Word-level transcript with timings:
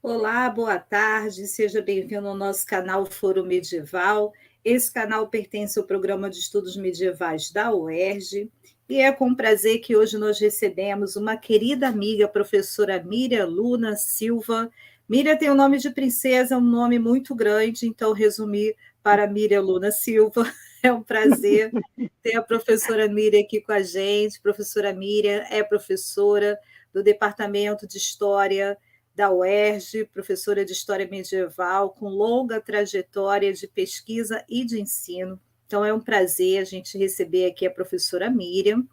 Olá, 0.00 0.48
boa 0.48 0.78
tarde, 0.78 1.48
seja 1.48 1.82
bem-vindo 1.82 2.28
ao 2.28 2.36
nosso 2.36 2.64
canal 2.64 3.04
Foro 3.04 3.44
Medieval. 3.44 4.32
Esse 4.64 4.92
canal 4.92 5.28
pertence 5.28 5.76
ao 5.76 5.84
programa 5.84 6.30
de 6.30 6.38
estudos 6.38 6.76
medievais 6.76 7.50
da 7.50 7.74
UERJ 7.74 8.48
e 8.88 9.00
é 9.00 9.10
com 9.10 9.34
prazer 9.34 9.80
que 9.80 9.96
hoje 9.96 10.16
nós 10.16 10.38
recebemos 10.38 11.16
uma 11.16 11.36
querida 11.36 11.88
amiga, 11.88 12.28
professora 12.28 13.02
Miriam 13.02 13.46
Luna 13.46 13.96
Silva. 13.96 14.70
Miriam 15.08 15.36
tem 15.36 15.50
o 15.50 15.52
um 15.52 15.56
nome 15.56 15.78
de 15.78 15.90
princesa, 15.90 16.56
um 16.56 16.60
nome 16.60 17.00
muito 17.00 17.34
grande, 17.34 17.84
então 17.84 18.12
resumi 18.12 18.76
para 19.02 19.26
Miriam 19.26 19.62
Luna 19.62 19.90
Silva. 19.90 20.44
É 20.80 20.92
um 20.92 21.02
prazer 21.02 21.72
ter 22.22 22.36
a 22.36 22.40
professora 22.40 23.08
Miriam 23.08 23.40
aqui 23.40 23.60
com 23.60 23.72
a 23.72 23.82
gente. 23.82 24.40
Professora 24.40 24.92
Miriam 24.94 25.44
é 25.50 25.60
professora 25.60 26.56
do 26.94 27.02
Departamento 27.02 27.84
de 27.84 27.98
História 27.98 28.78
da 29.18 29.32
UERJ, 29.32 30.04
professora 30.14 30.64
de 30.64 30.70
História 30.70 31.04
Medieval, 31.10 31.90
com 31.90 32.08
longa 32.08 32.60
trajetória 32.60 33.52
de 33.52 33.66
pesquisa 33.66 34.44
e 34.48 34.64
de 34.64 34.80
ensino. 34.80 35.40
Então, 35.66 35.84
é 35.84 35.92
um 35.92 35.98
prazer 35.98 36.60
a 36.60 36.64
gente 36.64 36.96
receber 36.96 37.46
aqui 37.46 37.66
a 37.66 37.70
professora 37.70 38.30
Miriam. 38.30 38.86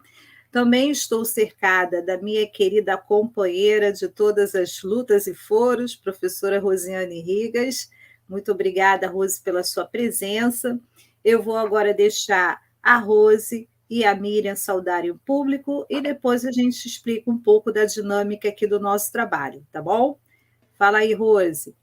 Também 0.50 0.90
estou 0.90 1.24
cercada 1.24 2.02
da 2.02 2.20
minha 2.20 2.44
querida 2.44 2.98
companheira 2.98 3.92
de 3.92 4.08
todas 4.08 4.56
as 4.56 4.82
lutas 4.82 5.28
e 5.28 5.34
foros, 5.34 5.94
professora 5.94 6.58
Rosiane 6.58 7.22
Rigas. 7.22 7.88
Muito 8.28 8.50
obrigada, 8.50 9.06
Rose, 9.06 9.40
pela 9.40 9.62
sua 9.62 9.84
presença. 9.84 10.76
Eu 11.24 11.40
vou 11.40 11.56
agora 11.56 11.94
deixar 11.94 12.60
a 12.82 12.98
Rose 12.98 13.68
e 13.88 14.04
a 14.04 14.14
Miriam 14.14 14.56
saudarem 14.56 15.10
o 15.10 15.18
público 15.18 15.86
e 15.88 16.00
depois 16.00 16.44
a 16.44 16.52
gente 16.52 16.86
explica 16.86 17.30
um 17.30 17.38
pouco 17.38 17.72
da 17.72 17.84
dinâmica 17.84 18.48
aqui 18.48 18.66
do 18.66 18.80
nosso 18.80 19.12
trabalho, 19.12 19.66
tá 19.72 19.80
bom? 19.80 20.18
Fala 20.78 20.98
aí, 20.98 21.14
Rose. 21.14 21.74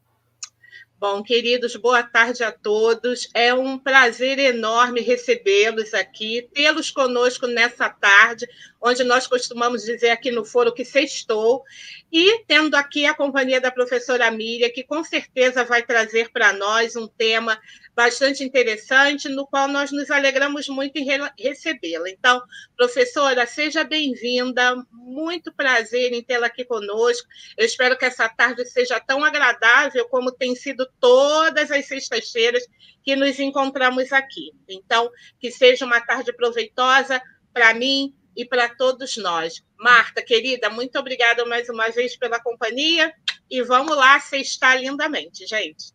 Bom, 1.03 1.21
queridos, 1.21 1.75
boa 1.75 2.01
tarde 2.01 2.45
a 2.45 2.51
todos. 2.51 3.27
É 3.33 3.53
um 3.53 3.77
prazer 3.77 4.39
enorme 4.39 5.01
recebê-los 5.01 5.93
aqui, 5.93 6.47
tê-los 6.53 6.91
conosco 6.91 7.45
nessa 7.45 7.89
tarde, 7.89 8.47
onde 8.81 9.03
nós 9.03 9.27
costumamos 9.27 9.83
dizer 9.83 10.11
aqui 10.11 10.31
no 10.31 10.45
foro 10.45 10.73
que 10.73 10.85
sextou, 10.85 11.61
e 12.09 12.45
tendo 12.47 12.75
aqui 12.75 13.05
a 13.05 13.13
companhia 13.13 13.59
da 13.59 13.69
professora 13.69 14.31
Miriam, 14.31 14.69
que 14.69 14.81
com 14.81 15.03
certeza 15.03 15.65
vai 15.65 15.83
trazer 15.83 16.31
para 16.31 16.53
nós 16.53 16.95
um 16.95 17.05
tema 17.05 17.59
bastante 17.95 18.44
interessante, 18.44 19.30
no 19.30 19.45
qual 19.45 19.67
nós 19.67 19.91
nos 19.91 20.09
alegramos 20.09 20.67
muito 20.67 20.97
em 20.97 21.08
recebê-la. 21.38 22.09
Então, 22.09 22.41
professora, 22.75 23.45
seja 23.45 23.83
bem-vinda, 23.83 24.75
muito 24.91 25.53
prazer 25.53 26.11
em 26.11 26.23
tê-la 26.23 26.47
aqui 26.47 26.66
conosco. 26.66 27.27
Eu 27.58 27.66
espero 27.66 27.97
que 27.97 28.05
essa 28.05 28.27
tarde 28.27 28.66
seja 28.66 28.99
tão 28.99 29.23
agradável 29.23 30.08
como 30.09 30.31
tem 30.31 30.55
sido 30.55 30.89
todas 30.99 31.71
as 31.71 31.86
sextas-feiras 31.86 32.64
que 33.03 33.16
nos 33.16 33.39
encontramos 33.39 34.11
aqui. 34.11 34.52
Então, 34.67 35.09
que 35.39 35.52
seja 35.52 35.86
uma 35.86 36.02
tarde 36.02 36.33
proveitosa 36.33 37.21
para 37.53 37.73
mim 37.73 38.16
e 38.36 38.44
para 38.44 38.69
todos 38.69 39.17
nós. 39.17 39.64
Marta, 39.77 40.21
querida, 40.23 40.69
muito 40.69 40.97
obrigada 40.97 41.45
mais 41.45 41.69
uma 41.69 41.89
vez 41.89 42.17
pela 42.17 42.41
companhia 42.41 43.14
e 43.49 43.61
vamos 43.61 43.95
lá 43.95 44.19
sextar 44.19 44.80
lindamente, 44.80 45.45
gente. 45.45 45.93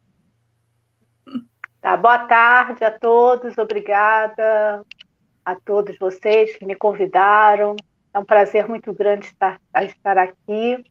Tá, 1.89 1.97
boa 1.97 2.19
tarde 2.19 2.85
a 2.85 2.91
todos, 2.91 3.57
obrigada 3.57 4.85
a 5.43 5.55
todos 5.55 5.99
vocês 5.99 6.55
que 6.55 6.67
me 6.67 6.75
convidaram. 6.75 7.77
É 8.13 8.19
um 8.19 8.27
prazer 8.27 8.69
muito 8.69 8.93
grande 8.93 9.25
estar, 9.25 9.59
estar 9.75 10.19
aqui. 10.19 10.85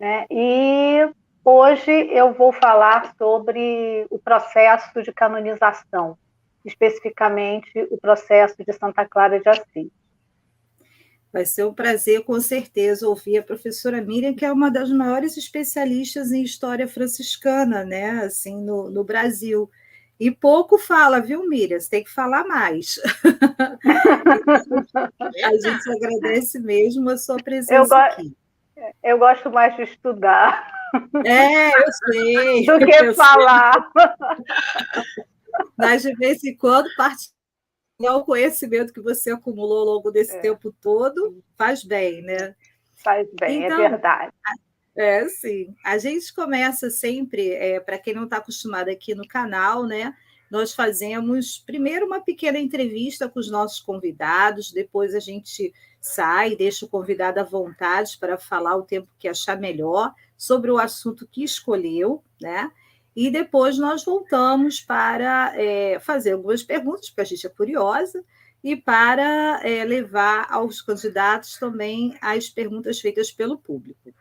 Né? 0.00 0.24
E 0.30 1.06
hoje 1.44 1.92
eu 2.10 2.32
vou 2.32 2.50
falar 2.50 3.14
sobre 3.18 4.06
o 4.08 4.18
processo 4.18 5.02
de 5.02 5.12
canonização, 5.12 6.16
especificamente 6.64 7.86
o 7.90 7.98
processo 7.98 8.56
de 8.64 8.72
Santa 8.72 9.04
Clara 9.04 9.38
de 9.38 9.50
Assis. 9.50 9.90
Vai 11.30 11.44
ser 11.44 11.66
um 11.66 11.74
prazer, 11.74 12.24
com 12.24 12.40
certeza, 12.40 13.06
ouvir 13.06 13.36
a 13.36 13.42
professora 13.42 14.00
Miriam, 14.00 14.32
que 14.32 14.46
é 14.46 14.52
uma 14.52 14.70
das 14.70 14.90
maiores 14.90 15.36
especialistas 15.36 16.32
em 16.32 16.42
história 16.42 16.88
franciscana, 16.88 17.84
né? 17.84 18.22
Assim, 18.24 18.64
no, 18.64 18.90
no 18.90 19.04
Brasil. 19.04 19.70
E 20.18 20.30
pouco 20.30 20.78
fala, 20.78 21.20
viu, 21.20 21.46
Miriam? 21.48 21.80
Você 21.80 21.90
tem 21.90 22.04
que 22.04 22.10
falar 22.10 22.44
mais. 22.44 23.00
a 25.44 25.52
gente 25.52 25.90
agradece 25.90 26.60
mesmo 26.60 27.10
a 27.10 27.18
sua 27.18 27.36
presença 27.36 27.94
eu 27.94 27.96
aqui. 27.96 28.34
Eu 29.02 29.18
gosto 29.18 29.50
mais 29.50 29.76
de 29.76 29.82
estudar. 29.82 30.72
É, 31.24 31.68
eu 31.68 31.92
sei. 32.06 32.66
Do 32.66 32.78
que 32.78 33.14
falar. 33.14 33.74
Sei. 33.74 35.24
Mas, 35.76 36.02
de 36.02 36.14
vez 36.14 36.42
em 36.44 36.56
quando, 36.56 36.88
partilhar 36.96 38.16
o 38.16 38.24
conhecimento 38.24 38.92
que 38.92 39.00
você 39.00 39.30
acumulou 39.30 39.80
ao 39.80 39.94
longo 39.96 40.10
desse 40.10 40.36
é. 40.36 40.40
tempo 40.40 40.74
todo 40.80 41.42
faz 41.56 41.84
bem, 41.84 42.22
né? 42.22 42.54
Faz 42.96 43.28
bem, 43.38 43.64
é 43.64 43.66
então, 43.66 43.82
é 43.82 43.88
verdade. 43.88 44.32
É, 44.94 45.26
sim. 45.28 45.74
A 45.84 45.96
gente 45.96 46.32
começa 46.34 46.90
sempre, 46.90 47.50
é, 47.52 47.80
para 47.80 47.98
quem 47.98 48.14
não 48.14 48.24
está 48.24 48.36
acostumado 48.36 48.88
aqui 48.88 49.14
no 49.14 49.26
canal, 49.26 49.86
né? 49.86 50.14
Nós 50.50 50.74
fazemos 50.74 51.58
primeiro 51.58 52.04
uma 52.04 52.20
pequena 52.20 52.58
entrevista 52.58 53.26
com 53.26 53.40
os 53.40 53.50
nossos 53.50 53.80
convidados, 53.80 54.70
depois 54.70 55.14
a 55.14 55.18
gente 55.20 55.72
sai, 55.98 56.54
deixa 56.54 56.84
o 56.84 56.88
convidado 56.88 57.40
à 57.40 57.42
vontade 57.42 58.18
para 58.18 58.36
falar 58.36 58.76
o 58.76 58.82
tempo 58.82 59.08
que 59.18 59.26
achar 59.26 59.58
melhor 59.58 60.12
sobre 60.36 60.70
o 60.70 60.78
assunto 60.78 61.26
que 61.26 61.42
escolheu, 61.42 62.22
né? 62.40 62.70
E 63.16 63.30
depois 63.30 63.78
nós 63.78 64.04
voltamos 64.04 64.80
para 64.80 65.54
é, 65.56 65.98
fazer 66.00 66.32
algumas 66.32 66.62
perguntas, 66.62 67.08
porque 67.08 67.20
a 67.22 67.24
gente 67.24 67.46
é 67.46 67.50
curiosa, 67.50 68.22
e 68.62 68.76
para 68.76 69.60
é, 69.62 69.84
levar 69.84 70.46
aos 70.50 70.82
candidatos 70.82 71.58
também 71.58 72.16
as 72.20 72.48
perguntas 72.48 73.00
feitas 73.00 73.30
pelo 73.30 73.56
público. 73.56 74.12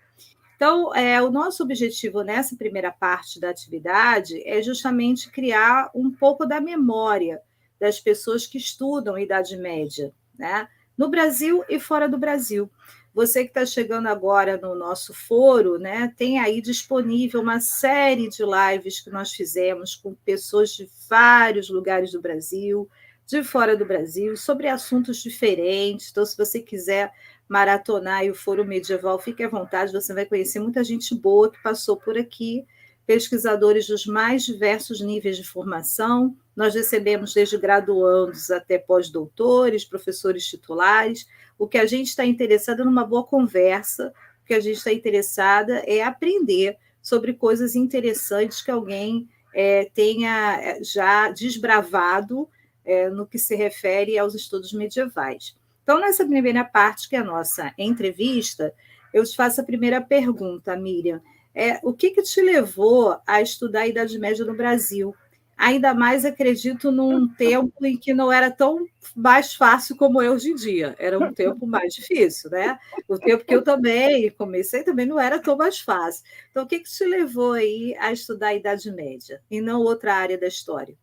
Então, 0.61 0.93
é, 0.93 1.19
o 1.19 1.31
nosso 1.31 1.63
objetivo 1.63 2.21
nessa 2.21 2.55
primeira 2.55 2.91
parte 2.91 3.39
da 3.39 3.49
atividade 3.49 4.47
é 4.47 4.61
justamente 4.61 5.31
criar 5.31 5.89
um 5.91 6.11
pouco 6.11 6.45
da 6.45 6.61
memória 6.61 7.41
das 7.79 7.99
pessoas 7.99 8.45
que 8.45 8.59
estudam 8.59 9.17
Idade 9.17 9.57
Média, 9.57 10.13
né? 10.37 10.67
no 10.95 11.09
Brasil 11.09 11.65
e 11.67 11.79
fora 11.79 12.07
do 12.07 12.15
Brasil. 12.15 12.69
Você 13.11 13.41
que 13.43 13.49
está 13.49 13.65
chegando 13.65 14.05
agora 14.05 14.55
no 14.55 14.75
nosso 14.75 15.15
foro, 15.15 15.79
né, 15.79 16.13
tem 16.15 16.37
aí 16.37 16.61
disponível 16.61 17.41
uma 17.41 17.59
série 17.59 18.29
de 18.29 18.43
lives 18.43 18.99
que 18.99 19.09
nós 19.09 19.31
fizemos 19.31 19.95
com 19.95 20.13
pessoas 20.13 20.75
de 20.75 20.87
vários 21.09 21.71
lugares 21.71 22.11
do 22.11 22.21
Brasil, 22.21 22.87
de 23.25 23.43
fora 23.43 23.75
do 23.75 23.83
Brasil, 23.83 24.37
sobre 24.37 24.67
assuntos 24.67 25.23
diferentes. 25.23 26.11
Então, 26.11 26.23
se 26.23 26.37
você 26.37 26.59
quiser 26.59 27.11
maratonar 27.51 28.23
o 28.29 28.33
Foro 28.33 28.63
Medieval, 28.63 29.19
fique 29.19 29.43
à 29.43 29.49
vontade, 29.49 29.91
você 29.91 30.13
vai 30.13 30.25
conhecer 30.25 30.61
muita 30.61 30.81
gente 30.85 31.13
boa 31.13 31.51
que 31.51 31.61
passou 31.61 31.97
por 31.97 32.17
aqui, 32.17 32.65
pesquisadores 33.05 33.87
dos 33.87 34.05
mais 34.05 34.45
diversos 34.45 35.01
níveis 35.01 35.35
de 35.35 35.43
formação. 35.43 36.33
Nós 36.55 36.73
recebemos 36.73 37.33
desde 37.33 37.57
graduandos 37.57 38.49
até 38.49 38.77
pós-doutores, 38.77 39.83
professores 39.83 40.47
titulares. 40.47 41.27
O 41.59 41.67
que 41.67 41.77
a 41.77 41.85
gente 41.85 42.07
está 42.07 42.25
interessado 42.25 42.83
é 42.83 42.85
numa 42.85 43.03
boa 43.03 43.25
conversa, 43.25 44.13
o 44.41 44.45
que 44.45 44.53
a 44.53 44.59
gente 44.61 44.77
está 44.77 44.93
interessada 44.93 45.79
é 45.79 46.01
aprender 46.01 46.77
sobre 47.01 47.33
coisas 47.33 47.75
interessantes 47.75 48.61
que 48.61 48.71
alguém 48.71 49.27
é, 49.53 49.91
tenha 49.93 50.57
é, 50.61 50.81
já 50.81 51.29
desbravado 51.29 52.47
é, 52.85 53.09
no 53.09 53.27
que 53.27 53.37
se 53.37 53.57
refere 53.57 54.17
aos 54.17 54.35
estudos 54.35 54.71
medievais. 54.71 55.59
Então, 55.83 55.99
nessa 55.99 56.25
primeira 56.25 56.63
parte, 56.63 57.09
que 57.09 57.15
é 57.15 57.19
a 57.19 57.23
nossa 57.23 57.73
entrevista, 57.77 58.73
eu 59.13 59.23
te 59.23 59.35
faço 59.35 59.61
a 59.61 59.63
primeira 59.63 59.99
pergunta, 60.01 60.75
Miriam. 60.75 61.21
É, 61.53 61.79
o 61.83 61.93
que, 61.93 62.11
que 62.11 62.21
te 62.21 62.41
levou 62.41 63.19
a 63.27 63.41
estudar 63.41 63.81
a 63.81 63.87
Idade 63.87 64.17
Média 64.17 64.45
no 64.45 64.55
Brasil? 64.55 65.13
Ainda 65.57 65.93
mais, 65.93 66.23
acredito, 66.23 66.91
num 66.91 67.27
tempo 67.35 67.85
em 67.85 67.97
que 67.97 68.13
não 68.13 68.31
era 68.31 68.49
tão 68.49 68.87
mais 69.15 69.53
fácil 69.53 69.97
como 69.97 70.21
é 70.21 70.29
hoje 70.29 70.51
em 70.51 70.55
dia. 70.55 70.95
Era 70.97 71.19
um 71.19 71.33
tempo 71.33 71.67
mais 71.67 71.93
difícil, 71.93 72.49
né? 72.49 72.79
O 73.07 73.19
tempo 73.19 73.43
que 73.43 73.53
eu 73.53 73.63
também 73.63 74.29
comecei 74.31 74.83
também 74.83 75.05
não 75.05 75.19
era 75.19 75.39
tão 75.39 75.57
mais 75.57 75.79
fácil. 75.79 76.23
Então, 76.49 76.63
o 76.63 76.67
que, 76.67 76.79
que 76.79 76.89
te 76.89 77.03
levou 77.03 77.53
aí 77.53 77.95
a 77.99 78.11
estudar 78.11 78.47
a 78.47 78.55
Idade 78.55 78.91
Média 78.91 79.41
e 79.51 79.59
não 79.59 79.81
outra 79.81 80.15
área 80.15 80.37
da 80.37 80.47
história? 80.47 80.95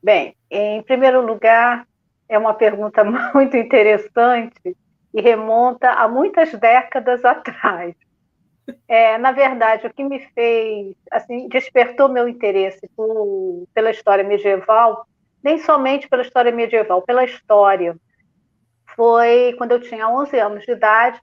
Bem, 0.00 0.36
em 0.48 0.80
primeiro 0.84 1.26
lugar, 1.26 1.87
é 2.28 2.38
uma 2.38 2.54
pergunta 2.54 3.02
muito 3.34 3.56
interessante 3.56 4.76
e 5.14 5.20
remonta 5.20 5.90
a 5.90 6.06
muitas 6.06 6.52
décadas 6.52 7.24
atrás. 7.24 7.94
É, 8.86 9.16
na 9.16 9.32
verdade, 9.32 9.86
o 9.86 9.92
que 9.92 10.04
me 10.04 10.20
fez, 10.34 10.94
assim, 11.10 11.48
despertou 11.48 12.08
meu 12.08 12.28
interesse 12.28 12.86
por, 12.94 13.66
pela 13.72 13.90
história 13.90 14.22
medieval, 14.22 15.06
nem 15.42 15.58
somente 15.58 16.08
pela 16.08 16.22
história 16.22 16.52
medieval, 16.52 17.00
pela 17.00 17.24
história, 17.24 17.96
foi 18.94 19.54
quando 19.56 19.72
eu 19.72 19.80
tinha 19.80 20.08
11 20.08 20.38
anos 20.38 20.64
de 20.64 20.72
idade 20.72 21.20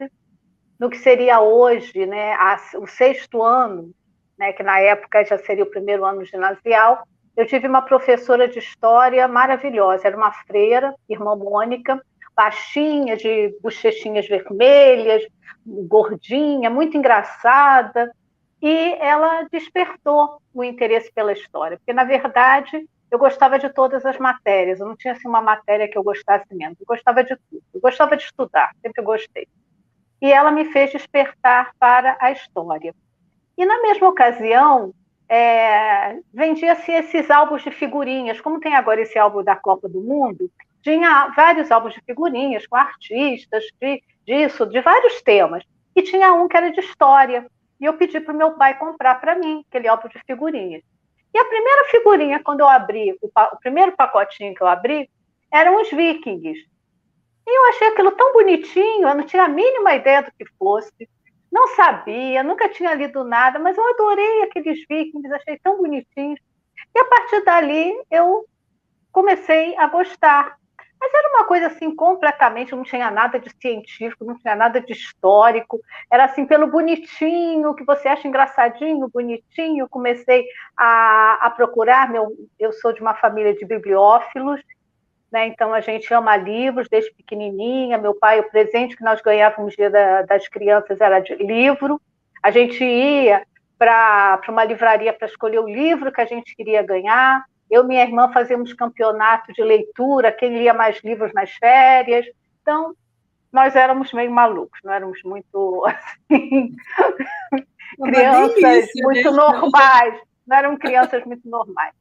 no 0.80 0.90
que 0.90 0.98
seria 0.98 1.42
hoje 1.42 2.06
né, 2.06 2.34
a, 2.34 2.58
o 2.78 2.88
sexto 2.88 3.44
ano, 3.44 3.94
né, 4.38 4.54
que 4.54 4.64
na 4.64 4.80
época 4.80 5.26
já 5.26 5.38
seria 5.38 5.66
o 5.66 5.70
primeiro 5.70 6.06
ano 6.06 6.26
ginasial, 6.26 7.06
eu 7.36 7.46
tive 7.46 7.68
uma 7.68 7.82
professora 7.82 8.48
de 8.48 8.60
história 8.60 9.28
maravilhosa, 9.28 10.08
era 10.08 10.18
uma 10.18 10.32
freira, 10.32 10.96
irmã 11.10 11.36
Mônica, 11.36 12.02
baixinha, 12.36 13.16
de 13.16 13.58
bochechinhas 13.62 14.28
vermelhas, 14.28 15.26
gordinha, 15.66 16.70
muito 16.70 16.98
engraçada, 16.98 18.12
e 18.62 18.94
ela 19.00 19.44
despertou 19.52 20.42
o 20.54 20.64
interesse 20.64 21.12
pela 21.14 21.34
história, 21.34 21.78
porque, 21.78 21.94
na 21.94 22.04
verdade, 22.04 22.88
eu 23.12 23.20
gostava 23.20 23.60
de 23.60 23.70
todas 23.70 24.06
as 24.06 24.18
matérias, 24.18 24.80
eu 24.80 24.88
não 24.88 24.96
tinha 24.96 25.14
assim, 25.14 25.28
uma 25.28 25.42
matéria 25.42 25.88
que 25.88 25.98
eu 25.98 26.04
gostasse 26.04 26.54
menos, 26.54 26.80
eu 26.80 26.86
gostava 26.86 27.24
de 27.24 27.36
tudo, 27.36 27.64
eu 27.74 27.82
gostava 27.82 28.18
de 28.18 28.24
estudar, 28.24 28.72
sempre 28.82 29.04
gostei. 29.04 29.48
E 30.22 30.32
ela 30.32 30.52
me 30.52 30.66
fez 30.66 30.92
despertar 30.92 31.72
para 31.78 32.18
a 32.20 32.32
história. 32.32 32.94
E, 33.58 33.66
na 33.66 33.82
mesma 33.82 34.10
ocasião, 34.10 34.94
é, 35.28 36.20
vendia-se 36.34 36.92
esses 36.92 37.30
álbuns 37.32 37.64
de 37.64 37.72
figurinhas, 37.72 38.40
como 38.42 38.60
tem 38.60 38.76
agora 38.76 39.02
esse 39.02 39.18
álbum 39.18 39.44
da 39.44 39.56
Copa 39.56 39.90
do 39.90 40.02
Mundo, 40.02 40.52
tinha 40.82 41.34
vários 41.36 41.72
álbuns 41.72 41.94
de 41.94 42.02
figurinhas 42.02 42.68
com 42.68 42.76
artistas 42.76 43.64
de, 43.82 44.04
disso, 44.26 44.66
de 44.66 44.82
vários 44.82 45.22
temas. 45.22 45.64
E 45.96 46.04
tinha 46.04 46.34
um 46.34 46.48
que 46.48 46.56
era 46.56 46.72
de 46.72 46.80
história. 46.80 47.48
E 47.80 47.86
eu 47.86 47.94
pedi 47.94 48.20
para 48.20 48.34
o 48.34 48.38
meu 48.38 48.52
pai 48.52 48.78
comprar 48.78 49.16
para 49.16 49.36
mim 49.36 49.66
aquele 49.68 49.88
álbum 49.88 50.08
de 50.08 50.20
figurinhas. 50.26 50.84
E 51.34 51.38
a 51.38 51.46
primeira 51.46 51.86
figurinha, 51.86 52.42
quando 52.44 52.62
eu 52.62 52.70
abri, 52.70 53.18
o, 53.22 53.28
o 53.28 53.58
primeiro 53.60 53.94
pacotinho 53.94 54.54
que 54.54 54.62
eu 54.62 54.68
abri, 54.68 55.10
eram 55.52 55.82
os 55.82 55.90
vikings. 55.90 56.60
E 57.48 57.58
eu 57.58 57.70
achei 57.70 57.88
aquilo 57.88 58.12
tão 58.12 58.34
bonitinho, 58.34 59.08
eu 59.08 59.16
não 59.16 59.26
tinha 59.26 59.44
a 59.44 59.48
mínima 59.48 59.96
ideia 59.96 60.22
do 60.22 60.32
que 60.32 60.46
fosse, 60.58 61.10
não 61.56 61.70
sabia, 61.70 62.44
nunca 62.44 62.68
tinha 62.68 62.94
lido 62.94 63.24
nada, 63.24 63.58
mas 63.58 63.78
eu 63.78 63.90
adorei 63.92 64.44
aqueles 64.44 64.86
vikings, 64.90 65.34
achei 65.34 65.58
tão 65.60 65.78
bonitinhos. 65.78 66.38
E 66.94 67.00
a 67.00 67.06
partir 67.06 67.46
dali 67.46 67.94
eu 68.12 68.46
comecei 69.10 69.74
a 69.78 69.88
gostar. 69.88 70.58
Mas 71.00 71.14
era 71.14 71.30
uma 71.30 71.46
coisa 71.46 71.68
assim 71.68 71.96
completamente, 71.96 72.76
não 72.76 72.84
tinha 72.84 73.10
nada 73.10 73.40
de 73.40 73.50
científico, 73.62 74.26
não 74.26 74.38
tinha 74.38 74.54
nada 74.54 74.82
de 74.82 74.92
histórico, 74.92 75.80
era 76.12 76.26
assim 76.26 76.46
pelo 76.46 76.68
bonitinho, 76.68 77.74
que 77.74 77.86
você 77.86 78.10
acha 78.10 78.28
engraçadinho, 78.28 79.08
bonitinho. 79.08 79.88
Comecei 79.88 80.46
a, 80.76 81.38
a 81.42 81.50
procurar, 81.52 82.12
meu, 82.12 82.34
eu 82.60 82.74
sou 82.74 82.92
de 82.92 83.00
uma 83.00 83.14
família 83.14 83.54
de 83.54 83.64
bibliófilos, 83.66 84.60
né? 85.36 85.48
então 85.48 85.74
a 85.74 85.82
gente 85.82 86.14
ama 86.14 86.38
livros 86.38 86.88
desde 86.88 87.14
pequenininha. 87.14 87.98
Meu 87.98 88.16
pai, 88.16 88.40
o 88.40 88.50
presente 88.50 88.96
que 88.96 89.04
nós 89.04 89.22
ganhávamos 89.22 89.76
dia 89.76 89.90
da, 89.90 90.22
das 90.22 90.48
crianças 90.48 91.02
era 91.02 91.20
de 91.20 91.36
livro. 91.36 92.00
A 92.42 92.52
gente 92.52 92.82
ia 92.82 93.46
para 93.78 94.40
uma 94.48 94.64
livraria 94.64 95.12
para 95.12 95.28
escolher 95.28 95.60
o 95.60 95.68
livro 95.68 96.10
que 96.10 96.22
a 96.22 96.26
gente 96.26 96.56
queria 96.56 96.82
ganhar. 96.82 97.44
Eu 97.70 97.84
e 97.84 97.88
minha 97.88 98.04
irmã 98.04 98.32
fazíamos 98.32 98.72
campeonato 98.72 99.52
de 99.52 99.62
leitura, 99.62 100.32
quem 100.32 100.58
lia 100.58 100.74
mais 100.74 101.04
livros 101.04 101.34
nas 101.34 101.52
férias. 101.52 102.26
Então, 102.62 102.96
nós 103.52 103.76
éramos 103.76 104.14
meio 104.14 104.32
malucos, 104.32 104.80
não 104.86 104.94
éramos 104.94 105.22
muito 105.24 105.84
assim, 106.32 106.74
crianças 108.02 108.56
delícia, 108.56 109.04
muito 109.04 109.32
né? 109.32 109.38
normais, 109.38 110.22
não 110.48 110.58
eram 110.58 110.78
crianças 110.78 111.26
muito 111.26 111.50
normais. 111.50 111.94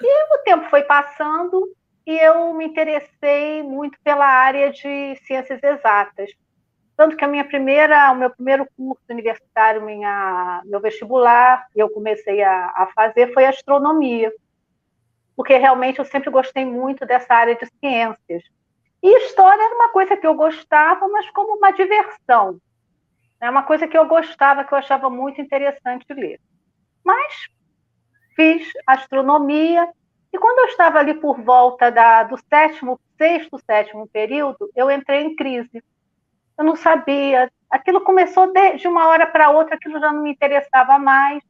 E 0.00 0.34
o 0.34 0.42
tempo 0.44 0.70
foi 0.70 0.82
passando 0.84 1.70
e 2.06 2.16
eu 2.18 2.52
me 2.54 2.66
interessei 2.66 3.62
muito 3.62 3.98
pela 4.02 4.26
área 4.26 4.70
de 4.70 5.16
ciências 5.26 5.62
exatas. 5.62 6.30
Tanto 6.96 7.16
que 7.16 7.24
a 7.24 7.28
minha 7.28 7.44
primeira, 7.44 8.12
o 8.12 8.16
meu 8.16 8.30
primeiro 8.30 8.66
curso 8.76 9.02
universitário, 9.08 9.82
minha, 9.82 10.62
meu 10.64 10.80
vestibular, 10.80 11.66
eu 11.74 11.88
comecei 11.88 12.42
a, 12.42 12.66
a 12.66 12.92
fazer 12.94 13.32
foi 13.32 13.46
astronomia 13.46 14.32
porque 15.36 15.56
realmente 15.56 15.98
eu 15.98 16.04
sempre 16.04 16.30
gostei 16.30 16.64
muito 16.64 17.06
dessa 17.06 17.34
área 17.34 17.54
de 17.54 17.66
ciências. 17.80 18.42
E 19.02 19.18
história 19.24 19.62
era 19.62 19.74
uma 19.74 19.88
coisa 19.88 20.16
que 20.16 20.26
eu 20.26 20.34
gostava, 20.34 21.08
mas 21.08 21.28
como 21.30 21.56
uma 21.56 21.72
diversão. 21.72 22.60
É 23.40 23.50
uma 23.50 23.64
coisa 23.64 23.88
que 23.88 23.98
eu 23.98 24.06
gostava, 24.06 24.64
que 24.64 24.72
eu 24.72 24.78
achava 24.78 25.10
muito 25.10 25.40
interessante 25.40 26.06
ler. 26.10 26.40
Mas 27.04 27.46
fiz 28.36 28.70
astronomia, 28.86 29.88
e 30.32 30.38
quando 30.38 30.60
eu 30.60 30.66
estava 30.66 30.98
ali 30.98 31.14
por 31.14 31.40
volta 31.40 31.90
da, 31.90 32.22
do 32.22 32.38
sétimo, 32.48 32.98
sexto, 33.18 33.58
sétimo 33.58 34.08
período, 34.08 34.70
eu 34.74 34.90
entrei 34.90 35.22
em 35.22 35.36
crise. 35.36 35.82
Eu 36.56 36.64
não 36.64 36.76
sabia. 36.76 37.50
Aquilo 37.70 38.00
começou 38.00 38.52
de, 38.52 38.76
de 38.76 38.88
uma 38.88 39.08
hora 39.08 39.26
para 39.26 39.50
outra, 39.50 39.74
aquilo 39.74 40.00
já 40.00 40.12
não 40.12 40.22
me 40.22 40.32
interessava 40.32 40.98
mais 40.98 41.42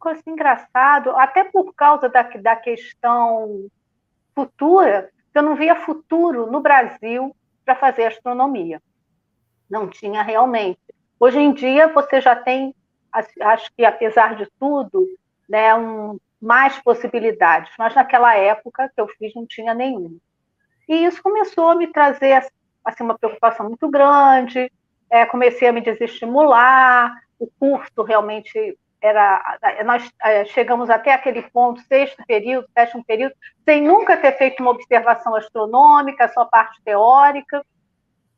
ficou 0.00 0.12
assim 0.12 0.30
engraçado, 0.30 1.10
até 1.10 1.44
por 1.44 1.74
causa 1.74 2.08
da, 2.08 2.22
da 2.22 2.56
questão 2.56 3.66
futura, 4.34 5.10
eu 5.34 5.42
não 5.42 5.54
via 5.54 5.76
futuro 5.76 6.50
no 6.50 6.60
Brasil 6.60 7.36
para 7.66 7.76
fazer 7.76 8.06
astronomia. 8.06 8.82
Não 9.68 9.86
tinha 9.86 10.22
realmente. 10.22 10.80
Hoje 11.18 11.38
em 11.38 11.52
dia 11.52 11.88
você 11.88 12.18
já 12.18 12.34
tem, 12.34 12.74
acho 13.12 13.70
que 13.76 13.84
apesar 13.84 14.36
de 14.36 14.48
tudo, 14.58 15.06
né, 15.46 15.74
um, 15.74 16.18
mais 16.40 16.78
possibilidades, 16.80 17.72
mas 17.78 17.94
naquela 17.94 18.34
época 18.34 18.90
que 18.94 19.00
eu 19.00 19.08
fiz 19.08 19.34
não 19.34 19.46
tinha 19.46 19.74
nenhuma. 19.74 20.16
E 20.88 21.04
isso 21.04 21.22
começou 21.22 21.68
a 21.68 21.74
me 21.74 21.86
trazer 21.86 22.42
assim, 22.84 23.04
uma 23.04 23.18
preocupação 23.18 23.66
muito 23.66 23.88
grande, 23.88 24.72
é, 25.10 25.26
comecei 25.26 25.68
a 25.68 25.72
me 25.72 25.80
desestimular, 25.80 27.14
o 27.38 27.46
curso 27.58 28.02
realmente 28.02 28.78
era 29.02 29.58
nós 29.84 30.10
é, 30.22 30.44
chegamos 30.44 30.90
até 30.90 31.12
aquele 31.14 31.42
ponto, 31.42 31.80
sexto 31.82 32.22
período, 32.26 32.68
sétimo 32.74 33.02
período, 33.04 33.34
sem 33.64 33.82
nunca 33.82 34.16
ter 34.16 34.36
feito 34.36 34.60
uma 34.60 34.72
observação 34.72 35.34
astronômica, 35.34 36.28
só 36.28 36.44
parte 36.44 36.80
teórica. 36.82 37.64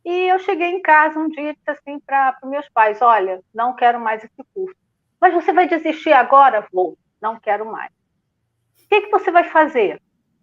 E 0.04 0.28
eu 0.28 0.38
cheguei 0.40 0.68
em 0.68 0.80
casa 0.80 1.18
um 1.18 1.28
dia 1.28 1.54
disse 1.54 1.70
assim 1.70 1.98
para 2.00 2.36
meus 2.44 2.68
pais: 2.68 3.02
Olha, 3.02 3.40
não 3.52 3.74
quero 3.74 4.00
mais 4.00 4.22
esse 4.22 4.44
curso. 4.54 4.76
Mas 5.20 5.34
você 5.34 5.52
vai 5.52 5.68
desistir 5.68 6.12
agora? 6.12 6.66
Vou, 6.72 6.96
não 7.22 7.38
quero 7.38 7.64
mais. 7.64 7.90
O 8.84 8.88
que, 8.88 9.02
que 9.02 9.10
você 9.10 9.30
vai 9.30 9.44
fazer? 9.44 10.02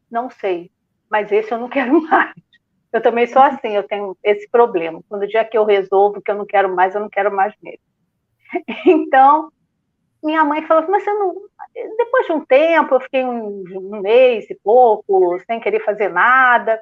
Não 0.09 0.29
sei, 0.29 0.71
mas 1.09 1.31
esse 1.31 1.51
eu 1.51 1.59
não 1.59 1.69
quero 1.69 2.01
mais. 2.01 2.33
Eu 2.91 3.01
também 3.01 3.27
sou 3.27 3.41
assim, 3.41 3.75
eu 3.75 3.83
tenho 3.83 4.17
esse 4.23 4.49
problema. 4.49 5.03
Quando 5.07 5.23
o 5.23 5.27
dia 5.27 5.45
que 5.45 5.57
eu 5.57 5.65
resolvo 5.65 6.21
que 6.21 6.31
eu 6.31 6.35
não 6.35 6.45
quero 6.45 6.73
mais, 6.73 6.95
eu 6.95 7.01
não 7.01 7.09
quero 7.09 7.31
mais 7.31 7.53
mesmo. 7.61 7.83
Então, 8.87 9.51
minha 10.23 10.43
mãe 10.43 10.65
falou 10.65 10.83
assim, 10.83 10.91
mas 10.91 11.03
você 11.03 11.13
não. 11.13 11.35
Depois 11.97 12.25
de 12.25 12.31
um 12.31 12.43
tempo, 12.43 12.95
eu 12.95 12.99
fiquei 12.99 13.23
um, 13.23 13.63
um 13.75 14.01
mês 14.01 14.49
e 14.49 14.55
pouco, 14.55 15.39
sem 15.45 15.59
querer 15.59 15.83
fazer 15.85 16.09
nada. 16.09 16.81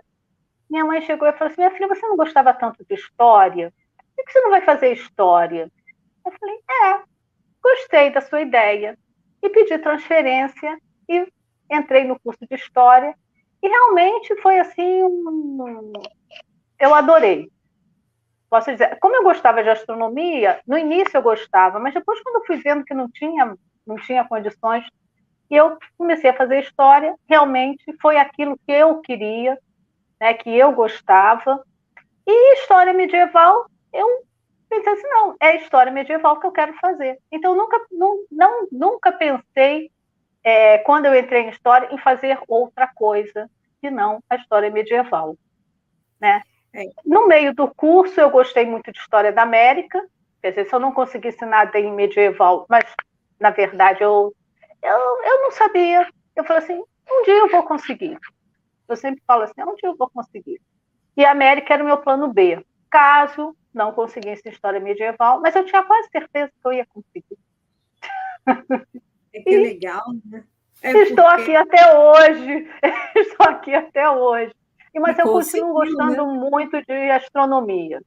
Minha 0.69 0.85
mãe 0.85 1.01
chegou 1.01 1.27
e 1.27 1.33
falou 1.33 1.51
assim: 1.51 1.61
minha 1.61 1.71
filha, 1.71 1.87
você 1.87 2.05
não 2.07 2.15
gostava 2.15 2.53
tanto 2.53 2.85
de 2.85 2.95
história? 2.95 3.73
Por 4.15 4.25
que 4.25 4.31
você 4.31 4.41
não 4.41 4.49
vai 4.49 4.61
fazer 4.61 4.91
história? 4.93 5.71
Eu 6.25 6.31
falei: 6.31 6.55
é, 6.55 7.03
gostei 7.61 8.09
da 8.11 8.21
sua 8.21 8.41
ideia. 8.41 8.97
E 9.41 9.49
pedi 9.49 9.77
transferência 9.77 10.77
e 11.07 11.27
entrei 11.71 12.03
no 12.03 12.19
curso 12.19 12.45
de 12.49 12.55
história. 12.55 13.15
E 13.61 13.67
realmente 13.67 14.35
foi 14.41 14.59
assim, 14.59 15.03
um... 15.03 15.93
eu 16.79 16.93
adorei 16.93 17.49
posso 18.49 18.71
dizer, 18.71 18.97
como 18.99 19.15
eu 19.15 19.23
gostava 19.23 19.63
de 19.63 19.69
astronomia, 19.69 20.59
no 20.65 20.77
início 20.77 21.17
eu 21.17 21.21
gostava, 21.21 21.79
mas 21.79 21.93
depois 21.93 22.21
quando 22.21 22.37
eu 22.37 22.45
fui 22.45 22.57
vendo 22.57 22.83
que 22.83 22.93
não 22.93 23.09
tinha, 23.09 23.57
não 23.85 23.95
tinha 23.97 24.23
condições, 24.23 24.85
eu 25.49 25.77
comecei 25.97 26.29
a 26.29 26.35
fazer 26.35 26.59
história, 26.59 27.15
realmente 27.27 27.83
foi 28.01 28.17
aquilo 28.17 28.57
que 28.65 28.71
eu 28.71 28.99
queria, 29.01 29.57
né, 30.19 30.33
que 30.33 30.49
eu 30.49 30.71
gostava. 30.73 31.63
E 32.25 32.53
história 32.55 32.93
medieval, 32.93 33.65
eu 33.93 34.23
pensei 34.69 34.93
assim, 34.93 35.07
não, 35.07 35.35
é 35.39 35.57
história 35.57 35.91
medieval 35.91 36.39
que 36.39 36.47
eu 36.47 36.51
quero 36.51 36.73
fazer. 36.73 37.19
Então 37.31 37.55
nunca, 37.55 37.79
não, 37.91 38.25
não, 38.31 38.67
nunca 38.71 39.11
pensei, 39.11 39.91
é, 40.43 40.77
quando 40.79 41.05
eu 41.05 41.15
entrei 41.15 41.43
em 41.43 41.49
história, 41.49 41.93
em 41.93 41.97
fazer 41.97 42.39
outra 42.47 42.87
coisa 42.87 43.49
que 43.81 43.89
não 43.89 44.21
a 44.29 44.35
história 44.35 44.69
medieval, 44.69 45.37
né? 46.19 46.41
É. 46.73 46.83
No 47.05 47.27
meio 47.27 47.53
do 47.55 47.67
curso, 47.73 48.19
eu 48.19 48.29
gostei 48.29 48.65
muito 48.65 48.91
de 48.91 48.99
História 48.99 49.31
da 49.31 49.41
América. 49.41 50.05
Quer 50.41 50.51
dizer, 50.51 50.69
se 50.69 50.75
eu 50.75 50.79
não 50.79 50.91
conseguisse 50.91 51.43
nada 51.45 51.79
em 51.79 51.91
medieval, 51.91 52.65
mas, 52.69 52.85
na 53.39 53.49
verdade, 53.49 54.03
eu, 54.03 54.33
eu, 54.83 54.97
eu 55.23 55.41
não 55.41 55.51
sabia. 55.51 56.07
Eu 56.35 56.43
falei 56.43 56.63
assim, 56.63 56.83
um 57.09 57.23
dia 57.23 57.33
eu 57.33 57.49
vou 57.49 57.63
conseguir. 57.63 58.17
Eu 58.87 58.95
sempre 58.95 59.23
falo 59.25 59.43
assim, 59.43 59.61
um 59.61 59.75
dia 59.75 59.89
eu 59.89 59.95
vou 59.95 60.09
conseguir. 60.09 60.61
E 61.15 61.25
a 61.25 61.31
América 61.31 61.73
era 61.73 61.83
o 61.83 61.85
meu 61.85 61.97
plano 61.97 62.27
B. 62.27 62.63
Caso 62.89 63.55
não 63.77 63.93
conseguisse 63.93 64.49
História 64.49 64.79
Medieval, 64.79 65.39
mas 65.39 65.55
eu 65.55 65.65
tinha 65.65 65.83
quase 65.83 66.09
certeza 66.09 66.51
que 66.51 66.67
eu 66.67 66.73
ia 66.73 66.85
conseguir. 66.87 67.37
É 69.33 69.41
que 69.41 69.49
e 69.49 69.57
legal, 69.57 70.05
né? 70.25 70.43
É 70.81 70.91
estou 70.91 71.25
porque... 71.25 71.41
aqui 71.41 71.55
até 71.55 71.97
hoje. 71.97 72.69
Estou 73.15 73.47
aqui 73.47 73.73
até 73.73 74.09
hoje. 74.09 74.53
Mas 74.95 75.17
eu 75.19 75.25
continuo 75.25 75.73
gostando 75.73 76.25
né? 76.25 76.49
muito 76.49 76.81
de 76.85 77.11
astronomia. 77.11 78.01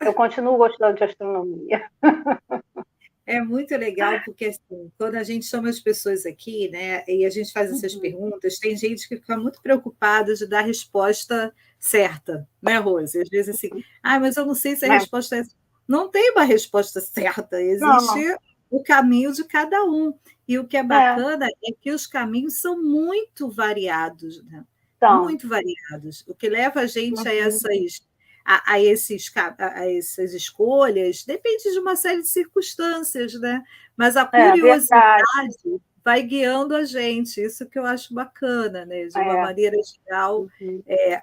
Eu 0.00 0.14
continuo 0.14 0.56
gostando 0.56 0.96
de 0.96 1.04
astronomia. 1.04 1.90
É 3.26 3.40
muito 3.40 3.74
legal, 3.76 4.20
porque 4.22 4.46
assim, 4.46 4.92
quando 4.98 5.14
a 5.14 5.22
gente 5.22 5.46
chama 5.46 5.70
as 5.70 5.80
pessoas 5.80 6.26
aqui, 6.26 6.68
né, 6.68 7.02
e 7.08 7.24
a 7.24 7.30
gente 7.30 7.52
faz 7.52 7.72
essas 7.72 7.94
uhum. 7.94 8.00
perguntas, 8.00 8.58
tem 8.58 8.76
gente 8.76 9.08
que 9.08 9.16
fica 9.16 9.36
muito 9.36 9.62
preocupada 9.62 10.34
de 10.34 10.46
dar 10.46 10.58
a 10.58 10.66
resposta 10.66 11.52
certa, 11.78 12.46
né, 12.60 12.76
Rose? 12.76 13.18
Às 13.18 13.28
vezes 13.30 13.54
assim, 13.54 13.70
ah, 14.02 14.20
mas 14.20 14.36
eu 14.36 14.44
não 14.44 14.54
sei 14.54 14.76
se 14.76 14.84
a 14.84 14.88
é. 14.88 14.98
resposta 14.98 15.36
é. 15.36 15.42
Não 15.88 16.10
tem 16.10 16.32
uma 16.32 16.44
resposta 16.44 17.00
certa, 17.00 17.60
existe 17.60 17.82
não. 18.26 18.38
o 18.70 18.82
caminho 18.82 19.32
de 19.32 19.44
cada 19.44 19.82
um. 19.84 20.12
E 20.46 20.58
o 20.58 20.66
que 20.66 20.76
é, 20.76 20.80
é. 20.80 20.82
bacana 20.82 21.46
é, 21.46 21.70
é 21.70 21.74
que 21.80 21.90
os 21.90 22.06
caminhos 22.06 22.60
são 22.60 22.82
muito 22.82 23.50
variados, 23.50 24.42
né? 24.44 24.64
Então. 24.96 25.24
Muito 25.24 25.48
variados. 25.48 26.24
O 26.26 26.34
que 26.34 26.48
leva 26.48 26.80
a 26.80 26.86
gente 26.86 27.20
uhum. 27.20 27.26
a 27.26 27.34
essas 27.34 28.02
a, 28.44 28.74
a, 28.74 28.80
esses, 28.80 29.32
a, 29.36 29.90
essas 29.90 30.34
escolhas 30.34 31.24
depende 31.24 31.72
de 31.72 31.78
uma 31.78 31.96
série 31.96 32.20
de 32.20 32.28
circunstâncias, 32.28 33.34
né? 33.40 33.62
Mas 33.96 34.16
a 34.16 34.28
é, 34.32 34.50
curiosidade 34.50 35.22
é, 35.66 35.76
vai 36.04 36.22
guiando 36.22 36.76
a 36.76 36.84
gente, 36.84 37.40
isso 37.40 37.66
que 37.66 37.78
eu 37.78 37.86
acho 37.86 38.12
bacana, 38.12 38.84
né? 38.84 39.06
De 39.06 39.18
uma 39.18 39.38
é. 39.38 39.42
maneira 39.42 39.76
geral, 39.82 40.46
uhum. 40.60 40.82
é, 40.86 41.22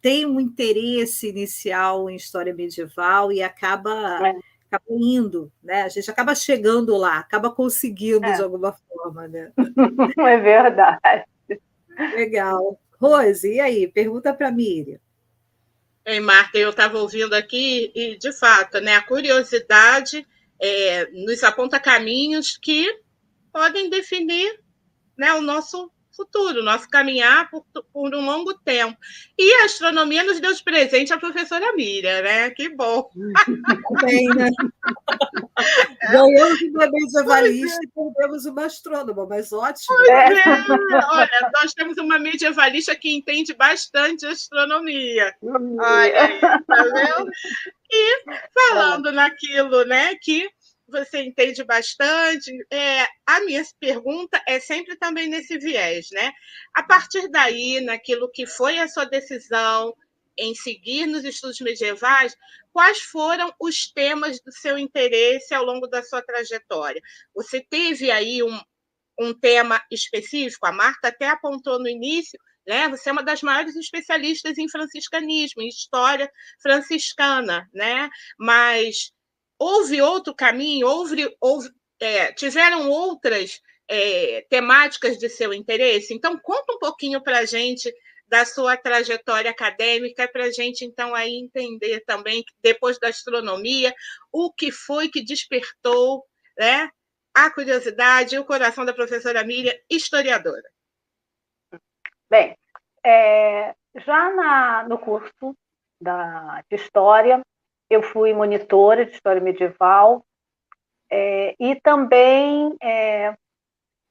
tem 0.00 0.24
um 0.24 0.38
interesse 0.38 1.28
inicial 1.28 2.08
em 2.08 2.16
história 2.16 2.54
medieval 2.54 3.32
e 3.32 3.42
acaba, 3.42 4.28
é. 4.28 4.36
acaba 4.68 4.84
indo, 4.90 5.50
né? 5.62 5.82
A 5.82 5.88
gente 5.88 6.10
acaba 6.10 6.34
chegando 6.34 6.96
lá, 6.96 7.18
acaba 7.18 7.50
conseguindo 7.50 8.26
é. 8.26 8.32
de 8.32 8.42
alguma 8.42 8.72
forma, 8.72 9.26
né? 9.26 9.52
É 10.18 10.38
verdade. 10.38 11.24
Legal. 12.14 12.80
Rose, 13.00 13.52
e 13.52 13.58
aí? 13.58 13.88
Pergunta 13.88 14.32
para 14.32 14.48
a 14.48 14.52
Miriam. 14.52 14.98
Ei, 16.04 16.18
Marta, 16.18 16.58
eu 16.58 16.70
estava 16.70 16.98
ouvindo 16.98 17.32
aqui 17.32 17.92
e, 17.94 18.18
de 18.18 18.32
fato, 18.32 18.80
né, 18.80 18.96
a 18.96 19.06
curiosidade 19.06 20.26
é, 20.60 21.08
nos 21.12 21.44
aponta 21.44 21.78
caminhos 21.78 22.56
que 22.56 22.92
podem 23.52 23.88
definir 23.88 24.60
né, 25.16 25.32
o 25.34 25.40
nosso 25.40 25.92
futuro, 26.14 26.62
nosso 26.62 26.88
caminhar 26.88 27.50
por, 27.50 27.64
por, 27.92 28.14
um 28.14 28.24
longo 28.24 28.54
tempo. 28.54 28.96
E 29.38 29.62
a 29.62 29.64
astronomia 29.64 30.24
nos 30.24 30.40
deu 30.40 30.52
de 30.52 30.62
presente 30.62 31.12
a 31.12 31.18
professora 31.18 31.72
Miriam, 31.74 32.22
né? 32.22 32.50
Que 32.50 32.68
bom. 32.68 33.10
Bem, 34.02 34.28
né? 34.28 34.50
Ganhamos 36.10 36.62
uma 36.62 36.90
medievalista 36.90 37.80
é. 37.82 37.84
e 37.84 37.88
perdemos 37.88 38.46
uma 38.46 38.64
astrônoma, 38.66 39.26
mas 39.26 39.52
ótimo. 39.52 39.96
É. 40.06 41.04
Olha, 41.10 41.50
nós 41.54 41.72
temos 41.74 41.96
uma 41.98 42.18
medievalista 42.18 42.94
que 42.96 43.14
entende 43.14 43.54
bastante 43.54 44.26
astronomia. 44.26 45.34
Olha 45.42 46.38
tá 46.66 46.82
vendo? 46.82 47.30
E 47.90 48.24
falando 48.70 49.08
é. 49.08 49.12
naquilo, 49.12 49.84
né, 49.84 50.14
que 50.16 50.48
você 50.88 51.22
entende 51.22 51.64
bastante. 51.64 52.50
É, 52.70 53.02
a 53.26 53.40
minha 53.40 53.62
pergunta 53.80 54.42
é 54.46 54.60
sempre 54.60 54.96
também 54.96 55.28
nesse 55.28 55.58
viés, 55.58 56.08
né? 56.12 56.32
A 56.74 56.82
partir 56.82 57.28
daí, 57.28 57.80
naquilo 57.80 58.30
que 58.30 58.46
foi 58.46 58.78
a 58.78 58.88
sua 58.88 59.04
decisão 59.04 59.94
em 60.38 60.54
seguir 60.54 61.06
nos 61.06 61.24
estudos 61.24 61.60
medievais, 61.60 62.36
quais 62.72 63.00
foram 63.00 63.52
os 63.60 63.90
temas 63.92 64.40
do 64.40 64.52
seu 64.52 64.78
interesse 64.78 65.54
ao 65.54 65.64
longo 65.64 65.86
da 65.86 66.02
sua 66.02 66.22
trajetória? 66.22 67.02
Você 67.34 67.60
teve 67.60 68.10
aí 68.10 68.42
um, 68.42 68.60
um 69.20 69.34
tema 69.34 69.82
específico? 69.90 70.66
A 70.66 70.72
Marta 70.72 71.08
até 71.08 71.28
apontou 71.28 71.78
no 71.78 71.88
início 71.88 72.38
né? 72.66 72.88
Você 72.88 73.08
é 73.08 73.12
uma 73.12 73.22
das 73.22 73.42
maiores 73.42 73.74
especialistas 73.76 74.56
em 74.58 74.68
franciscanismo, 74.68 75.62
em 75.62 75.68
história 75.68 76.30
franciscana, 76.60 77.68
né? 77.72 78.08
Mas 78.38 79.12
houve 79.62 80.02
outro 80.02 80.34
caminho, 80.34 80.88
houve, 80.88 81.36
houve 81.40 81.70
é, 82.00 82.32
tiveram 82.32 82.90
outras 82.90 83.60
é, 83.88 84.44
temáticas 84.50 85.16
de 85.18 85.28
seu 85.28 85.54
interesse? 85.54 86.12
Então, 86.12 86.36
conta 86.36 86.72
um 86.72 86.78
pouquinho 86.80 87.22
para 87.22 87.38
a 87.38 87.44
gente 87.44 87.92
da 88.26 88.44
sua 88.44 88.76
trajetória 88.76 89.50
acadêmica, 89.50 90.26
para 90.26 90.46
a 90.46 90.50
gente, 90.50 90.84
então, 90.84 91.14
aí 91.14 91.34
entender 91.34 92.00
também, 92.06 92.42
depois 92.60 92.98
da 92.98 93.08
astronomia, 93.08 93.94
o 94.32 94.52
que 94.52 94.72
foi 94.72 95.08
que 95.08 95.22
despertou 95.22 96.24
né, 96.58 96.90
a 97.32 97.50
curiosidade 97.50 98.34
e 98.34 98.38
o 98.38 98.44
coração 98.44 98.84
da 98.84 98.94
professora 98.94 99.44
Miriam, 99.44 99.74
historiadora. 99.88 100.68
Bem, 102.28 102.56
é, 103.04 103.74
já 103.96 104.34
na, 104.34 104.88
no 104.88 104.98
curso 104.98 105.54
da, 106.00 106.64
de 106.68 106.76
História, 106.76 107.42
eu 107.94 108.02
fui 108.02 108.32
monitora 108.32 109.04
de 109.04 109.12
história 109.12 109.40
medieval 109.40 110.24
é, 111.10 111.54
e 111.60 111.78
também 111.80 112.74
é, 112.82 113.34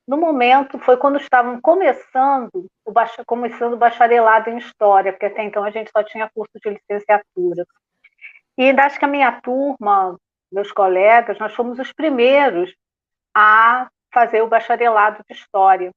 no 0.07 0.17
momento 0.17 0.77
foi 0.79 0.97
quando 0.97 1.17
estavam 1.17 1.59
começando 1.61 2.67
o 2.85 2.93
começando 3.25 3.73
o 3.73 3.77
bacharelado 3.77 4.50
em 4.50 4.57
história, 4.57 5.11
porque 5.11 5.25
até 5.25 5.43
então 5.43 5.63
a 5.63 5.71
gente 5.71 5.89
só 5.89 6.03
tinha 6.03 6.29
curso 6.29 6.51
de 6.61 6.69
licenciatura. 6.69 7.65
E 8.57 8.69
acho 8.69 9.00
que 9.00 9.05
a 9.05 9.07
minha 9.07 9.41
turma, 9.41 10.17
meus 10.51 10.71
colegas, 10.71 11.39
nós 11.39 11.55
fomos 11.55 11.79
os 11.79 11.91
primeiros 11.93 12.75
a 13.33 13.89
fazer 14.13 14.41
o 14.41 14.47
bacharelado 14.47 15.23
de 15.27 15.33
história. 15.33 15.91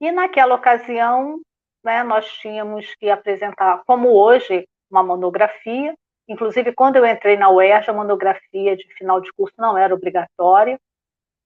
E 0.00 0.10
naquela 0.10 0.54
ocasião, 0.54 1.40
né, 1.84 2.02
nós 2.02 2.30
tínhamos 2.38 2.94
que 2.96 3.08
apresentar, 3.08 3.82
como 3.86 4.10
hoje, 4.10 4.66
uma 4.90 5.02
monografia, 5.02 5.94
Inclusive, 6.30 6.72
quando 6.72 6.94
eu 6.94 7.04
entrei 7.04 7.36
na 7.36 7.50
UERJ, 7.50 7.90
a 7.90 7.92
monografia 7.92 8.76
de 8.76 8.86
final 8.94 9.20
de 9.20 9.32
curso 9.32 9.54
não 9.58 9.76
era 9.76 9.92
obrigatória, 9.92 10.78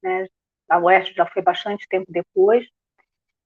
né? 0.02 0.26
a 0.68 0.78
UERJ 0.78 1.14
já 1.14 1.24
foi 1.24 1.40
bastante 1.40 1.88
tempo 1.88 2.04
depois, 2.12 2.68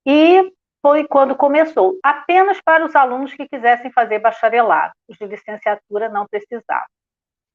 e 0.04 0.52
foi 0.82 1.06
quando 1.06 1.36
começou, 1.36 1.96
apenas 2.02 2.60
para 2.60 2.84
os 2.84 2.96
alunos 2.96 3.32
que 3.34 3.48
quisessem 3.48 3.92
fazer 3.92 4.18
bacharelado, 4.18 4.92
os 5.06 5.16
de 5.16 5.26
licenciatura 5.26 6.08
não 6.08 6.26
precisavam. 6.26 6.88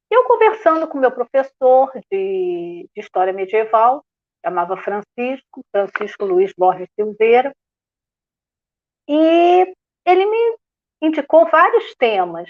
Eu 0.10 0.24
conversando 0.24 0.88
com 0.88 0.98
meu 0.98 1.12
professor 1.12 1.92
de, 2.10 2.88
de 2.96 3.02
História 3.02 3.34
Medieval, 3.34 4.02
chamava 4.46 4.78
Francisco, 4.78 5.62
Francisco 5.70 6.24
Luiz 6.24 6.54
Borges 6.58 6.88
Silveira, 6.96 7.54
e 9.10 9.76
ele 10.06 10.26
me 10.26 10.58
indicou 11.02 11.46
vários 11.50 11.94
temas 11.96 12.50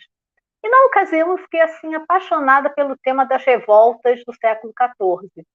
e 0.63 0.69
na 0.69 0.85
ocasião 0.85 1.31
eu 1.31 1.37
fiquei 1.37 1.61
assim 1.61 1.93
apaixonada 1.93 2.69
pelo 2.69 2.97
tema 2.97 3.25
das 3.25 3.43
revoltas 3.43 4.23
do 4.25 4.33
século 4.33 4.73
XIV, 4.73 5.45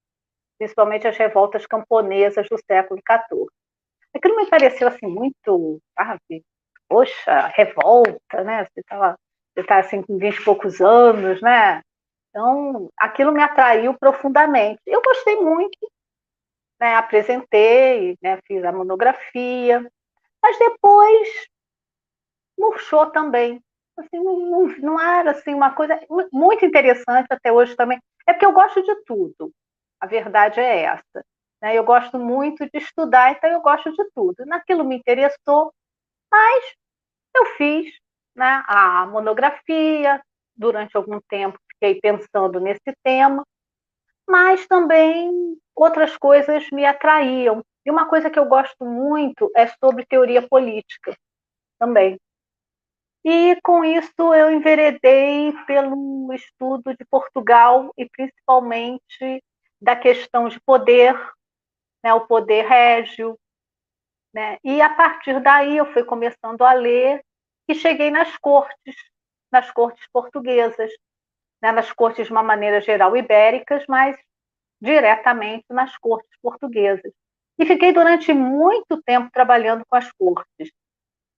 principalmente 0.58 1.08
as 1.08 1.16
revoltas 1.16 1.66
camponesas 1.66 2.46
do 2.48 2.58
século 2.58 3.00
XIV. 3.00 3.46
Aquilo 4.14 4.36
me 4.36 4.46
pareceu 4.46 4.88
assim 4.88 5.06
muito, 5.06 5.80
sabe? 5.98 6.44
Poxa, 6.88 7.46
revolta, 7.54 8.44
né? 8.44 8.64
Você 8.64 8.80
está 8.80 9.16
você 9.54 9.64
tá, 9.64 9.78
assim 9.78 10.02
com 10.02 10.18
20 10.18 10.36
e 10.36 10.44
poucos 10.44 10.80
anos, 10.80 11.40
né? 11.42 11.82
Então, 12.30 12.88
aquilo 12.96 13.32
me 13.32 13.42
atraiu 13.42 13.92
profundamente. 13.98 14.80
Eu 14.86 15.02
gostei 15.02 15.36
muito, 15.36 15.90
né? 16.80 16.94
apresentei, 16.94 18.16
né? 18.22 18.38
fiz 18.46 18.62
a 18.64 18.70
monografia, 18.70 19.84
mas 20.40 20.58
depois 20.58 21.48
murchou 22.56 23.06
também 23.06 23.60
assim, 24.00 24.18
não, 24.22 24.66
não 24.78 25.00
era 25.00 25.32
assim, 25.32 25.54
uma 25.54 25.74
coisa 25.74 25.98
muito 26.32 26.64
interessante 26.64 27.26
até 27.30 27.52
hoje 27.52 27.76
também. 27.76 27.98
É 28.26 28.32
porque 28.32 28.46
eu 28.46 28.52
gosto 28.52 28.82
de 28.82 28.94
tudo. 29.04 29.52
A 30.00 30.06
verdade 30.06 30.60
é 30.60 30.82
essa. 30.82 31.24
Né? 31.62 31.76
Eu 31.76 31.84
gosto 31.84 32.18
muito 32.18 32.64
de 32.64 32.78
estudar, 32.78 33.32
então 33.32 33.50
eu 33.50 33.60
gosto 33.60 33.90
de 33.92 34.04
tudo. 34.14 34.44
Naquilo 34.46 34.84
me 34.84 34.96
interessou, 34.96 35.72
mas 36.30 36.64
eu 37.36 37.46
fiz 37.56 37.90
né, 38.36 38.62
a 38.66 39.06
monografia, 39.06 40.20
durante 40.56 40.96
algum 40.96 41.20
tempo 41.28 41.58
fiquei 41.78 42.00
pensando 42.00 42.58
nesse 42.60 42.92
tema, 43.04 43.44
mas 44.28 44.66
também 44.66 45.56
outras 45.74 46.16
coisas 46.18 46.68
me 46.70 46.84
atraíam. 46.84 47.64
E 47.86 47.90
uma 47.90 48.06
coisa 48.08 48.28
que 48.28 48.38
eu 48.38 48.44
gosto 48.46 48.84
muito 48.84 49.50
é 49.56 49.66
sobre 49.82 50.04
teoria 50.04 50.46
política 50.46 51.16
também. 51.78 52.18
E 53.24 53.60
com 53.62 53.84
isso 53.84 54.34
eu 54.34 54.50
enveredei 54.50 55.52
pelo 55.66 56.32
estudo 56.32 56.96
de 56.96 57.04
Portugal 57.04 57.92
e 57.96 58.08
principalmente 58.08 59.42
da 59.80 59.96
questão 59.96 60.48
de 60.48 60.60
poder, 60.60 61.14
né, 62.02 62.14
o 62.14 62.26
poder 62.26 62.64
régio. 62.66 63.38
Né? 64.32 64.58
E 64.62 64.80
a 64.80 64.90
partir 64.90 65.40
daí 65.40 65.76
eu 65.76 65.92
fui 65.92 66.04
começando 66.04 66.62
a 66.62 66.72
ler 66.72 67.22
e 67.68 67.74
cheguei 67.74 68.10
nas 68.10 68.36
cortes, 68.38 68.94
nas 69.50 69.70
cortes 69.70 70.06
portuguesas, 70.12 70.90
né, 71.60 71.72
nas 71.72 71.92
cortes 71.92 72.26
de 72.26 72.32
uma 72.32 72.42
maneira 72.42 72.80
geral 72.80 73.16
ibéricas, 73.16 73.84
mas 73.88 74.16
diretamente 74.80 75.64
nas 75.70 75.96
cortes 75.98 76.30
portuguesas. 76.40 77.12
E 77.58 77.66
fiquei 77.66 77.92
durante 77.92 78.32
muito 78.32 79.02
tempo 79.02 79.30
trabalhando 79.32 79.84
com 79.88 79.96
as 79.96 80.10
cortes. 80.12 80.70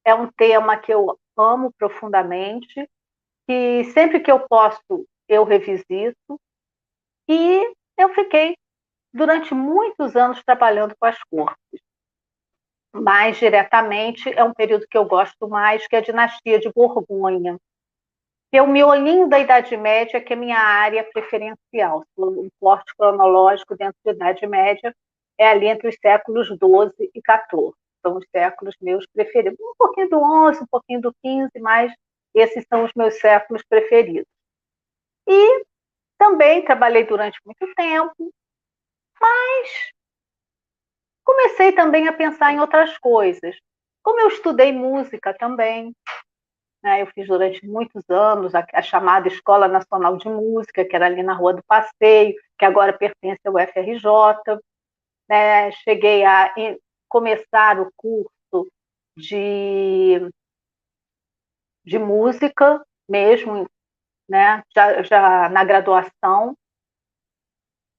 É 0.04 0.14
um 0.14 0.30
tema 0.30 0.76
que 0.76 0.92
eu 0.92 1.18
amo 1.36 1.72
profundamente, 1.78 2.88
e 3.48 3.84
sempre 3.92 4.20
que 4.20 4.30
eu 4.30 4.40
posso, 4.48 5.06
eu 5.28 5.44
revisito, 5.44 6.40
e 7.28 7.74
eu 7.98 8.12
fiquei 8.14 8.56
durante 9.12 9.52
muitos 9.54 10.16
anos 10.16 10.42
trabalhando 10.44 10.94
com 10.98 11.06
as 11.06 11.18
cortes. 11.24 11.80
Mais 12.92 13.36
diretamente, 13.36 14.32
é 14.32 14.42
um 14.42 14.52
período 14.52 14.86
que 14.88 14.98
eu 14.98 15.04
gosto 15.04 15.48
mais, 15.48 15.86
que 15.86 15.94
é 15.94 15.98
a 15.98 16.02
dinastia 16.02 16.58
de 16.58 16.72
Borgonha. 16.72 17.56
Que 18.50 18.58
é 18.58 18.62
o 18.62 19.28
da 19.28 19.38
Idade 19.38 19.76
Média, 19.76 20.20
que 20.20 20.32
é 20.32 20.36
minha 20.36 20.58
área 20.58 21.04
preferencial. 21.12 22.04
O 22.16 22.48
corte 22.58 22.92
cronológico 22.96 23.76
dentro 23.76 23.96
da 24.04 24.10
Idade 24.10 24.46
Média 24.46 24.94
é 25.38 25.48
ali 25.48 25.66
entre 25.66 25.88
os 25.88 25.96
séculos 26.00 26.48
12 26.58 27.10
e 27.14 27.22
14. 27.22 27.76
São 28.02 28.16
os 28.16 28.24
séculos 28.30 28.74
meus 28.80 29.06
preferidos. 29.12 29.58
Um 29.60 29.74
pouquinho 29.76 30.08
do 30.08 30.18
11, 30.18 30.62
um 30.62 30.66
pouquinho 30.66 31.00
do 31.00 31.14
15, 31.22 31.50
mas 31.60 31.92
esses 32.34 32.64
são 32.68 32.84
os 32.84 32.92
meus 32.94 33.18
séculos 33.18 33.62
preferidos. 33.68 34.28
E 35.28 35.64
também 36.18 36.64
trabalhei 36.64 37.04
durante 37.04 37.38
muito 37.44 37.74
tempo, 37.74 38.32
mas 39.20 39.90
comecei 41.24 41.72
também 41.72 42.08
a 42.08 42.12
pensar 42.12 42.52
em 42.52 42.60
outras 42.60 42.96
coisas. 42.98 43.56
Como 44.02 44.20
eu 44.20 44.28
estudei 44.28 44.72
música 44.72 45.34
também, 45.34 45.94
né, 46.82 47.02
eu 47.02 47.06
fiz 47.08 47.26
durante 47.26 47.64
muitos 47.66 48.08
anos 48.08 48.54
a, 48.54 48.66
a, 48.72 48.82
chamada 48.82 49.28
Escola 49.28 49.68
Nacional 49.68 50.16
de 50.16 50.28
Música, 50.28 50.84
que 50.84 50.96
era 50.96 51.06
ali 51.06 51.22
na 51.22 51.34
Rua 51.34 51.54
do 51.54 51.62
Passeio, 51.64 52.34
que 52.58 52.64
agora 52.64 52.92
pertence 52.92 53.40
ao 53.44 53.58
FRJ. 53.58 54.58
Né, 55.28 55.70
cheguei 55.72 56.24
a 56.24 56.52
começar 57.10 57.78
o 57.80 57.90
curso 57.96 58.70
de, 59.16 60.30
de 61.84 61.98
música 61.98 62.82
mesmo, 63.08 63.68
né, 64.28 64.62
já, 64.74 65.02
já 65.02 65.48
na 65.50 65.64
graduação, 65.64 66.56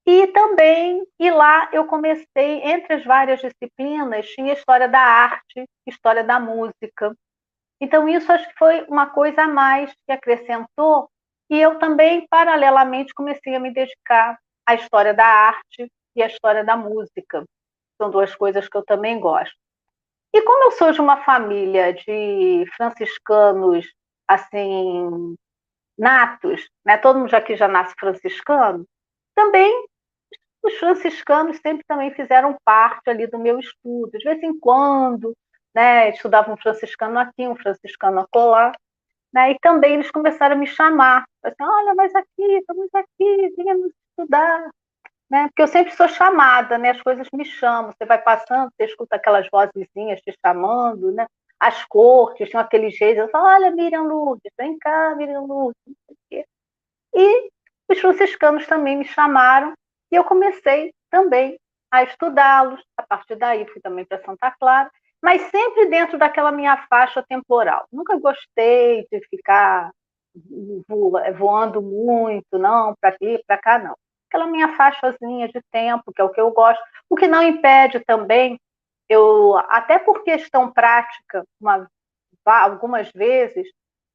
e 0.06 0.28
também, 0.28 1.06
e 1.20 1.30
lá 1.30 1.70
eu 1.72 1.86
comecei, 1.86 2.64
entre 2.64 2.96
as 2.96 3.06
várias 3.06 3.40
disciplinas, 3.40 4.28
tinha 4.30 4.54
história 4.54 4.88
da 4.88 5.00
arte, 5.00 5.66
história 5.86 6.24
da 6.24 6.40
música. 6.40 7.16
Então, 7.80 8.10
isso 8.10 8.32
acho 8.32 8.48
que 8.48 8.58
foi 8.58 8.84
uma 8.88 9.10
coisa 9.10 9.44
a 9.44 9.48
mais 9.48 9.94
que 10.06 10.12
acrescentou, 10.12 11.10
e 11.50 11.60
eu 11.60 11.78
também, 11.78 12.26
paralelamente, 12.30 13.14
comecei 13.14 13.54
a 13.56 13.60
me 13.60 13.72
dedicar 13.72 14.40
à 14.66 14.74
história 14.74 15.14
da 15.14 15.26
arte 15.26 15.92
e 16.16 16.24
à 16.24 16.28
história 16.28 16.64
da 16.64 16.76
música. 16.76 17.46
São 18.02 18.10
duas 18.10 18.34
coisas 18.34 18.68
que 18.68 18.76
eu 18.76 18.84
também 18.84 19.20
gosto. 19.20 19.56
E 20.34 20.42
como 20.42 20.64
eu 20.64 20.72
sou 20.72 20.92
de 20.92 21.00
uma 21.00 21.24
família 21.24 21.94
de 21.94 22.66
franciscanos, 22.76 23.86
assim, 24.28 25.36
natos, 25.96 26.68
né? 26.84 26.98
todo 26.98 27.20
mundo 27.20 27.32
aqui 27.36 27.56
já 27.56 27.68
nasce 27.68 27.94
franciscano, 28.00 28.88
também 29.36 29.72
os 30.64 30.74
franciscanos 30.80 31.58
sempre 31.58 31.86
também 31.88 32.12
fizeram 32.16 32.58
parte 32.66 33.08
ali 33.08 33.28
do 33.28 33.38
meu 33.38 33.60
estudo. 33.60 34.18
De 34.18 34.24
vez 34.24 34.42
em 34.42 34.60
quando, 34.60 35.38
né, 35.76 36.10
estudava 36.10 36.52
um 36.52 36.58
franciscano 36.58 37.20
aqui, 37.20 37.48
um 37.48 37.56
franciscano 37.56 38.22
acolá, 38.22 38.72
né, 39.32 39.52
e 39.52 39.60
também 39.60 39.94
eles 39.94 40.10
começaram 40.10 40.56
a 40.56 40.60
me 40.60 40.66
chamar, 40.66 41.24
assim, 41.44 41.64
olha, 41.64 41.94
mas 41.94 42.16
aqui, 42.16 42.44
estamos 42.58 42.90
aqui, 42.96 43.54
venha 43.56 43.76
nos 43.76 43.94
estudar, 44.10 44.72
né, 45.32 45.48
porque 45.48 45.62
eu 45.62 45.68
sempre 45.68 45.96
sou 45.96 46.10
chamada, 46.10 46.78
né, 46.78 46.92
as 46.92 47.02
coisas 47.02 47.28
me 47.34 47.46
chamam, 47.46 47.92
você 47.92 48.06
vai 48.06 48.22
passando, 48.22 48.70
você 48.72 48.86
escuta 48.86 49.16
aquelas 49.16 49.48
vozinhas 49.50 50.20
te 50.22 50.36
chamando, 50.46 51.12
né, 51.14 51.26
as 51.58 51.86
cortes, 51.86 52.50
tinham 52.50 52.62
aqueles 52.62 53.00
reis, 53.00 53.18
eu 53.18 53.30
falo, 53.30 53.46
olha, 53.48 53.72
Miriam 53.72 54.04
Lourdes, 54.04 54.52
vem 54.58 54.78
cá, 54.78 55.16
Miriam 55.16 55.42
Lourdes, 55.42 55.82
quê. 56.30 56.46
E 57.14 57.50
os 57.90 58.00
franciscanos 58.00 58.68
também 58.68 58.98
me 58.98 59.06
chamaram 59.06 59.74
e 60.12 60.16
eu 60.16 60.24
comecei 60.24 60.94
também 61.10 61.58
a 61.92 62.04
estudá-los. 62.04 62.82
A 62.98 63.04
partir 63.04 63.36
daí 63.36 63.66
fui 63.68 63.82
também 63.82 64.06
para 64.06 64.24
Santa 64.24 64.52
Clara, 64.60 64.90
mas 65.22 65.42
sempre 65.44 65.88
dentro 65.88 66.18
daquela 66.18 66.52
minha 66.52 66.78
faixa 66.90 67.24
temporal. 67.24 67.86
Nunca 67.92 68.18
gostei 68.20 69.08
de 69.12 69.20
ficar 69.30 69.92
voando 71.38 71.82
muito, 71.82 72.58
não, 72.58 72.96
para 73.00 73.10
aqui, 73.10 73.44
para 73.46 73.58
cá, 73.58 73.80
não. 73.80 73.96
Aquela 74.32 74.48
minha 74.48 74.70
faixazinha 74.78 75.50
de 75.50 75.62
tempo, 75.70 76.14
que 76.14 76.22
é 76.22 76.24
o 76.24 76.30
que 76.30 76.40
eu 76.40 76.50
gosto, 76.52 76.82
o 77.10 77.18
que 77.18 77.28
não 77.28 77.44
impede 77.44 78.00
também, 78.00 78.58
eu, 79.10 79.58
até 79.68 80.00
por 80.00 80.24
questão 80.24 80.72
prática, 80.72 81.44
uma, 81.60 81.86
algumas 82.46 83.12
vezes, 83.12 83.68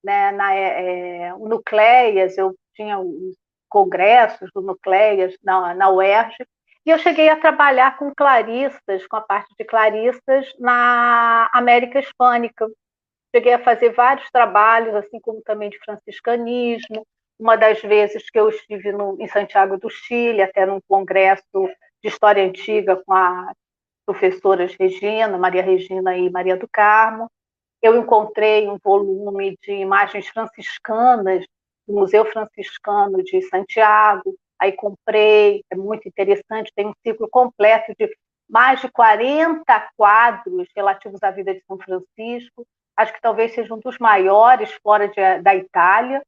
né, 0.02 0.32
na 0.32 0.54
é, 0.54 1.34
Nucleias, 1.34 2.38
eu 2.38 2.54
tinha 2.74 2.98
os 2.98 3.36
congressos 3.68 4.50
do 4.54 4.62
Nucleias 4.62 5.36
na, 5.44 5.74
na 5.74 5.90
UERJ, 5.90 6.46
e 6.86 6.90
eu 6.90 6.98
cheguei 6.98 7.28
a 7.28 7.38
trabalhar 7.38 7.98
com 7.98 8.14
claristas, 8.14 9.06
com 9.06 9.16
a 9.16 9.20
parte 9.20 9.52
de 9.58 9.66
claristas 9.66 10.50
na 10.58 11.50
América 11.52 11.98
Hispânica. 11.98 12.66
Cheguei 13.34 13.52
a 13.52 13.62
fazer 13.62 13.90
vários 13.90 14.30
trabalhos, 14.30 14.94
assim 14.94 15.20
como 15.20 15.42
também 15.42 15.68
de 15.68 15.78
franciscanismo. 15.80 17.06
Uma 17.38 17.56
das 17.56 17.80
vezes 17.82 18.30
que 18.30 18.38
eu 18.38 18.48
estive 18.48 18.92
no, 18.92 19.16
em 19.20 19.28
Santiago 19.28 19.76
do 19.78 19.90
Chile, 19.90 20.42
até 20.42 20.64
num 20.64 20.80
congresso 20.88 21.68
de 22.02 22.08
história 22.08 22.42
antiga 22.42 23.02
com 23.04 23.12
as 23.12 23.54
professoras 24.06 24.74
Regina, 24.78 25.36
Maria 25.36 25.62
Regina 25.62 26.16
e 26.16 26.30
Maria 26.30 26.56
do 26.56 26.68
Carmo, 26.68 27.30
eu 27.82 27.96
encontrei 27.96 28.68
um 28.68 28.78
volume 28.82 29.56
de 29.62 29.72
imagens 29.72 30.28
franciscanas 30.28 31.44
do 31.86 31.94
Museu 31.94 32.24
Franciscano 32.24 33.22
de 33.22 33.42
Santiago, 33.42 34.34
aí 34.58 34.72
comprei, 34.72 35.62
é 35.70 35.76
muito 35.76 36.08
interessante, 36.08 36.72
tem 36.74 36.86
um 36.86 36.94
ciclo 37.06 37.28
completo 37.28 37.92
de 37.98 38.10
mais 38.48 38.80
de 38.80 38.90
40 38.90 39.90
quadros 39.96 40.68
relativos 40.74 41.22
à 41.22 41.30
vida 41.30 41.52
de 41.52 41.62
São 41.66 41.78
Francisco, 41.78 42.66
acho 42.96 43.12
que 43.12 43.20
talvez 43.20 43.52
seja 43.52 43.74
um 43.74 43.78
dos 43.78 43.98
maiores 43.98 44.72
fora 44.82 45.08
de, 45.08 45.42
da 45.42 45.54
Itália, 45.54 46.22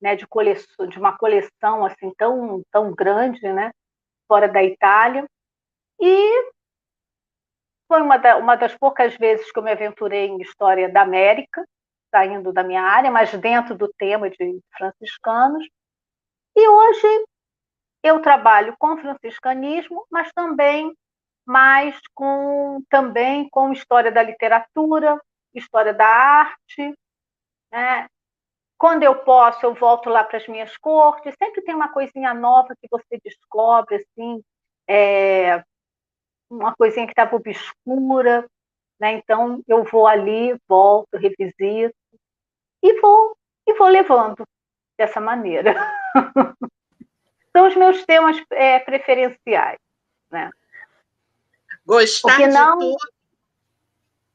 né, 0.00 0.16
de, 0.16 0.26
coleção, 0.26 0.86
de 0.86 0.98
uma 0.98 1.16
coleção 1.16 1.84
assim 1.84 2.12
tão, 2.16 2.62
tão 2.70 2.94
grande, 2.94 3.40
né, 3.52 3.70
fora 4.26 4.48
da 4.48 4.62
Itália, 4.62 5.26
e 6.00 6.50
foi 7.88 8.02
uma, 8.02 8.18
da, 8.18 8.36
uma 8.36 8.54
das 8.56 8.76
poucas 8.76 9.16
vezes 9.16 9.50
que 9.50 9.58
eu 9.58 9.62
me 9.62 9.72
aventurei 9.72 10.26
em 10.26 10.40
história 10.40 10.88
da 10.88 11.02
América, 11.02 11.66
saindo 12.10 12.52
da 12.52 12.62
minha 12.62 12.82
área, 12.82 13.10
mas 13.10 13.32
dentro 13.38 13.76
do 13.76 13.92
tema 13.98 14.30
de 14.30 14.60
franciscanos. 14.76 15.66
E 16.54 16.68
hoje 16.68 17.26
eu 18.02 18.20
trabalho 18.20 18.74
com 18.78 18.96
franciscanismo, 18.98 20.06
mas 20.10 20.30
também 20.32 20.94
mais 21.46 21.98
com 22.14 22.82
também 22.90 23.48
com 23.48 23.72
história 23.72 24.12
da 24.12 24.22
literatura, 24.22 25.18
história 25.54 25.94
da 25.94 26.06
arte. 26.06 26.94
Né? 27.72 28.06
Quando 28.78 29.02
eu 29.02 29.16
posso, 29.16 29.66
eu 29.66 29.74
volto 29.74 30.08
lá 30.08 30.22
para 30.22 30.38
as 30.38 30.46
minhas 30.46 30.76
cortes. 30.76 31.34
Sempre 31.36 31.62
tem 31.62 31.74
uma 31.74 31.92
coisinha 31.92 32.32
nova 32.32 32.74
que 32.80 32.86
você 32.88 33.18
descobre, 33.22 33.96
assim, 33.96 34.40
é, 34.88 35.62
uma 36.48 36.74
coisinha 36.76 37.04
que 37.04 37.12
estava 37.12 37.34
obscura. 37.34 38.48
Né? 39.00 39.14
Então 39.14 39.62
eu 39.66 39.84
vou 39.84 40.06
ali, 40.06 40.56
volto, 40.68 41.16
revisito 41.16 41.94
e 42.82 43.00
vou 43.00 43.36
e 43.66 43.74
vou 43.74 43.88
levando 43.88 44.44
dessa 44.96 45.20
maneira. 45.20 45.74
São 47.52 47.66
os 47.66 47.76
meus 47.76 48.04
temas 48.04 48.36
é, 48.50 48.78
preferenciais, 48.78 49.78
né? 50.30 50.50
Gostar 51.84 52.38
não, 52.48 52.78
de 52.78 52.84
tudo. 52.86 53.17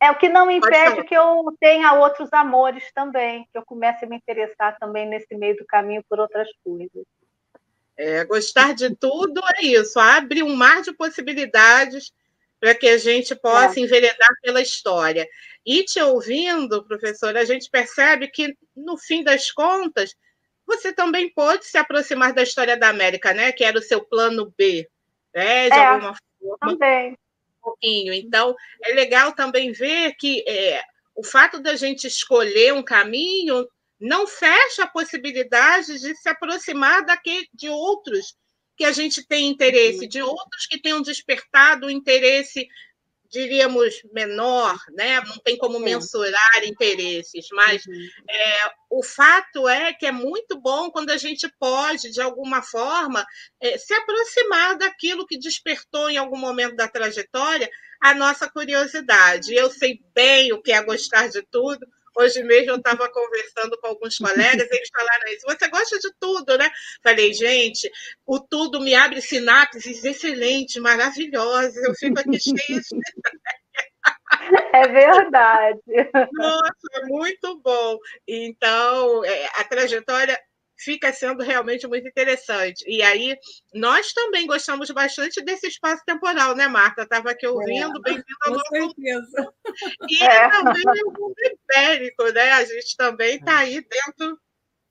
É 0.04 0.12
o 0.12 0.18
que 0.18 0.28
não 0.28 0.52
impede 0.52 1.02
que 1.06 1.16
eu 1.16 1.46
tenha 1.62 1.94
outros 1.94 2.28
amores 2.34 2.92
também, 2.94 3.48
que 3.50 3.58
eu 3.58 3.64
comece 3.64 4.04
a 4.04 4.08
me 4.08 4.18
interessar 4.18 4.78
também 4.78 5.08
nesse 5.08 5.34
meio 5.34 5.56
do 5.56 5.66
caminho 5.66 6.04
por 6.10 6.20
outras 6.20 6.50
coisas. 6.62 7.06
É, 7.96 8.26
gostar 8.26 8.74
de 8.74 8.94
tudo 8.94 9.42
é 9.56 9.66
isso, 9.66 9.98
abre 9.98 10.44
um 10.44 10.54
mar 10.54 10.82
de 10.82 10.92
possibilidades 10.92 12.12
para 12.60 12.76
que 12.76 12.90
a 12.90 12.98
gente 12.98 13.34
possa 13.34 13.80
é. 13.80 13.84
enveredar 13.84 14.28
pela 14.42 14.62
história. 14.62 15.26
E 15.66 15.86
te 15.86 16.02
ouvindo, 16.02 16.84
professora, 16.84 17.40
a 17.40 17.46
gente 17.46 17.70
percebe 17.70 18.28
que, 18.28 18.58
no 18.76 18.98
fim 18.98 19.24
das 19.24 19.52
contas, 19.52 20.14
você 20.68 20.92
também 20.92 21.34
pôde 21.34 21.66
se 21.66 21.78
aproximar 21.78 22.34
da 22.34 22.44
história 22.44 22.76
da 22.76 22.90
América, 22.90 23.34
né? 23.34 23.54
Que 23.54 23.64
era 23.64 23.80
o 23.80 23.82
seu 23.82 24.04
plano 24.04 24.54
B, 24.58 24.86
né? 25.34 25.70
De 25.70 25.78
é, 25.78 25.86
alguma 25.86 26.14
forma. 26.42 26.58
Também. 26.60 27.18
Pouquinho. 27.64 28.14
Então, 28.14 28.56
é 28.84 28.94
legal 28.94 29.32
também 29.32 29.72
ver 29.72 30.14
que 30.16 30.44
é, 30.48 30.84
o 31.16 31.24
fato 31.24 31.60
da 31.60 31.76
gente 31.76 32.06
escolher 32.06 32.74
um 32.74 32.84
caminho 32.84 33.66
não 34.00 34.28
fecha 34.28 34.84
a 34.84 34.88
possibilidade 34.88 36.00
de 36.00 36.16
se 36.16 36.28
aproximar 36.28 37.06
daquele, 37.06 37.48
de 37.54 37.70
outros 37.70 38.36
que 38.76 38.84
a 38.84 38.92
gente 38.92 39.26
tem 39.26 39.48
interesse, 39.48 40.02
uhum. 40.02 40.10
de 40.10 40.22
outros 40.22 40.66
que 40.66 40.82
tenham 40.82 41.02
despertado 41.02 41.88
o 41.88 41.92
interesse 41.92 42.68
diríamos, 43.34 43.96
menor, 44.14 44.78
né? 44.92 45.20
não 45.22 45.38
tem 45.40 45.58
como 45.58 45.80
mensurar 45.80 46.64
interesses, 46.64 47.48
mas 47.52 47.84
uhum. 47.86 48.08
é, 48.30 48.72
o 48.92 49.02
fato 49.04 49.68
é 49.68 49.92
que 49.92 50.06
é 50.06 50.12
muito 50.12 50.62
bom 50.62 50.92
quando 50.92 51.10
a 51.10 51.18
gente 51.18 51.52
pode, 51.60 52.12
de 52.12 52.22
alguma 52.22 52.62
forma, 52.62 53.26
é, 53.60 53.76
se 53.76 53.92
aproximar 53.92 54.78
daquilo 54.78 55.26
que 55.26 55.40
despertou 55.40 56.12
em 56.12 56.18
algum 56.18 56.38
momento 56.38 56.76
da 56.76 56.88
trajetória 56.88 57.68
a 58.00 58.14
nossa 58.14 58.48
curiosidade. 58.48 59.56
Eu 59.56 59.72
sei 59.72 60.00
bem 60.14 60.54
o 60.54 60.62
que 60.62 60.72
é 60.72 60.84
gostar 60.84 61.28
de 61.28 61.42
tudo, 61.50 61.88
Hoje 62.16 62.44
mesmo 62.44 62.72
eu 62.72 62.76
estava 62.78 63.10
conversando 63.10 63.78
com 63.80 63.88
alguns 63.88 64.18
colegas, 64.18 64.70
eles 64.72 64.90
falaram 64.96 65.28
isso. 65.28 65.46
Você 65.46 65.68
gosta 65.68 66.00
de 66.00 66.12
tudo, 66.20 66.58
né? 66.58 66.70
Falei, 67.02 67.34
gente, 67.34 67.90
o 68.26 68.40
tudo 68.40 68.80
me 68.80 68.94
abre 68.94 69.22
sinapses 69.22 70.04
excelentes, 70.04 70.82
maravilhosas. 70.82 71.76
Eu 71.78 71.94
fico 71.96 72.20
aqui 72.20 72.40
cheia 72.40 72.80
de. 72.80 72.88
É 74.74 74.88
verdade. 74.88 75.80
Nossa, 76.34 77.06
muito 77.08 77.62
bom. 77.62 77.98
Então, 78.28 79.24
é, 79.24 79.46
a 79.56 79.64
trajetória 79.64 80.38
fica 80.78 81.12
sendo 81.14 81.44
realmente 81.44 81.88
muito 81.88 82.08
interessante. 82.08 82.84
E 82.88 83.02
aí, 83.02 83.38
nós 83.74 84.12
também 84.14 84.46
gostamos 84.48 84.90
bastante 84.92 85.44
desse 85.44 85.68
espaço 85.68 86.04
temporal, 86.06 86.56
né, 86.56 86.68
Marta? 86.68 87.04
Estava 87.04 87.32
aqui 87.32 87.48
ouvindo, 87.48 87.98
é, 87.98 88.02
bem-vindo 88.02 88.26
ao 88.46 88.54
nosso 88.54 88.70
certeza. 88.70 89.54
E 90.10 90.24
é. 90.24 90.50
também 90.50 91.04
o 91.06 91.12
mundo 91.12 91.36
ibérico, 91.40 92.24
né? 92.32 92.52
A 92.52 92.66
gente 92.66 92.98
também 92.98 93.36
está 93.36 93.60
aí 93.60 93.82
dentro 93.82 94.40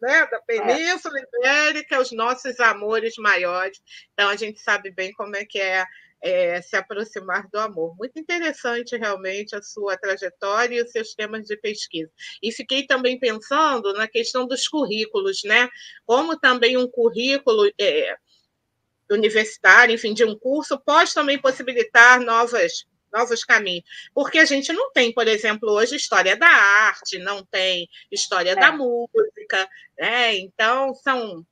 né, 0.01 0.27
da 0.27 0.40
Península 0.40 1.14
Ibérica, 1.21 2.01
os 2.01 2.11
nossos 2.11 2.59
amores 2.59 3.14
maiores. 3.18 3.81
Então, 4.12 4.29
a 4.29 4.37
gente 4.37 4.61
sabe 4.61 4.90
bem 4.90 5.12
como 5.12 5.37
é 5.37 5.45
que 5.45 5.61
é 5.61 5.85
é, 6.22 6.62
se 6.62 6.76
aproximar 6.76 7.48
do 7.50 7.58
amor. 7.58 7.96
Muito 7.96 8.18
interessante, 8.18 8.96
realmente, 8.96 9.56
a 9.56 9.62
sua 9.62 9.96
trajetória 9.96 10.76
e 10.76 10.82
os 10.82 10.92
seus 10.92 11.14
temas 11.14 11.46
de 11.46 11.56
pesquisa. 11.56 12.11
E 12.42 12.52
fiquei 12.52 12.87
também 12.87 13.18
pensando 13.18 13.92
na 13.94 14.06
questão 14.06 14.46
dos 14.46 14.68
currículos, 14.68 15.42
né? 15.44 15.68
Como 16.06 16.38
também 16.38 16.76
um 16.76 16.88
currículo 16.88 17.68
é, 17.78 18.16
universitário, 19.11 19.94
enfim, 19.94 20.14
de 20.14 20.24
um 20.24 20.38
curso, 20.38 20.78
pode 20.78 21.12
também 21.12 21.38
possibilitar 21.38 22.20
novas 22.20 22.85
novos 23.12 23.44
caminhos. 23.44 23.85
Porque 24.14 24.38
a 24.38 24.44
gente 24.46 24.72
não 24.72 24.90
tem, 24.90 25.12
por 25.12 25.28
exemplo, 25.28 25.70
hoje 25.70 25.96
história 25.96 26.35
da 26.35 26.46
arte, 26.46 27.18
não 27.18 27.44
tem 27.44 27.87
história 28.11 28.52
é. 28.52 28.56
da 28.56 28.72
música, 28.72 29.68
né? 29.98 30.35
Então, 30.37 30.94
são 30.94 31.44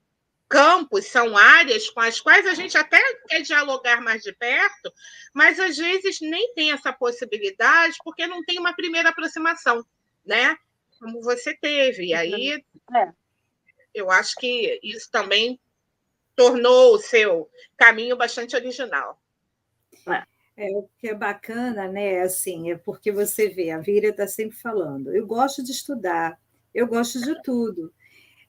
campos, 0.51 1.07
são 1.07 1.37
áreas 1.37 1.89
com 1.89 2.01
as 2.01 2.21
quais 2.21 2.45
a 2.45 2.55
gente 2.55 2.77
até 2.77 3.01
quer 3.29 3.41
dialogar 3.41 4.03
mais 4.03 4.21
de 4.21 4.33
perto, 4.33 4.93
mas 5.33 5.61
às 5.61 5.77
vezes 5.79 6.21
nem 6.21 6.53
tem 6.55 6.73
essa 6.73 6.93
possibilidade 6.93 7.97
porque 8.03 8.27
não 8.27 8.45
tem 8.45 8.59
uma 8.59 8.75
primeira 8.75 9.11
aproximação, 9.11 9.87
né? 10.27 10.57
Como 10.99 11.23
você 11.23 11.57
teve. 11.57 12.07
E 12.07 12.15
aí 12.15 12.65
é. 12.95 13.13
eu 13.95 14.11
acho 14.11 14.35
que 14.41 14.81
isso 14.83 15.09
também 15.09 15.59
tornou 16.35 16.95
o 16.95 16.99
seu 16.99 17.49
caminho 17.77 18.17
bastante 18.17 18.57
original. 18.57 19.23
É, 20.57 20.67
o 20.73 20.91
que 20.99 21.11
é 21.11 21.15
bacana, 21.15 21.87
né? 21.87 22.23
Assim, 22.23 22.73
é 22.73 22.77
porque 22.77 23.13
você 23.13 23.49
vê, 23.49 23.71
a 23.71 23.79
Vira 23.79 24.09
está 24.09 24.27
sempre 24.27 24.57
falando, 24.57 25.15
eu 25.15 25.25
gosto 25.27 25.63
de 25.63 25.71
estudar, 25.71 26.37
eu 26.75 26.89
gosto 26.89 27.21
de 27.21 27.41
tudo 27.41 27.95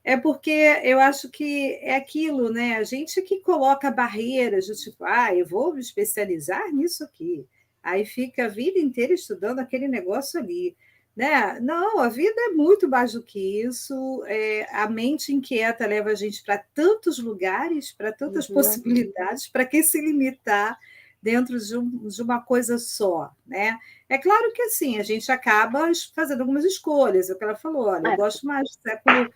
é 0.03 0.17
porque 0.17 0.79
eu 0.83 0.99
acho 0.99 1.29
que 1.29 1.75
é 1.81 1.95
aquilo, 1.95 2.51
né? 2.51 2.77
A 2.77 2.83
gente 2.83 3.21
que 3.21 3.39
coloca 3.41 3.91
barreiras 3.91 4.67
do 4.67 4.75
tipo, 4.75 5.03
ah, 5.05 5.33
eu 5.35 5.45
vou 5.45 5.73
me 5.73 5.79
especializar 5.79 6.71
nisso 6.73 7.03
aqui. 7.03 7.45
Aí 7.83 8.05
fica 8.05 8.45
a 8.45 8.49
vida 8.49 8.79
inteira 8.79 9.13
estudando 9.13 9.59
aquele 9.59 9.87
negócio 9.87 10.39
ali. 10.39 10.75
Né? 11.15 11.59
Não, 11.59 11.99
a 11.99 12.09
vida 12.09 12.35
é 12.37 12.49
muito 12.49 12.87
mais 12.87 13.13
do 13.13 13.21
que 13.21 13.61
isso. 13.61 14.23
É, 14.27 14.67
a 14.71 14.89
mente 14.89 15.33
inquieta 15.33 15.85
leva 15.85 16.09
a 16.09 16.15
gente 16.15 16.43
para 16.43 16.57
tantos 16.57 17.19
lugares, 17.19 17.91
para 17.91 18.11
tantas 18.11 18.49
uhum. 18.49 18.55
possibilidades, 18.55 19.47
para 19.47 19.65
que 19.65 19.83
se 19.83 19.99
limitar 19.99 20.79
dentro 21.21 21.59
de, 21.59 21.77
um, 21.77 22.07
de, 22.07 22.21
uma 22.21 22.41
coisa 22.41 22.79
só, 22.79 23.31
né? 23.45 23.77
É 24.09 24.17
claro 24.17 24.51
que 24.53 24.63
assim 24.63 24.97
a 24.97 25.03
gente 25.03 25.31
acaba 25.31 25.91
fazendo 26.15 26.41
algumas 26.41 26.65
escolhas. 26.65 27.29
É 27.29 27.33
o 27.33 27.37
que 27.37 27.43
ela 27.43 27.55
falou, 27.55 27.87
olha, 27.87 28.07
eu 28.07 28.11
é. 28.13 28.17
gosto 28.17 28.45
mais 28.45 28.67
do 28.69 28.81
século 28.81 29.29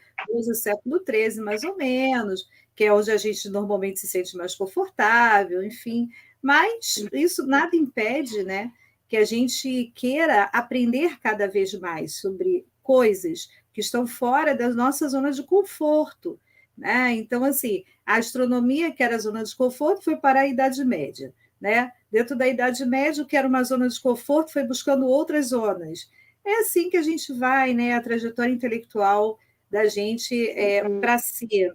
XII, 0.43 0.55
século 0.55 1.03
XIII, 1.07 1.41
mais 1.41 1.63
ou 1.63 1.77
menos, 1.77 2.49
que 2.75 2.85
é 2.85 2.93
onde 2.93 3.11
a 3.11 3.17
gente 3.17 3.47
normalmente 3.49 3.99
se 3.99 4.07
sente 4.07 4.35
mais 4.35 4.55
confortável, 4.55 5.63
enfim. 5.63 6.09
Mas 6.41 7.05
isso 7.13 7.45
nada 7.45 7.75
impede, 7.75 8.43
né, 8.43 8.71
que 9.07 9.17
a 9.17 9.23
gente 9.23 9.91
queira 9.95 10.43
aprender 10.45 11.19
cada 11.19 11.47
vez 11.47 11.73
mais 11.79 12.15
sobre 12.15 12.65
coisas 12.81 13.49
que 13.71 13.81
estão 13.81 14.07
fora 14.07 14.55
da 14.55 14.69
nossa 14.69 15.07
zona 15.07 15.31
de 15.31 15.43
conforto. 15.43 16.39
Né? 16.77 17.13
Então, 17.13 17.43
assim, 17.43 17.83
a 18.05 18.17
astronomia, 18.17 18.91
que 18.91 19.03
era 19.03 19.15
a 19.15 19.19
zona 19.19 19.43
de 19.43 19.55
conforto, 19.55 20.03
foi 20.03 20.17
para 20.17 20.41
a 20.41 20.47
Idade 20.47 20.83
Média 20.83 21.33
né? 21.59 21.91
Dentro 22.11 22.35
da 22.35 22.47
Idade 22.47 22.85
Média, 22.85 23.25
que 23.25 23.35
era 23.35 23.47
uma 23.47 23.63
zona 23.63 23.87
de 23.87 23.99
conforto, 23.99 24.51
foi 24.51 24.63
buscando 24.63 25.05
outras 25.05 25.47
zonas. 25.47 26.09
É 26.45 26.59
assim 26.59 26.89
que 26.89 26.97
a 26.97 27.01
gente 27.01 27.33
vai, 27.33 27.73
né? 27.73 27.93
A 27.93 28.01
trajetória 28.01 28.51
intelectual 28.51 29.37
da 29.69 29.85
gente 29.85 30.49
é, 30.51 30.83
uhum. 30.83 31.01
para 31.01 31.17
ser 31.17 31.73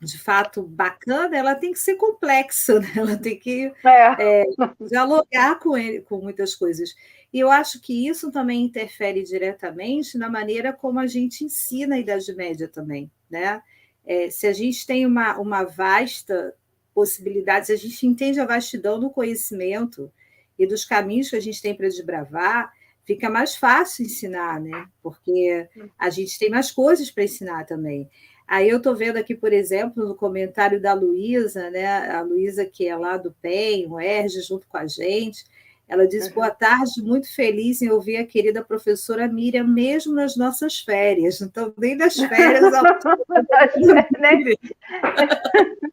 de 0.00 0.18
fato 0.18 0.62
bacana, 0.62 1.36
ela 1.36 1.54
tem 1.54 1.72
que 1.72 1.78
ser 1.78 1.94
complexa, 1.94 2.78
né? 2.80 2.92
ela 2.96 3.16
tem 3.16 3.38
que 3.38 3.72
é. 3.84 4.42
É, 4.42 4.44
dialogar 4.88 5.58
com 5.58 5.76
ele, 5.76 6.02
com 6.02 6.18
muitas 6.18 6.54
coisas. 6.54 6.94
E 7.32 7.40
eu 7.40 7.50
acho 7.50 7.80
que 7.80 8.06
isso 8.06 8.30
também 8.30 8.64
interfere 8.64 9.22
diretamente 9.22 10.18
na 10.18 10.28
maneira 10.28 10.72
como 10.72 10.98
a 10.98 11.06
gente 11.06 11.44
ensina 11.44 11.96
a 11.96 11.98
Idade 11.98 12.34
Média 12.34 12.68
também. 12.68 13.10
Né? 13.28 13.62
É, 14.04 14.30
se 14.30 14.46
a 14.46 14.52
gente 14.52 14.86
tem 14.86 15.04
uma, 15.04 15.38
uma 15.38 15.64
vasta 15.64 16.54
possibilidades, 16.96 17.68
a 17.68 17.76
gente 17.76 18.06
entende 18.06 18.40
a 18.40 18.46
vastidão 18.46 18.98
do 18.98 19.10
conhecimento 19.10 20.10
e 20.58 20.66
dos 20.66 20.82
caminhos 20.82 21.28
que 21.28 21.36
a 21.36 21.40
gente 21.40 21.60
tem 21.60 21.74
para 21.74 21.88
desbravar, 21.88 22.72
fica 23.04 23.28
mais 23.28 23.54
fácil 23.54 24.06
ensinar, 24.06 24.58
né? 24.58 24.86
Porque 25.02 25.68
a 25.98 26.08
gente 26.08 26.38
tem 26.38 26.48
mais 26.48 26.72
coisas 26.72 27.10
para 27.10 27.24
ensinar 27.24 27.66
também. 27.66 28.08
Aí 28.48 28.70
eu 28.70 28.78
estou 28.78 28.96
vendo 28.96 29.18
aqui, 29.18 29.34
por 29.34 29.52
exemplo, 29.52 30.08
no 30.08 30.14
comentário 30.14 30.80
da 30.80 30.94
Luísa, 30.94 31.68
né? 31.68 32.10
A 32.10 32.22
Luísa, 32.22 32.64
que 32.64 32.88
é 32.88 32.96
lá 32.96 33.18
do 33.18 33.30
PEN, 33.42 33.88
o 33.88 34.00
ERJ, 34.00 34.40
junto 34.40 34.66
com 34.66 34.78
a 34.78 34.86
gente, 34.86 35.44
ela 35.86 36.08
diz: 36.08 36.28
uhum. 36.28 36.32
boa 36.32 36.50
tarde, 36.50 37.02
muito 37.02 37.30
feliz 37.34 37.82
em 37.82 37.90
ouvir 37.90 38.16
a 38.16 38.26
querida 38.26 38.64
professora 38.64 39.28
Miriam, 39.28 39.66
mesmo 39.66 40.14
nas 40.14 40.34
nossas 40.34 40.80
férias. 40.80 41.42
Então, 41.42 41.74
nem 41.76 41.94
das 41.94 42.16
férias. 42.16 42.64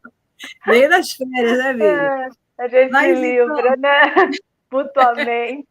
Nem 0.66 0.88
nas 0.88 1.12
férias, 1.12 1.58
né, 1.58 1.72
Miriam? 1.72 1.88
É, 1.88 2.28
a 2.58 2.68
gente 2.68 2.90
Mas, 2.90 3.18
livra, 3.18 3.60
então... 3.60 3.76
né? 3.76 4.30
Mutuamente. 4.70 5.68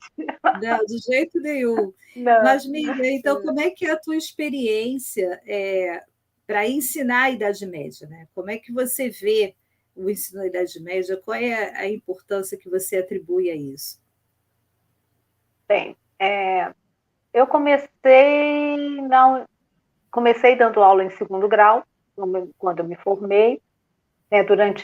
Não, 0.61 0.85
de 0.85 0.97
jeito 0.99 1.39
nenhum. 1.41 1.93
Não, 2.15 2.43
Mas, 2.43 2.65
Miriam, 2.65 3.05
então, 3.05 3.41
como 3.41 3.59
é 3.59 3.69
que 3.69 3.85
é 3.85 3.91
a 3.91 3.99
tua 3.99 4.15
experiência 4.15 5.41
é, 5.45 6.03
para 6.47 6.67
ensinar 6.67 7.23
a 7.23 7.29
Idade 7.31 7.65
Média? 7.65 8.07
Né? 8.07 8.27
Como 8.33 8.49
é 8.49 8.57
que 8.57 8.71
você 8.71 9.09
vê 9.09 9.55
o 9.95 10.09
ensino 10.09 10.39
da 10.39 10.47
Idade 10.47 10.81
Média? 10.81 11.17
Qual 11.17 11.35
é 11.35 11.75
a 11.75 11.87
importância 11.87 12.57
que 12.57 12.69
você 12.69 12.97
atribui 12.97 13.49
a 13.49 13.55
isso? 13.55 14.01
Bem, 15.67 15.97
é, 16.19 16.73
eu 17.33 17.47
comecei, 17.47 19.01
não, 19.01 19.45
comecei 20.11 20.55
dando 20.55 20.81
aula 20.81 21.03
em 21.03 21.09
segundo 21.09 21.47
grau, 21.47 21.83
quando 22.57 22.79
eu 22.79 22.85
me 22.85 22.95
formei, 22.95 23.61
né, 24.31 24.43
durante 24.43 24.83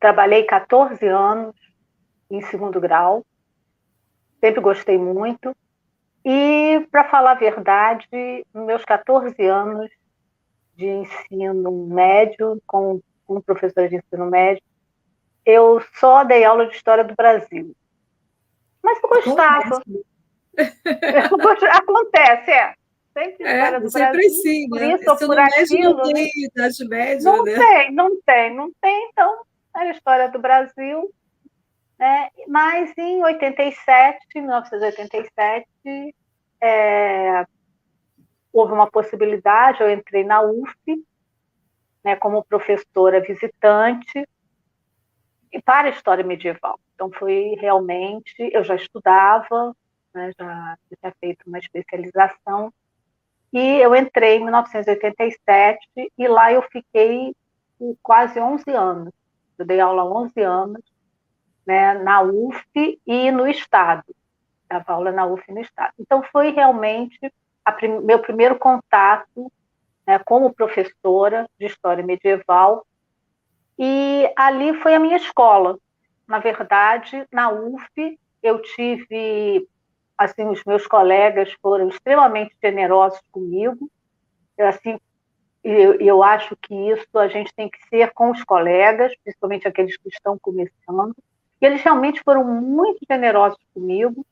trabalhei 0.00 0.44
14 0.44 1.06
anos 1.06 1.54
em 2.30 2.40
segundo 2.42 2.80
grau, 2.80 3.24
sempre 4.40 4.60
gostei 4.60 4.98
muito. 4.98 5.56
E, 6.24 6.86
para 6.90 7.04
falar 7.04 7.32
a 7.32 7.34
verdade, 7.34 8.06
meus 8.52 8.84
14 8.84 9.40
anos 9.46 9.90
de 10.76 10.86
ensino 10.86 11.86
médio, 11.86 12.60
com, 12.66 13.00
com 13.26 13.40
professor 13.40 13.88
de 13.88 13.96
ensino 13.96 14.26
médio, 14.26 14.62
eu 15.44 15.82
só 15.94 16.24
dei 16.24 16.44
aula 16.44 16.66
de 16.66 16.76
história 16.76 17.02
do 17.02 17.14
Brasil. 17.14 17.74
Mas 18.82 19.02
eu 19.02 19.08
gostava. 19.08 19.82
Acontece, 21.72 22.50
é 22.50 22.74
sempre 23.18 23.46
é, 23.46 23.80
do 23.80 23.90
sempre 23.90 24.10
Brasil, 24.12 24.30
sim, 24.42 24.68
por 24.68 24.80
né? 24.80 24.94
isso 24.94 25.10
ou 25.10 25.16
por 25.16 25.38
aquilo. 25.38 25.96
Não 25.96 26.12
tem 26.12 26.30
Idade 26.44 26.88
Média, 26.88 27.32
não 27.32 27.44
né? 27.44 27.54
tem, 27.54 27.92
não 27.92 28.20
tem, 28.22 28.54
não 28.54 28.72
tem, 28.80 29.08
então 29.10 29.42
era 29.76 29.88
a 29.88 29.92
história 29.92 30.28
do 30.28 30.38
Brasil. 30.38 31.12
Né? 31.98 32.28
Mas 32.46 32.92
em 32.96 33.22
87, 33.22 34.18
1987, 34.36 35.66
é, 36.60 37.44
houve 38.52 38.72
uma 38.72 38.90
possibilidade, 38.90 39.80
eu 39.80 39.90
entrei 39.90 40.24
na 40.24 40.40
UF, 40.40 40.74
né, 42.04 42.16
como 42.16 42.44
professora 42.44 43.20
visitante, 43.20 44.26
e 45.52 45.60
para 45.60 45.88
a 45.88 45.90
história 45.90 46.24
medieval. 46.24 46.78
Então, 46.94 47.10
foi 47.12 47.56
realmente. 47.58 48.34
Eu 48.52 48.62
já 48.64 48.74
estudava, 48.74 49.74
né, 50.14 50.30
já 50.38 50.78
tinha 51.00 51.14
feito 51.20 51.42
uma 51.46 51.58
especialização, 51.58 52.72
e 53.52 53.80
eu 53.80 53.94
entrei 53.94 54.36
em 54.36 54.44
1987, 54.44 55.78
e 56.16 56.28
lá 56.28 56.52
eu 56.52 56.62
fiquei 56.62 57.34
por 57.78 57.96
quase 58.02 58.38
11 58.38 58.70
anos. 58.70 59.12
Eu 59.58 59.66
dei 59.66 59.80
aula 59.80 60.02
há 60.02 60.06
11 60.06 60.40
anos, 60.40 60.82
né, 61.66 61.94
na 61.94 62.22
UF 62.22 63.00
e 63.06 63.30
no 63.30 63.46
Estado. 63.46 64.04
Dava 64.68 64.92
aula 64.92 65.12
na 65.12 65.26
UF 65.26 65.42
e 65.48 65.52
no 65.52 65.60
Estado. 65.60 65.92
Então, 65.98 66.22
foi 66.30 66.50
realmente 66.50 67.18
prim 67.76 68.00
meu 68.00 68.18
primeiro 68.20 68.58
contato 68.58 69.52
né, 70.08 70.18
como 70.20 70.54
professora 70.54 71.46
de 71.58 71.66
História 71.66 72.02
Medieval, 72.02 72.86
e 73.78 74.32
ali 74.34 74.72
foi 74.80 74.94
a 74.94 74.98
minha 74.98 75.18
escola. 75.18 75.78
Na 76.26 76.38
verdade, 76.38 77.26
na 77.30 77.50
UF, 77.50 78.18
eu 78.42 78.60
tive, 78.62 79.68
assim, 80.18 80.44
os 80.48 80.64
meus 80.64 80.86
colegas 80.86 81.52
foram 81.62 81.88
extremamente 81.88 82.54
generosos 82.60 83.20
comigo, 83.30 83.88
assim, 84.58 84.98
eu, 85.62 85.94
eu 86.00 86.22
acho 86.22 86.56
que 86.56 86.74
isso 86.74 87.18
a 87.18 87.28
gente 87.28 87.54
tem 87.54 87.68
que 87.68 87.78
ser 87.88 88.12
com 88.12 88.30
os 88.30 88.42
colegas, 88.42 89.14
principalmente 89.22 89.68
aqueles 89.68 89.96
que 89.96 90.08
estão 90.08 90.36
começando, 90.38 91.14
e 91.60 91.66
eles 91.66 91.82
realmente 91.82 92.22
foram 92.24 92.44
muito 92.44 92.98
generosos 93.08 93.58
comigo, 93.72 94.26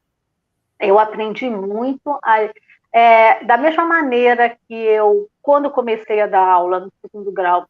eu 0.80 0.98
aprendi 0.98 1.48
muito, 1.48 2.18
a, 2.22 2.50
é, 2.92 3.44
da 3.44 3.56
mesma 3.56 3.84
maneira 3.84 4.56
que 4.66 4.74
eu, 4.74 5.28
quando 5.40 5.70
comecei 5.70 6.20
a 6.20 6.26
dar 6.26 6.46
aula 6.46 6.80
no 6.80 6.92
segundo 7.00 7.30
grau, 7.30 7.66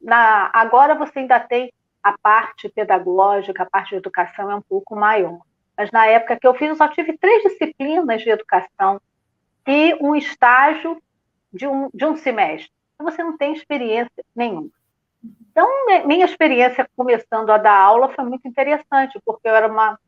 na, 0.00 0.50
agora 0.52 0.94
você 0.94 1.20
ainda 1.20 1.40
tem 1.40 1.72
a 2.02 2.16
parte 2.18 2.68
pedagógica, 2.68 3.62
a 3.62 3.70
parte 3.70 3.90
de 3.90 3.96
educação 3.96 4.50
é 4.50 4.54
um 4.54 4.60
pouco 4.60 4.94
maior. 4.94 5.40
Mas 5.76 5.90
na 5.90 6.06
época 6.06 6.38
que 6.38 6.46
eu 6.46 6.54
fiz, 6.54 6.68
eu 6.68 6.76
só 6.76 6.88
tive 6.88 7.16
três 7.18 7.42
disciplinas 7.42 8.22
de 8.22 8.30
educação 8.30 9.00
e 9.66 9.94
um 10.00 10.14
estágio 10.14 11.00
de 11.52 11.66
um, 11.66 11.88
de 11.92 12.04
um 12.04 12.16
semestre. 12.16 12.70
Você 12.98 13.22
não 13.22 13.36
tem 13.36 13.52
experiência 13.52 14.24
nenhuma. 14.34 14.68
Então, 15.50 15.68
minha 16.06 16.24
experiência 16.24 16.88
começando 16.96 17.50
a 17.50 17.58
dar 17.58 17.76
aula 17.76 18.08
foi 18.10 18.24
muito 18.24 18.46
interessante, 18.46 19.20
porque 19.24 19.48
eu 19.48 19.54
era 19.54 19.68
uma, 19.68 19.98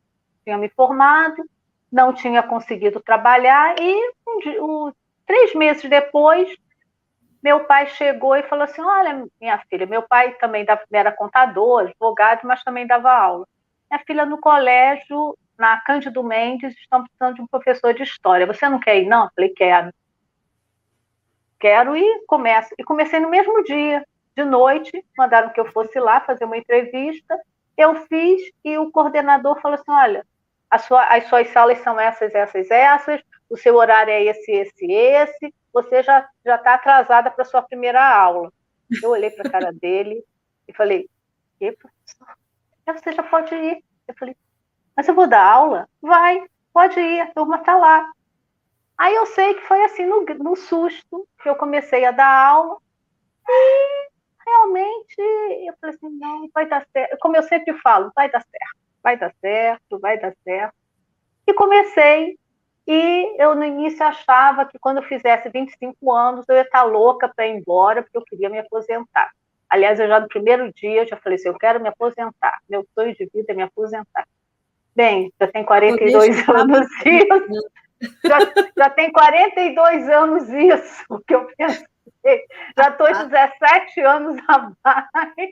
tinha 0.43 0.57
me 0.57 0.69
formado, 0.69 1.43
não 1.91 2.13
tinha 2.13 2.43
conseguido 2.43 2.99
trabalhar, 2.99 3.75
e 3.79 4.11
um, 4.27 4.87
um, 4.87 4.93
três 5.25 5.53
meses 5.55 5.89
depois 5.89 6.49
meu 7.41 7.65
pai 7.65 7.87
chegou 7.87 8.35
e 8.35 8.43
falou 8.43 8.65
assim: 8.65 8.81
Olha, 8.81 9.25
minha 9.39 9.57
filha, 9.69 9.85
meu 9.85 10.01
pai 10.01 10.33
também 10.35 10.65
era 10.91 11.11
contador, 11.11 11.81
advogado, 11.81 12.41
mas 12.43 12.63
também 12.63 12.85
dava 12.85 13.11
aula. 13.11 13.47
Minha 13.89 14.03
filha, 14.05 14.25
no 14.25 14.37
colégio, 14.39 15.37
na 15.57 15.79
Cândido 15.81 16.23
Mendes, 16.23 16.75
estão 16.77 17.03
precisando 17.03 17.35
de 17.35 17.41
um 17.41 17.47
professor 17.47 17.93
de 17.93 18.03
história. 18.03 18.45
Você 18.45 18.67
não 18.69 18.79
quer 18.79 19.01
ir, 19.01 19.07
não? 19.07 19.25
Eu 19.25 19.31
falei: 19.35 19.49
Quero. 19.49 19.93
Quero 21.59 21.95
e 21.95 22.25
começo. 22.27 22.73
E 22.77 22.83
comecei 22.83 23.19
no 23.19 23.29
mesmo 23.29 23.63
dia, 23.63 24.05
de 24.35 24.45
noite, 24.45 25.03
mandaram 25.17 25.49
que 25.49 25.59
eu 25.59 25.71
fosse 25.71 25.99
lá 25.99 26.21
fazer 26.21 26.45
uma 26.45 26.57
entrevista. 26.57 27.39
Eu 27.75 27.95
fiz 28.07 28.41
e 28.63 28.77
o 28.77 28.91
coordenador 28.91 29.59
falou 29.61 29.75
assim: 29.75 29.91
Olha, 29.91 30.25
sua, 30.79 31.03
as 31.05 31.27
suas 31.27 31.47
salas 31.49 31.79
são 31.79 31.99
essas, 31.99 32.33
essas, 32.35 32.69
essas, 32.69 33.21
o 33.49 33.57
seu 33.57 33.75
horário 33.75 34.11
é 34.11 34.23
esse, 34.23 34.51
esse, 34.51 34.91
esse 34.91 35.53
você 35.73 36.01
já 36.01 36.27
está 36.43 36.73
atrasada 36.73 37.29
para 37.29 37.45
sua 37.45 37.61
primeira 37.61 38.03
aula. 38.03 38.51
Eu 39.01 39.11
olhei 39.11 39.29
para 39.29 39.47
a 39.47 39.51
cara 39.51 39.71
dele 39.71 40.23
e 40.67 40.73
falei, 40.73 41.07
e 41.61 41.71
professor? 41.71 42.37
Você 42.87 43.11
já 43.11 43.23
pode 43.23 43.53
ir. 43.53 43.83
Eu 44.07 44.15
falei, 44.15 44.35
mas 44.97 45.07
eu 45.07 45.13
vou 45.13 45.27
dar 45.27 45.45
aula? 45.45 45.87
Vai, 46.01 46.43
pode 46.73 46.99
ir, 46.99 47.21
a 47.21 47.31
turma 47.31 47.57
está 47.57 47.77
lá. 47.77 48.11
Aí 48.97 49.15
eu 49.15 49.27
sei 49.27 49.53
que 49.53 49.61
foi 49.61 49.83
assim, 49.83 50.05
no, 50.05 50.25
no 50.25 50.55
susto, 50.55 51.27
que 51.41 51.47
eu 51.47 51.55
comecei 51.55 52.03
a 52.03 52.11
dar 52.11 52.47
aula, 52.47 52.77
e 53.47 54.09
realmente 54.45 55.21
eu 55.67 55.73
falei 55.79 55.95
assim, 55.95 56.09
não, 56.17 56.49
vai 56.51 56.67
dar 56.67 56.85
certo. 56.91 57.17
Como 57.19 57.35
eu 57.35 57.43
sempre 57.43 57.73
falo, 57.75 58.11
vai 58.15 58.29
dar 58.31 58.41
certo, 58.41 58.77
vai 59.03 59.17
dar 59.17 59.33
certo, 59.39 59.99
vai 59.99 60.19
dar 60.19 60.33
certo. 60.43 60.75
E 61.45 61.53
comecei 61.53 62.37
e 62.87 63.35
eu, 63.37 63.53
no 63.53 63.65
início, 63.65 64.03
achava 64.05 64.65
que 64.65 64.79
quando 64.79 64.97
eu 64.97 65.03
fizesse 65.03 65.49
25 65.49 66.13
anos, 66.13 66.45
eu 66.47 66.55
ia 66.55 66.61
estar 66.61 66.83
louca 66.83 67.27
para 67.27 67.45
ir 67.45 67.57
embora, 67.57 68.01
porque 68.01 68.17
eu 68.17 68.23
queria 68.23 68.49
me 68.49 68.59
aposentar. 68.59 69.29
Aliás, 69.69 69.99
eu 69.99 70.07
já 70.07 70.21
no 70.21 70.29
primeiro 70.29 70.71
dia 70.71 71.01
eu 71.01 71.07
já 71.07 71.17
falei 71.17 71.35
assim: 71.35 71.49
eu 71.49 71.57
quero 71.57 71.81
me 71.81 71.89
aposentar. 71.89 72.59
Meu 72.69 72.87
sonho 72.95 73.13
de 73.13 73.29
vida 73.33 73.51
é 73.51 73.55
me 73.55 73.63
aposentar. 73.63 74.25
Bem, 74.97 75.31
já 75.39 75.47
tem 75.49 75.63
42 75.63 76.49
anos 76.49 76.87
isso. 77.05 77.71
Já, 78.25 78.39
já 78.75 78.89
tem 78.89 79.11
42 79.11 80.09
anos 80.09 80.49
isso 80.49 81.23
que 81.27 81.35
eu 81.35 81.45
pensei. 81.55 81.85
Já 82.75 82.89
estou 82.89 83.05
17 83.07 84.01
anos 84.01 84.41
a 84.47 84.71
mais. 84.83 85.49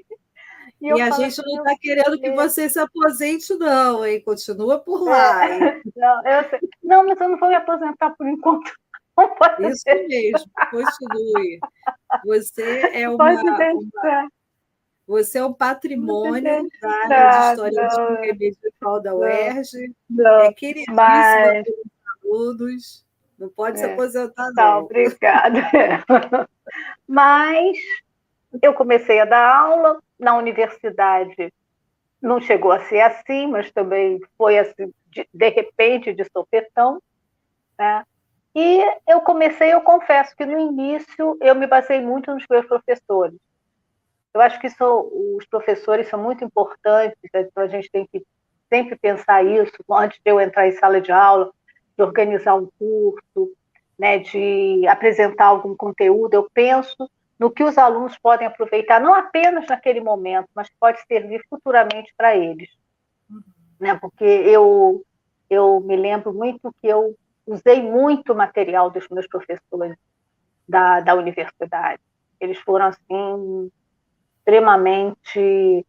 E, 0.81 0.87
e 0.87 0.99
a 0.99 1.11
gente 1.11 1.39
assim, 1.39 1.41
não 1.45 1.63
está 1.63 1.75
querendo 1.79 2.19
que 2.19 2.31
você 2.31 2.67
se 2.67 2.79
aposente, 2.79 3.53
não, 3.53 4.03
hein? 4.03 4.19
Continua 4.25 4.79
por 4.79 5.03
lá. 5.03 5.47
É, 5.47 5.79
não, 5.95 6.23
não, 6.83 7.05
mas 7.05 7.21
eu 7.21 7.29
não 7.29 7.37
vou 7.37 7.49
me 7.49 7.55
aposentar 7.55 8.15
por 8.17 8.27
enquanto. 8.27 8.73
Isso 9.61 9.85
mesmo, 10.07 10.51
continue. 10.71 11.59
Você 12.25 12.81
é 12.93 13.07
uma, 13.07 13.31
uma 13.31 14.27
você 15.07 15.37
é 15.37 15.45
um 15.45 15.53
patrimônio 15.53 16.67
da 16.81 16.89
área 16.89 17.39
de 17.39 17.51
história 17.51 17.89
não, 17.95 18.21
de 18.21 18.33
medieval 18.33 19.01
da 19.01 19.15
UERJ. 19.15 19.95
Não, 20.09 20.39
é 20.39 20.53
queridíssima 20.53 20.95
mas... 20.95 21.63
pelos 21.63 21.85
alunos. 22.23 23.05
Não 23.37 23.49
pode 23.49 23.77
é, 23.77 23.81
se 23.81 23.91
aposentar, 23.91 24.47
não. 24.47 24.53
Tá, 24.55 24.77
obrigada. 24.79 25.59
mas 27.07 27.77
eu 28.61 28.73
comecei 28.73 29.19
a 29.19 29.25
dar 29.25 29.55
aula 29.55 30.01
na 30.17 30.37
universidade. 30.37 31.53
Não 32.21 32.39
chegou 32.39 32.71
a 32.71 32.79
ser 32.85 33.01
assim, 33.01 33.47
mas 33.47 33.71
também 33.71 34.19
foi 34.37 34.57
assim, 34.57 34.91
de, 35.11 35.27
de 35.31 35.49
repente, 35.49 36.13
de 36.13 36.23
sopetão. 36.31 37.01
Né? 37.77 38.03
E 38.55 38.81
eu 39.05 39.19
comecei, 39.21 39.73
eu 39.73 39.81
confesso 39.81 40.35
que 40.35 40.45
no 40.45 40.57
início 40.57 41.37
eu 41.41 41.53
me 41.53 41.67
basei 41.67 41.99
muito 42.01 42.33
nos 42.33 42.45
meus 42.49 42.65
professores. 42.65 43.37
Eu 44.35 44.41
acho 44.41 44.59
que 44.59 44.67
isso, 44.67 45.37
os 45.37 45.45
professores 45.45 46.09
são 46.09 46.21
muito 46.21 46.43
importantes, 46.43 47.17
então 47.33 47.63
a 47.63 47.67
gente 47.67 47.89
tem 47.89 48.05
que 48.05 48.21
sempre 48.69 48.97
pensar 48.97 49.45
isso 49.45 49.77
antes 49.89 50.19
de 50.23 50.29
eu 50.29 50.41
entrar 50.41 50.67
em 50.67 50.73
sala 50.73 50.99
de 50.99 51.09
aula, 51.09 51.53
de 51.97 52.03
organizar 52.03 52.55
um 52.55 52.69
curso, 52.77 53.53
né, 53.97 54.19
de 54.19 54.85
apresentar 54.89 55.45
algum 55.45 55.73
conteúdo. 55.73 56.33
Eu 56.33 56.49
penso 56.53 57.09
no 57.39 57.49
que 57.49 57.63
os 57.63 57.77
alunos 57.77 58.17
podem 58.17 58.45
aproveitar, 58.45 58.99
não 58.99 59.13
apenas 59.13 59.67
naquele 59.67 60.01
momento, 60.01 60.49
mas 60.53 60.69
pode 60.77 61.01
servir 61.07 61.41
futuramente 61.49 62.13
para 62.17 62.35
eles. 62.35 62.69
Uhum. 63.29 63.41
Né? 63.79 63.95
Porque 63.95 64.25
eu, 64.25 65.01
eu 65.49 65.79
me 65.79 65.95
lembro 65.95 66.33
muito 66.33 66.75
que 66.81 66.87
eu 66.89 67.15
usei 67.47 67.81
muito 67.81 68.35
material 68.35 68.89
dos 68.89 69.07
meus 69.07 69.27
professores 69.27 69.95
da, 70.67 70.99
da 70.99 71.15
universidade. 71.15 72.01
Eles 72.37 72.57
foram, 72.59 72.87
assim, 72.87 73.71
extremamente 74.45 75.85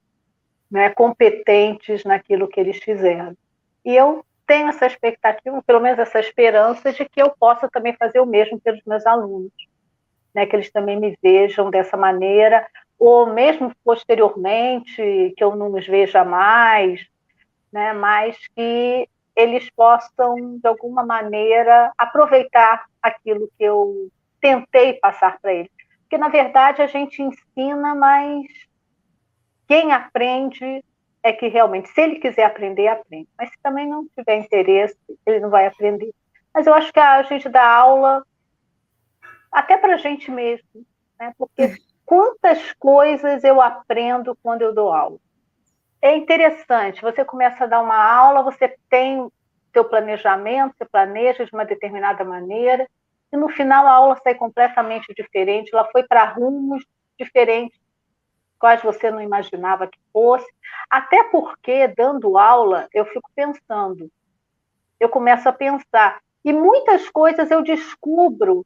né, 0.70 0.90
competentes 0.90 2.04
naquilo 2.04 2.48
que 2.48 2.58
eles 2.58 2.78
fizeram. 2.78 3.36
E 3.84 3.94
eu 3.94 4.24
tenho 4.46 4.68
essa 4.68 4.86
expectativa, 4.86 5.62
pelo 5.62 5.80
menos 5.80 5.98
essa 5.98 6.18
esperança, 6.20 6.92
de 6.92 7.04
que 7.04 7.20
eu 7.20 7.30
possa 7.30 7.68
também 7.68 7.94
fazer 7.94 8.20
o 8.20 8.26
mesmo 8.26 8.58
pelos 8.60 8.82
meus 8.84 9.04
alunos 9.06 9.52
né, 10.36 10.44
que 10.44 10.54
eles 10.54 10.70
também 10.70 11.00
me 11.00 11.16
vejam 11.22 11.70
dessa 11.70 11.96
maneira, 11.96 12.68
ou 12.98 13.26
mesmo 13.26 13.72
posteriormente, 13.82 15.32
que 15.34 15.42
eu 15.42 15.56
não 15.56 15.72
os 15.72 15.86
veja 15.86 16.22
mais, 16.26 17.00
né, 17.72 17.94
mas 17.94 18.36
que 18.54 19.08
eles 19.34 19.70
possam, 19.70 20.58
de 20.58 20.68
alguma 20.68 21.02
maneira, 21.02 21.90
aproveitar 21.96 22.84
aquilo 23.02 23.50
que 23.56 23.64
eu 23.64 24.10
tentei 24.38 24.92
passar 24.92 25.38
para 25.40 25.54
eles. 25.54 25.70
Porque, 26.06 26.18
na 26.18 26.28
verdade, 26.28 26.80
a 26.80 26.86
gente 26.86 27.20
ensina, 27.20 27.94
mas 27.94 28.46
quem 29.66 29.92
aprende 29.92 30.84
é 31.20 31.32
que 31.32 31.48
realmente, 31.48 31.88
se 31.88 32.00
ele 32.00 32.20
quiser 32.20 32.44
aprender, 32.44 32.86
aprende. 32.86 33.28
Mas 33.36 33.50
se 33.50 33.58
também 33.60 33.88
não 33.88 34.06
tiver 34.16 34.36
interesse, 34.36 34.96
ele 35.26 35.40
não 35.40 35.50
vai 35.50 35.66
aprender. 35.66 36.14
Mas 36.54 36.64
eu 36.66 36.72
acho 36.72 36.92
que 36.92 37.00
a 37.00 37.20
gente 37.24 37.48
dá 37.48 37.68
aula 37.68 38.24
até 39.50 39.76
para 39.76 39.94
a 39.94 39.98
gente 39.98 40.30
mesmo, 40.30 40.86
né? 41.18 41.32
porque 41.36 41.62
é. 41.62 41.74
quantas 42.04 42.72
coisas 42.74 43.42
eu 43.42 43.60
aprendo 43.60 44.38
quando 44.40 44.62
eu 44.62 44.72
dou 44.72 44.92
aula. 44.92 45.18
É 46.00 46.16
interessante, 46.16 47.02
você 47.02 47.24
começa 47.24 47.64
a 47.64 47.66
dar 47.66 47.80
uma 47.80 47.96
aula, 47.96 48.42
você 48.42 48.76
tem 48.88 49.28
seu 49.72 49.84
planejamento, 49.84 50.76
você 50.78 50.84
planeja 50.84 51.44
de 51.44 51.52
uma 51.52 51.64
determinada 51.64 52.22
maneira, 52.24 52.88
e 53.32 53.36
no 53.36 53.48
final 53.48 53.86
a 53.86 53.92
aula 53.92 54.20
sai 54.22 54.34
completamente 54.34 55.12
diferente, 55.14 55.70
ela 55.72 55.88
foi 55.90 56.02
para 56.04 56.24
rumos 56.24 56.84
diferentes. 57.18 57.78
quais 58.58 58.82
você 58.82 59.10
não 59.10 59.20
imaginava 59.20 59.86
que 59.86 59.98
fosse. 60.12 60.46
Até 60.88 61.24
porque, 61.24 61.88
dando 61.88 62.38
aula, 62.38 62.88
eu 62.92 63.04
fico 63.04 63.30
pensando, 63.34 64.10
eu 64.98 65.10
começo 65.10 65.46
a 65.46 65.52
pensar. 65.52 66.20
E 66.42 66.52
muitas 66.52 67.10
coisas 67.10 67.50
eu 67.50 67.62
descubro 67.62 68.64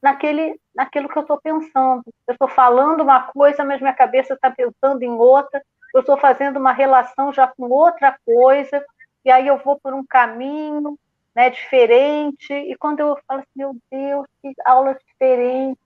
naquele, 0.00 0.60
naquilo 0.72 1.08
que 1.08 1.18
eu 1.18 1.22
estou 1.22 1.40
pensando. 1.40 2.04
Eu 2.28 2.32
estou 2.32 2.46
falando 2.46 3.00
uma 3.00 3.24
coisa, 3.24 3.64
mas 3.64 3.80
minha 3.80 3.94
cabeça 3.94 4.34
está 4.34 4.50
pensando 4.50 5.02
em 5.02 5.10
outra. 5.10 5.60
Eu 5.92 6.00
estou 6.00 6.16
fazendo 6.16 6.58
uma 6.58 6.72
relação 6.72 7.32
já 7.32 7.48
com 7.48 7.68
outra 7.68 8.16
coisa, 8.24 8.84
e 9.24 9.30
aí 9.30 9.48
eu 9.48 9.58
vou 9.58 9.80
por 9.80 9.94
um 9.94 10.04
caminho 10.06 10.96
né, 11.36 11.50
diferente. 11.50 12.50
E 12.50 12.74
quando 12.76 13.00
eu 13.00 13.18
falo 13.28 13.40
assim, 13.40 13.50
meu 13.54 13.76
Deus, 13.90 14.26
que 14.40 14.54
aula 14.64 14.98
diferente! 15.06 15.78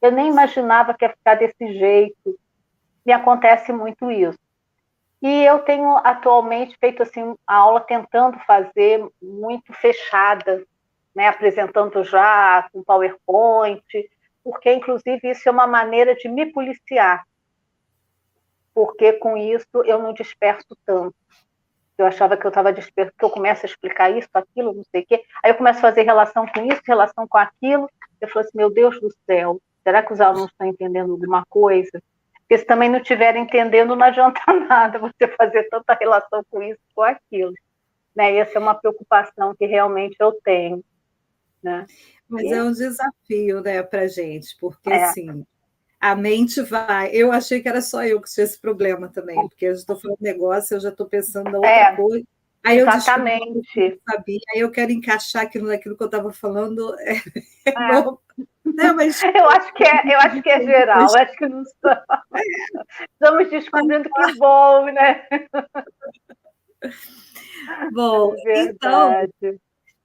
Eu 0.00 0.12
nem 0.12 0.28
imaginava 0.28 0.94
que 0.94 1.04
ia 1.04 1.10
ficar 1.10 1.34
desse 1.34 1.74
jeito. 1.74 2.38
E 3.04 3.12
acontece 3.12 3.72
muito 3.72 4.10
isso. 4.10 4.38
E 5.20 5.44
eu 5.44 5.58
tenho 5.60 5.96
atualmente 5.98 6.76
feito 6.78 7.02
assim 7.02 7.34
a 7.46 7.56
aula 7.56 7.80
tentando 7.80 8.38
fazer 8.40 9.04
muito 9.20 9.72
fechada, 9.72 10.64
né, 11.14 11.26
apresentando 11.28 12.04
já 12.04 12.68
com 12.72 12.84
PowerPoint, 12.84 13.82
porque 14.44 14.72
inclusive 14.72 15.20
isso 15.30 15.48
é 15.48 15.52
uma 15.52 15.66
maneira 15.66 16.14
de 16.14 16.28
me 16.28 16.52
policiar. 16.52 17.26
Porque 18.74 19.14
com 19.14 19.36
isso 19.36 19.82
eu 19.84 19.98
não 20.00 20.12
disperso 20.12 20.76
tanto. 20.84 21.16
Eu 21.98 22.06
achava 22.06 22.36
que 22.36 22.46
eu 22.46 22.50
estava 22.50 22.72
disperso, 22.72 23.12
que 23.18 23.24
eu 23.24 23.30
começo 23.30 23.64
a 23.64 23.68
explicar 23.68 24.10
isso, 24.10 24.28
aquilo, 24.34 24.74
não 24.74 24.84
sei 24.90 25.02
o 25.02 25.06
quê. 25.06 25.24
Aí 25.42 25.50
eu 25.50 25.54
começo 25.54 25.78
a 25.78 25.82
fazer 25.82 26.02
relação 26.02 26.46
com 26.46 26.64
isso, 26.64 26.80
relação 26.86 27.26
com 27.26 27.38
aquilo. 27.38 27.88
Eu 28.20 28.28
falo 28.28 28.44
assim, 28.44 28.56
meu 28.56 28.70
Deus 28.70 29.00
do 29.00 29.10
céu, 29.24 29.60
será 29.82 30.02
que 30.02 30.12
os 30.12 30.20
alunos 30.20 30.50
estão 30.50 30.66
entendendo 30.66 31.12
alguma 31.12 31.44
coisa? 31.46 32.02
Porque 32.40 32.58
se 32.58 32.64
também 32.64 32.88
não 32.88 32.98
estiverem 32.98 33.42
entendendo, 33.42 33.96
não 33.96 34.06
adianta 34.06 34.40
nada 34.68 34.98
você 34.98 35.26
fazer 35.36 35.64
tanta 35.64 35.94
relação 35.94 36.44
com 36.50 36.62
isso, 36.62 36.80
com 36.94 37.02
aquilo. 37.02 37.54
Né? 38.14 38.36
Essa 38.36 38.58
é 38.58 38.60
uma 38.60 38.74
preocupação 38.74 39.54
que 39.56 39.66
realmente 39.66 40.16
eu 40.20 40.32
tenho. 40.44 40.84
Né? 41.62 41.86
Mas 42.28 42.44
e... 42.44 42.52
é 42.52 42.62
um 42.62 42.72
desafio 42.72 43.60
né, 43.62 43.82
para 43.82 44.06
gente, 44.06 44.56
porque 44.60 44.90
é. 44.90 45.04
assim, 45.04 45.44
a 46.10 46.14
mente 46.14 46.62
vai. 46.62 47.10
Eu 47.12 47.32
achei 47.32 47.60
que 47.60 47.68
era 47.68 47.80
só 47.80 48.04
eu 48.04 48.20
que 48.20 48.30
tinha 48.30 48.44
esse 48.44 48.60
problema 48.60 49.08
também, 49.08 49.36
porque 49.48 49.66
eu 49.66 49.72
estou 49.72 49.96
falando 49.96 50.18
negócio, 50.20 50.76
eu 50.76 50.80
já 50.80 50.90
estou 50.90 51.06
pensando 51.06 51.50
na 51.50 51.58
outra 51.58 51.70
é. 51.70 51.96
coisa. 51.96 52.24
Aí 52.64 52.78
eu 52.78 52.88
Exatamente. 52.88 54.00
sabia, 54.08 54.40
aí 54.52 54.60
eu 54.60 54.70
quero 54.70 54.90
encaixar 54.90 55.44
aquilo 55.44 55.68
naquilo 55.68 55.96
que 55.96 56.02
eu 56.02 56.06
estava 56.06 56.32
falando. 56.32 56.94
É, 57.00 57.14
é. 57.66 57.72
Não, 58.64 58.96
mas... 58.96 59.22
Eu 59.22 59.48
acho 59.50 59.72
que 59.74 59.84
é, 59.84 60.12
eu 60.12 60.18
acho 60.18 60.42
que 60.42 60.50
é 60.50 60.60
geral, 60.60 61.02
mas... 61.02 61.14
acho 61.14 61.36
que 61.36 61.46
não 61.46 61.62
estamos 63.12 63.48
descobrindo 63.48 64.10
que 64.10 64.34
bom, 64.38 64.86
né? 64.86 65.26
Bom, 67.92 68.34
é 68.46 68.62
então 68.64 69.12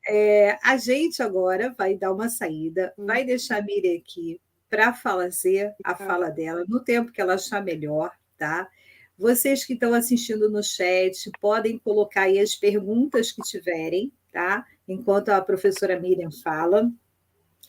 é, 0.08 0.58
a 0.64 0.78
gente 0.78 1.22
agora 1.22 1.74
vai 1.76 1.96
dar 1.96 2.14
uma 2.14 2.30
saída, 2.30 2.94
hum. 2.98 3.08
vai 3.08 3.24
deixar 3.24 3.58
a 3.58 3.62
Miriam 3.62 3.98
aqui 3.98 4.40
para 4.72 4.94
fazer 4.94 5.76
a 5.84 5.94
fala 5.94 6.30
dela 6.30 6.64
no 6.66 6.80
tempo 6.80 7.12
que 7.12 7.20
ela 7.20 7.34
achar 7.34 7.62
melhor, 7.62 8.10
tá? 8.38 8.70
Vocês 9.18 9.66
que 9.66 9.74
estão 9.74 9.94
assistindo 9.94 10.50
no 10.50 10.64
chat 10.64 11.30
podem 11.42 11.78
colocar 11.78 12.22
aí 12.22 12.40
as 12.40 12.56
perguntas 12.56 13.34
que 13.34 13.42
tiverem, 13.42 14.14
tá? 14.32 14.66
Enquanto 14.88 15.30
a 15.30 15.42
professora 15.42 16.00
Miriam 16.00 16.32
fala. 16.32 16.90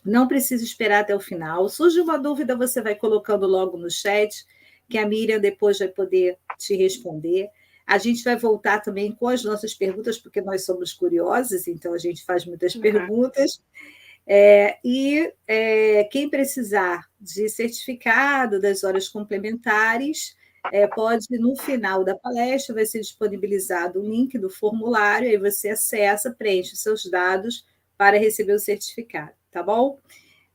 Não 0.05 0.29
precisa 0.29 0.65
esperar 0.65 1.01
até 1.01 1.15
o 1.15 1.21
final. 1.21 1.69
Surge 1.69 2.01
uma 2.01 2.17
dúvida, 2.17 2.57
você 2.57 2.81
vai 2.81 2.95
colocando 2.95 3.47
logo 3.49 3.77
no 3.77 3.91
chat, 3.91 4.47
que 4.89 4.97
a 4.97 5.07
Miriam 5.07 5.41
depois 5.41 5.81
vai 5.81 5.89
poder 5.89 6.39
te 6.57 6.77
responder. 6.77 7.49
A 7.85 7.99
gente 7.99 8.23
vai 8.23 8.37
voltar 8.37 8.81
também 8.81 9.13
com 9.13 9.27
as 9.27 9.43
nossas 9.43 9.75
perguntas, 9.75 10.19
porque 10.19 10.41
nós 10.41 10.65
somos 10.65 10.93
curiosos, 10.93 11.67
então 11.67 11.93
a 11.93 11.99
gente 11.99 12.25
faz 12.25 12.47
muitas 12.47 12.77
uhum. 12.77 12.81
perguntas. 12.81 13.61
É, 14.35 14.79
e 14.83 15.31
é, 15.47 16.05
quem 16.05 16.31
precisar 16.31 17.07
de 17.21 17.49
certificado 17.51 18.59
das 18.59 18.83
horas 18.83 19.09
complementares, 19.09 20.35
é, 20.73 20.87
pode, 20.87 21.27
no 21.39 21.55
final 21.57 22.03
da 22.03 22.17
palestra, 22.17 22.75
vai 22.75 22.87
ser 22.87 23.01
disponibilizado 23.01 24.01
o 24.01 24.09
link 24.09 24.39
do 24.39 24.49
formulário, 24.49 25.29
aí 25.29 25.37
você 25.37 25.71
acessa, 25.71 26.33
preenche 26.33 26.77
seus 26.77 27.05
dados 27.11 27.67
para 27.99 28.17
receber 28.17 28.55
o 28.55 28.59
certificado 28.59 29.33
tá 29.53 29.63
bom? 29.63 30.01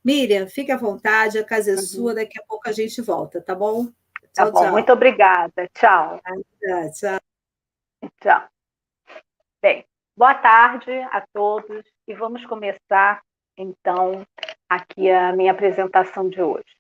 Miriam, 0.04 0.48
fique 0.48 0.72
à 0.72 0.78
vontade, 0.78 1.38
a 1.38 1.44
casa 1.44 1.72
é 1.72 1.76
uhum. 1.76 1.82
sua, 1.82 2.16
daqui 2.16 2.40
a 2.40 2.44
pouco 2.46 2.68
a 2.68 2.72
gente 2.72 3.02
volta, 3.02 3.40
tá 3.40 3.54
bom? 3.54 3.86
Tá 3.86 3.92
tchau, 4.34 4.46
tá 4.46 4.52
bom, 4.52 4.62
tchau. 4.62 4.72
muito 4.72 4.92
obrigada. 4.92 5.70
Tchau. 5.74 6.20
tchau. 6.94 7.20
Tchau. 8.22 8.48
Bem, 9.62 9.86
boa 10.16 10.34
tarde 10.34 10.92
a 10.92 11.26
todos 11.32 11.86
e 12.08 12.13
vamos 12.13 12.46
começar, 12.46 13.22
então, 13.58 14.26
aqui 14.70 15.10
a 15.10 15.34
minha 15.34 15.52
apresentação 15.52 16.30
de 16.30 16.41
hoje. 16.41 16.78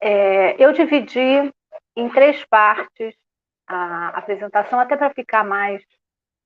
É, 0.00 0.62
eu 0.62 0.72
dividi 0.72 1.52
em 1.94 2.08
três 2.08 2.44
partes 2.46 3.14
a 3.66 4.08
apresentação, 4.08 4.80
até 4.80 4.96
para 4.96 5.14
ficar 5.14 5.44
mais 5.44 5.82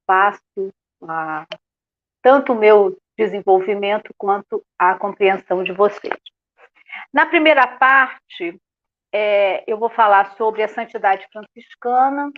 fácil, 0.07 0.73
a, 1.03 1.47
tanto 2.23 2.53
o 2.53 2.59
meu 2.59 2.99
desenvolvimento 3.17 4.13
quanto 4.19 4.63
à 4.79 4.95
compreensão 4.97 5.65
de 5.65 5.73
vocês. 5.73 6.21
Na 7.13 7.27
primeira 7.27 7.67
parte, 7.67 8.61
é, 9.13 9.65
eu 9.67 9.79
vou 9.79 9.89
falar 9.89 10.37
sobre 10.37 10.63
a 10.63 10.69
santidade 10.69 11.27
franciscana 11.33 12.31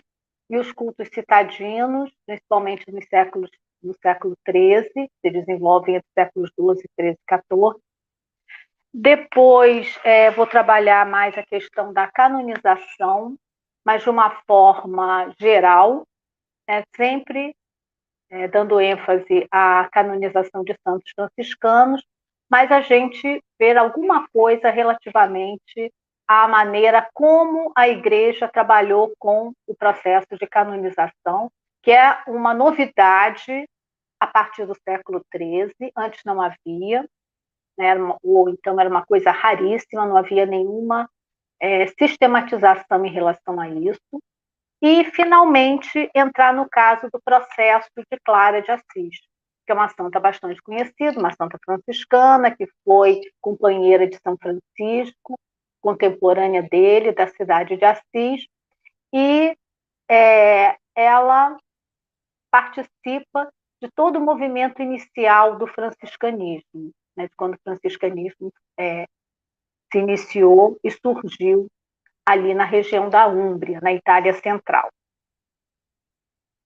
e 0.51 0.57
os 0.57 0.73
cultos 0.73 1.09
citadinos, 1.09 2.11
principalmente 2.27 2.91
nos 2.91 3.05
séculos, 3.07 3.51
no 3.83 3.95
século 3.95 4.37
XIII, 4.49 5.09
se 5.21 5.31
desenvolvem 5.31 5.97
entre 5.97 6.09
séculos 6.15 6.51
XII, 6.51 6.89
XIII 6.99 7.11
e 7.11 7.35
XIV. 7.35 7.81
Depois, 8.93 9.99
é, 10.03 10.31
vou 10.31 10.47
trabalhar 10.47 11.07
mais 11.07 11.37
a 11.37 11.43
questão 11.43 11.93
da 11.93 12.11
canonização, 12.11 13.37
mas 13.85 14.03
de 14.03 14.11
uma 14.11 14.31
forma 14.47 15.33
geral, 15.39 16.07
é, 16.67 16.83
sempre 16.97 17.55
é, 18.31 18.49
dando 18.49 18.81
ênfase 18.81 19.47
à 19.51 19.89
canonização 19.93 20.63
de 20.63 20.77
santos 20.83 21.11
franciscanos, 21.15 22.03
mas 22.51 22.71
a 22.73 22.81
gente 22.81 23.43
ver 23.59 23.77
alguma 23.77 24.27
coisa 24.29 24.71
relativamente 24.71 25.93
à 26.27 26.47
maneira 26.47 27.09
como 27.15 27.73
a 27.75 27.89
igreja 27.89 28.49
trabalhou 28.49 29.13
com 29.19 29.53
o 29.67 29.75
processo 29.75 30.37
de 30.39 30.47
canonização, 30.47 31.51
que 31.89 31.93
é 31.93 32.23
uma 32.27 32.53
novidade 32.53 33.67
a 34.21 34.27
partir 34.27 34.67
do 34.67 34.77
século 34.87 35.25
XIII, 35.35 35.91
antes 35.97 36.21
não 36.23 36.39
havia, 36.39 37.09
né, 37.79 37.95
ou 38.23 38.51
então 38.51 38.79
era 38.79 38.91
uma 38.91 39.07
coisa 39.07 39.31
raríssima, 39.31 40.05
não 40.05 40.19
havia 40.19 40.45
nenhuma 40.45 41.09
é, 41.59 41.87
sistematização 41.87 43.07
em 43.07 43.11
relação 43.11 43.59
a 43.59 43.71
isso. 43.71 44.21
E, 44.83 45.03
finalmente, 45.13 46.11
entrar 46.15 46.53
no 46.53 46.69
caso 46.69 47.09
do 47.11 47.19
processo 47.25 47.89
de 47.97 48.19
Clara 48.23 48.61
de 48.61 48.71
Assis, 48.71 49.21
que 49.65 49.73
é 49.73 49.75
uma 49.75 49.89
santa 49.89 50.21
bastante 50.21 50.61
conhecida, 50.61 51.19
uma 51.19 51.33
santa 51.33 51.59
franciscana, 51.65 52.55
que 52.55 52.69
foi 52.85 53.23
companheira 53.41 54.07
de 54.07 54.19
São 54.23 54.37
Francisco, 54.37 55.39
contemporânea 55.81 56.63
dele, 56.65 57.13
da 57.13 57.27
cidade 57.29 57.79
de 57.79 57.85
Assis, 57.87 58.47
e 59.11 59.57
é, 60.07 60.77
ela 60.95 61.57
participa 62.51 63.53
de 63.81 63.91
todo 63.95 64.19
o 64.19 64.25
movimento 64.25 64.83
inicial 64.83 65.57
do 65.57 65.67
franciscanismo, 65.67 66.93
né, 67.17 67.29
quando 67.37 67.55
o 67.55 67.61
franciscanismo 67.63 68.53
é, 68.79 69.07
se 69.93 69.99
iniciou 69.99 70.79
e 70.83 70.91
surgiu 70.91 71.69
ali 72.27 72.55
na 72.55 72.65
região 72.65 73.09
da 73.09 73.27
Úmbria, 73.27 73.81
na 73.81 73.93
Itália 73.93 74.35
Central. 74.35 74.91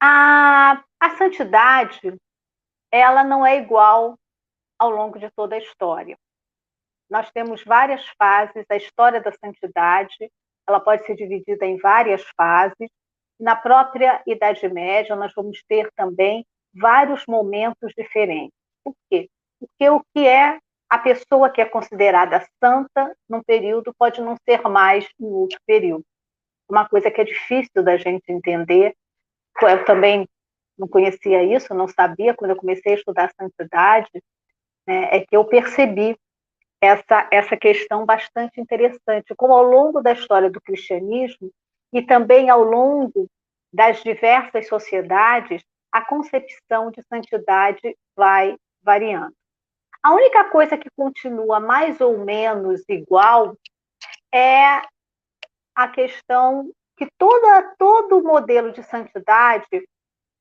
A, 0.01 0.83
a 0.99 1.11
santidade, 1.17 2.17
ela 2.91 3.23
não 3.23 3.47
é 3.47 3.57
igual 3.59 4.19
ao 4.79 4.91
longo 4.91 5.19
de 5.19 5.31
toda 5.31 5.55
a 5.55 5.59
história. 5.59 6.19
Nós 7.09 7.31
temos 7.31 7.63
várias 7.63 8.05
fases, 8.19 8.65
a 8.69 8.77
história 8.77 9.21
da 9.21 9.31
santidade, 9.33 10.31
ela 10.67 10.81
pode 10.81 11.05
ser 11.05 11.15
dividida 11.15 11.65
em 11.65 11.77
várias 11.77 12.25
fases. 12.37 12.91
Na 13.43 13.57
própria 13.57 14.23
Idade 14.25 14.69
Média, 14.69 15.17
nós 15.17 15.33
vamos 15.35 15.65
ter 15.69 15.91
também 15.97 16.47
vários 16.73 17.27
momentos 17.27 17.93
diferentes. 17.99 18.55
Por 18.85 18.95
quê? 19.11 19.29
Porque 19.59 19.91
o 19.91 20.01
que 20.15 20.25
é 20.29 20.61
a 20.89 20.97
pessoa 20.97 21.51
que 21.51 21.61
é 21.61 21.65
considerada 21.65 22.47
santa 22.63 23.13
num 23.29 23.43
período 23.43 23.93
pode 23.99 24.21
não 24.21 24.37
ser 24.49 24.63
mais 24.69 25.09
em 25.19 25.27
outro 25.27 25.59
período. 25.67 26.05
Uma 26.71 26.89
coisa 26.89 27.11
que 27.11 27.21
é 27.21 27.25
difícil 27.25 27.83
da 27.83 27.97
gente 27.97 28.23
entender, 28.29 28.95
eu 29.61 29.85
também 29.85 30.29
não 30.79 30.87
conhecia 30.87 31.43
isso, 31.43 31.75
não 31.75 31.89
sabia, 31.89 32.35
quando 32.35 32.53
eu 32.53 32.57
comecei 32.57 32.93
a 32.93 32.97
estudar 32.97 33.33
santidade, 33.37 34.09
né, 34.87 35.09
é 35.17 35.19
que 35.19 35.37
eu 35.37 35.45
percebi 35.45 36.17
essa, 36.81 37.27
essa 37.33 37.57
questão 37.57 38.07
bastante 38.07 38.61
interessante, 38.61 39.35
como 39.37 39.53
ao 39.53 39.65
longo 39.65 40.01
da 40.01 40.13
história 40.13 40.49
do 40.49 40.61
cristianismo 40.61 41.51
e 41.93 42.03
também 42.03 42.49
ao 42.49 42.63
longo 42.63 43.29
das 43.73 44.03
diversas 44.03 44.67
sociedades, 44.67 45.63
a 45.91 46.05
concepção 46.05 46.91
de 46.91 47.03
santidade 47.03 47.97
vai 48.17 48.57
variando. 48.83 49.35
A 50.03 50.13
única 50.13 50.51
coisa 50.51 50.77
que 50.77 50.89
continua 50.97 51.61
mais 51.61 52.01
ou 52.01 52.19
menos 52.25 52.83
igual 52.89 53.57
é 54.35 54.83
a 55.75 55.89
questão 55.89 56.71
que 56.97 57.07
toda, 57.19 57.75
todo 57.79 58.23
modelo 58.23 58.73
de 58.73 58.83
santidade 58.83 59.67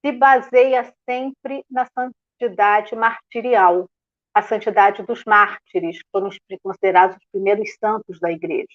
se 0.03 0.11
baseia 0.11 0.91
sempre 1.07 1.63
na 1.69 1.85
santidade 1.97 2.95
martirial, 2.95 3.87
a 4.33 4.41
santidade 4.41 5.03
dos 5.03 5.23
mártires, 5.25 5.99
que 5.99 6.09
foram 6.11 6.29
considerados 6.63 7.17
os 7.17 7.25
primeiros 7.31 7.75
santos 7.79 8.19
da 8.19 8.31
igreja. 8.31 8.67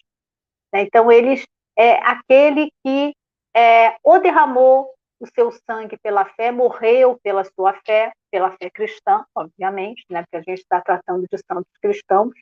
Né? 0.73 0.83
Então, 0.83 1.11
eles 1.11 1.45
é 1.77 1.95
aquele 2.03 2.71
que 2.85 3.15
é, 3.55 3.97
ou 4.03 4.21
derramou 4.21 4.95
o 5.19 5.27
seu 5.35 5.51
sangue 5.51 5.97
pela 5.99 6.25
fé, 6.25 6.51
morreu 6.51 7.19
pela 7.23 7.45
sua 7.45 7.73
fé, 7.87 8.13
pela 8.31 8.51
fé 8.57 8.71
cristã, 8.71 9.25
obviamente, 9.35 10.05
né, 10.11 10.23
porque 10.23 10.37
a 10.37 10.43
gente 10.43 10.61
está 10.61 10.81
tratando 10.81 11.27
de 11.31 11.39
santos 11.39 11.73
cristãos, 11.81 12.35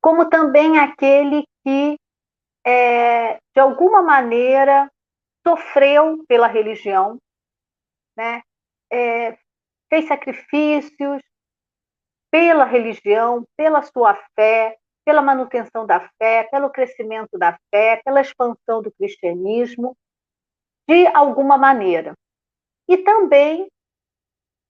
como 0.00 0.28
também 0.28 0.78
aquele 0.78 1.44
que, 1.62 1.98
é, 2.66 3.34
de 3.34 3.60
alguma 3.60 4.02
maneira, 4.02 4.90
sofreu 5.46 6.24
pela 6.26 6.46
religião, 6.46 7.18
né, 8.16 8.42
é, 8.90 9.36
fez 9.90 10.06
sacrifícios 10.08 11.20
pela 12.30 12.64
religião, 12.64 13.44
pela 13.56 13.82
sua 13.82 14.14
fé, 14.34 14.76
pela 15.04 15.22
manutenção 15.22 15.86
da 15.86 16.08
fé, 16.18 16.44
pelo 16.44 16.70
crescimento 16.70 17.38
da 17.38 17.58
fé, 17.70 18.00
pela 18.04 18.20
expansão 18.20 18.82
do 18.82 18.92
cristianismo, 18.92 19.96
de 20.88 21.06
alguma 21.08 21.58
maneira. 21.58 22.14
E 22.88 22.98
também, 22.98 23.68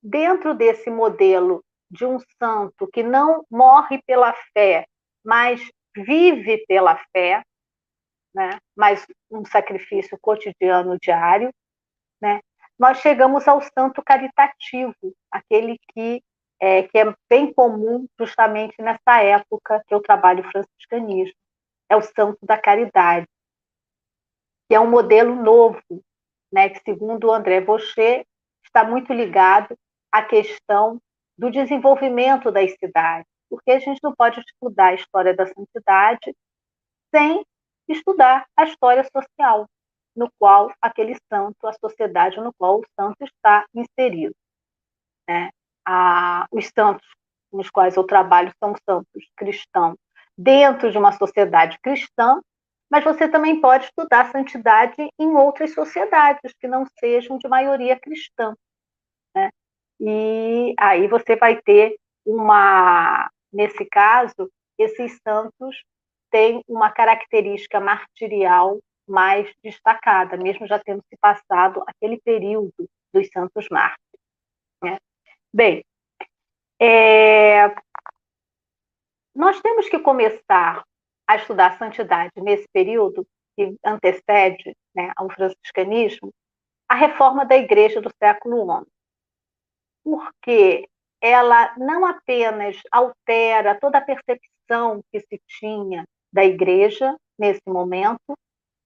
dentro 0.02 0.54
desse 0.54 0.90
modelo 0.90 1.64
de 1.90 2.04
um 2.04 2.18
santo 2.38 2.88
que 2.92 3.02
não 3.02 3.44
morre 3.50 4.00
pela 4.06 4.32
fé, 4.52 4.86
mas 5.24 5.60
vive 5.96 6.64
pela 6.66 6.96
fé, 7.12 7.42
né? 8.34 8.58
mas 8.76 9.06
um 9.30 9.44
sacrifício 9.44 10.18
cotidiano 10.20 10.98
diário, 10.98 11.52
né? 12.20 12.40
nós 12.78 12.98
chegamos 12.98 13.46
ao 13.46 13.60
santo 13.62 14.02
caritativo, 14.02 14.94
aquele 15.30 15.78
que 15.92 16.22
é, 16.64 16.82
que 16.84 16.96
é 16.96 17.14
bem 17.28 17.52
comum 17.52 18.06
justamente 18.18 18.74
nessa 18.78 19.22
época 19.22 19.84
que 19.86 19.94
eu 19.94 20.00
trabalho 20.00 20.50
franciscanismo. 20.50 21.34
É 21.90 21.94
o 21.94 22.00
santo 22.00 22.38
da 22.42 22.56
caridade 22.56 23.26
que 24.66 24.74
é 24.74 24.80
um 24.80 24.88
modelo 24.88 25.34
novo, 25.34 25.78
né, 26.50 26.70
que, 26.70 26.80
segundo 26.82 27.30
André 27.30 27.60
Vaucher, 27.60 28.24
está 28.64 28.82
muito 28.82 29.12
ligado 29.12 29.76
à 30.10 30.22
questão 30.22 30.98
do 31.36 31.50
desenvolvimento 31.50 32.50
das 32.50 32.72
cidades, 32.72 33.26
porque 33.50 33.72
a 33.72 33.78
gente 33.78 34.00
não 34.02 34.14
pode 34.14 34.40
estudar 34.40 34.86
a 34.86 34.94
história 34.94 35.36
da 35.36 35.46
santidade 35.46 36.34
sem 37.14 37.44
estudar 37.86 38.46
a 38.56 38.64
história 38.64 39.06
social 39.14 39.66
no 40.16 40.30
qual 40.38 40.72
aquele 40.80 41.14
santo, 41.30 41.66
a 41.66 41.74
sociedade 41.74 42.40
no 42.40 42.54
qual 42.54 42.78
o 42.78 42.86
santo 42.98 43.22
está 43.22 43.66
inserido. 43.74 44.34
Né? 45.28 45.50
A, 45.86 46.46
os 46.50 46.70
santos 46.76 47.06
nos 47.52 47.70
quais 47.70 47.96
eu 47.96 48.04
trabalho 48.04 48.52
são 48.62 48.74
santos 48.88 49.24
cristãos 49.36 49.96
dentro 50.36 50.90
de 50.90 50.98
uma 50.98 51.12
sociedade 51.12 51.78
cristã, 51.80 52.40
mas 52.90 53.04
você 53.04 53.28
também 53.28 53.60
pode 53.60 53.84
estudar 53.84 54.30
santidade 54.30 55.08
em 55.18 55.28
outras 55.36 55.72
sociedades 55.72 56.52
que 56.60 56.66
não 56.66 56.84
sejam 56.98 57.38
de 57.38 57.48
maioria 57.48 57.98
cristã. 57.98 58.54
Né? 59.34 59.50
E 60.00 60.74
aí 60.78 61.06
você 61.06 61.36
vai 61.36 61.60
ter 61.62 61.96
uma, 62.26 63.30
nesse 63.52 63.84
caso, 63.86 64.50
esses 64.78 65.18
santos 65.26 65.84
têm 66.30 66.62
uma 66.66 66.90
característica 66.90 67.80
martirial 67.80 68.78
mais 69.08 69.52
destacada, 69.62 70.36
mesmo 70.36 70.66
já 70.66 70.78
tendo 70.78 71.02
se 71.08 71.16
passado 71.20 71.82
aquele 71.86 72.20
período 72.24 72.72
dos 73.12 73.28
santos 73.32 73.66
mártires. 73.70 74.03
Bem, 75.54 75.84
é, 76.82 77.72
nós 79.32 79.60
temos 79.60 79.88
que 79.88 80.00
começar 80.00 80.82
a 81.28 81.36
estudar 81.36 81.78
santidade 81.78 82.32
nesse 82.38 82.66
período 82.72 83.24
que 83.54 83.76
antecede 83.86 84.76
né, 84.92 85.12
ao 85.16 85.30
franciscanismo, 85.30 86.34
a 86.88 86.96
reforma 86.96 87.44
da 87.44 87.54
igreja 87.54 88.00
do 88.00 88.10
século 88.20 88.66
XI. 88.80 88.86
Porque 90.02 90.88
ela 91.20 91.72
não 91.78 92.04
apenas 92.04 92.76
altera 92.90 93.78
toda 93.78 93.98
a 93.98 94.04
percepção 94.04 95.04
que 95.12 95.20
se 95.20 95.40
tinha 95.46 96.04
da 96.32 96.44
igreja 96.44 97.16
nesse 97.38 97.62
momento, 97.68 98.36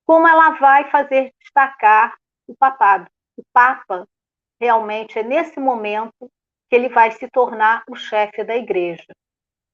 como 0.04 0.28
ela 0.28 0.50
vai 0.50 0.90
fazer 0.90 1.32
destacar 1.40 2.14
o 2.46 2.54
papado. 2.54 3.10
O 3.38 3.42
Papa 3.54 4.06
realmente 4.60 5.18
é 5.18 5.22
nesse 5.22 5.58
momento 5.58 6.30
que 6.68 6.76
ele 6.76 6.88
vai 6.88 7.10
se 7.12 7.28
tornar 7.28 7.82
o 7.88 7.96
chefe 7.96 8.44
da 8.44 8.56
igreja. 8.56 9.06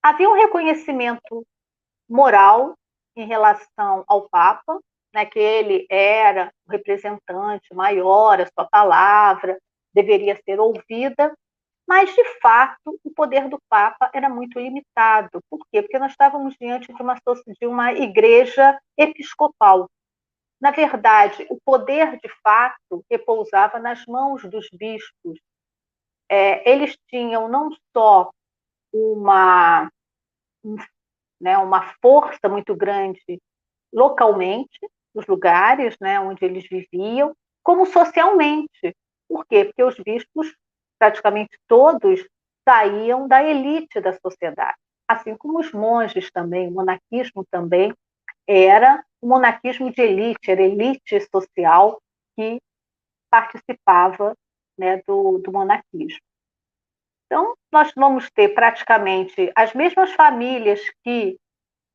Havia 0.02 0.28
um 0.28 0.34
reconhecimento 0.34 1.46
moral 2.08 2.74
em 3.16 3.26
relação 3.26 4.04
ao 4.06 4.28
Papa, 4.28 4.78
né, 5.14 5.24
que 5.24 5.38
ele 5.38 5.86
era 5.88 6.52
o 6.66 6.72
representante 6.72 7.72
maior, 7.72 8.40
a 8.40 8.46
sua 8.46 8.68
palavra 8.68 9.58
deveria 9.94 10.36
ser 10.44 10.58
ouvida, 10.58 11.32
mas, 11.86 12.14
de 12.14 12.24
fato, 12.40 12.98
o 13.04 13.10
poder 13.10 13.48
do 13.48 13.60
Papa 13.68 14.10
era 14.14 14.28
muito 14.28 14.58
limitado. 14.58 15.40
Por 15.50 15.60
quê? 15.70 15.82
Porque 15.82 15.98
nós 15.98 16.12
estávamos 16.12 16.56
diante 16.58 16.92
de 16.92 17.02
uma, 17.02 17.14
de 17.60 17.66
uma 17.66 17.92
igreja 17.92 18.78
episcopal. 18.96 19.88
Na 20.60 20.70
verdade, 20.70 21.46
o 21.50 21.58
poder, 21.62 22.18
de 22.18 22.28
fato, 22.42 23.04
repousava 23.10 23.78
nas 23.78 24.04
mãos 24.06 24.42
dos 24.44 24.66
bispos. 24.72 25.38
É, 26.28 26.70
eles 26.70 26.96
tinham 27.08 27.48
não 27.48 27.70
só 27.92 28.30
uma, 28.92 29.90
um 30.64 30.76
né, 31.40 31.58
uma 31.58 31.92
força 32.00 32.48
muito 32.48 32.74
grande 32.74 33.40
localmente, 33.92 34.78
nos 35.14 35.26
lugares 35.26 35.96
né, 36.00 36.18
onde 36.18 36.44
eles 36.44 36.66
viviam, 36.68 37.34
como 37.62 37.86
socialmente. 37.86 38.96
Por 39.28 39.46
quê? 39.46 39.64
Porque 39.66 39.82
os 39.82 39.96
bispos, 39.98 40.52
praticamente 40.98 41.56
todos, 41.68 42.26
saíam 42.68 43.28
da 43.28 43.42
elite 43.42 44.00
da 44.00 44.12
sociedade. 44.18 44.76
Assim 45.06 45.36
como 45.36 45.60
os 45.60 45.70
monges 45.72 46.30
também, 46.30 46.68
o 46.68 46.72
monarquismo 46.72 47.44
também 47.50 47.94
era 48.46 49.04
um 49.22 49.28
monarquismo 49.28 49.92
de 49.92 50.02
elite, 50.02 50.50
era 50.50 50.62
elite 50.62 51.20
social 51.30 52.00
que 52.36 52.58
participava 53.30 54.34
né, 54.78 55.02
do, 55.06 55.38
do 55.38 55.52
monarquismo. 55.52 56.20
Então, 57.26 57.56
nós 57.72 57.92
vamos 57.96 58.30
ter 58.30 58.50
praticamente 58.50 59.50
as 59.56 59.74
mesmas 59.74 60.12
famílias 60.12 60.80
que 61.02 61.38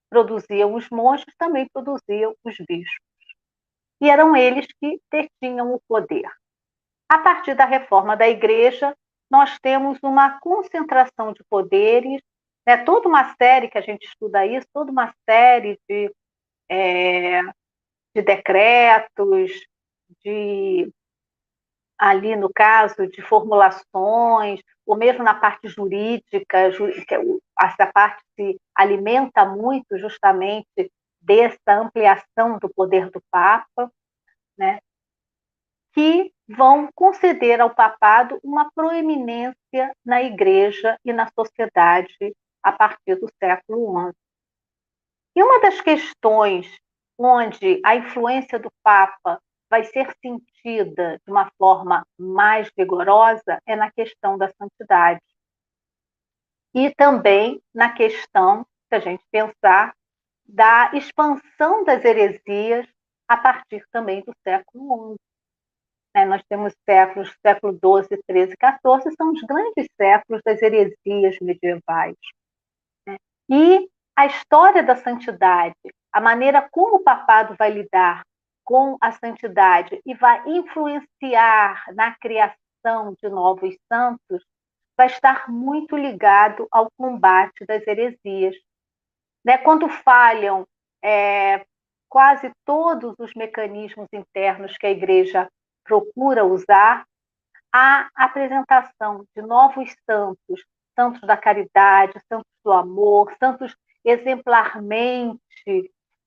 produziam 0.10 0.74
os 0.74 0.90
monges, 0.90 1.34
também 1.38 1.68
produziam 1.72 2.36
os 2.44 2.56
bispos. 2.68 3.00
E 4.02 4.10
eram 4.10 4.36
eles 4.36 4.66
que 4.80 5.00
detinham 5.12 5.74
o 5.74 5.82
poder. 5.88 6.30
A 7.08 7.20
partir 7.20 7.54
da 7.54 7.66
reforma 7.66 8.18
da 8.18 8.28
igreja, 8.28 8.96
nós 9.30 9.58
temos 9.60 10.00
uma 10.02 10.40
concentração 10.40 11.34
de 11.34 11.44
poderes, 11.50 12.22
né, 12.68 12.78
toda 12.78 13.08
uma 13.08 13.36
série 13.36 13.70
que 13.70 13.78
a 13.78 13.82
gente 13.82 14.06
estuda 14.06 14.46
isso, 14.46 14.68
toda 14.74 14.92
uma 14.92 15.14
série 15.28 15.80
de, 15.88 16.14
é, 16.70 17.42
de 18.16 18.22
decretos, 18.22 19.52
de 20.24 20.92
ali 22.00 22.36
no 22.36 22.50
caso 22.52 23.06
de 23.08 23.22
formulações, 23.22 24.62
ou 24.86 24.96
mesmo 24.96 25.24
na 25.24 25.36
parte 25.36 25.68
jurídica, 25.68 26.72
essa 27.62 27.86
parte 27.94 28.24
se 28.36 28.58
alimenta 28.74 29.46
muito 29.46 29.98
justamente 29.98 30.90
dessa 31.22 31.74
ampliação 31.74 32.58
do 32.58 32.70
poder 32.70 33.12
do 33.12 33.22
Papa, 33.30 33.92
né, 34.58 34.80
que 35.94 36.32
vão 36.48 36.90
conceder 36.96 37.60
ao 37.60 37.76
papado 37.76 38.40
uma 38.42 38.72
proeminência 38.72 39.94
na 40.06 40.22
igreja 40.24 40.98
e 41.04 41.12
na 41.12 41.30
sociedade 41.38 42.36
a 42.64 42.72
partir 42.72 43.16
do 43.16 43.30
século 43.38 44.08
XI. 44.08 44.16
E 45.36 45.44
uma 45.44 45.60
das 45.60 45.82
questões 45.82 46.74
onde 47.18 47.82
a 47.84 47.96
influência 47.96 48.58
do 48.58 48.72
Papa 48.82 49.42
vai 49.70 49.84
ser 49.84 50.12
sentida 50.22 51.20
de 51.26 51.32
uma 51.32 51.52
forma 51.58 52.06
mais 52.18 52.72
vigorosa 52.76 53.62
é 53.66 53.76
na 53.76 53.92
questão 53.92 54.38
da 54.38 54.50
santidade. 54.50 55.22
E 56.74 56.94
também 56.96 57.62
na 57.74 57.92
questão 57.92 58.66
se 58.90 58.96
a 58.96 59.00
gente 59.00 59.24
pensar, 59.32 59.94
da 60.46 60.92
expansão 60.96 61.84
das 61.84 62.04
heresias 62.04 62.88
a 63.28 63.38
partir 63.38 63.86
também 63.92 64.22
do 64.22 64.34
século 64.44 65.14
XI. 65.14 65.18
Né? 66.16 66.26
Nós 66.26 66.42
temos 66.50 66.74
séculos, 66.90 67.32
século 67.46 67.74
XII, 67.74 68.20
XIII, 68.30 68.48
XIV, 68.48 69.16
são 69.16 69.32
os 69.32 69.42
grandes 69.44 69.88
séculos 69.96 70.42
das 70.44 70.60
heresias 70.62 71.38
medievais. 71.40 72.18
Né? 73.08 73.18
E 73.48 73.88
a 74.16 74.26
história 74.26 74.82
da 74.82 74.96
santidade, 74.96 75.76
a 76.12 76.20
maneira 76.20 76.68
como 76.72 76.98
o 76.98 77.04
papado 77.04 77.56
vai 77.58 77.70
lidar 77.70 78.24
com 78.70 79.00
a 79.02 79.12
santidade 79.12 80.00
e 80.06 80.14
vai 80.14 80.48
influenciar 80.48 81.92
na 81.96 82.14
criação 82.14 83.16
de 83.20 83.28
novos 83.28 83.76
santos, 83.92 84.46
vai 84.96 85.08
estar 85.08 85.50
muito 85.50 85.98
ligado 85.98 86.68
ao 86.70 86.88
combate 86.96 87.66
das 87.66 87.82
heresias. 87.88 88.56
Né? 89.44 89.58
Quando 89.58 89.90
falham 89.90 90.68
é, 91.04 91.66
quase 92.08 92.52
todos 92.64 93.16
os 93.18 93.34
mecanismos 93.34 94.08
internos 94.14 94.78
que 94.78 94.86
a 94.86 94.92
igreja 94.92 95.50
procura 95.84 96.46
usar, 96.46 97.08
a 97.74 98.08
apresentação 98.14 99.26
de 99.36 99.42
novos 99.42 99.96
santos, 100.08 100.64
santos 100.96 101.22
da 101.22 101.36
caridade, 101.36 102.22
santos 102.32 102.52
do 102.64 102.72
amor, 102.72 103.36
santos 103.40 103.76
exemplarmente 104.06 105.42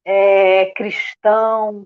é, 0.05 0.72
cristãos, 0.74 1.84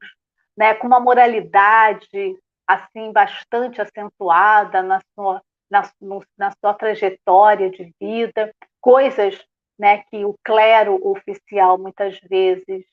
né, 0.57 0.75
com 0.75 0.87
uma 0.87 1.01
moralidade 1.01 2.37
assim 2.67 3.13
bastante 3.13 3.81
acentuada 3.81 4.83
na 4.83 5.01
sua, 5.15 5.43
na, 5.71 5.91
no, 6.01 6.25
na 6.37 6.51
sua 6.53 6.75
trajetória 6.75 7.71
de 7.71 7.95
vida, 8.01 8.53
coisas 8.81 9.45
né, 9.79 10.03
que 10.11 10.25
o 10.25 10.35
clero 10.43 10.99
oficial 11.07 11.79
muitas 11.79 12.19
vezes 12.21 12.85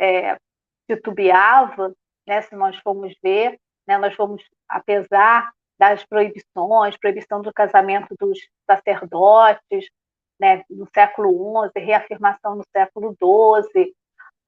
é, 0.00 0.36
titubeava, 0.90 1.94
né, 2.26 2.42
se 2.42 2.56
nós 2.56 2.76
formos 2.78 3.14
ver, 3.22 3.58
né, 3.86 3.98
nós 3.98 4.14
fomos, 4.14 4.42
apesar 4.68 5.52
das 5.78 6.04
proibições, 6.04 6.96
proibição 6.96 7.42
do 7.42 7.52
casamento 7.52 8.14
dos 8.18 8.38
sacerdotes, 8.68 9.88
né, 10.40 10.64
no 10.70 10.88
século 10.92 11.70
XI, 11.72 11.80
reafirmação 11.80 12.56
no 12.56 12.64
século 12.72 13.16
XII, 13.16 13.92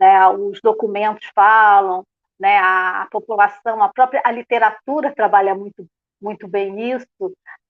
né, 0.01 0.29
os 0.29 0.61
documentos 0.61 1.27
falam, 1.35 2.05
né, 2.45 2.59
a, 2.59 3.05
a, 3.05 3.07
população, 3.07 3.83
a 3.83 3.89
própria 3.89 4.21
a 4.23 4.31
literatura 4.31 5.15
trabalha 5.15 5.55
muito 5.55 5.87
muito 6.21 6.47
bem 6.47 6.93
isso, 6.93 7.07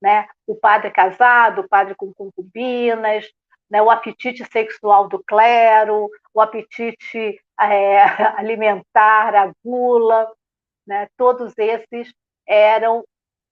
né, 0.03 0.29
o 0.47 0.55
padre 0.55 0.91
casado, 0.91 1.61
o 1.61 1.69
padre 1.69 1.95
com 1.97 2.13
concubinas, 2.13 3.25
né, 3.71 3.81
o 3.81 3.91
apetite 3.91 4.45
sexual 4.45 5.09
do 5.09 5.23
clero, 5.25 6.09
o 6.33 6.41
apetite 6.41 7.41
é, 7.61 7.99
alimentar, 8.39 9.35
a 9.35 9.53
gula, 9.65 10.31
né, 10.87 11.09
todos 11.17 11.53
esses 11.57 12.13
eram 12.47 13.05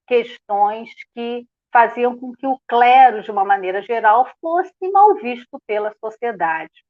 questões 0.07 0.91
que 1.15 1.47
faziam 1.73 2.17
com 2.19 2.33
que 2.33 2.47
o 2.47 2.61
clero, 2.69 3.23
de 3.23 3.31
uma 3.31 3.45
maneira 3.45 3.81
geral, 3.83 4.29
fosse 4.41 4.91
mal 4.93 5.15
visto 5.15 5.59
pela 5.67 5.95
sociedade. 6.05 6.85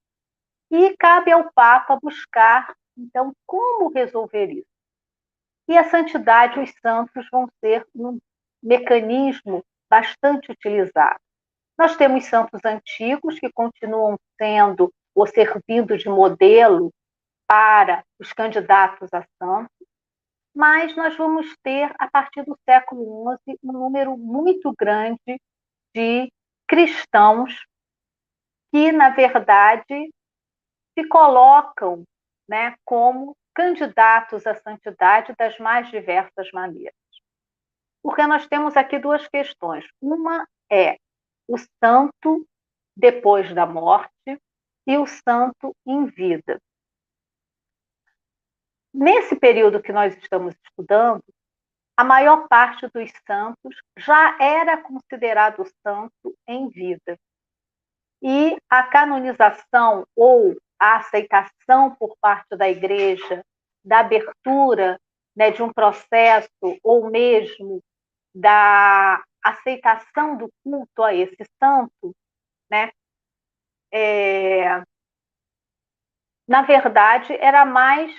E 0.71 0.95
cabe 0.99 1.31
ao 1.33 1.51
Papa 1.53 1.99
buscar, 2.03 2.75
então, 2.97 3.33
como 3.47 3.93
resolver 3.93 4.51
isso. 4.51 4.67
E 5.69 5.77
a 5.77 5.89
santidade, 5.89 6.61
os 6.61 6.73
santos 6.81 7.27
vão 7.31 7.49
ser 7.61 7.87
um 7.95 8.19
mecanismo 8.63 9.65
bastante 9.89 10.51
utilizado. 10.51 11.21
Nós 11.79 11.97
temos 11.97 12.27
santos 12.27 12.61
antigos 12.65 13.39
que 13.39 13.51
continuam 13.53 14.19
sendo 14.41 14.93
ou 15.15 15.27
servindo 15.27 15.97
de 15.97 16.09
modelo 16.09 16.93
para 17.47 18.05
os 18.19 18.33
candidatos 18.33 19.09
a 19.13 19.25
santos, 19.39 19.87
mas 20.55 20.95
nós 20.97 21.17
vamos 21.17 21.55
ter, 21.63 21.95
a 21.99 22.11
partir 22.11 22.45
do 22.45 22.59
século 22.69 23.37
XI, 23.47 23.59
um 23.63 23.73
número 23.73 24.17
muito 24.17 24.73
grande 24.79 25.41
de 25.95 26.31
cristãos 26.67 27.67
que, 28.71 28.93
na 28.93 29.11
verdade, 29.11 30.11
se 30.95 31.07
colocam 31.09 32.05
né, 32.53 32.77
como 32.85 33.35
candidatos 33.55 34.47
à 34.47 34.55
santidade 34.55 35.35
das 35.39 35.59
mais 35.59 35.91
diversas 35.91 36.51
maneiras. 36.53 36.95
Porque 38.03 38.27
nós 38.27 38.47
temos 38.47 38.77
aqui 38.77 38.99
duas 38.99 39.27
questões. 39.27 39.87
Uma 39.99 40.47
é 40.71 40.99
o 41.49 41.57
santo 41.83 42.47
depois 42.95 43.55
da 43.55 43.65
morte 43.65 44.39
e 44.87 44.99
o 44.99 45.07
santo 45.07 45.75
em 45.87 46.05
vida. 46.05 46.61
Nesse 48.93 49.35
período 49.35 49.81
que 49.81 49.93
nós 49.93 50.15
estamos 50.19 50.55
estudando, 50.63 51.25
a 51.97 52.05
maior 52.05 52.49
parte 52.49 52.87
dos 52.89 53.11
santos 53.27 53.77
já 53.97 54.37
era 54.39 54.77
considerado 54.77 55.65
santo 55.83 56.37
em 56.47 56.69
vida. 56.69 57.19
E 58.21 58.59
a 58.69 58.83
canonização 58.83 60.07
ou 60.15 60.55
a 60.83 60.97
aceitação 60.97 61.95
por 61.95 62.17
parte 62.21 62.57
da 62.57 62.69
igreja 62.69 63.45
da 63.85 64.01
abertura 64.01 64.99
né, 65.35 65.53
de 65.53 65.63
um 65.63 65.73
processo 65.73 66.51
ou 66.83 67.09
mesmo 67.09 67.81
da 68.35 69.23
aceitação 69.41 70.37
do 70.37 70.51
culto 70.65 71.05
a 71.05 71.15
esse 71.15 71.45
santo, 71.63 72.13
né, 72.69 72.91
é, 73.93 74.83
na 76.49 76.63
verdade, 76.63 77.33
era 77.35 77.65
mais 77.65 78.13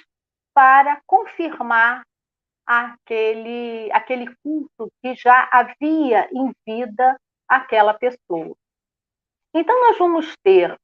para 0.53 1.01
confirmar 1.05 2.03
aquele, 2.65 3.91
aquele 3.91 4.33
culto 4.37 4.89
que 5.01 5.15
já 5.15 5.49
havia 5.51 6.29
em 6.31 6.53
vida 6.65 7.19
aquela 7.45 7.93
pessoa. 7.93 8.55
Então, 9.53 9.81
nós 9.81 9.97
vamos 9.97 10.33
ter 10.41 10.79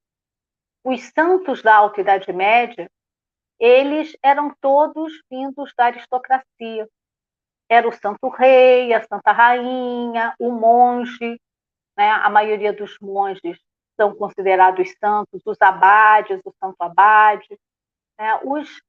os 0.84 1.02
santos 1.14 1.62
da 1.62 1.76
Alta 1.76 2.02
Idade 2.02 2.32
Média, 2.32 2.90
eles 3.60 4.16
eram 4.24 4.54
todos 4.62 5.12
vindos 5.30 5.74
da 5.78 5.86
aristocracia. 5.86 6.88
Era 7.70 7.88
o 7.88 7.92
santo 7.92 8.30
rei, 8.30 8.94
a 8.94 9.06
santa 9.06 9.32
rainha, 9.32 10.34
o 10.40 10.52
monge, 10.52 11.40
né? 11.98 12.10
a 12.10 12.30
maioria 12.30 12.74
dos 12.74 12.98
monges 13.00 13.60
são 14.00 14.16
considerados 14.16 14.90
santos, 14.98 15.42
os 15.46 15.62
abades, 15.62 16.40
o 16.46 16.54
santo 16.58 16.82
abade. 16.82 17.60
Né? 18.18 18.40
Os 18.44 18.82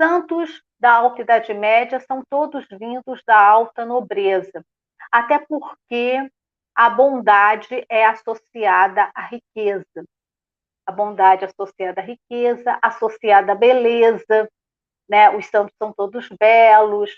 santos 0.00 0.62
da 0.78 0.92
Alta 0.92 1.22
Idade 1.22 1.52
Média 1.52 1.98
são 2.00 2.22
todos 2.30 2.64
vindos 2.70 3.20
da 3.26 3.36
alta 3.36 3.84
nobreza, 3.84 4.64
até 5.10 5.38
porque 5.40 6.30
a 6.72 6.88
bondade 6.88 7.84
é 7.88 8.06
associada 8.06 9.10
à 9.12 9.22
riqueza. 9.22 10.04
A 10.88 10.92
bondade 10.92 11.44
associada 11.44 12.00
à 12.00 12.04
riqueza, 12.04 12.78
associada 12.82 13.52
à 13.52 13.54
beleza, 13.54 14.48
né? 15.08 15.30
Os 15.30 15.46
santos 15.46 15.74
são 15.78 15.92
todos 15.92 16.28
belos, 16.40 17.10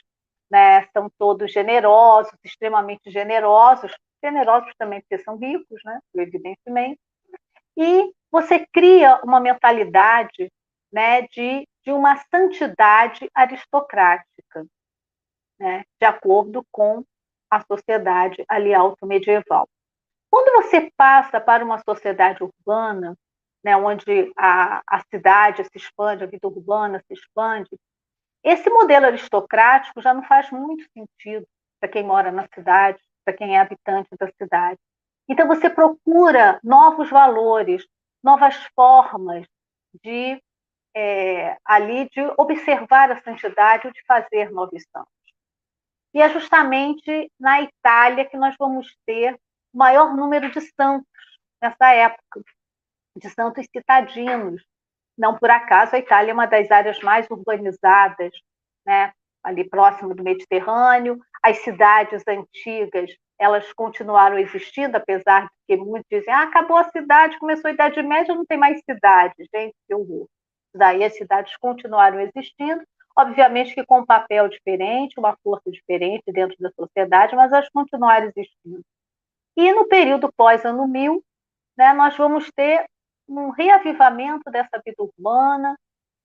né? 0.51 0.87
São 0.93 1.09
todos 1.18 1.53
generosos, 1.53 2.33
extremamente 2.45 3.11
generosos, 3.11 3.93
generosos 4.23 4.73
também 4.77 5.01
porque 5.01 5.23
são 5.23 5.37
ricos, 5.37 5.81
né? 5.85 6.01
Evidentemente. 6.14 6.99
E 7.77 8.12
você 8.31 8.66
cria 8.73 9.21
uma 9.25 9.41
mentalidade, 9.41 10.51
né? 10.93 11.23
De 11.29 11.66
de 11.85 11.93
uma 11.93 12.16
santidade 12.16 13.29
aristocrática, 13.35 14.66
né, 15.59 15.85
de 15.99 16.07
acordo 16.07 16.64
com 16.71 17.05
a 17.51 17.61
sociedade 17.64 18.45
ali 18.49 18.73
alto-medieval. 18.73 19.68
Quando 20.31 20.62
você 20.62 20.91
passa 20.97 21.41
para 21.41 21.64
uma 21.64 21.83
sociedade 21.83 22.43
urbana, 22.43 23.16
né, 23.62 23.76
onde 23.76 24.32
a, 24.36 24.82
a 24.86 25.02
cidade 25.11 25.64
se 25.64 25.76
expande, 25.76 26.24
a 26.24 26.26
vida 26.26 26.48
urbana 26.48 27.02
se 27.06 27.14
expande, 27.14 27.70
esse 28.42 28.70
modelo 28.70 29.06
aristocrático 29.06 30.00
já 30.00 30.14
não 30.14 30.22
faz 30.22 30.50
muito 30.50 30.84
sentido 30.92 31.46
para 31.78 31.90
quem 31.90 32.02
mora 32.02 32.32
na 32.32 32.48
cidade, 32.54 32.98
para 33.24 33.34
quem 33.34 33.56
é 33.56 33.61
habitante 33.61 34.08
da 34.18 34.30
cidade. 34.32 34.78
Então, 35.28 35.46
você 35.46 35.68
procura 35.68 36.58
novos 36.64 37.11
valores, 37.11 37.86
novas 38.22 38.56
formas 38.74 39.46
de 40.02 40.42
é, 40.94 41.56
ali 41.64 42.08
de 42.11 42.20
observar 42.36 43.12
a 43.12 43.22
santidade 43.22 43.86
ou 43.86 43.92
de 43.92 44.02
fazer 44.04 44.50
novos 44.50 44.82
santos. 44.90 45.12
E 46.12 46.20
é 46.20 46.28
justamente 46.28 47.30
na 47.38 47.62
Itália 47.62 48.24
que 48.24 48.36
nós 48.36 48.56
vamos 48.58 48.96
ter 49.06 49.34
o 49.72 49.78
maior 49.78 50.16
número 50.16 50.50
de 50.50 50.61
santos 50.61 51.06
nessa 51.62 51.92
época, 51.92 52.42
de 53.21 53.31
santos 53.31 53.66
citadinos. 53.75 54.62
Não 55.16 55.37
por 55.37 55.51
acaso 55.51 55.95
a 55.95 55.99
Itália 55.99 56.31
é 56.31 56.35
uma 56.35 56.47
das 56.47 56.71
áreas 56.71 56.99
mais 57.01 57.27
urbanizadas, 57.31 58.33
né? 58.87 59.12
ali 59.43 59.68
próximo 59.68 60.14
do 60.14 60.23
Mediterrâneo. 60.23 61.18
As 61.43 61.59
cidades 61.59 62.23
antigas 62.27 63.11
elas 63.39 63.73
continuaram 63.73 64.39
existindo, 64.39 64.99
apesar 64.99 65.45
de 65.45 65.51
que 65.66 65.77
muitos 65.77 66.07
dizem, 66.11 66.33
ah, 66.33 66.43
acabou 66.43 66.77
a 66.77 66.91
cidade, 66.91 67.39
começou 67.39 67.68
a 67.68 67.73
Idade 67.73 68.03
Média, 68.03 68.35
não 68.35 68.45
tem 68.45 68.59
mais 68.59 68.79
cidade. 68.85 69.35
Gente, 69.55 69.75
que 69.89 69.95
horror. 69.95 70.27
Daí 70.75 71.03
as 71.03 71.16
cidades 71.16 71.57
continuaram 71.57 72.21
existindo, 72.21 72.83
obviamente 73.16 73.75
que 73.75 73.85
com 73.85 74.01
um 74.01 74.07
papel 74.07 74.47
diferente, 74.49 75.18
uma 75.18 75.37
força 75.43 75.71
diferente 75.71 76.23
dentro 76.31 76.55
da 76.61 76.71
sociedade, 76.71 77.35
mas 77.35 77.51
elas 77.51 77.68
continuaram 77.71 78.27
existindo. 78.27 78.83
E 79.57 79.73
no 79.73 79.89
período 79.89 80.31
pós-ano 80.37 80.87
1000, 80.87 81.25
né, 81.79 81.95
nós 81.95 82.16
vamos 82.16 82.51
ter 82.55 82.85
um 83.39 83.51
reavivamento 83.51 84.51
dessa 84.51 84.81
vida 84.85 85.03
urbana, 85.03 85.76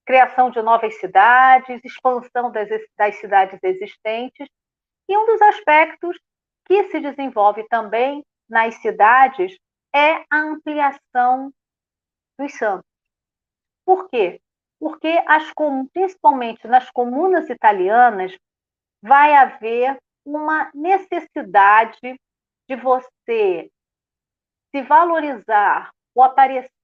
criação 0.05 0.49
de 0.49 0.61
novas 0.61 0.99
cidades, 0.99 1.83
expansão 1.83 2.51
das, 2.51 2.69
das 2.97 3.15
cidades 3.15 3.59
existentes, 3.63 4.47
e 5.07 5.17
um 5.17 5.25
dos 5.25 5.41
aspectos 5.41 6.17
que 6.65 6.85
se 6.85 6.99
desenvolve 6.99 7.67
também 7.67 8.23
nas 8.49 8.75
cidades 8.75 9.55
é 9.93 10.25
a 10.29 10.37
ampliação 10.37 11.51
dos 12.39 12.53
santos. 12.53 12.89
Por 13.85 14.09
quê? 14.09 14.41
Porque 14.79 15.23
as, 15.27 15.51
principalmente 15.93 16.67
nas 16.67 16.89
comunas 16.91 17.49
italianas 17.49 18.35
vai 19.01 19.35
haver 19.35 19.97
uma 20.25 20.71
necessidade 20.73 22.19
de 22.67 22.75
você 22.75 23.69
se 24.75 24.81
valorizar, 24.81 25.91
o 26.15 26.23
aparecer 26.23 26.74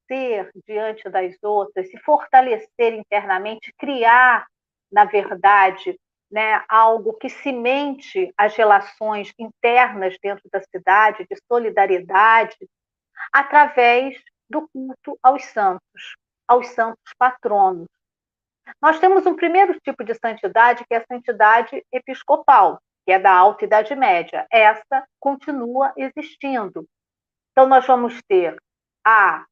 diante 0.68 1.10
das 1.10 1.36
outras, 1.42 1.90
se 1.90 1.98
fortalecer 2.00 2.94
internamente, 2.94 3.74
criar, 3.78 4.46
na 4.92 5.06
verdade, 5.06 5.98
né, 6.32 6.64
algo 6.68 7.14
que 7.14 7.30
cimente 7.30 8.34
as 8.38 8.56
relações 8.56 9.34
internas 9.38 10.18
dentro 10.22 10.50
da 10.52 10.62
cidade, 10.62 11.28
de 11.30 11.38
solidariedade, 11.52 12.58
através 13.32 14.22
do 14.50 14.68
culto 14.70 15.18
aos 15.22 15.44
santos, 15.46 16.16
aos 16.48 16.68
santos 16.70 17.14
patronos. 17.18 17.88
Nós 18.82 19.00
temos 19.00 19.26
um 19.26 19.36
primeiro 19.36 19.78
tipo 19.82 20.04
de 20.04 20.14
santidade, 20.16 20.86
que 20.88 20.94
é 20.94 20.98
a 20.98 21.06
santidade 21.06 21.84
episcopal, 21.92 22.80
que 23.06 23.12
é 23.12 23.20
da 23.20 23.34
Alta 23.34 23.66
Idade 23.66 23.96
Média. 23.96 24.46
Essa 24.52 25.06
continua 25.20 25.92
existindo. 25.98 26.86
Então, 27.52 27.68
nós 27.68 27.86
vamos 27.86 28.20
ter 28.28 28.56
a 29.06 29.46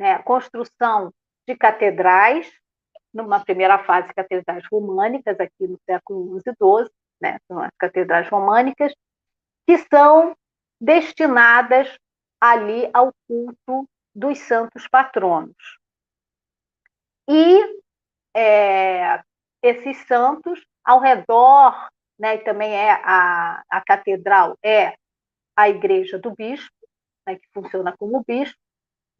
né, 0.00 0.18
construção 0.22 1.12
de 1.46 1.54
catedrais, 1.54 2.50
numa 3.12 3.44
primeira 3.44 3.78
fase, 3.84 4.14
catedrais 4.14 4.64
românicas, 4.72 5.38
aqui 5.38 5.68
no 5.68 5.78
século 5.84 6.40
XI 6.40 6.48
e 6.48 6.54
XII, 6.54 6.90
né, 7.20 7.38
são 7.46 7.60
as 7.60 7.70
catedrais 7.78 8.26
românicas, 8.30 8.94
que 9.66 9.76
são 9.92 10.34
destinadas 10.80 11.98
ali 12.40 12.88
ao 12.94 13.12
culto 13.28 13.86
dos 14.14 14.38
santos 14.38 14.88
patronos. 14.88 15.78
E 17.28 17.60
é, 18.34 19.22
esses 19.62 19.98
santos, 20.06 20.64
ao 20.82 20.98
redor, 20.98 21.90
né, 22.18 22.38
também 22.38 22.72
é 22.72 22.92
a, 23.04 23.62
a 23.68 23.82
catedral, 23.84 24.56
é 24.64 24.94
a 25.54 25.68
igreja 25.68 26.18
do 26.18 26.34
bispo, 26.34 26.74
né, 27.26 27.36
que 27.36 27.46
funciona 27.52 27.94
como 27.98 28.24
bispo, 28.26 28.58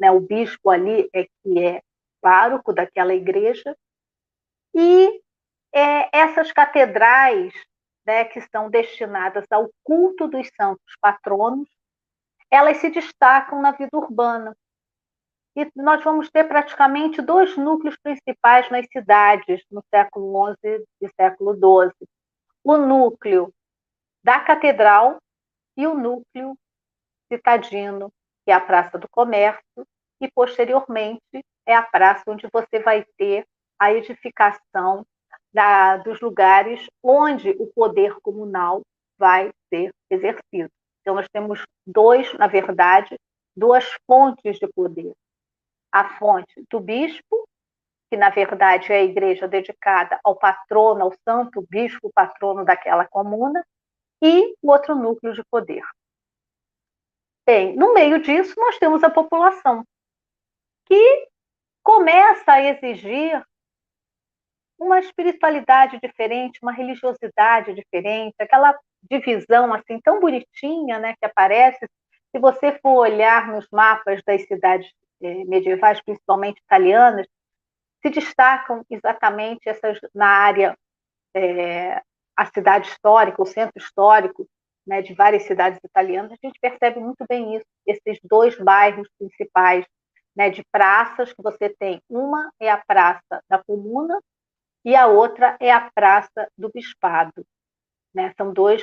né, 0.00 0.10
o 0.10 0.20
bispo 0.20 0.70
ali 0.70 1.08
é 1.12 1.24
que 1.24 1.58
é 1.62 1.82
pároco 2.20 2.72
daquela 2.72 3.14
igreja, 3.14 3.76
e 4.74 5.20
é, 5.72 6.16
essas 6.16 6.50
catedrais 6.52 7.52
né, 8.06 8.24
que 8.24 8.38
estão 8.38 8.70
destinadas 8.70 9.44
ao 9.50 9.70
culto 9.84 10.26
dos 10.26 10.48
santos 10.56 10.94
patronos, 11.00 11.68
elas 12.50 12.78
se 12.78 12.90
destacam 12.90 13.60
na 13.60 13.72
vida 13.72 13.90
urbana. 13.94 14.56
E 15.54 15.70
nós 15.76 16.02
vamos 16.02 16.30
ter 16.30 16.44
praticamente 16.44 17.20
dois 17.20 17.56
núcleos 17.56 17.96
principais 18.02 18.70
nas 18.70 18.86
cidades 18.90 19.62
no 19.70 19.82
século 19.92 20.54
XI 20.54 20.84
e 21.00 21.08
século 21.08 21.54
XII. 21.54 22.08
O 22.64 22.76
núcleo 22.76 23.52
da 24.22 24.40
catedral 24.40 25.18
e 25.76 25.86
o 25.86 25.94
núcleo 25.94 26.56
citadino, 27.32 28.12
que 28.44 28.50
é 28.50 28.54
a 28.54 28.60
Praça 28.60 28.98
do 28.98 29.08
Comércio, 29.08 29.86
e 30.20 30.30
posteriormente 30.30 31.44
é 31.66 31.74
a 31.74 31.82
praça 31.82 32.24
onde 32.28 32.48
você 32.52 32.80
vai 32.80 33.04
ter 33.16 33.44
a 33.78 33.92
edificação 33.92 35.06
da, 35.52 35.96
dos 35.96 36.20
lugares 36.20 36.86
onde 37.02 37.50
o 37.58 37.66
poder 37.68 38.14
comunal 38.20 38.82
vai 39.18 39.50
ser 39.68 39.90
exercido. 40.10 40.70
Então, 41.00 41.14
nós 41.14 41.26
temos 41.32 41.64
dois, 41.86 42.32
na 42.34 42.46
verdade, 42.46 43.18
duas 43.56 43.84
fontes 44.06 44.58
de 44.58 44.68
poder. 44.68 45.12
A 45.92 46.08
fonte 46.18 46.64
do 46.70 46.78
bispo, 46.78 47.48
que 48.10 48.16
na 48.16 48.30
verdade 48.30 48.92
é 48.92 48.96
a 48.96 49.02
igreja 49.02 49.48
dedicada 49.48 50.18
ao 50.22 50.36
patrono, 50.36 51.04
ao 51.04 51.12
santo 51.24 51.64
bispo 51.68 52.10
patrono 52.14 52.64
daquela 52.64 53.06
comuna, 53.06 53.64
e 54.22 54.54
o 54.62 54.70
outro 54.70 54.94
núcleo 54.94 55.32
de 55.32 55.42
poder. 55.50 55.82
Bem, 57.46 57.74
no 57.74 57.92
meio 57.94 58.20
disso, 58.20 58.54
nós 58.58 58.78
temos 58.78 59.02
a 59.02 59.10
população, 59.10 59.84
que 60.86 61.28
começa 61.82 62.52
a 62.52 62.62
exigir 62.62 63.42
uma 64.78 64.98
espiritualidade 64.98 65.98
diferente, 66.02 66.58
uma 66.62 66.72
religiosidade 66.72 67.74
diferente, 67.74 68.34
aquela 68.38 68.78
divisão 69.02 69.72
assim 69.74 70.00
tão 70.00 70.20
bonitinha, 70.20 70.98
né, 70.98 71.14
que 71.18 71.26
aparece. 71.26 71.86
Se 72.30 72.38
você 72.38 72.78
for 72.80 73.00
olhar 73.00 73.48
nos 73.48 73.66
mapas 73.70 74.22
das 74.24 74.42
cidades 74.46 74.90
eh, 75.22 75.44
medievais, 75.44 76.00
principalmente 76.02 76.60
italianas, 76.60 77.26
se 78.02 78.10
destacam 78.10 78.84
exatamente 78.88 79.68
essas 79.68 79.98
na 80.14 80.26
área 80.26 80.76
é, 81.34 82.00
a 82.36 82.46
cidade 82.46 82.88
histórica, 82.88 83.42
o 83.42 83.46
centro 83.46 83.76
histórico, 83.76 84.48
né, 84.90 85.00
de 85.00 85.14
várias 85.14 85.44
cidades 85.44 85.78
italianas. 85.84 86.32
A 86.32 86.46
gente 86.46 86.58
percebe 86.58 86.98
muito 86.98 87.24
bem 87.28 87.54
isso, 87.54 87.66
esses 87.86 88.18
dois 88.24 88.58
bairros 88.58 89.08
principais 89.16 89.86
né, 90.34 90.50
de 90.50 90.64
praças 90.72 91.32
que 91.32 91.40
você 91.40 91.68
tem. 91.78 92.02
Uma 92.08 92.52
é 92.58 92.68
a 92.68 92.76
praça 92.76 93.40
da 93.48 93.62
comuna 93.62 94.20
e 94.84 94.96
a 94.96 95.06
outra 95.06 95.56
é 95.60 95.70
a 95.70 95.88
Praça 95.94 96.50
do 96.58 96.68
Bispado. 96.74 97.46
Né? 98.12 98.34
São 98.36 98.52
dois, 98.52 98.82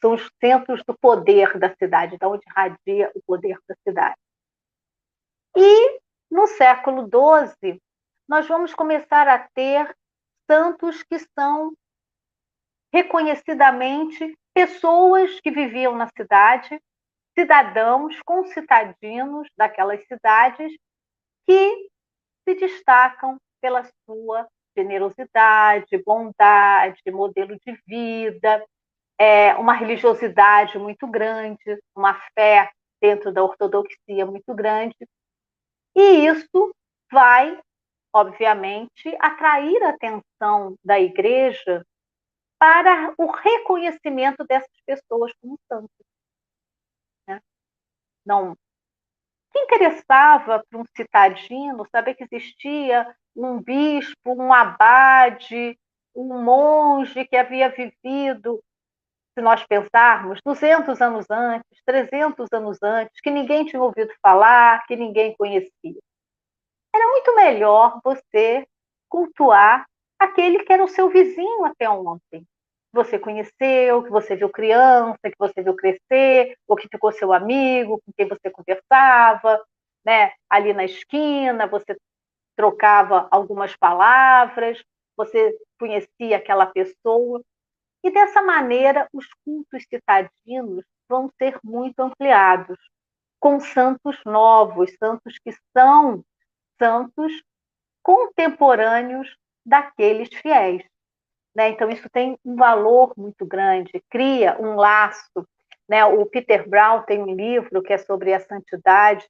são 0.00 0.14
os 0.14 0.30
centros 0.40 0.80
do 0.86 0.96
poder 0.96 1.58
da 1.58 1.74
cidade, 1.74 2.18
da 2.18 2.28
onde 2.28 2.44
radia 2.54 3.10
o 3.12 3.20
poder 3.26 3.58
da 3.68 3.74
cidade. 3.82 4.16
E 5.56 6.00
no 6.30 6.46
século 6.46 7.08
XII, 7.08 7.82
nós 8.28 8.46
vamos 8.46 8.74
começar 8.74 9.26
a 9.26 9.40
ter 9.52 9.92
santos 10.48 11.02
que 11.02 11.18
são 11.36 11.72
reconhecidamente 12.92 14.38
pessoas 14.58 15.38
que 15.40 15.52
viviam 15.52 15.94
na 15.94 16.08
cidade, 16.08 16.82
cidadãos, 17.38 18.20
concitadinos 18.26 19.48
daquelas 19.56 20.04
cidades, 20.08 20.72
que 21.46 21.88
se 22.42 22.56
destacam 22.56 23.36
pela 23.60 23.88
sua 24.04 24.48
generosidade, 24.76 26.02
bondade, 26.04 27.00
modelo 27.06 27.56
de 27.64 27.80
vida, 27.86 28.66
é, 29.16 29.54
uma 29.54 29.74
religiosidade 29.74 30.76
muito 30.76 31.06
grande, 31.06 31.80
uma 31.94 32.14
fé 32.34 32.68
dentro 33.00 33.32
da 33.32 33.44
ortodoxia 33.44 34.26
muito 34.26 34.52
grande. 34.56 34.96
E 35.94 36.26
isso 36.26 36.74
vai, 37.12 37.56
obviamente, 38.12 39.16
atrair 39.20 39.80
a 39.84 39.90
atenção 39.90 40.74
da 40.84 40.98
igreja 40.98 41.84
para 42.58 43.14
o 43.16 43.30
reconhecimento 43.30 44.44
dessas 44.44 44.70
pessoas 44.84 45.32
como 45.40 45.58
santas. 45.68 46.06
Né? 47.26 47.40
Não, 48.24 48.56
que 49.52 49.58
interessava 49.60 50.64
para 50.68 50.78
um 50.78 50.84
citadino 50.96 51.86
saber 51.90 52.14
que 52.14 52.24
existia 52.24 53.14
um 53.34 53.60
bispo, 53.60 54.34
um 54.34 54.52
abade, 54.52 55.78
um 56.14 56.42
monge 56.42 57.24
que 57.26 57.36
havia 57.36 57.68
vivido, 57.68 58.62
se 59.34 59.42
nós 59.42 59.64
pensarmos, 59.66 60.40
200 60.44 61.00
anos 61.00 61.26
antes, 61.30 61.80
300 61.84 62.48
anos 62.52 62.78
antes, 62.82 63.20
que 63.20 63.30
ninguém 63.30 63.64
tinha 63.64 63.80
ouvido 63.80 64.12
falar, 64.20 64.84
que 64.86 64.96
ninguém 64.96 65.36
conhecia. 65.36 66.00
Era 66.94 67.06
muito 67.06 67.34
melhor 67.36 68.00
você 68.02 68.66
cultuar 69.08 69.86
aquele 70.18 70.64
que 70.64 70.72
era 70.72 70.84
o 70.84 70.88
seu 70.88 71.08
vizinho 71.08 71.64
até 71.64 71.88
ontem. 71.88 72.40
Que 72.40 72.94
você 72.94 73.18
conheceu, 73.18 74.02
que 74.02 74.10
você 74.10 74.34
viu 74.34 74.48
criança, 74.48 75.18
que 75.22 75.38
você 75.38 75.62
viu 75.62 75.74
crescer, 75.74 76.56
ou 76.66 76.76
que 76.76 76.88
ficou 76.88 77.12
seu 77.12 77.32
amigo, 77.32 78.00
com 78.04 78.12
quem 78.16 78.26
você 78.26 78.50
conversava, 78.50 79.62
né? 80.04 80.32
ali 80.48 80.72
na 80.72 80.84
esquina, 80.84 81.66
você 81.66 81.96
trocava 82.56 83.28
algumas 83.30 83.76
palavras, 83.76 84.82
você 85.16 85.56
conhecia 85.78 86.36
aquela 86.36 86.66
pessoa. 86.66 87.42
E 88.02 88.10
dessa 88.10 88.42
maneira, 88.42 89.08
os 89.12 89.26
cultos 89.44 89.84
citadinos 89.88 90.84
vão 91.08 91.30
ser 91.38 91.58
muito 91.62 92.00
ampliados, 92.00 92.78
com 93.40 93.60
santos 93.60 94.18
novos, 94.24 94.92
santos 94.98 95.38
que 95.38 95.52
são 95.76 96.24
santos 96.78 97.32
contemporâneos 98.02 99.36
daqueles 99.68 100.28
fiéis. 100.34 100.82
Né? 101.54 101.68
Então, 101.70 101.90
isso 101.90 102.08
tem 102.10 102.38
um 102.44 102.56
valor 102.56 103.12
muito 103.16 103.44
grande, 103.44 104.02
cria 104.10 104.56
um 104.60 104.74
laço. 104.76 105.46
Né? 105.88 106.04
O 106.04 106.24
Peter 106.26 106.68
Brown 106.68 107.02
tem 107.02 107.22
um 107.22 107.34
livro 107.34 107.82
que 107.82 107.92
é 107.92 107.98
sobre 107.98 108.32
a 108.32 108.40
santidade 108.40 109.26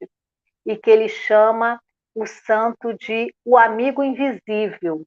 e 0.64 0.76
que 0.76 0.90
ele 0.90 1.08
chama 1.08 1.80
o 2.14 2.26
santo 2.26 2.94
de 2.94 3.32
o 3.44 3.56
amigo 3.56 4.02
invisível, 4.02 5.04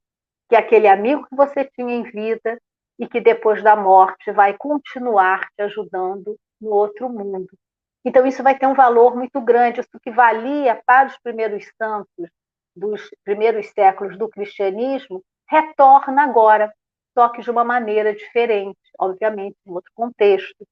que 0.50 0.56
é 0.56 0.60
aquele 0.60 0.88
amigo 0.88 1.26
que 1.28 1.36
você 1.36 1.66
tinha 1.66 1.94
em 1.94 2.04
vida 2.04 2.60
e 3.00 3.08
que 3.08 3.20
depois 3.20 3.64
da 3.64 3.76
morte 3.76 4.32
vai 4.32 4.56
continuar 4.58 5.48
te 5.56 5.64
ajudando 5.64 6.38
no 6.60 6.72
outro 6.72 7.10
mundo. 7.10 7.50
Então, 8.04 8.26
isso 8.26 8.42
vai 8.42 8.58
ter 8.58 8.66
um 8.66 8.74
valor 8.74 9.16
muito 9.16 9.40
grande. 9.42 9.80
Isso 9.80 10.00
que 10.02 10.10
valia 10.10 10.82
para 10.86 11.08
os 11.08 11.18
primeiros 11.20 11.66
santos 11.78 12.30
dos 12.76 13.10
primeiros 13.24 13.68
séculos 13.70 14.18
do 14.18 14.30
cristianismo 14.30 15.24
retorna 15.50 16.24
agora, 16.24 16.74
só 17.14 17.30
que 17.30 17.42
de 17.42 17.52
uma 17.52 17.64
maneira 17.64 18.16
diferente, 18.16 18.80
obviamente, 18.98 19.58
em 19.66 19.72
outro 19.72 19.92
contexto. 19.94 20.66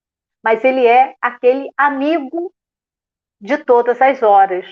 Mas 0.43 0.63
ele 0.63 0.85
é 0.85 1.15
aquele 1.21 1.69
amigo 1.77 2.53
de 3.41 3.57
todas 3.57 4.01
as 4.01 4.23
horas. 4.23 4.65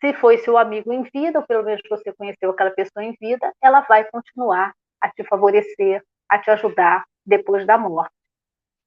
Se 0.00 0.14
foi 0.14 0.38
seu 0.38 0.56
amigo 0.56 0.92
em 0.92 1.02
vida, 1.02 1.40
ou 1.40 1.46
pelo 1.46 1.64
menos 1.64 1.82
você 1.90 2.12
conheceu 2.12 2.50
aquela 2.50 2.70
pessoa 2.70 3.04
em 3.04 3.16
vida, 3.20 3.52
ela 3.60 3.80
vai 3.82 4.04
continuar 4.04 4.72
a 5.00 5.10
te 5.10 5.24
favorecer, 5.24 6.02
a 6.28 6.38
te 6.38 6.50
ajudar 6.50 7.04
depois 7.26 7.66
da 7.66 7.76
morte. 7.76 8.14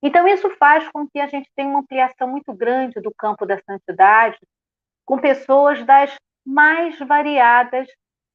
Então, 0.01 0.27
isso 0.27 0.49
faz 0.57 0.89
com 0.91 1.07
que 1.07 1.19
a 1.19 1.27
gente 1.27 1.49
tenha 1.55 1.69
uma 1.69 1.79
ampliação 1.79 2.27
muito 2.27 2.53
grande 2.53 2.99
do 2.99 3.13
campo 3.17 3.45
da 3.45 3.59
santidade, 3.61 4.37
com 5.05 5.17
pessoas 5.17 5.85
das 5.85 6.13
mais 6.45 6.97
variadas 6.99 7.87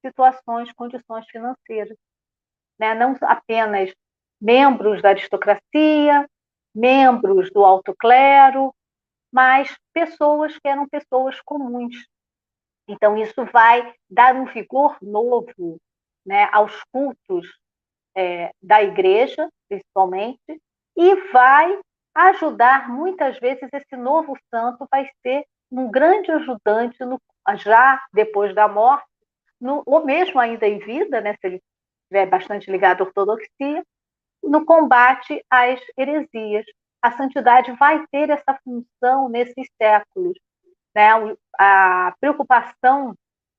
situações, 0.05 0.73
condições 0.73 1.27
financeiras. 1.31 1.97
Né? 2.79 2.95
Não 2.95 3.17
apenas 3.23 3.93
membros 4.41 5.03
da 5.03 5.11
aristocracia, 5.11 6.29
membros 6.75 7.51
do 7.51 7.65
alto 7.65 7.95
clero, 7.99 8.75
mas 9.33 9.77
pessoas 9.93 10.57
que 10.59 10.69
eram 10.69 10.89
pessoas 10.89 11.41
comuns. 11.43 11.95
Então, 12.89 13.17
isso 13.19 13.45
vai 13.53 13.93
dar 14.09 14.35
um 14.35 14.47
vigor 14.47 14.97
novo 15.03 15.79
né, 16.25 16.49
aos 16.53 16.83
cultos 16.91 17.47
é, 18.17 18.51
da 18.63 18.83
igreja, 18.83 19.49
principalmente, 19.69 20.61
e 20.97 21.15
vai 21.31 21.79
ajudar, 22.15 22.89
muitas 22.89 23.39
vezes, 23.39 23.69
esse 23.73 23.97
novo 23.97 24.37
santo 24.53 24.87
vai 24.91 25.09
ser 25.23 25.45
um 25.71 25.91
grande 25.91 26.33
ajudante 26.33 26.99
no, 27.05 27.21
já 27.57 28.01
depois 28.13 28.55
da 28.55 28.69
morte, 28.69 29.07
no, 29.61 29.83
ou 29.87 30.05
mesmo 30.05 30.39
ainda 30.39 30.67
em 30.67 30.79
vida, 30.79 31.21
né, 31.21 31.35
se 31.35 31.47
ele 31.47 31.63
estiver 32.05 32.27
bastante 32.27 32.71
ligado 32.71 33.03
à 33.03 33.07
ortodoxia, 33.07 33.85
no 34.43 34.65
combate 34.65 35.45
às 35.51 35.81
heresias. 35.97 36.65
A 37.03 37.13
santidade 37.13 37.73
vai 37.73 38.05
ter 38.09 38.31
essa 38.31 38.59
função 38.65 39.29
nesses 39.29 39.69
séculos. 39.81 40.37
Né? 40.95 41.09
A 41.59 42.15
preocupação 42.21 43.15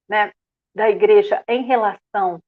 né, 0.09 0.31
da 0.75 0.89
igreja 0.89 1.43
em 1.47 1.63
relação 1.63 2.41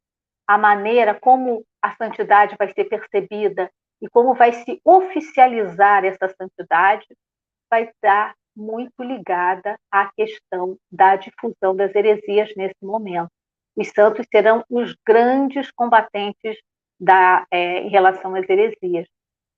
à 0.48 0.58
maneira 0.58 1.18
como 1.20 1.66
a 1.82 1.96
santidade 1.96 2.56
vai 2.58 2.74
ser 2.74 2.86
percebida 2.86 3.72
e 4.02 4.10
como 4.10 4.34
vai 4.34 4.52
se 4.52 4.82
oficializar 4.84 6.04
essa 6.04 6.28
santidade 6.30 7.06
vai 7.70 7.84
estar 7.84 8.36
muito 8.56 9.04
ligada 9.04 9.78
à 9.91 10.12
questão 10.16 10.78
da 10.91 11.16
difusão 11.16 11.76
das 11.76 11.93
heresias 11.95 12.52
nesse 12.56 12.84
momento. 12.84 13.30
Os 13.76 13.89
santos 13.89 14.26
serão 14.30 14.64
os 14.70 14.95
grandes 15.06 15.72
combatentes 15.72 16.58
da, 16.99 17.45
é, 17.49 17.80
em 17.80 17.89
relação 17.89 18.36
às 18.36 18.47
heresias, 18.47 19.08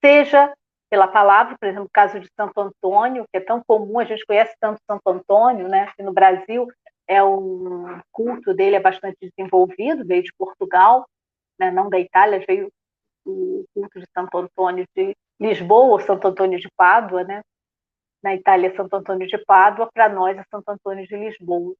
seja 0.03 0.53
pela 0.89 1.07
palavra, 1.07 1.57
por 1.59 1.67
exemplo, 1.67 1.87
o 1.87 1.91
caso 1.91 2.19
de 2.19 2.29
Santo 2.39 2.59
Antônio, 2.61 3.25
que 3.31 3.37
é 3.37 3.39
tão 3.39 3.63
comum, 3.65 3.97
a 3.97 4.05
gente 4.05 4.23
conhece 4.25 4.55
tanto 4.59 4.79
Santo 4.87 5.01
Antônio, 5.07 5.67
né? 5.67 5.91
Que 5.97 6.03
no 6.03 6.13
Brasil 6.13 6.67
é 7.07 7.23
um 7.23 7.99
culto 8.11 8.53
dele 8.53 8.75
é 8.75 8.79
bastante 8.79 9.17
desenvolvido, 9.19 10.05
veio 10.05 10.21
de 10.21 10.31
Portugal, 10.37 11.07
né? 11.59 11.71
não 11.71 11.89
da 11.89 11.99
Itália, 11.99 12.43
veio 12.47 12.69
o 13.25 13.65
culto 13.73 13.99
de 13.99 14.05
Santo 14.15 14.37
Antônio 14.37 14.85
de 14.95 15.15
Lisboa, 15.39 15.93
ou 15.93 15.99
Santo 15.99 16.27
Antônio 16.27 16.59
de 16.59 16.69
Pádua, 16.77 17.23
né? 17.23 17.41
Na 18.23 18.33
Itália, 18.33 18.75
Santo 18.75 18.95
Antônio 18.95 19.27
de 19.27 19.37
Pádua, 19.37 19.89
para 19.93 20.07
nós 20.09 20.37
é 20.37 20.43
Santo 20.49 20.69
Antônio 20.69 21.05
de 21.05 21.15
Lisboa. 21.15 21.75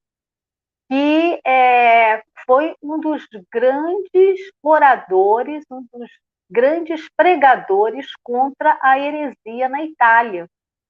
E 0.92 1.40
é, 1.46 2.22
foi 2.46 2.76
um 2.82 3.00
dos 3.00 3.26
grandes 3.52 4.52
oradores, 4.62 5.64
um 5.72 5.86
dos 5.94 6.10
grandes 6.50 7.10
pregadores 7.16 8.08
contra 8.22 8.78
a 8.82 9.00
heresia 9.00 9.70
na 9.70 9.84
Itália 9.84 10.48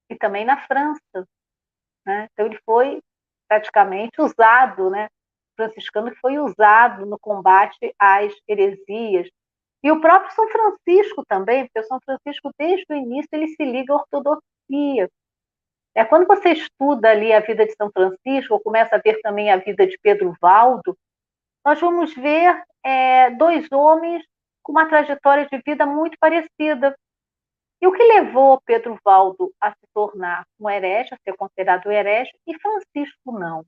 e 0.10 0.16
também 0.16 0.44
na 0.44 0.58
França. 0.66 1.28
Né? 2.06 2.28
Então, 2.34 2.48
ele 2.48 2.60
foi 2.66 3.02
praticamente 3.48 4.20
usado, 4.20 4.90
né? 4.90 5.08
franciscano 5.56 6.14
foi 6.20 6.40
usado 6.40 7.06
no 7.06 7.20
combate 7.20 7.94
às 8.00 8.34
heresias, 8.48 9.30
e 9.84 9.92
o 9.92 10.00
próprio 10.00 10.34
São 10.34 10.48
Francisco 10.48 11.26
também, 11.28 11.66
porque 11.66 11.80
o 11.80 11.84
São 11.84 12.00
Francisco, 12.06 12.52
desde 12.58 12.86
o 12.90 12.96
início, 12.96 13.28
ele 13.34 13.50
se 13.50 13.66
liga 13.66 13.94
à 13.94 13.98
ortodoxia. 13.98 15.10
É, 15.96 16.04
quando 16.04 16.26
você 16.26 16.50
estuda 16.50 17.10
ali 17.10 17.32
a 17.32 17.40
vida 17.40 17.66
de 17.66 17.74
São 17.76 17.92
Francisco, 17.92 18.54
ou 18.54 18.60
começa 18.60 18.96
a 18.96 19.00
ver 19.00 19.22
também 19.22 19.52
a 19.52 19.58
vida 19.58 19.86
de 19.86 19.98
Pedro 20.02 20.36
Valdo, 20.42 20.98
nós 21.64 21.80
vamos 21.80 22.14
ver 22.16 22.64
é, 22.84 23.30
dois 23.32 23.72
homens 23.72 24.26
com 24.64 24.72
uma 24.72 24.88
trajetória 24.88 25.46
de 25.46 25.58
vida 25.60 25.86
muito 25.86 26.18
parecida. 26.20 26.98
E 27.82 27.88
o 27.88 27.92
que 27.92 28.02
levou 28.02 28.62
Pedro 28.66 28.98
Valdo 29.04 29.54
a 29.60 29.72
se 29.72 29.88
tornar 29.94 30.46
um 30.60 30.70
herege, 30.70 31.14
a 31.14 31.18
ser 31.18 31.36
considerado 31.36 31.92
herege, 31.92 32.32
e 32.48 32.58
Francisco 32.58 33.32
não? 33.38 33.66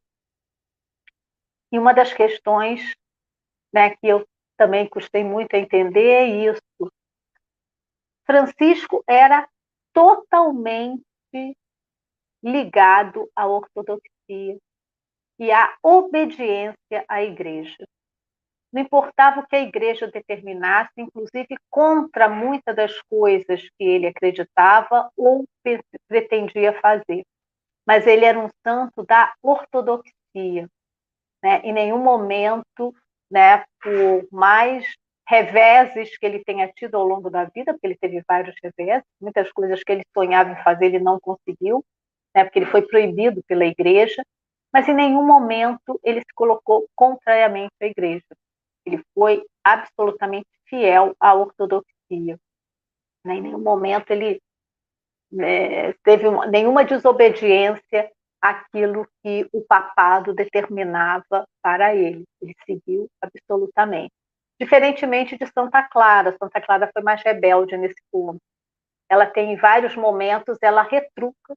E 1.72 1.78
uma 1.78 1.94
das 1.94 2.14
questões 2.14 2.96
né, 3.74 3.92
que 3.92 4.08
eu 4.08 4.26
também 4.58 4.88
custei 4.88 5.24
muito 5.24 5.56
a 5.56 5.60
entender 5.60 6.26
isso. 6.28 6.92
Francisco 8.26 9.04
era 9.08 9.48
totalmente 9.94 11.04
ligado 12.46 13.28
à 13.36 13.48
ortodoxia 13.48 14.58
e 15.40 15.52
à 15.52 15.76
obediência 15.82 17.04
à 17.08 17.24
igreja. 17.24 17.88
Não 18.72 18.82
importava 18.82 19.40
o 19.40 19.48
que 19.48 19.56
a 19.56 19.62
igreja 19.62 20.08
determinasse, 20.08 20.92
inclusive 20.98 21.56
contra 21.70 22.30
muitas 22.30 22.76
das 22.76 23.02
coisas 23.04 23.62
que 23.62 23.84
ele 23.84 24.06
acreditava 24.06 25.10
ou 25.18 25.46
pretendia 26.08 26.80
fazer. 26.82 27.24
Mas 27.88 28.06
ele 28.06 28.26
era 28.26 28.40
um 28.40 28.50
santo 28.64 29.04
da 29.04 29.34
ortodoxia. 29.42 30.70
Né? 31.42 31.62
Em 31.64 31.74
nenhum 31.74 32.00
momento 32.00 32.94
né, 33.32 33.64
por 33.82 34.28
mais 34.32 34.86
reveses 35.28 36.16
que 36.18 36.26
ele 36.26 36.44
tenha 36.44 36.68
tido 36.68 36.96
ao 36.96 37.06
longo 37.06 37.30
da 37.30 37.46
vida, 37.46 37.74
porque 37.74 37.88
ele 37.88 37.98
teve 37.98 38.24
vários 38.28 38.56
reveses, 38.62 39.04
muitas 39.20 39.52
coisas 39.52 39.84
que 39.84 39.92
ele 39.92 40.04
sonhava 40.14 40.52
em 40.52 40.64
fazer 40.64 40.86
ele 40.86 41.00
não 41.00 41.20
conseguiu, 41.20 41.84
né, 42.36 42.44
porque 42.44 42.60
ele 42.60 42.66
foi 42.66 42.82
proibido 42.82 43.42
pela 43.48 43.66
igreja, 43.66 44.22
mas 44.74 44.88
em 44.90 44.94
nenhum 44.94 45.26
momento 45.26 45.98
ele 46.04 46.20
se 46.20 46.34
colocou 46.36 46.86
contrariamente 46.94 47.74
à 47.82 47.86
igreja. 47.86 48.26
Ele 48.86 49.02
foi 49.14 49.44
absolutamente 49.64 50.48
fiel 50.66 51.16
à 51.20 51.34
ortodoxia. 51.34 52.38
Né, 53.24 53.36
em 53.36 53.42
nenhum 53.42 53.60
momento 53.60 54.12
ele 54.12 54.42
é, 55.40 55.94
teve 56.04 56.28
uma, 56.28 56.46
nenhuma 56.46 56.84
desobediência 56.84 58.12
aquilo 58.42 59.08
que 59.24 59.48
o 59.52 59.62
papado 59.62 60.34
determinava 60.34 61.48
para 61.62 61.96
ele. 61.96 62.26
Ele 62.42 62.54
seguiu 62.66 63.10
absolutamente. 63.22 64.12
Diferentemente 64.60 65.38
de 65.38 65.48
Santa 65.48 65.82
Clara, 65.84 66.36
Santa 66.38 66.62
Clara 66.62 66.90
foi 66.94 67.02
mais 67.02 67.22
rebelde 67.24 67.76
nesse 67.76 68.02
ponto. 68.12 68.40
Ela 69.10 69.26
tem 69.26 69.54
em 69.54 69.58
vários 69.58 69.96
momentos, 69.96 70.58
ela 70.62 70.84
retruca, 70.84 71.56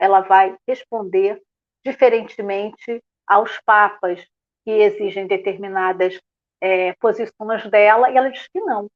ela 0.00 0.20
vai 0.20 0.56
responder 0.66 1.40
diferentemente 1.84 3.02
aos 3.26 3.60
papas 3.60 4.24
que 4.64 4.70
exigem 4.70 5.26
determinadas 5.26 6.18
é, 6.60 6.92
posições 6.94 7.70
dela, 7.70 8.10
e 8.10 8.16
ela 8.16 8.30
diz 8.30 8.46
que 8.48 8.60
não, 8.60 8.88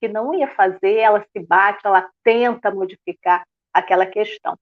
que 0.00 0.08
não 0.08 0.34
ia 0.34 0.48
fazer, 0.54 0.96
ela 0.96 1.20
se 1.20 1.46
bate, 1.46 1.80
ela 1.84 2.08
tenta 2.24 2.70
modificar 2.70 3.44
aquela 3.72 4.06
questão 4.06 4.56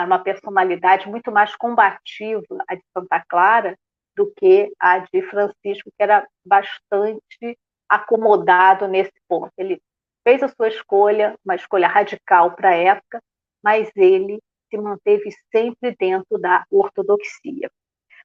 uma 0.00 0.18
personalidade 0.18 1.08
muito 1.08 1.30
mais 1.30 1.54
combativa, 1.54 2.42
a 2.66 2.74
de 2.74 2.82
Santa 2.96 3.22
Clara, 3.28 3.76
do 4.16 4.32
que 4.34 4.72
a 4.78 5.00
de 5.00 5.22
Francisco, 5.22 5.90
que 5.96 6.02
era 6.02 6.26
bastante 6.44 7.58
acomodado 7.88 8.88
nesse 8.88 9.12
ponto. 9.28 9.52
Ele 9.58 9.80
fez 10.26 10.42
a 10.42 10.48
sua 10.48 10.68
escolha, 10.68 11.36
uma 11.44 11.54
escolha 11.54 11.88
radical 11.88 12.52
para 12.52 12.70
a 12.70 12.74
época, 12.74 13.20
mas 13.62 13.90
ele 13.94 14.40
se 14.72 14.78
manteve 14.78 15.30
sempre 15.54 15.94
dentro 15.98 16.38
da 16.38 16.64
ortodoxia. 16.70 17.70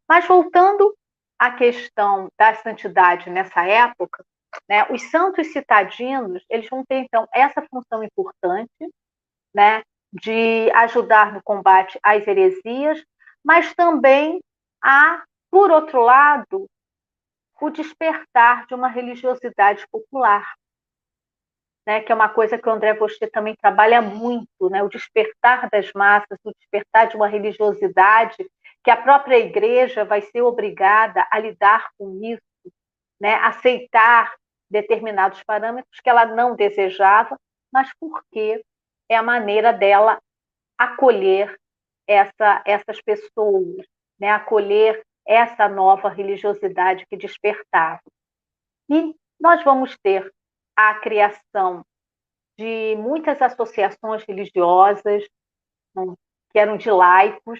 Mas 0.08 0.26
voltando 0.26 0.96
à 1.38 1.52
questão 1.52 2.30
da 2.40 2.56
santidade 2.56 3.30
nessa 3.30 3.66
época, 3.66 4.24
né, 4.68 4.88
os 4.90 5.04
santos 5.12 5.48
citadinos 5.52 6.42
eles 6.50 6.70
vão 6.70 6.86
ter 6.86 7.00
então 7.00 7.28
essa 7.34 7.62
função 7.70 8.02
importante, 8.02 8.72
né, 9.54 9.84
de 10.14 10.72
ajudar 10.72 11.34
no 11.34 11.44
combate 11.44 12.00
às 12.02 12.26
heresias, 12.26 13.04
mas 13.44 13.74
também 13.76 14.40
a, 14.82 15.24
por 15.52 15.70
outro 15.70 16.02
lado, 16.02 16.66
o 17.60 17.70
despertar 17.70 18.66
de 18.68 18.74
uma 18.74 18.88
religiosidade 18.88 19.86
popular, 19.92 20.54
né, 21.88 22.02
que 22.02 22.12
é 22.12 22.16
uma 22.16 22.28
coisa 22.28 22.58
que 22.58 22.68
o 22.68 22.72
André 22.74 22.94
Vostê 22.96 23.28
também 23.28 23.56
trabalha 23.56 24.02
muito, 24.02 24.70
né, 24.70 24.84
o 24.84 24.90
despertar 24.90 25.70
das 25.70 25.90
massas, 25.94 26.38
o 26.44 26.52
despertar 26.52 27.08
de 27.08 27.16
uma 27.16 27.30
religiosidade 27.30 28.46
que 28.84 28.92
a 28.92 28.98
própria 28.98 29.40
igreja 29.40 30.04
vai 30.04 30.22
ser 30.22 30.42
obrigada 30.42 31.26
a 31.32 31.40
lidar 31.40 31.88
com 31.98 32.20
isso, 32.22 32.42
né, 33.22 33.36
aceitar 33.36 34.36
determinados 34.70 35.42
parâmetros 35.46 36.02
que 36.02 36.10
ela 36.10 36.26
não 36.26 36.58
desejava, 36.58 37.40
mas 37.72 37.90
porque 37.98 38.62
é 39.08 39.16
a 39.16 39.24
maneira 39.24 39.72
dela 39.72 40.20
acolher 40.78 41.58
essa, 42.06 42.62
essas 42.66 43.02
pessoas, 43.02 43.86
né, 44.20 44.30
acolher 44.30 45.02
essa 45.26 45.70
nova 45.70 46.10
religiosidade 46.10 47.06
que 47.10 47.16
despertava. 47.16 48.02
E 48.90 49.16
nós 49.40 49.64
vamos 49.64 49.98
ter 50.04 50.30
a 50.78 50.94
criação 50.94 51.84
de 52.56 52.96
muitas 52.98 53.42
associações 53.42 54.24
religiosas, 54.24 55.24
né, 55.96 56.06
que 56.52 56.60
eram 56.60 56.78
de 56.78 56.92
laicos, 56.92 57.60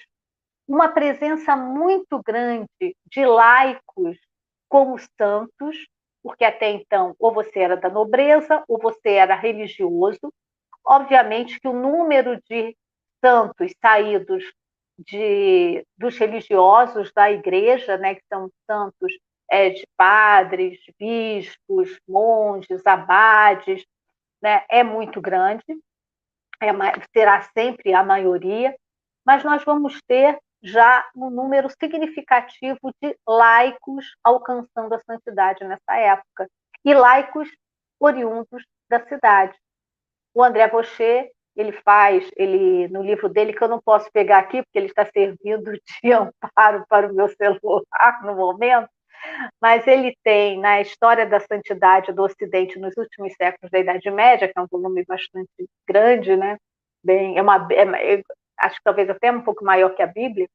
uma 0.68 0.90
presença 0.90 1.56
muito 1.56 2.22
grande 2.24 2.68
de 2.80 3.26
laicos 3.26 4.18
como 4.70 4.98
santos, 5.20 5.88
porque 6.22 6.44
até 6.44 6.70
então 6.72 7.16
ou 7.18 7.34
você 7.34 7.60
era 7.60 7.76
da 7.76 7.90
nobreza 7.90 8.64
ou 8.68 8.78
você 8.78 9.14
era 9.14 9.36
religioso. 9.36 10.32
Obviamente 10.86 11.60
que 11.60 11.68
o 11.68 11.74
número 11.74 12.40
de 12.50 12.76
santos 13.24 13.74
saídos 13.82 14.44
de, 15.00 15.86
dos 15.98 16.18
religiosos 16.18 17.12
da 17.14 17.32
igreja, 17.32 17.98
né, 17.98 18.16
que 18.16 18.24
são 18.32 18.50
santos 18.70 19.14
é, 19.50 19.70
de 19.70 19.86
padres, 19.96 20.80
bispos, 21.00 22.00
monges, 22.08 22.86
abades, 22.86 23.86
né, 24.42 24.64
é 24.70 24.84
muito 24.84 25.22
grande, 25.22 25.64
é, 26.62 26.68
será 27.14 27.42
sempre 27.42 27.94
a 27.94 28.04
maioria, 28.04 28.76
mas 29.26 29.44
nós 29.44 29.64
vamos 29.64 30.00
ter 30.08 30.38
já 30.62 31.08
um 31.16 31.30
número 31.30 31.70
significativo 31.70 32.92
de 33.02 33.16
laicos 33.28 34.06
alcançando 34.24 34.94
a 34.94 35.00
santidade 35.00 35.64
nessa 35.64 35.96
época, 35.96 36.50
e 36.84 36.94
laicos 36.94 37.50
oriundos 38.00 38.64
da 38.90 39.06
cidade. 39.08 39.58
O 40.34 40.44
André 40.44 40.66
Rocher, 40.66 41.32
ele 41.56 41.72
faz, 41.72 42.30
ele 42.36 42.88
no 42.90 43.02
livro 43.02 43.28
dele, 43.28 43.54
que 43.54 43.64
eu 43.64 43.68
não 43.68 43.82
posso 43.82 44.12
pegar 44.12 44.40
aqui, 44.40 44.62
porque 44.62 44.78
ele 44.78 44.88
está 44.88 45.06
servindo 45.06 45.72
de 45.72 46.12
amparo 46.14 46.86
para 46.88 47.12
o 47.12 47.14
meu 47.14 47.28
celular 47.30 48.24
no 48.24 48.36
momento, 48.36 48.90
mas 49.62 49.86
ele 49.88 50.16
tem 50.24 50.60
na 50.60 50.82
história 50.82 51.26
da 51.26 51.40
santidade 51.40 52.12
do 52.12 52.24
Ocidente 52.24 52.80
nos 52.80 52.96
últimos 52.98 53.34
séculos 53.36 53.72
da 53.72 53.80
Idade 53.80 54.10
Média, 54.12 54.48
que 54.48 54.58
é 54.58 54.62
um 54.62 54.68
volume 54.68 55.04
bastante 55.06 55.68
grande, 55.88 56.36
né? 56.36 56.58
Bem, 57.04 57.38
é 57.38 57.42
uma, 57.42 57.68
é, 57.72 58.22
acho 58.58 58.76
que 58.78 58.84
talvez 58.84 59.10
até 59.10 59.32
um 59.32 59.42
pouco 59.42 59.64
maior 59.64 59.96
que 59.96 60.02
a 60.02 60.08
Bíblia, 60.08 60.48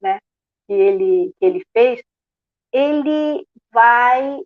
né? 0.00 0.18
Que 0.66 0.74
ele 0.74 1.32
que 1.38 1.46
ele 1.46 1.64
fez, 1.72 2.02
ele 2.72 3.46
vai, 3.72 4.40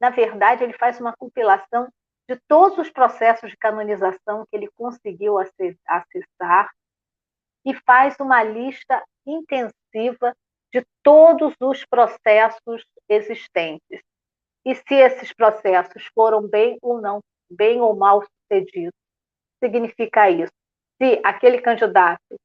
na 0.00 0.10
verdade, 0.10 0.64
ele 0.64 0.72
faz 0.74 1.00
uma 1.00 1.14
compilação 1.16 1.88
de 2.28 2.38
todos 2.46 2.78
os 2.78 2.90
processos 2.90 3.50
de 3.50 3.56
canonização 3.56 4.46
que 4.48 4.56
ele 4.56 4.68
conseguiu 4.76 5.36
acessar 5.38 6.70
e 7.64 7.74
faz 7.84 8.16
uma 8.20 8.42
lista 8.42 9.02
intensiva 9.26 10.34
de 10.72 10.84
todos 11.02 11.54
os 11.60 11.84
processos 11.84 12.84
existentes. 13.08 14.00
E 14.64 14.74
se 14.74 14.94
esses 14.94 15.32
processos 15.32 16.06
foram 16.14 16.46
bem 16.46 16.78
ou 16.82 17.00
não, 17.00 17.20
bem 17.50 17.80
ou 17.80 17.96
mal 17.96 18.22
sucedidos, 18.22 18.94
significa 19.62 20.30
isso. 20.30 20.52
Se 21.00 21.20
aquele 21.24 21.60
candidato 21.60 22.36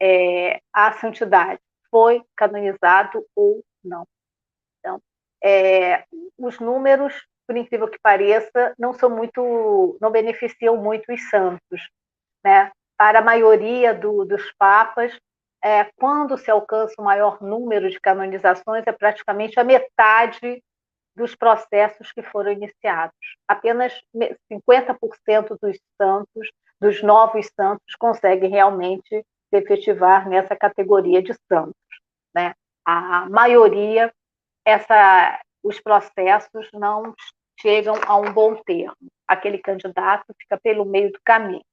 é, 0.00 0.60
à 0.72 0.92
santidade 0.92 1.60
foi 1.90 2.22
canonizado 2.36 3.24
ou 3.34 3.62
não. 3.84 4.06
Então, 4.78 5.00
é, 5.42 6.04
os 6.38 6.58
números, 6.58 7.14
por 7.46 7.56
incrível 7.56 7.88
que 7.88 7.98
pareça, 8.02 8.74
não 8.78 8.92
são 8.92 9.10
muito, 9.10 9.96
não 10.00 10.10
beneficiam 10.10 10.76
muito 10.76 11.12
os 11.12 11.28
santos, 11.28 11.88
né? 12.44 12.72
Para 12.96 13.18
a 13.18 13.22
maioria 13.22 13.92
do, 13.92 14.24
dos 14.24 14.52
papas, 14.52 15.18
é, 15.64 15.90
quando 15.96 16.36
se 16.36 16.50
alcança 16.50 16.94
o 16.98 17.04
maior 17.04 17.42
número 17.42 17.88
de 17.88 17.98
canonizações, 17.98 18.84
é 18.86 18.92
praticamente 18.92 19.58
a 19.58 19.64
metade 19.64 20.62
dos 21.16 21.34
processos 21.34 22.12
que 22.12 22.22
foram 22.22 22.52
iniciados. 22.52 23.16
Apenas 23.48 23.98
50% 24.52 25.56
dos 25.62 25.78
santos, 25.96 26.50
dos 26.78 27.02
novos 27.02 27.48
santos, 27.58 27.94
conseguem 27.98 28.50
realmente 28.50 29.08
se 29.08 29.56
efetivar 29.56 30.28
nessa 30.28 30.54
categoria 30.54 31.22
de 31.22 31.32
santos. 31.50 31.74
Né? 32.34 32.52
A 32.84 33.26
maioria, 33.30 34.12
essa, 34.66 35.40
os 35.62 35.80
processos 35.80 36.68
não 36.74 37.14
chegam 37.58 37.94
a 38.06 38.16
um 38.18 38.30
bom 38.34 38.54
termo. 38.66 38.96
Aquele 39.26 39.56
candidato 39.56 40.26
fica 40.38 40.60
pelo 40.62 40.84
meio 40.84 41.10
do 41.10 41.20
caminho. 41.24 41.64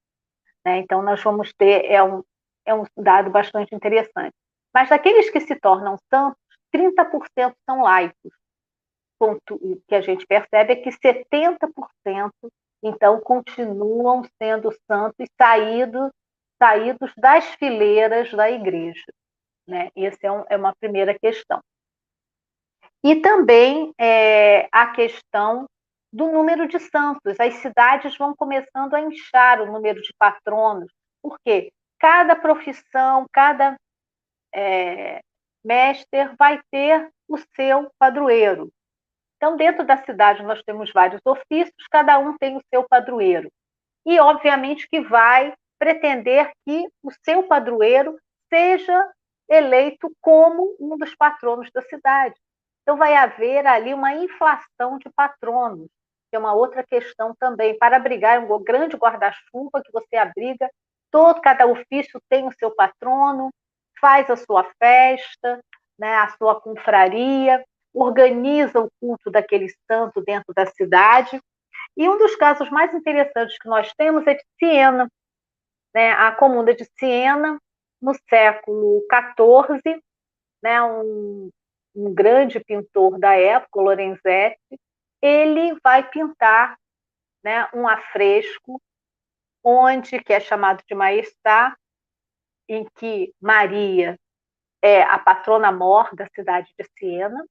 Né? 0.65 0.77
Então, 0.77 1.01
nós 1.01 1.21
vamos 1.21 1.51
ter, 1.51 1.85
é 1.91 2.01
um, 2.01 2.23
é 2.65 2.73
um 2.73 2.83
dado 2.97 3.29
bastante 3.29 3.73
interessante. 3.75 4.33
Mas 4.73 4.89
daqueles 4.89 5.29
que 5.29 5.39
se 5.39 5.55
tornam 5.59 5.97
santos, 6.09 6.39
30% 6.73 7.53
são 7.69 7.81
laicos. 7.81 8.31
O 9.19 9.37
que 9.87 9.93
a 9.93 10.01
gente 10.01 10.25
percebe 10.25 10.73
é 10.73 10.75
que 10.75 10.89
70% 10.89 12.31
então 12.83 13.19
continuam 13.19 14.23
sendo 14.41 14.71
santos 14.87 15.27
saídos, 15.39 16.09
saídos 16.57 17.11
das 17.15 17.45
fileiras 17.55 18.31
da 18.31 18.49
igreja. 18.49 19.05
Né? 19.67 19.89
Essa 19.95 20.17
é, 20.23 20.31
um, 20.31 20.43
é 20.49 20.57
uma 20.57 20.73
primeira 20.79 21.17
questão. 21.19 21.61
E 23.03 23.17
também 23.17 23.93
é, 23.99 24.67
a 24.71 24.87
questão 24.87 25.67
do 26.11 26.27
número 26.31 26.67
de 26.67 26.79
santos. 26.79 27.39
As 27.39 27.55
cidades 27.55 28.17
vão 28.17 28.35
começando 28.35 28.93
a 28.93 29.01
inchar 29.01 29.61
o 29.61 29.71
número 29.71 30.01
de 30.01 30.13
patronos. 30.17 30.91
Por 31.21 31.37
quê? 31.45 31.71
Cada 32.01 32.35
profissão, 32.35 33.27
cada 33.31 33.75
é, 34.51 35.21
mestre 35.63 36.35
vai 36.35 36.59
ter 36.71 37.07
o 37.27 37.37
seu 37.55 37.91
padroeiro. 37.99 38.71
Então, 39.37 39.55
dentro 39.55 39.85
da 39.85 39.97
cidade, 39.97 40.41
nós 40.41 40.63
temos 40.63 40.91
vários 40.91 41.21
ofícios, 41.23 41.87
cada 41.91 42.17
um 42.17 42.35
tem 42.37 42.57
o 42.57 42.63
seu 42.73 42.83
padroeiro. 42.87 43.51
E, 44.03 44.19
obviamente, 44.19 44.89
que 44.89 44.99
vai 45.01 45.53
pretender 45.77 46.51
que 46.65 46.87
o 47.03 47.11
seu 47.23 47.43
padroeiro 47.43 48.17
seja 48.51 49.11
eleito 49.47 50.11
como 50.19 50.75
um 50.79 50.97
dos 50.97 51.13
patronos 51.15 51.69
da 51.71 51.83
cidade. 51.83 52.35
Então, 52.81 52.97
vai 52.97 53.15
haver 53.15 53.67
ali 53.67 53.93
uma 53.93 54.15
inflação 54.15 54.97
de 54.97 55.07
patronos, 55.15 55.87
que 56.29 56.35
é 56.35 56.39
uma 56.39 56.53
outra 56.53 56.83
questão 56.83 57.35
também. 57.39 57.77
Para 57.77 57.97
abrigar 57.97 58.39
um 58.39 58.63
grande 58.63 58.97
guarda-chuva 58.97 59.83
que 59.83 59.91
você 59.91 60.15
abriga 60.15 60.67
todo 61.11 61.41
cada 61.41 61.67
ofício 61.67 62.21
tem 62.29 62.47
o 62.47 62.53
seu 62.53 62.71
patrono, 62.71 63.51
faz 63.99 64.29
a 64.29 64.35
sua 64.35 64.63
festa, 64.79 65.61
né, 65.99 66.15
a 66.15 66.29
sua 66.29 66.59
confraria, 66.59 67.63
organiza 67.93 68.79
o 68.79 68.89
culto 68.99 69.29
daquele 69.29 69.67
santo 69.89 70.21
dentro 70.21 70.53
da 70.53 70.65
cidade. 70.65 71.39
E 71.95 72.09
um 72.09 72.17
dos 72.17 72.35
casos 72.35 72.69
mais 72.69 72.93
interessantes 72.93 73.57
que 73.59 73.67
nós 73.67 73.93
temos 73.93 74.25
é 74.25 74.33
de 74.33 74.43
Siena, 74.57 75.07
né, 75.93 76.11
a 76.13 76.31
comuna 76.31 76.73
de 76.73 76.89
Siena, 76.97 77.59
no 78.01 78.15
século 78.29 79.05
XIV, 79.11 80.01
né, 80.63 80.81
um, 80.81 81.49
um 81.95 82.13
grande 82.13 82.59
pintor 82.59 83.19
da 83.19 83.35
época, 83.35 83.81
Lorenzetti, 83.81 84.79
ele 85.21 85.77
vai 85.83 86.09
pintar 86.09 86.77
né, 87.43 87.67
um 87.73 87.87
afresco 87.87 88.81
onde 89.63 90.19
que 90.19 90.33
é 90.33 90.39
chamado 90.39 90.83
de 90.87 90.95
Maestá, 90.95 91.75
em 92.67 92.87
que 92.95 93.33
Maria 93.39 94.17
é 94.81 95.03
a 95.03 95.19
patrona 95.19 95.71
mor 95.71 96.13
da 96.15 96.27
cidade 96.33 96.73
de 96.77 96.85
Siena, 96.97 97.45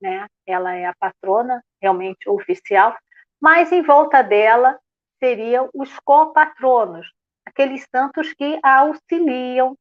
né? 0.00 0.26
Ela 0.46 0.74
é 0.74 0.86
a 0.86 0.94
patrona 0.94 1.62
realmente 1.80 2.28
oficial, 2.28 2.96
mas 3.40 3.72
em 3.72 3.82
volta 3.82 4.22
dela 4.22 4.78
seriam 5.18 5.70
os 5.74 5.90
copatronos, 6.00 7.10
aqueles 7.46 7.86
santos 7.90 8.32
que 8.34 8.58
a 8.62 8.80
auxiliam 8.80 9.76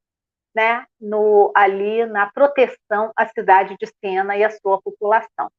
né, 0.55 0.85
no, 0.99 1.51
ali 1.55 2.05
na 2.05 2.29
proteção 2.31 3.11
à 3.15 3.27
cidade 3.27 3.75
de 3.79 3.87
Siena 3.99 4.35
e 4.35 4.43
à 4.43 4.49
sua 4.49 4.81
população. 4.81 5.49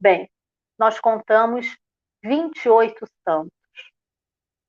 Bem, 0.00 0.30
nós 0.78 1.00
contamos 1.00 1.76
28 2.22 3.06
santos. 3.26 3.55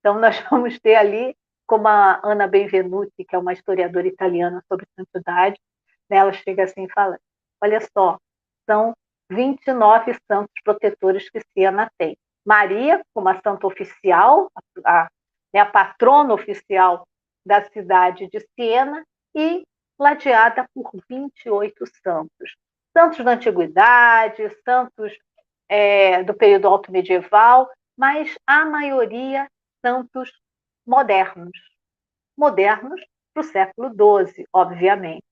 Então, 0.07 0.19
nós 0.23 0.39
vamos 0.49 0.79
ter 0.79 0.95
ali, 0.95 1.35
como 1.67 1.85
a 1.85 2.21
Ana 2.23 2.47
Benvenuti, 2.47 3.25
que 3.25 3.35
é 3.35 3.37
uma 3.37 3.51
historiadora 3.51 4.07
italiana 4.07 4.63
sobre 4.69 4.87
santidade, 4.95 5.59
né, 6.09 6.17
ela 6.17 6.31
chega 6.31 6.63
assim 6.63 6.85
e 6.85 6.91
fala: 6.93 7.19
olha 7.61 7.81
só, 7.91 8.17
são 8.65 8.93
29 9.29 10.15
santos 10.25 10.53
protetores 10.63 11.29
que 11.29 11.41
Siena 11.51 11.91
tem. 11.97 12.17
Maria, 12.45 13.03
como 13.13 13.27
a 13.27 13.41
santa 13.41 13.67
oficial, 13.67 14.49
a, 14.55 15.01
a, 15.01 15.09
né, 15.53 15.59
a 15.59 15.65
patrona 15.65 16.33
oficial 16.33 17.05
da 17.45 17.61
cidade 17.65 18.29
de 18.29 18.39
Siena, 18.55 19.03
e 19.35 19.63
ladeada 19.99 20.65
por 20.73 20.89
28 21.09 21.85
santos. 22.01 22.55
Santos 22.97 23.23
da 23.25 23.31
antiguidade, 23.31 24.49
santos 24.63 25.11
é, 25.67 26.23
do 26.23 26.33
período 26.33 26.69
alto 26.69 26.93
medieval, 26.93 27.69
mas 27.97 28.37
a 28.47 28.63
maioria 28.63 29.47
santos 29.87 30.29
modernos. 30.85 31.57
Modernos 32.37 33.01
para 33.33 33.41
o 33.41 33.43
século 33.43 33.89
XII, 34.25 34.45
obviamente, 34.51 35.23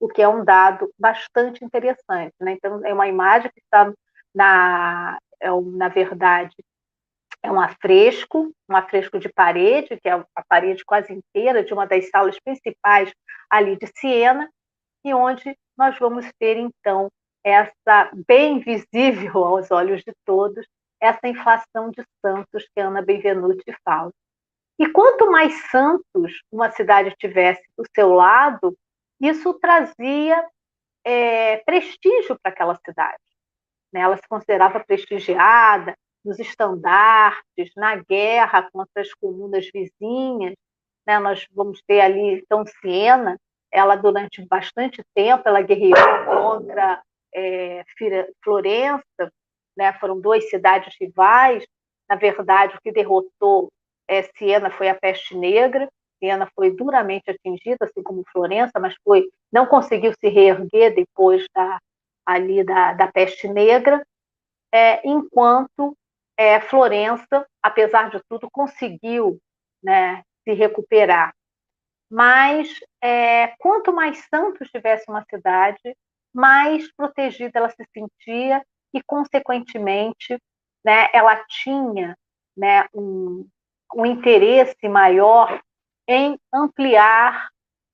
o 0.00 0.08
que 0.08 0.20
é 0.20 0.28
um 0.28 0.44
dado 0.44 0.92
bastante 0.98 1.64
interessante. 1.64 2.34
Né? 2.40 2.52
Então, 2.52 2.84
é 2.84 2.92
uma 2.92 3.06
imagem 3.06 3.50
que 3.52 3.60
está, 3.60 3.92
na, 4.34 5.18
é, 5.40 5.48
na 5.48 5.88
verdade, 5.88 6.54
é 7.42 7.50
um 7.50 7.60
afresco, 7.60 8.52
um 8.68 8.76
afresco 8.76 9.18
de 9.18 9.28
parede, 9.28 9.98
que 10.00 10.08
é 10.08 10.12
a 10.12 10.44
parede 10.48 10.84
quase 10.84 11.12
inteira 11.12 11.64
de 11.64 11.72
uma 11.72 11.86
das 11.86 12.08
salas 12.10 12.38
principais 12.40 13.12
ali 13.48 13.76
de 13.76 13.86
Siena, 13.96 14.50
e 15.04 15.14
onde 15.14 15.56
nós 15.76 15.96
vamos 15.98 16.28
ter, 16.38 16.56
então, 16.56 17.08
essa 17.44 18.10
bem 18.26 18.58
visível 18.58 19.44
aos 19.44 19.70
olhos 19.70 20.02
de 20.02 20.12
todos, 20.24 20.66
essa 21.02 21.26
inflação 21.26 21.90
de 21.90 22.04
santos 22.24 22.64
que 22.72 22.80
Ana 22.80 23.02
Benvenuti 23.02 23.74
fala. 23.84 24.12
E 24.78 24.88
quanto 24.88 25.28
mais 25.32 25.68
santos 25.68 26.40
uma 26.50 26.70
cidade 26.70 27.12
tivesse 27.18 27.62
do 27.76 27.84
seu 27.92 28.14
lado, 28.14 28.76
isso 29.20 29.52
trazia 29.54 30.48
é, 31.04 31.56
prestígio 31.58 32.38
para 32.40 32.52
aquela 32.52 32.78
cidade. 32.86 33.18
Né? 33.92 34.00
Ela 34.00 34.16
se 34.16 34.28
considerava 34.28 34.78
prestigiada, 34.78 35.96
nos 36.24 36.38
estandartes, 36.38 37.72
na 37.76 37.96
guerra 37.96 38.70
contra 38.72 39.02
as 39.02 39.12
comunas 39.14 39.68
vizinhas. 39.74 40.54
Né? 41.04 41.18
Nós 41.18 41.44
vamos 41.50 41.82
ter 41.84 42.00
ali, 42.00 42.34
então, 42.34 42.64
Siena, 42.80 43.36
ela 43.72 43.96
durante 43.96 44.46
bastante 44.46 45.02
tempo, 45.12 45.42
ela 45.46 45.62
guerreou 45.62 46.24
contra 46.26 47.02
é, 47.34 47.84
Florença, 48.44 49.32
né? 49.76 49.92
foram 49.94 50.20
duas 50.20 50.48
cidades 50.48 50.94
rivais. 51.00 51.64
Na 52.08 52.16
verdade, 52.16 52.76
o 52.76 52.80
que 52.80 52.92
derrotou 52.92 53.70
é, 54.08 54.22
Siena 54.22 54.70
foi 54.70 54.88
a 54.88 54.94
peste 54.94 55.36
negra. 55.36 55.88
Siena 56.18 56.48
foi 56.54 56.70
duramente 56.70 57.30
atingida, 57.30 57.84
assim 57.84 58.02
como 58.02 58.24
Florença, 58.32 58.78
mas 58.80 58.94
foi 59.04 59.28
não 59.52 59.66
conseguiu 59.66 60.12
se 60.12 60.28
reerguer 60.28 60.94
depois 60.94 61.44
da 61.54 61.78
ali 62.24 62.62
da, 62.64 62.92
da 62.92 63.10
peste 63.10 63.48
negra, 63.48 64.04
é, 64.72 65.06
enquanto 65.06 65.96
é, 66.36 66.60
Florença, 66.60 67.46
apesar 67.62 68.10
de 68.10 68.20
tudo, 68.28 68.48
conseguiu 68.50 69.38
né, 69.82 70.22
se 70.44 70.54
recuperar. 70.54 71.34
Mas 72.10 72.68
é, 73.02 73.48
quanto 73.58 73.92
mais 73.92 74.24
santos 74.28 74.70
tivesse 74.70 75.10
uma 75.10 75.24
cidade, 75.28 75.96
mais 76.32 76.90
protegida 76.94 77.58
ela 77.58 77.70
se 77.70 77.86
sentia 77.92 78.64
e, 78.92 79.02
consequentemente, 79.02 80.38
né, 80.84 81.08
ela 81.12 81.36
tinha 81.44 82.16
né, 82.56 82.86
um, 82.94 83.48
um 83.94 84.06
interesse 84.06 84.88
maior 84.88 85.62
em 86.08 86.38
ampliar 86.52 87.48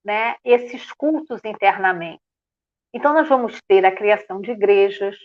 né, 0.05 0.37
esses 0.45 0.91
cultos 0.93 1.41
internamente. 1.45 2.23
Então, 2.93 3.13
nós 3.13 3.29
vamos 3.29 3.61
ter 3.69 3.85
a 3.85 3.95
criação 3.95 4.41
de 4.41 4.51
igrejas, 4.51 5.17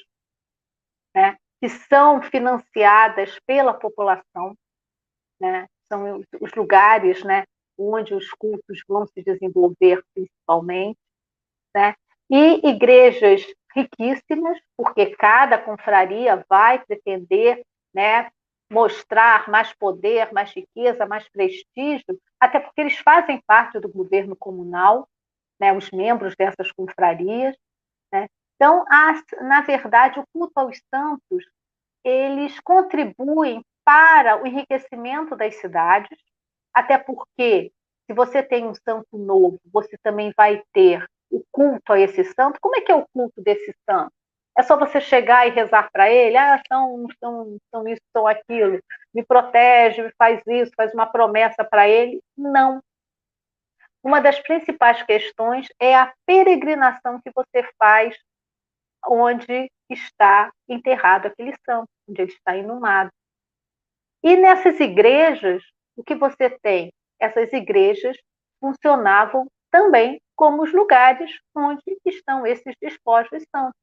né, 1.15 1.37
que 1.61 1.69
são 1.69 2.21
financiadas 2.21 3.39
pela 3.45 3.73
população, 3.73 4.53
né? 5.39 5.65
são 5.87 6.21
os 6.41 6.53
lugares 6.55 7.23
né, 7.23 7.45
onde 7.77 8.13
os 8.13 8.29
cultos 8.31 8.81
vão 8.87 9.07
se 9.07 9.23
desenvolver 9.23 10.03
principalmente, 10.13 10.99
né? 11.73 11.95
e 12.29 12.67
igrejas 12.67 13.45
riquíssimas, 13.75 14.59
porque 14.77 15.15
cada 15.15 15.57
confraria 15.57 16.43
vai 16.49 16.83
pretender 16.83 17.63
né, 17.93 18.29
mostrar 18.69 19.49
mais 19.49 19.73
poder, 19.73 20.31
mais 20.31 20.51
riqueza, 20.51 21.05
mais 21.05 21.27
prestígio, 21.29 22.19
até 22.39 22.59
porque 22.59 22.81
eles 22.81 22.97
fazem 22.97 23.41
parte 23.45 23.79
do 23.79 23.89
governo 23.89 24.35
comunal, 24.35 25.07
né, 25.59 25.71
os 25.73 25.91
membros 25.91 26.35
dessas 26.35 26.71
confrarias. 26.71 27.55
Né? 28.11 28.27
Então, 28.55 28.83
na 29.41 29.61
verdade, 29.61 30.19
o 30.19 30.25
culto 30.33 30.53
aos 30.55 30.81
santos, 30.93 31.45
eles 32.03 32.59
contribuem 32.59 33.63
para 33.85 34.41
o 34.41 34.47
enriquecimento 34.47 35.35
das 35.35 35.55
cidades, 35.55 36.17
até 36.73 36.97
porque 36.97 37.71
se 38.05 38.13
você 38.13 38.41
tem 38.41 38.65
um 38.65 38.73
santo 38.73 39.17
novo, 39.17 39.59
você 39.71 39.97
também 40.01 40.33
vai 40.35 40.63
ter 40.73 41.05
o 41.33 41.43
culto 41.51 41.93
a 41.93 41.99
esse 41.99 42.23
santo. 42.23 42.59
Como 42.61 42.75
é 42.75 42.81
que 42.81 42.91
é 42.91 42.95
o 42.95 43.07
culto 43.13 43.41
desse 43.41 43.73
santo? 43.89 44.11
É 44.57 44.61
só 44.61 44.77
você 44.77 45.01
chegar 45.01 45.47
e 45.47 45.51
rezar 45.51 45.89
para 45.91 46.11
ele, 46.11 46.37
ah, 46.37 46.61
são, 46.67 47.07
são, 47.19 47.57
são 47.71 47.87
isso, 47.87 48.01
são 48.15 48.27
aquilo, 48.27 48.79
me 49.11 49.25
protege, 49.25 50.13
faz 50.15 50.41
isso, 50.45 50.71
faz 50.77 50.93
uma 50.93 51.07
promessa 51.07 51.63
para 51.63 51.89
ele. 51.89 52.21
Não, 52.37 52.79
uma 54.03 54.19
das 54.19 54.37
principais 54.39 55.01
questões 55.03 55.67
é 55.79 55.95
a 55.95 56.13
peregrinação 56.25 57.21
que 57.21 57.31
você 57.33 57.65
faz 57.79 58.15
onde 59.07 59.71
está 59.89 60.51
enterrado 60.67 61.27
aquele 61.27 61.53
santo, 61.65 61.87
onde 62.07 62.21
ele 62.21 62.31
está 62.31 62.55
inumado. 62.57 63.09
E 64.21 64.35
nessas 64.35 64.79
igrejas, 64.79 65.63
o 65.95 66.03
que 66.03 66.15
você 66.15 66.49
tem? 66.49 66.91
Essas 67.17 67.51
igrejas 67.53 68.17
funcionavam 68.59 69.47
também 69.73 70.21
como 70.35 70.61
os 70.61 70.71
lugares 70.71 71.31
onde 71.55 71.81
estão 72.05 72.45
esses 72.45 72.75
despojos 72.79 73.43
santos. 73.49 73.79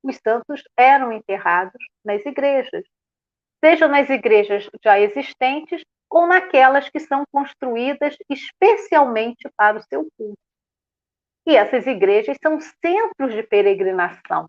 Os 0.00 0.16
santos 0.16 0.62
eram 0.76 1.12
enterrados 1.12 1.82
nas 2.04 2.24
igrejas, 2.24 2.84
seja 3.62 3.88
nas 3.88 4.08
igrejas 4.08 4.70
já 4.84 5.00
existentes 5.00 5.82
ou 6.08 6.28
naquelas 6.28 6.88
que 6.88 7.00
são 7.00 7.24
construídas 7.32 8.16
especialmente 8.30 9.48
para 9.56 9.78
o 9.78 9.82
seu 9.82 10.06
culto. 10.16 10.38
E 11.44 11.56
essas 11.56 11.88
igrejas 11.88 12.36
são 12.40 12.60
centros 12.60 13.34
de 13.34 13.42
peregrinação. 13.42 14.48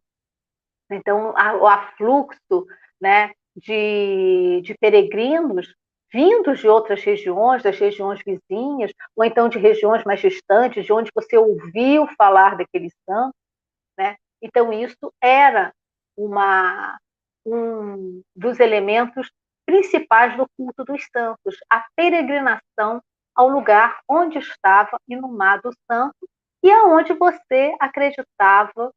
Então, 0.92 1.34
o 1.60 1.68
afluxo 1.68 2.68
né, 3.02 3.32
de, 3.56 4.62
de 4.62 4.76
peregrinos 4.78 5.74
vindos 6.14 6.60
de 6.60 6.68
outras 6.68 7.04
regiões, 7.04 7.64
das 7.64 7.78
regiões 7.80 8.22
vizinhas, 8.24 8.92
ou 9.16 9.26
então 9.26 9.50
de 9.50 9.58
regiões 9.58 10.04
mais 10.04 10.22
distantes, 10.22 10.86
de 10.86 10.94
onde 10.94 11.10
você 11.14 11.36
ouviu 11.36 12.08
falar 12.16 12.56
daquele 12.56 12.90
santo. 13.10 13.34
Né? 13.98 14.16
Então, 14.42 14.72
isso 14.72 15.12
era 15.22 15.74
uma, 16.16 16.98
um 17.46 18.22
dos 18.36 18.60
elementos 18.60 19.32
principais 19.66 20.38
do 20.38 20.46
culto 20.56 20.84
dos 20.84 21.04
santos, 21.12 21.58
a 21.70 21.84
peregrinação 21.96 23.02
ao 23.36 23.50
lugar 23.50 24.00
onde 24.08 24.38
estava 24.38 24.98
inumado 25.08 25.70
o 25.70 25.74
santo 25.92 26.30
e 26.64 26.72
aonde 26.72 27.14
você 27.14 27.76
acreditava 27.80 28.92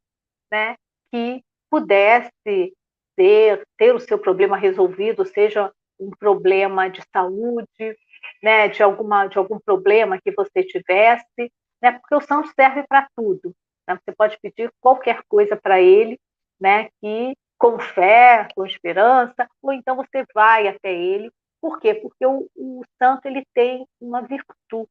né, 0.51 0.75
que 1.11 1.41
pudesse 1.69 2.73
ter, 3.15 3.63
ter 3.77 3.95
o 3.95 3.99
seu 3.99 4.19
problema 4.19 4.55
resolvido, 4.55 5.25
seja 5.25 5.71
um 5.99 6.09
problema 6.11 6.89
de 6.89 7.01
saúde, 7.13 7.97
né, 8.41 8.67
de, 8.67 8.83
alguma, 8.83 9.27
de 9.27 9.37
algum 9.37 9.59
problema 9.59 10.19
que 10.21 10.31
você 10.31 10.63
tivesse, 10.63 11.51
né, 11.81 11.91
porque 11.91 12.15
o 12.15 12.21
santo 12.21 12.51
serve 12.55 12.85
para 12.87 13.07
tudo. 13.15 13.53
Né? 13.87 13.97
Você 14.03 14.15
pode 14.15 14.37
pedir 14.41 14.71
qualquer 14.81 15.21
coisa 15.27 15.55
para 15.55 15.81
ele, 15.81 16.19
né, 16.59 16.89
que 17.01 17.35
com 17.57 17.79
fé, 17.79 18.47
com 18.55 18.65
esperança, 18.65 19.47
ou 19.61 19.73
então 19.73 19.95
você 19.95 20.23
vai 20.33 20.67
até 20.67 20.93
ele. 20.93 21.31
Por 21.59 21.79
quê? 21.79 21.95
Porque 21.95 22.25
o, 22.25 22.47
o 22.55 22.83
santo 23.01 23.25
ele 23.25 23.43
tem 23.53 23.87
uma 23.99 24.21
virtude. 24.21 24.89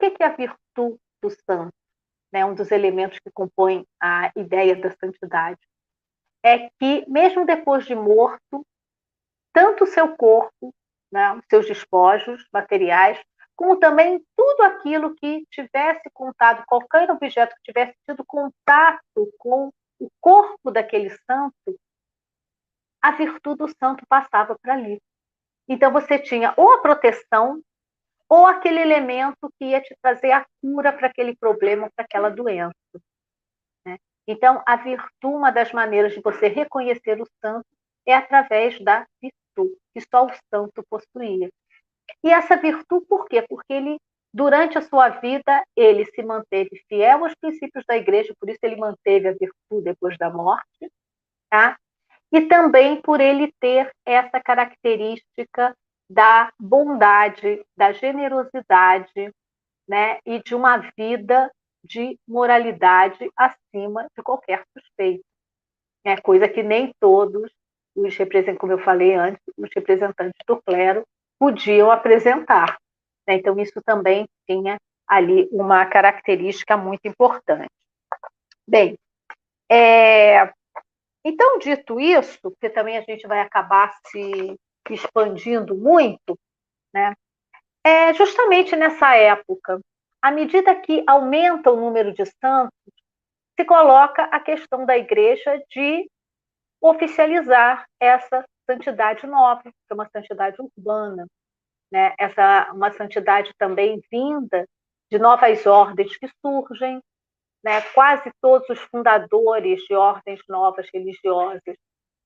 O 0.00 0.10
que 0.10 0.22
é 0.22 0.26
a 0.26 0.34
virtude 0.34 0.98
do 1.22 1.30
santo? 1.30 1.72
Né, 2.32 2.44
um 2.46 2.54
dos 2.54 2.70
elementos 2.70 3.18
que 3.18 3.30
compõem 3.30 3.86
a 4.00 4.32
ideia 4.34 4.74
da 4.74 4.90
santidade. 4.90 5.60
É 6.42 6.70
que, 6.80 7.04
mesmo 7.06 7.44
depois 7.44 7.84
de 7.84 7.94
morto, 7.94 8.66
tanto 9.52 9.84
o 9.84 9.86
seu 9.86 10.16
corpo, 10.16 10.74
né, 11.10 11.32
os 11.34 11.44
seus 11.48 11.66
despojos 11.66 12.46
materiais, 12.52 13.20
como 13.54 13.78
também 13.78 14.24
tudo 14.36 14.62
aquilo 14.62 15.14
que 15.14 15.46
tivesse 15.50 16.08
contado, 16.12 16.64
qualquer 16.66 17.10
objeto 17.10 17.54
que 17.56 17.72
tivesse 17.72 17.94
tido 18.06 18.24
contato 18.24 19.02
com 19.38 19.70
o 20.00 20.08
corpo 20.20 20.70
daquele 20.70 21.10
santo, 21.26 21.78
a 23.00 23.12
virtude 23.12 23.58
do 23.58 23.68
santo 23.68 24.04
passava 24.08 24.56
para 24.60 24.74
ali. 24.74 25.00
Então 25.68 25.92
você 25.92 26.18
tinha 26.18 26.54
ou 26.56 26.72
a 26.72 26.78
proteção 26.80 27.62
ou 28.28 28.46
aquele 28.46 28.80
elemento 28.80 29.52
que 29.58 29.66
ia 29.66 29.82
te 29.82 29.94
trazer 30.00 30.32
a 30.32 30.46
cura 30.62 30.90
para 30.90 31.08
aquele 31.08 31.36
problema, 31.36 31.90
para 31.94 32.04
aquela 32.04 32.30
doença. 32.30 32.74
Né? 33.84 33.98
Então, 34.26 34.62
a 34.66 34.74
virtude, 34.76 35.10
uma 35.22 35.50
das 35.50 35.70
maneiras 35.70 36.14
de 36.14 36.22
você 36.22 36.48
reconhecer 36.48 37.20
o 37.20 37.28
santo 37.42 37.66
é 38.06 38.14
através 38.14 38.82
da 38.82 39.06
virtude, 39.20 39.41
que 39.94 40.00
só 40.00 40.26
o 40.26 40.30
santo 40.50 40.84
possuía. 40.88 41.50
E 42.24 42.30
essa 42.30 42.56
virtude, 42.56 43.06
por 43.06 43.26
quê? 43.26 43.42
Porque 43.48 43.72
ele, 43.72 43.98
durante 44.32 44.78
a 44.78 44.82
sua 44.82 45.08
vida, 45.08 45.62
ele 45.76 46.04
se 46.06 46.22
manteve 46.22 46.82
fiel 46.88 47.24
aos 47.24 47.34
princípios 47.34 47.84
da 47.86 47.96
igreja, 47.96 48.34
por 48.38 48.48
isso 48.48 48.58
ele 48.62 48.76
manteve 48.76 49.28
a 49.28 49.32
virtude 49.32 49.84
depois 49.84 50.16
da 50.18 50.30
morte, 50.30 50.90
tá? 51.50 51.76
E 52.32 52.42
também 52.42 53.00
por 53.00 53.20
ele 53.20 53.52
ter 53.60 53.92
essa 54.06 54.40
característica 54.40 55.76
da 56.08 56.52
bondade, 56.58 57.64
da 57.76 57.92
generosidade, 57.92 59.32
né? 59.88 60.18
E 60.24 60.42
de 60.42 60.54
uma 60.54 60.78
vida 60.96 61.50
de 61.84 62.18
moralidade 62.26 63.30
acima 63.36 64.06
de 64.16 64.22
qualquer 64.22 64.64
suspeito. 64.72 65.24
É 66.04 66.16
coisa 66.20 66.48
que 66.48 66.62
nem 66.62 66.92
todos 67.00 67.50
os 67.94 68.16
representantes, 68.16 68.60
como 68.60 68.72
eu 68.72 68.78
falei 68.78 69.14
antes, 69.14 69.40
os 69.56 69.68
representantes 69.74 70.38
do 70.46 70.60
clero 70.62 71.04
podiam 71.38 71.90
apresentar. 71.90 72.78
Né? 73.26 73.34
Então, 73.34 73.58
isso 73.58 73.80
também 73.84 74.26
tinha 74.46 74.78
ali 75.06 75.48
uma 75.52 75.84
característica 75.86 76.76
muito 76.76 77.06
importante. 77.06 77.70
Bem, 78.66 78.98
é... 79.70 80.52
então, 81.24 81.58
dito 81.58 82.00
isso, 82.00 82.38
porque 82.42 82.70
também 82.70 82.96
a 82.96 83.02
gente 83.02 83.26
vai 83.26 83.40
acabar 83.40 83.92
se 84.06 84.56
expandindo 84.90 85.74
muito, 85.74 86.38
né? 86.92 87.14
é 87.84 88.14
justamente 88.14 88.76
nessa 88.76 89.14
época, 89.16 89.80
à 90.20 90.30
medida 90.30 90.74
que 90.74 91.02
aumenta 91.06 91.70
o 91.70 91.76
número 91.76 92.12
de 92.12 92.24
santos, 92.26 92.78
se 93.58 93.64
coloca 93.64 94.24
a 94.24 94.40
questão 94.40 94.86
da 94.86 94.96
igreja 94.96 95.62
de 95.70 96.08
oficializar 96.82 97.86
essa 98.00 98.44
santidade 98.68 99.26
nova, 99.26 99.62
que 99.62 99.70
é 99.90 99.94
uma 99.94 100.08
santidade 100.08 100.56
urbana, 100.60 101.26
né? 101.90 102.14
Essa 102.18 102.72
uma 102.72 102.90
santidade 102.90 103.52
também 103.56 104.02
vinda 104.10 104.66
de 105.10 105.18
novas 105.18 105.64
ordens 105.64 106.16
que 106.16 106.28
surgem, 106.44 107.00
né? 107.64 107.80
Quase 107.94 108.30
todos 108.40 108.68
os 108.68 108.80
fundadores 108.80 109.80
de 109.82 109.94
ordens 109.94 110.40
novas 110.48 110.88
religiosas 110.92 111.76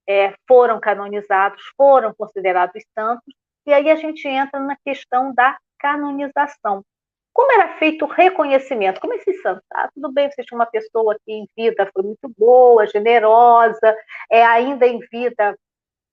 é, 0.08 0.34
foram 0.48 0.80
canonizados, 0.80 1.62
foram 1.76 2.14
considerados 2.14 2.82
santos, 2.98 3.34
e 3.66 3.72
aí 3.72 3.90
a 3.90 3.96
gente 3.96 4.26
entra 4.26 4.58
na 4.60 4.76
questão 4.84 5.34
da 5.34 5.58
canonização. 5.78 6.82
Como 7.36 7.52
era 7.52 7.76
feito 7.76 8.06
o 8.06 8.08
reconhecimento? 8.08 8.98
Como 8.98 9.12
esses 9.12 9.42
santos? 9.42 9.62
Ah, 9.70 9.90
tudo 9.94 10.10
bem, 10.10 10.30
você 10.30 10.42
tinha 10.42 10.56
uma 10.56 10.64
pessoa 10.64 11.14
que 11.22 11.30
em 11.30 11.46
vida 11.54 11.86
foi 11.92 12.02
muito 12.02 12.32
boa, 12.34 12.86
generosa, 12.86 13.94
é, 14.30 14.42
ainda 14.42 14.86
em 14.86 14.98
vida 15.00 15.54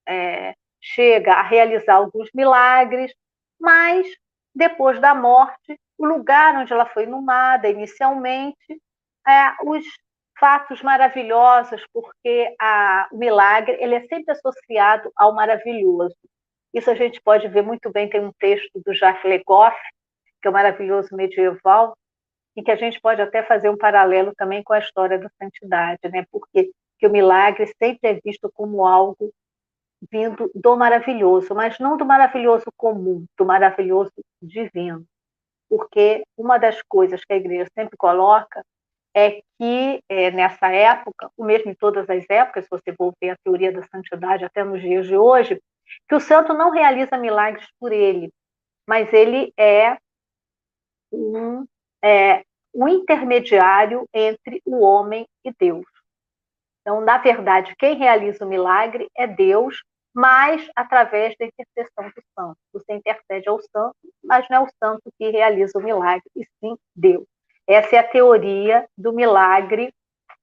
é, 0.06 0.54
chega 0.82 1.32
a 1.36 1.42
realizar 1.42 1.96
alguns 1.96 2.30
milagres, 2.34 3.14
mas 3.58 4.06
depois 4.54 5.00
da 5.00 5.16
morte, 5.16 5.80
o 5.98 6.06
lugar 6.06 6.58
onde 6.58 6.74
ela 6.74 6.88
foi 6.88 7.04
inumada 7.04 7.70
inicialmente, 7.70 8.82
é, 9.26 9.56
os 9.64 9.86
fatos 10.38 10.82
maravilhosos, 10.82 11.82
porque 11.94 12.54
a, 12.60 13.08
o 13.14 13.18
milagre 13.18 13.78
ele 13.80 13.96
é 13.96 14.06
sempre 14.08 14.34
associado 14.34 15.10
ao 15.16 15.34
maravilhoso. 15.34 16.18
Isso 16.74 16.92
a 16.92 16.96
gente 16.96 17.22
pode 17.22 17.48
ver 17.48 17.62
muito 17.62 17.90
bem, 17.94 18.10
tem 18.10 18.20
um 18.20 18.34
texto 18.34 18.82
do 18.86 18.94
Jacques 18.94 19.24
Legoff, 19.24 19.78
que 20.44 20.48
é 20.48 20.52
o 20.52 20.54
maravilhoso 20.54 21.16
medieval, 21.16 21.96
e 22.56 22.62
que 22.62 22.70
a 22.70 22.76
gente 22.76 23.00
pode 23.00 23.22
até 23.22 23.42
fazer 23.42 23.70
um 23.70 23.78
paralelo 23.78 24.34
também 24.36 24.62
com 24.62 24.74
a 24.74 24.80
história 24.80 25.18
da 25.18 25.30
santidade, 25.42 26.00
né? 26.12 26.26
Porque 26.30 26.70
que 27.00 27.08
o 27.08 27.12
milagre 27.12 27.66
sempre 27.82 28.10
é 28.10 28.20
visto 28.24 28.52
como 28.54 28.86
algo 28.86 29.34
vindo 30.12 30.52
do 30.54 30.76
maravilhoso, 30.76 31.56
mas 31.56 31.80
não 31.80 31.98
do 31.98 32.06
maravilhoso 32.06 32.66
comum, 32.76 33.26
do 33.38 33.46
maravilhoso 33.46 34.12
divino. 34.42 35.06
Porque 35.70 36.24
uma 36.38 36.58
das 36.58 36.82
coisas 36.84 37.24
que 37.24 37.34
a 37.34 37.38
igreja 37.38 37.70
sempre 37.74 37.98
coloca 37.98 38.64
é 39.16 39.42
que 39.58 40.04
é, 40.10 40.30
nessa 40.32 40.68
época, 40.68 41.32
o 41.38 41.44
mesmo 41.44 41.72
em 41.72 41.76
todas 41.76 42.10
as 42.10 42.26
épocas, 42.30 42.66
se 42.66 42.70
você 42.70 42.94
for 42.94 43.14
ver 43.22 43.32
a 43.32 43.38
teoria 43.44 43.72
da 43.72 43.82
santidade 43.84 44.44
até 44.44 44.64
nos 44.64 44.82
dias 44.82 45.08
de 45.08 45.16
hoje, 45.16 45.62
que 46.08 46.16
o 46.16 46.20
santo 46.20 46.54
não 46.54 46.70
realiza 46.70 47.18
milagres 47.18 47.68
por 47.80 47.92
ele, 47.92 48.30
mas 48.88 49.12
ele 49.14 49.54
é 49.58 49.98
um, 51.14 51.66
é, 52.04 52.44
um 52.74 52.88
intermediário 52.88 54.08
entre 54.14 54.62
o 54.66 54.82
homem 54.82 55.26
e 55.46 55.54
Deus. 55.58 55.86
Então, 56.82 57.00
na 57.00 57.18
verdade, 57.18 57.74
quem 57.78 57.96
realiza 57.96 58.44
o 58.44 58.50
milagre 58.50 59.08
é 59.16 59.26
Deus, 59.26 59.82
mas 60.14 60.70
através 60.76 61.36
da 61.40 61.46
intercessão 61.46 62.06
do 62.06 62.24
santo. 62.38 62.58
Você 62.74 62.94
intercede 62.94 63.48
ao 63.48 63.60
santo, 63.62 63.96
mas 64.24 64.46
não 64.50 64.58
é 64.58 64.60
o 64.62 64.72
santo 64.84 65.02
que 65.18 65.30
realiza 65.30 65.78
o 65.78 65.82
milagre, 65.82 66.24
e 66.36 66.46
sim 66.60 66.76
Deus. 66.96 67.26
Essa 67.66 67.96
é 67.96 68.00
a 68.00 68.08
teoria 68.08 68.86
do 68.98 69.14
milagre, 69.14 69.94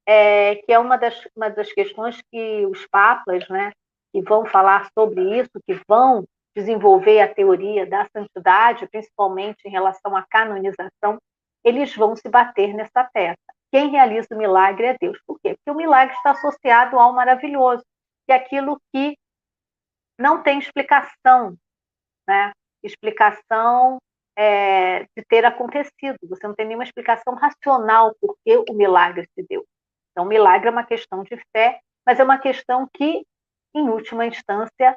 é, 0.07 0.57
que 0.57 0.73
é 0.73 0.79
uma 0.79 0.97
das, 0.97 1.29
uma 1.37 1.51
das 1.51 1.71
questões 1.73 2.21
que 2.31 2.67
os 2.67 2.87
papas, 2.87 3.47
né, 3.49 3.73
que 4.13 4.23
vão 4.23 4.47
falar 4.47 4.89
sobre 4.99 5.39
isso, 5.39 5.51
que 5.67 5.79
vão 5.87 6.25
desenvolver 6.55 7.21
a 7.21 7.33
teoria 7.33 7.87
da 7.87 8.07
santidade, 8.07 8.89
principalmente 8.89 9.65
em 9.65 9.71
relação 9.71 10.17
à 10.17 10.25
canonização, 10.29 11.19
eles 11.65 11.95
vão 11.95 12.17
se 12.17 12.29
bater 12.29 12.75
nessa 12.75 13.05
peça. 13.05 13.39
Quem 13.71 13.91
realiza 13.91 14.35
o 14.35 14.39
milagre 14.39 14.87
é 14.87 14.97
Deus. 14.99 15.19
Por 15.27 15.39
quê? 15.41 15.55
Porque 15.55 15.71
o 15.71 15.77
milagre 15.77 16.15
está 16.17 16.33
associado 16.33 16.99
ao 16.99 17.13
maravilhoso, 17.13 17.85
que 18.27 18.33
é 18.33 18.37
aquilo 18.37 18.81
que 18.93 19.17
não 20.19 20.43
tem 20.43 20.59
explicação, 20.59 21.57
né? 22.29 22.53
Explicação 22.83 23.99
é, 24.37 25.05
de 25.17 25.25
ter 25.29 25.45
acontecido. 25.45 26.19
Você 26.25 26.47
não 26.47 26.55
tem 26.55 26.67
nenhuma 26.67 26.85
explicação 26.85 27.35
racional 27.35 28.15
por 28.21 28.37
que 28.45 28.57
o 28.69 28.75
milagre 28.75 29.29
se 29.35 29.47
deu. 29.49 29.65
Então, 30.11 30.25
o 30.25 30.29
milagre 30.29 30.69
é 30.69 30.71
uma 30.71 30.85
questão 30.85 31.23
de 31.23 31.37
fé, 31.55 31.81
mas 32.05 32.19
é 32.19 32.25
uma 32.25 32.39
questão 32.39 32.89
que, 32.93 33.25
em 33.75 33.89
última 33.89 34.27
instância, 34.27 34.97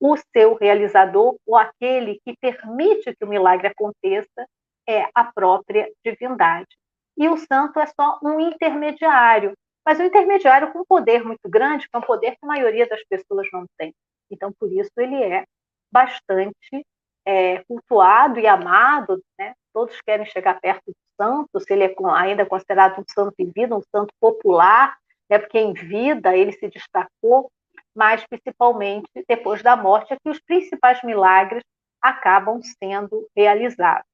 o 0.00 0.16
seu 0.34 0.54
realizador, 0.54 1.36
ou 1.46 1.56
aquele 1.56 2.18
que 2.24 2.34
permite 2.40 3.14
que 3.14 3.24
o 3.24 3.28
milagre 3.28 3.68
aconteça, 3.68 4.46
é 4.88 5.06
a 5.14 5.24
própria 5.24 5.88
divindade. 6.04 6.68
E 7.16 7.28
o 7.28 7.36
santo 7.36 7.78
é 7.78 7.86
só 7.86 8.18
um 8.22 8.40
intermediário, 8.40 9.52
mas 9.84 10.00
um 10.00 10.04
intermediário 10.04 10.72
com 10.72 10.80
um 10.80 10.84
poder 10.88 11.22
muito 11.22 11.48
grande, 11.48 11.86
que 11.88 11.94
é 11.94 11.98
um 11.98 12.02
poder 12.02 12.32
que 12.32 12.44
a 12.44 12.46
maioria 12.46 12.88
das 12.88 13.02
pessoas 13.04 13.46
não 13.52 13.66
tem. 13.76 13.94
Então, 14.30 14.52
por 14.58 14.72
isso, 14.72 14.90
ele 14.96 15.22
é 15.22 15.44
bastante 15.92 16.86
é, 17.26 17.62
cultuado 17.64 18.38
e 18.38 18.46
amado, 18.46 19.22
né? 19.38 19.54
todos 19.72 20.00
querem 20.00 20.26
chegar 20.26 20.60
perto 20.60 20.82
do 20.86 20.96
santo, 21.20 21.60
se 21.60 21.72
ele 21.72 21.84
é 21.84 21.94
ainda 22.14 22.46
considerado 22.46 23.00
um 23.00 23.04
santo 23.06 23.34
em 23.38 23.50
vida, 23.50 23.76
um 23.76 23.82
santo 23.94 24.12
popular, 24.20 24.96
né? 25.28 25.38
porque 25.38 25.58
em 25.58 25.72
vida 25.72 26.36
ele 26.36 26.52
se 26.52 26.68
destacou 26.68 27.50
mas 27.94 28.24
principalmente 28.26 29.08
depois 29.28 29.62
da 29.62 29.76
morte, 29.76 30.12
é 30.12 30.16
que 30.16 30.28
os 30.28 30.40
principais 30.40 31.02
milagres 31.02 31.62
acabam 32.00 32.60
sendo 32.62 33.28
realizados. 33.36 34.08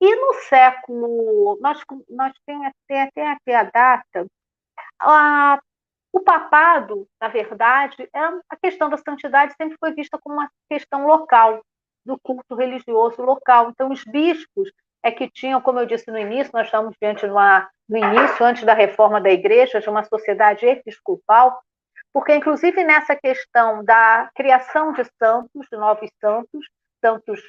E 0.00 0.16
no 0.16 0.34
século, 0.48 1.58
nós, 1.60 1.80
nós 2.10 2.32
temos 2.44 2.66
até, 2.66 3.02
até 3.02 3.30
aqui 3.30 3.52
a 3.52 3.62
data, 3.62 4.26
a, 5.00 5.60
o 6.12 6.20
papado, 6.20 7.06
na 7.20 7.28
verdade, 7.28 8.08
é, 8.12 8.18
a 8.48 8.56
questão 8.60 8.90
da 8.90 8.96
santidade 8.96 9.54
sempre 9.56 9.76
foi 9.78 9.94
vista 9.94 10.18
como 10.18 10.36
uma 10.36 10.50
questão 10.68 11.06
local, 11.06 11.62
do 12.04 12.18
culto 12.20 12.54
religioso 12.54 13.22
local. 13.22 13.70
Então, 13.70 13.90
os 13.90 14.04
bispos 14.04 14.72
é 15.02 15.10
que 15.10 15.30
tinham, 15.30 15.60
como 15.60 15.80
eu 15.80 15.86
disse 15.86 16.10
no 16.10 16.18
início, 16.18 16.52
nós 16.52 16.66
estamos 16.66 16.94
diante 17.00 17.24
de 17.24 17.32
uma, 17.32 17.68
no 17.88 17.96
início, 17.96 18.44
antes 18.44 18.64
da 18.64 18.74
reforma 18.74 19.20
da 19.20 19.30
igreja, 19.30 19.80
de 19.80 19.88
uma 19.88 20.04
sociedade 20.04 20.66
episcopal, 20.66 21.62
porque, 22.12 22.34
inclusive, 22.34 22.84
nessa 22.84 23.16
questão 23.16 23.84
da 23.84 24.30
criação 24.34 24.92
de 24.92 25.04
santos, 25.18 25.66
de 25.70 25.76
novos 25.76 26.10
santos, 26.20 26.68
santos 27.00 27.40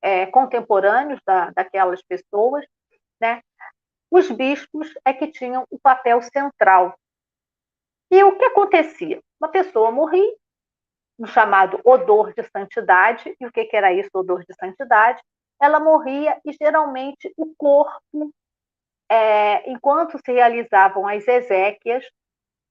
é, 0.00 0.26
contemporâneos 0.26 1.20
da, 1.26 1.50
daquelas 1.50 2.02
pessoas, 2.02 2.64
né, 3.20 3.42
os 4.10 4.30
bispos 4.30 4.92
é 5.04 5.12
que 5.12 5.28
tinham 5.28 5.66
o 5.70 5.78
papel 5.78 6.20
central. 6.22 6.94
E 8.10 8.22
o 8.24 8.36
que 8.36 8.44
acontecia? 8.44 9.20
Uma 9.40 9.48
pessoa 9.48 9.90
morria, 9.90 10.34
um 11.18 11.26
chamado 11.26 11.80
odor 11.84 12.32
de 12.34 12.42
santidade, 12.44 13.34
e 13.40 13.46
o 13.46 13.52
que, 13.52 13.64
que 13.64 13.76
era 13.76 13.92
isso, 13.92 14.10
odor 14.14 14.44
de 14.44 14.54
santidade? 14.54 15.22
ela 15.62 15.78
morria 15.78 16.40
e 16.44 16.52
geralmente 16.52 17.32
o 17.36 17.54
corpo, 17.56 18.34
é, 19.08 19.70
enquanto 19.70 20.18
se 20.18 20.32
realizavam 20.32 21.06
as 21.06 21.26
exéquias, 21.28 22.04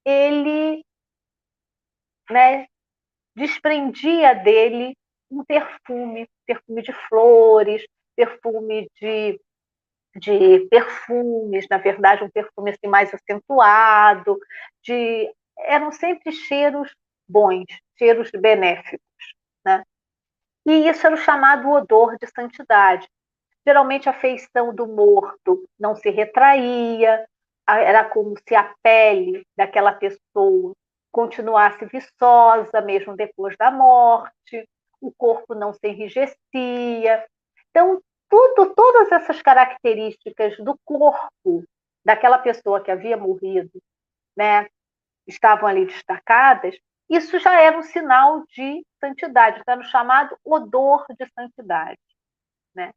ele 0.04 0.84
né, 2.32 2.68
desprendia 3.36 4.34
dele 4.34 4.96
um 5.30 5.44
perfume, 5.44 6.28
perfume 6.46 6.82
de 6.82 6.92
flores, 7.08 7.86
perfume 8.16 8.90
de, 9.00 9.40
de 10.16 10.68
perfumes, 10.70 11.66
na 11.70 11.78
verdade, 11.78 12.24
um 12.24 12.30
perfume 12.30 12.72
assim, 12.72 12.88
mais 12.88 13.14
acentuado, 13.14 14.38
de 14.84 15.34
eram 15.58 15.92
sempre 15.92 16.32
cheiros 16.32 16.94
bons, 17.28 17.66
cheiros 17.98 18.30
benéficos. 18.32 19.02
Né? 19.64 19.84
E 20.66 20.90
isso 20.90 21.06
era 21.06 21.16
o 21.16 21.20
chamado 21.20 21.70
odor 21.70 22.18
de 22.18 22.28
santidade. 22.28 23.08
Geralmente 23.66 24.10
a 24.10 24.14
feição 24.14 24.74
do 24.74 24.88
morto 24.88 25.64
não 25.80 25.96
se 25.96 26.10
retraía, 26.10 27.26
era 27.68 28.04
como 28.04 28.36
se 28.48 28.56
a 28.56 28.74
pele 28.84 29.46
daquela 29.56 29.94
pessoa 29.94 30.74
continuasse 31.12 31.86
viçosa 31.86 32.82
mesmo 32.82 33.16
depois 33.16 33.56
da 33.58 33.70
morte, 33.70 34.68
o 35.00 35.12
corpo 35.12 35.54
não 35.54 35.74
se 35.74 35.88
enrijecia. 35.88 37.26
Então, 37.70 38.02
tudo, 38.30 38.74
todas 38.74 39.12
essas 39.12 39.42
características 39.42 40.58
do 40.58 40.80
corpo 40.86 41.64
daquela 42.04 42.38
pessoa 42.38 42.82
que 42.82 42.90
havia 42.90 43.18
morrido, 43.18 43.82
né, 44.36 44.68
estavam 45.28 45.68
ali 45.68 45.86
destacadas, 45.86 46.76
isso 47.10 47.38
já 47.40 47.60
era 47.62 47.78
um 47.78 47.84
sinal 47.84 48.44
de 48.48 48.86
santidade, 49.00 49.60
está 49.60 49.76
no 49.76 49.84
chamado 49.84 50.38
odor 50.46 51.06
de 51.10 51.30
santidade. 51.34 52.00
Né? 52.74 52.94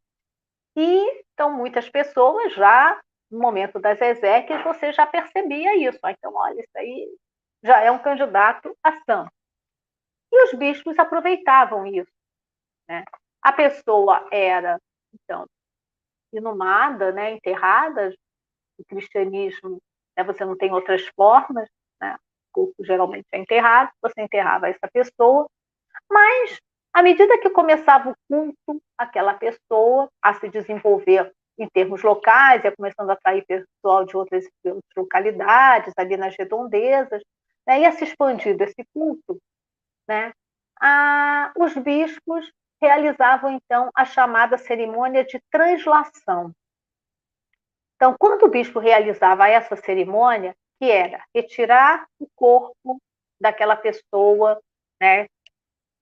E, 0.75 1.23
então, 1.33 1.51
muitas 1.51 1.89
pessoas 1.89 2.53
já, 2.53 2.99
no 3.29 3.39
momento 3.39 3.77
das 3.79 3.99
exéquias, 3.99 4.63
você 4.63 4.93
já 4.93 5.05
percebia 5.05 5.75
isso. 5.75 5.99
Então, 6.05 6.33
olha, 6.33 6.61
isso 6.61 6.77
aí 6.77 7.09
já 7.65 7.81
é 7.81 7.89
um 7.89 7.99
candidato 7.99 8.77
a 8.83 8.91
santo. 9.01 9.31
E 10.31 10.43
os 10.43 10.53
bispos 10.53 10.97
aproveitavam 10.99 11.85
isso. 11.87 12.11
Né? 12.87 13.03
A 13.41 13.51
pessoa 13.51 14.27
era, 14.31 14.79
então, 15.13 15.45
inumada, 16.31 17.11
né, 17.11 17.31
enterrada. 17.31 18.13
O 18.77 18.85
cristianismo, 18.85 19.81
né, 20.15 20.23
você 20.23 20.45
não 20.45 20.55
tem 20.55 20.71
outras 20.71 21.07
formas, 21.15 21.67
né? 21.99 22.15
o 22.15 22.65
corpo 22.65 22.85
geralmente 22.85 23.25
é 23.31 23.39
enterrado, 23.39 23.89
você 24.01 24.21
enterrava 24.21 24.67
essa 24.67 24.87
pessoa, 24.91 25.47
mas 26.09 26.59
à 26.93 27.01
medida 27.01 27.39
que 27.39 27.49
começava 27.49 28.11
o 28.11 28.15
culto, 28.29 28.81
aquela 28.97 29.33
pessoa 29.33 30.09
a 30.21 30.33
se 30.33 30.49
desenvolver 30.49 31.31
em 31.57 31.67
termos 31.69 32.03
locais, 32.03 32.63
ia 32.63 32.75
começando 32.75 33.09
a 33.09 33.13
atrair 33.13 33.45
pessoal 33.45 34.05
de 34.05 34.15
outras, 34.15 34.43
de 34.43 34.71
outras 34.71 34.93
localidades, 34.95 35.93
ali 35.97 36.17
nas 36.17 36.35
redondezas, 36.37 37.21
né, 37.65 37.81
ia 37.81 37.91
se 37.91 38.03
expandindo 38.03 38.63
esse 38.63 38.85
culto, 38.93 39.39
né, 40.07 40.33
a, 40.79 41.51
os 41.57 41.73
bispos 41.75 42.51
realizavam 42.81 43.51
então 43.51 43.89
a 43.95 44.05
chamada 44.05 44.57
cerimônia 44.57 45.23
de 45.23 45.41
translação. 45.49 46.51
Então, 47.95 48.15
quando 48.19 48.43
o 48.43 48.49
bispo 48.49 48.79
realizava 48.79 49.47
essa 49.47 49.75
cerimônia, 49.75 50.55
que 50.79 50.91
era 50.91 51.23
retirar 51.33 52.05
o 52.19 52.27
corpo 52.35 53.01
daquela 53.39 53.75
pessoa, 53.75 54.61
né, 55.01 55.27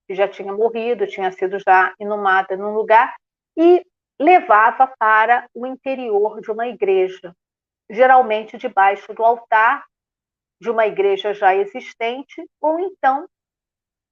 que 0.07 0.15
já 0.15 0.27
tinha 0.27 0.51
morrido, 0.51 1.07
tinha 1.07 1.31
sido 1.31 1.59
já 1.59 1.93
inumada 1.99 2.57
num 2.57 2.73
lugar, 2.73 3.15
e 3.55 3.85
levava 4.19 4.87
para 4.97 5.47
o 5.53 5.65
interior 5.65 6.41
de 6.41 6.51
uma 6.51 6.67
igreja, 6.67 7.35
geralmente 7.89 8.57
debaixo 8.57 9.13
do 9.13 9.23
altar 9.23 9.85
de 10.63 10.69
uma 10.69 10.87
igreja 10.87 11.33
já 11.33 11.53
existente, 11.53 12.41
ou 12.61 12.79
então 12.79 13.27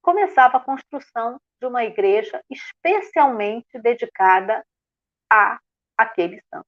começava 0.02 0.58
a 0.58 0.60
construção 0.60 1.40
de 1.58 1.66
uma 1.66 1.82
igreja 1.82 2.42
especialmente 2.50 3.80
dedicada 3.80 4.62
a 5.32 5.58
aquele 5.96 6.42
santo. 6.52 6.66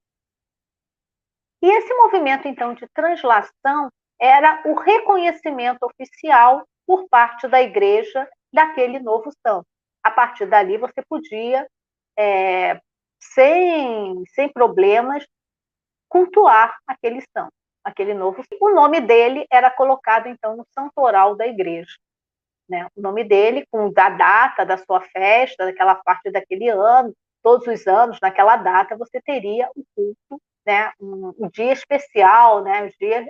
E 1.62 1.66
esse 1.66 1.92
movimento, 1.94 2.48
então, 2.48 2.72
de 2.72 2.88
translação 2.94 3.90
era 4.18 4.62
o 4.64 4.74
reconhecimento 4.74 5.82
oficial 5.82 6.66
por 6.86 7.06
parte 7.10 7.46
da 7.46 7.60
igreja 7.60 8.26
daquele 8.50 9.00
novo 9.00 9.30
santo. 9.46 9.66
A 10.02 10.10
partir 10.10 10.46
dali, 10.46 10.78
você 10.78 11.02
podia, 11.06 11.68
é, 12.18 12.80
sem, 13.20 14.24
sem 14.34 14.50
problemas, 14.50 15.26
cultuar 16.08 16.78
aquele 16.86 17.20
santo, 17.36 17.52
aquele 17.84 18.14
novo. 18.14 18.42
O 18.60 18.70
nome 18.70 19.00
dele 19.00 19.46
era 19.50 19.70
colocado, 19.70 20.28
então, 20.28 20.56
no 20.56 20.66
santoral 20.72 21.36
da 21.36 21.46
igreja 21.46 21.94
né? 22.68 22.86
O 22.96 23.00
nome 23.00 23.24
dele, 23.24 23.66
com 23.70 23.92
a 23.96 24.10
data 24.10 24.64
da 24.64 24.76
sua 24.78 25.00
festa, 25.00 25.66
daquela 25.66 25.94
parte 25.94 26.30
daquele 26.30 26.68
ano, 26.68 27.14
todos 27.42 27.66
os 27.66 27.86
anos, 27.86 28.18
naquela 28.20 28.56
data, 28.56 28.96
você 28.96 29.20
teria 29.20 29.68
o 29.74 29.80
um 29.80 29.84
culto, 29.94 30.42
né? 30.66 30.92
Um, 31.00 31.34
um, 31.38 31.48
dia 31.48 31.72
especial, 31.72 32.62
né? 32.62 32.84
Um 32.84 32.90
dia 32.98 33.28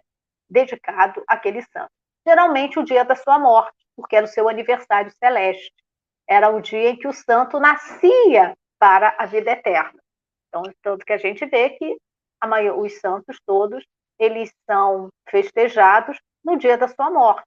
dedicado 0.49 1.23
àquele 1.27 1.63
santo. 1.63 1.91
Geralmente 2.27 2.79
o 2.79 2.85
dia 2.85 3.05
da 3.05 3.17
sua 3.17 3.39
morte, 3.39 3.77
porque 3.97 4.17
era 4.17 4.25
o 4.25 4.29
seu 4.29 4.49
aniversário 4.49 5.13
celeste. 5.19 5.73
Era 6.29 6.49
o 6.49 6.61
dia 6.61 6.91
em 6.91 6.97
que 6.97 7.09
o 7.09 7.13
santo 7.13 7.59
nascia 7.61 8.57
para 8.79 9.15
a 9.19 9.27
vida 9.27 9.51
eterna. 9.51 10.01
Então, 10.49 10.63
tanto 10.83 11.05
que 11.05 11.13
a 11.13 11.19
gente 11.19 11.45
vê 11.47 11.71
que 11.71 11.97
os 12.77 13.01
santos 13.01 13.39
todos, 13.45 13.85
eles 14.19 14.53
são 14.69 15.09
festejados 15.28 16.19
no 16.45 16.57
dia 16.57 16.77
da 16.77 16.89
sua 16.89 17.11
morte. 17.11 17.47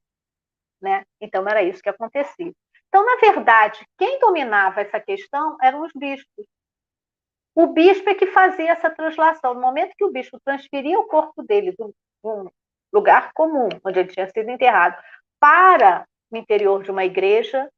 Né? 0.81 1.03
Então, 1.19 1.47
era 1.47 1.63
isso 1.63 1.81
que 1.81 1.89
acontecia. 1.89 2.51
Então, 2.87 3.05
na 3.05 3.15
verdade, 3.17 3.85
quem 3.97 4.19
dominava 4.19 4.81
essa 4.81 4.99
questão 4.99 5.57
eram 5.61 5.81
os 5.83 5.91
bispos. 5.93 6.45
O 7.55 7.67
bispo 7.67 8.09
é 8.09 8.15
que 8.15 8.27
fazia 8.27 8.71
essa 8.71 8.89
translação. 8.89 9.53
No 9.53 9.61
momento 9.61 9.95
que 9.97 10.05
o 10.05 10.11
bispo 10.11 10.39
transferia 10.45 10.99
o 10.99 11.07
corpo 11.07 11.41
dele 11.43 11.71
de 11.71 11.83
um 12.23 12.49
lugar 12.93 13.33
comum, 13.33 13.69
onde 13.83 13.99
ele 13.99 14.09
tinha 14.09 14.27
sido 14.29 14.49
enterrado, 14.49 15.01
para 15.39 16.07
o 16.31 16.37
interior 16.37 16.83
de 16.83 16.91
uma 16.91 17.03
igreja, 17.03 17.69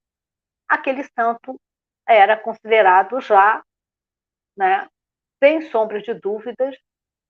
aquele 0.67 1.03
santo 1.03 1.59
era 2.07 2.35
considerado 2.37 3.19
já, 3.21 3.63
né, 4.57 4.87
sem 5.41 5.61
sombra 5.69 6.01
de 6.01 6.13
dúvidas, 6.13 6.75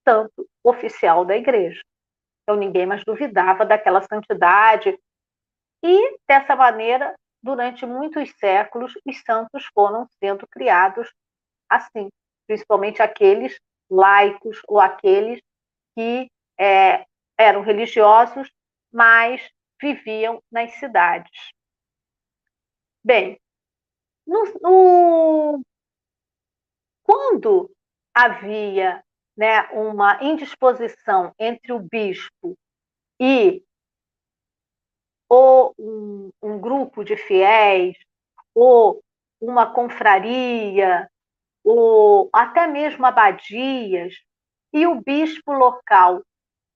santo 0.06 0.48
oficial 0.64 1.24
da 1.24 1.36
igreja. 1.36 1.80
Então 2.42 2.58
ninguém 2.58 2.86
mais 2.86 3.04
duvidava 3.04 3.64
daquela 3.64 4.02
santidade, 4.02 4.98
e, 5.82 6.18
dessa 6.28 6.54
maneira, 6.54 7.14
durante 7.42 7.86
muitos 7.86 8.30
séculos, 8.38 8.92
os 9.04 9.20
santos 9.22 9.64
foram 9.74 10.06
sendo 10.22 10.46
criados 10.46 11.10
assim, 11.68 12.08
principalmente 12.46 13.00
aqueles 13.00 13.58
laicos 13.88 14.60
ou 14.68 14.78
aqueles 14.78 15.40
que 15.96 16.30
é, 16.58 17.06
eram 17.38 17.62
religiosos, 17.62 18.50
mas 18.92 19.48
viviam 19.80 20.42
nas 20.50 20.72
cidades. 20.72 21.52
Bem, 23.02 23.40
no, 24.26 24.44
no, 24.60 25.62
quando 27.02 27.70
havia 28.14 29.02
né, 29.40 29.62
uma 29.72 30.22
indisposição 30.22 31.32
entre 31.38 31.72
o 31.72 31.78
bispo 31.78 32.58
e 33.18 33.64
ou 35.26 35.74
um, 35.78 36.30
um 36.42 36.60
grupo 36.60 37.02
de 37.02 37.16
fiéis, 37.16 37.96
ou 38.54 39.02
uma 39.40 39.72
confraria, 39.72 41.08
ou 41.64 42.28
até 42.34 42.66
mesmo 42.66 43.06
abadias, 43.06 44.12
e 44.74 44.86
o 44.86 45.00
bispo 45.00 45.52
local 45.52 46.22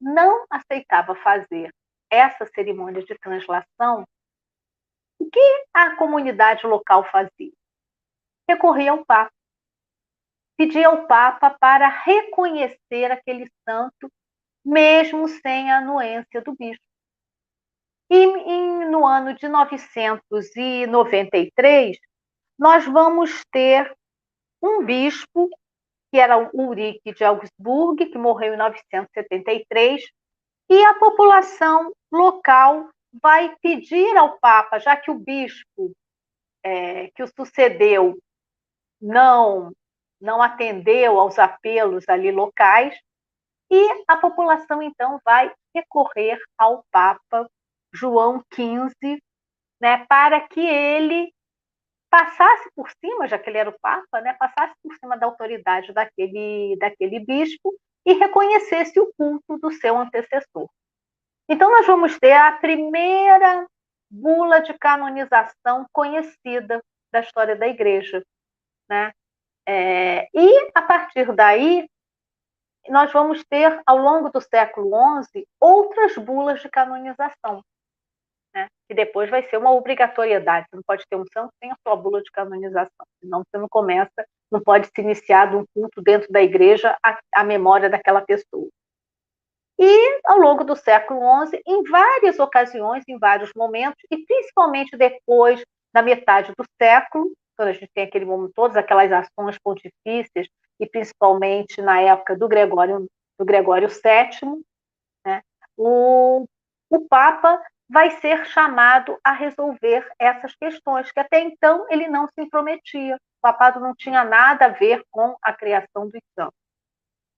não 0.00 0.46
aceitava 0.48 1.14
fazer 1.16 1.70
essa 2.08 2.46
cerimônia 2.46 3.04
de 3.04 3.14
translação, 3.18 4.06
o 5.18 5.28
que 5.28 5.64
a 5.74 5.96
comunidade 5.96 6.66
local 6.66 7.04
fazia? 7.10 7.52
Recorria 8.48 8.92
ao 8.92 9.04
Papa. 9.04 9.30
Pedia 10.56 10.88
ao 10.88 11.06
Papa 11.06 11.50
para 11.50 11.88
reconhecer 11.88 13.10
aquele 13.10 13.50
santo, 13.68 14.10
mesmo 14.64 15.28
sem 15.28 15.70
a 15.70 15.76
anuência 15.78 16.40
do 16.40 16.54
bispo. 16.54 16.82
E 18.10 18.16
em, 18.16 18.90
no 18.90 19.06
ano 19.06 19.34
de 19.34 19.48
993, 19.48 21.98
nós 22.58 22.84
vamos 22.86 23.44
ter 23.50 23.94
um 24.62 24.84
bispo, 24.84 25.48
que 26.10 26.18
era 26.18 26.50
Ulrich 26.54 27.00
de 27.12 27.24
Augsburg, 27.24 28.06
que 28.06 28.18
morreu 28.18 28.54
em 28.54 28.56
973, 28.56 30.02
e 30.70 30.84
a 30.84 30.94
população 30.94 31.92
local 32.12 32.88
vai 33.22 33.54
pedir 33.60 34.16
ao 34.16 34.38
Papa, 34.38 34.78
já 34.78 34.96
que 34.96 35.10
o 35.10 35.18
bispo 35.18 35.92
é, 36.62 37.08
que 37.08 37.22
o 37.22 37.28
sucedeu 37.28 38.18
não 39.00 39.72
não 40.24 40.40
atendeu 40.40 41.20
aos 41.20 41.38
apelos 41.38 42.08
ali 42.08 42.32
locais, 42.32 42.98
e 43.70 44.04
a 44.08 44.16
população 44.16 44.82
então 44.82 45.20
vai 45.22 45.52
recorrer 45.74 46.40
ao 46.56 46.82
Papa 46.90 47.46
João 47.92 48.42
XV, 48.52 49.20
né, 49.80 50.04
para 50.08 50.40
que 50.40 50.60
ele 50.60 51.30
passasse 52.08 52.70
por 52.74 52.88
cima, 53.04 53.28
já 53.28 53.38
que 53.38 53.50
ele 53.50 53.58
era 53.58 53.68
o 53.68 53.78
Papa, 53.80 54.20
né, 54.22 54.32
passasse 54.34 54.74
por 54.82 54.94
cima 54.96 55.16
da 55.16 55.26
autoridade 55.26 55.92
daquele, 55.92 56.76
daquele 56.78 57.20
bispo 57.20 57.74
e 58.06 58.14
reconhecesse 58.14 58.98
o 58.98 59.12
culto 59.18 59.58
do 59.58 59.70
seu 59.72 59.96
antecessor. 59.98 60.70
Então, 61.48 61.70
nós 61.70 61.86
vamos 61.86 62.18
ter 62.18 62.32
a 62.32 62.52
primeira 62.52 63.66
bula 64.10 64.60
de 64.60 64.72
canonização 64.78 65.86
conhecida 65.92 66.82
da 67.12 67.20
história 67.20 67.56
da 67.56 67.68
Igreja. 67.68 68.24
Né? 68.88 69.12
É, 69.66 70.28
e, 70.34 70.70
a 70.74 70.82
partir 70.82 71.32
daí, 71.34 71.88
nós 72.88 73.12
vamos 73.12 73.42
ter, 73.44 73.80
ao 73.86 73.96
longo 73.96 74.30
do 74.30 74.40
século 74.40 74.90
XI, 75.22 75.46
outras 75.58 76.16
bulas 76.16 76.60
de 76.60 76.68
canonização, 76.68 77.62
né? 78.54 78.68
que 78.86 78.94
depois 78.94 79.30
vai 79.30 79.42
ser 79.48 79.56
uma 79.56 79.72
obrigatoriedade. 79.72 80.66
Você 80.68 80.76
não 80.76 80.82
pode 80.86 81.04
ter 81.08 81.16
um 81.16 81.24
santo 81.32 81.52
sem 81.58 81.70
a 81.70 81.76
sua 81.82 81.96
bula 81.96 82.22
de 82.22 82.30
canonização, 82.30 83.06
senão 83.20 83.42
você 83.42 83.58
não 83.58 83.68
começa, 83.68 84.26
não 84.50 84.60
pode 84.60 84.86
se 84.86 85.00
iniciar 85.00 85.50
de 85.50 85.56
um 85.56 85.64
culto 85.74 86.02
dentro 86.02 86.30
da 86.30 86.42
igreja 86.42 86.96
à, 87.34 87.44
memória 87.44 87.88
daquela 87.88 88.20
pessoa. 88.20 88.68
E, 89.78 90.20
ao 90.26 90.38
longo 90.38 90.62
do 90.62 90.76
século 90.76 91.20
XI, 91.46 91.60
em 91.66 91.82
várias 91.84 92.38
ocasiões, 92.38 93.02
em 93.08 93.18
vários 93.18 93.50
momentos, 93.56 93.98
e 94.10 94.24
principalmente 94.24 94.96
depois 94.96 95.64
da 95.92 96.00
metade 96.00 96.52
do 96.56 96.64
século, 96.80 97.32
quando 97.56 97.68
a 97.68 97.72
gente 97.72 97.90
tem 97.94 98.04
aquele 98.04 98.24
momento, 98.24 98.52
todas 98.54 98.76
aquelas 98.76 99.10
ações 99.10 99.58
pontifícias, 99.58 100.48
e 100.80 100.86
principalmente 100.88 101.80
na 101.80 102.00
época 102.00 102.36
do 102.36 102.48
Gregório, 102.48 103.06
do 103.38 103.44
Gregório 103.44 103.88
VII, 103.88 104.62
né, 105.24 105.42
o, 105.76 106.46
o 106.90 107.08
Papa 107.08 107.62
vai 107.88 108.10
ser 108.10 108.44
chamado 108.46 109.18
a 109.22 109.32
resolver 109.32 110.06
essas 110.18 110.54
questões, 110.56 111.10
que 111.12 111.20
até 111.20 111.40
então 111.40 111.86
ele 111.90 112.08
não 112.08 112.26
se 112.26 112.40
intrometia. 112.40 113.16
O 113.16 113.42
papado 113.42 113.78
não 113.78 113.94
tinha 113.94 114.24
nada 114.24 114.66
a 114.66 114.70
ver 114.70 115.04
com 115.10 115.36
a 115.42 115.52
criação 115.52 116.08
dos 116.08 116.20
santos. 116.34 116.58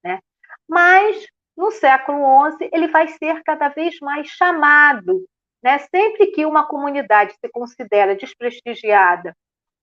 Né? 0.05 0.21
Mas, 0.69 1.27
no 1.57 1.71
século 1.71 2.51
XI, 2.53 2.71
ele 2.73 2.89
vai 2.89 3.09
ser 3.09 3.43
cada 3.43 3.69
vez 3.69 3.99
mais 4.01 4.29
chamado. 4.29 5.27
Né? 5.63 5.79
Sempre 5.79 6.29
que 6.29 6.47
uma 6.47 6.67
comunidade 6.67 7.35
se 7.35 7.49
considera 7.51 8.15
desprestigiada 8.15 9.35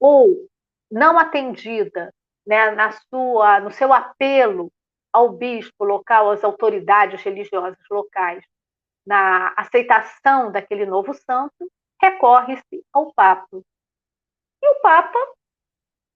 ou 0.03 0.49
não 0.91 1.17
atendida 1.17 2.13
né, 2.45 2.71
na 2.71 2.91
sua, 2.91 3.61
no 3.61 3.71
seu 3.71 3.93
apelo 3.93 4.69
ao 5.13 5.29
bispo 5.29 5.85
local, 5.85 6.29
às 6.29 6.43
autoridades 6.43 7.23
religiosas 7.23 7.79
locais, 7.89 8.43
na 9.07 9.53
aceitação 9.55 10.51
daquele 10.51 10.85
novo 10.85 11.13
santo, 11.13 11.71
recorre-se 12.01 12.83
ao 12.91 13.13
Papa. 13.13 13.61
E 14.61 14.67
o 14.67 14.81
Papa, 14.81 15.19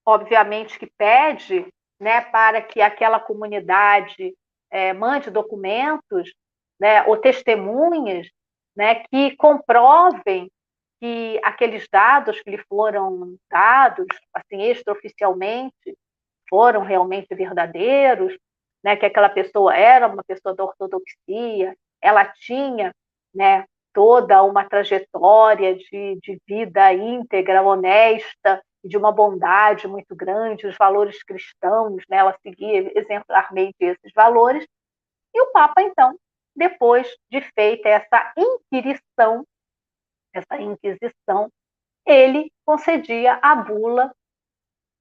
obviamente, 0.05 0.77
que 0.77 0.91
pede 0.97 1.65
né, 1.97 2.19
para 2.19 2.61
que 2.61 2.81
aquela 2.81 3.21
comunidade 3.21 4.35
é, 4.69 4.91
mande 4.91 5.31
documentos 5.31 6.33
né, 6.77 7.03
ou 7.05 7.15
testemunhas 7.15 8.27
né, 8.75 8.95
que 9.05 9.33
comprovem 9.37 10.51
que 10.99 11.39
aqueles 11.43 11.87
dados 11.91 12.41
que 12.41 12.49
lhe 12.51 12.63
foram 12.69 13.35
dados, 13.49 14.07
assim, 14.33 14.63
extraoficialmente, 14.63 15.97
foram 16.49 16.81
realmente 16.81 17.33
verdadeiros, 17.35 18.37
né, 18.83 18.95
que 18.95 19.05
aquela 19.05 19.29
pessoa 19.29 19.75
era 19.75 20.07
uma 20.07 20.23
pessoa 20.23 20.55
da 20.55 20.63
ortodoxia, 20.63 21.75
ela 22.01 22.25
tinha 22.25 22.93
né, 23.33 23.65
toda 23.93 24.43
uma 24.43 24.67
trajetória 24.67 25.75
de, 25.75 26.19
de 26.21 26.39
vida 26.47 26.93
íntegra, 26.93 27.61
honesta, 27.61 28.61
de 28.83 28.97
uma 28.97 29.11
bondade 29.11 29.87
muito 29.87 30.15
grande, 30.15 30.67
os 30.67 30.77
valores 30.77 31.21
cristãos, 31.23 32.03
né, 32.09 32.17
ela 32.17 32.37
seguia 32.41 32.91
exemplarmente 32.97 33.75
esses 33.79 34.11
valores. 34.15 34.65
E 35.33 35.41
o 35.41 35.51
Papa, 35.51 35.81
então, 35.81 36.15
depois 36.55 37.07
de 37.29 37.41
feita 37.53 37.89
essa 37.89 38.33
inquirição, 38.37 39.45
essa 40.33 40.61
inquisição, 40.61 41.49
ele 42.05 42.51
concedia 42.65 43.39
a 43.41 43.55
bula 43.55 44.13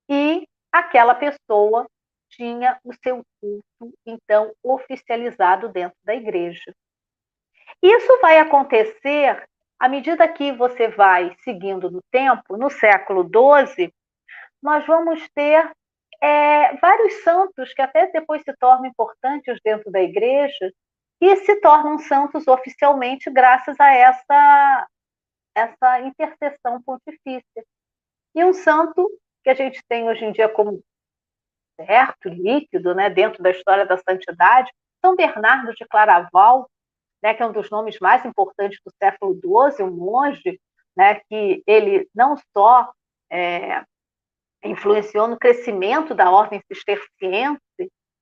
e 0.09 0.47
aquela 0.73 1.15
pessoa 1.15 1.86
tinha 2.28 2.78
o 2.85 2.93
seu 2.94 3.23
culto, 3.40 3.94
então, 4.05 4.53
oficializado 4.62 5.69
dentro 5.69 5.97
da 6.05 6.15
igreja. 6.15 6.74
Isso 7.82 8.19
vai 8.20 8.39
acontecer 8.39 9.47
à 9.78 9.89
medida 9.89 10.27
que 10.27 10.53
você 10.53 10.89
vai 10.89 11.36
seguindo 11.44 11.90
no 11.90 12.01
tempo, 12.11 12.57
no 12.57 12.70
século 12.70 13.23
XII, 13.23 13.93
nós 14.62 14.86
vamos 14.86 15.28
ter 15.35 15.70
é, 16.20 16.77
vários 16.77 17.23
santos 17.23 17.73
que 17.74 17.82
até 17.82 18.11
depois 18.11 18.43
se 18.43 18.53
tornam 18.57 18.86
importantes 18.86 19.59
dentro 19.62 19.90
da 19.90 20.01
igreja 20.01 20.73
e 21.20 21.36
se 21.36 21.61
tornam 21.61 21.98
santos 21.98 22.47
oficialmente 22.48 23.31
graças 23.31 23.78
a 23.78 23.93
essa, 23.93 24.89
essa 25.57 26.01
intercessão 26.01 26.83
pontifícia. 26.83 27.65
E 28.35 28.45
um 28.45 28.53
santo 28.53 29.11
que 29.43 29.49
a 29.49 29.55
gente 29.55 29.83
tem 29.89 30.07
hoje 30.07 30.23
em 30.23 30.33
dia 30.33 30.51
como 30.51 30.83
certo, 31.81 32.28
líquido, 32.28 32.95
né, 32.95 33.09
dentro 33.09 33.43
da 33.43 33.51
história 33.51 33.87
da 33.87 33.97
santidade, 33.97 34.70
São 35.05 35.16
Bernardo 35.16 35.73
de 35.73 35.87
Claraval, 35.87 36.69
né, 37.23 37.33
que 37.33 37.43
é 37.43 37.47
um 37.47 37.53
dos 37.53 37.70
nomes 37.70 37.99
mais 37.99 38.24
importantes 38.24 38.78
do 38.85 38.93
século 39.03 39.35
XII, 39.35 39.85
um 39.87 39.91
monge, 39.91 40.61
né, 40.95 41.20
que 41.28 41.62
ele 41.66 42.09
não 42.15 42.37
só 42.53 42.93
é, 43.31 43.83
influenciou 44.62 45.27
no 45.27 45.39
crescimento 45.39 46.15
da 46.15 46.31
ordem 46.31 46.62
cisterciense, 46.70 47.61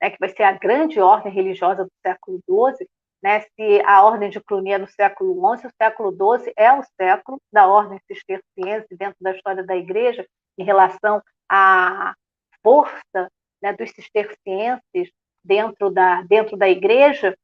né, 0.01 0.11
que 0.11 0.19
vai 0.20 0.28
ser 0.28 0.44
a 0.44 0.52
grande 0.52 1.01
ordem 1.01 1.32
religiosa 1.32 1.85
do 1.85 1.93
século 2.05 2.40
XII, 2.48 2.89
né, 3.24 3.40
se 3.40 3.80
a 3.86 4.05
ordem 4.05 4.28
de 4.28 4.38
Cluny 4.38 4.72
é 4.72 4.76
no 4.76 4.86
século 4.86 5.32
XI, 5.56 5.66
o 5.66 5.72
século 5.82 6.10
XII 6.12 6.52
é 6.59 6.70
o 6.74 6.82
século 7.01 7.40
da 7.51 7.66
ordem 7.66 7.98
cisterciense 8.06 8.94
dentro 8.94 9.16
da 9.18 9.34
história 9.34 9.64
da 9.64 9.74
Igreja 9.74 10.26
em 10.59 10.62
relação 10.62 11.22
à 11.51 12.14
força 12.62 13.30
né, 13.62 13.72
dos 13.72 13.90
cistercienses 13.92 15.10
dentro 15.42 15.90
da, 15.90 16.20
dentro 16.20 16.55
da 16.55 16.68
Igreja, 16.68 17.34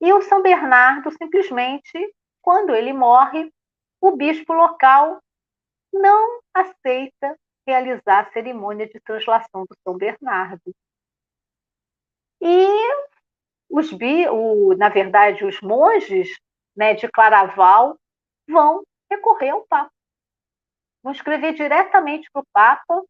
e 0.00 0.12
o 0.14 0.22
São 0.22 0.42
Bernardo, 0.42 1.10
simplesmente, 1.12 2.14
quando 2.40 2.74
ele 2.74 2.94
morre, 2.94 3.52
o 4.00 4.16
bispo 4.16 4.54
local 4.54 5.20
não 5.92 6.40
aceita 6.54 7.38
realizar 7.66 8.20
a 8.20 8.32
cerimônia 8.32 8.88
de 8.88 8.98
translação 9.00 9.64
do 9.64 9.76
São 9.84 9.96
Bernardo. 9.96 10.74
E 12.40 12.66
os 13.72 13.90
o, 14.30 14.74
na 14.76 14.90
verdade, 14.90 15.44
os 15.44 15.60
monges 15.62 16.28
né, 16.76 16.92
de 16.92 17.08
Claraval 17.08 17.96
vão 18.46 18.82
recorrer 19.10 19.50
ao 19.50 19.66
Papa. 19.66 19.90
Vão 21.02 21.12
escrever 21.12 21.54
diretamente 21.54 22.28
para 22.30 22.42
o 22.42 22.46
Papa, 22.52 23.02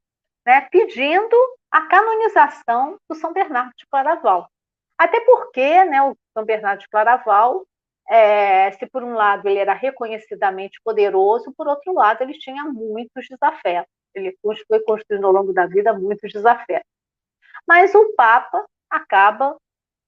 né, 0.46 0.60
pedindo 0.70 1.36
a 1.68 1.82
canonização 1.86 2.96
do 3.08 3.16
São 3.16 3.32
Bernardo 3.32 3.72
de 3.76 3.84
Claraval. 3.90 4.48
Até 4.96 5.20
porque 5.20 5.84
né, 5.84 6.00
o 6.00 6.16
São 6.32 6.44
Bernardo 6.44 6.80
de 6.80 6.88
Claraval, 6.88 7.66
é, 8.08 8.70
se 8.72 8.86
por 8.86 9.02
um 9.02 9.14
lado 9.14 9.48
ele 9.48 9.58
era 9.58 9.74
reconhecidamente 9.74 10.80
poderoso, 10.84 11.52
por 11.56 11.66
outro 11.66 11.92
lado 11.92 12.22
ele 12.22 12.38
tinha 12.38 12.64
muitos 12.64 13.26
desafetos. 13.28 13.90
Ele 14.14 14.36
foi 14.68 14.80
construindo 14.84 15.26
ao 15.26 15.32
longo 15.32 15.52
da 15.52 15.66
vida 15.66 15.92
muitos 15.92 16.32
desafetos. 16.32 16.88
Mas 17.66 17.94
o 17.94 18.14
Papa 18.14 18.64
acaba. 18.88 19.56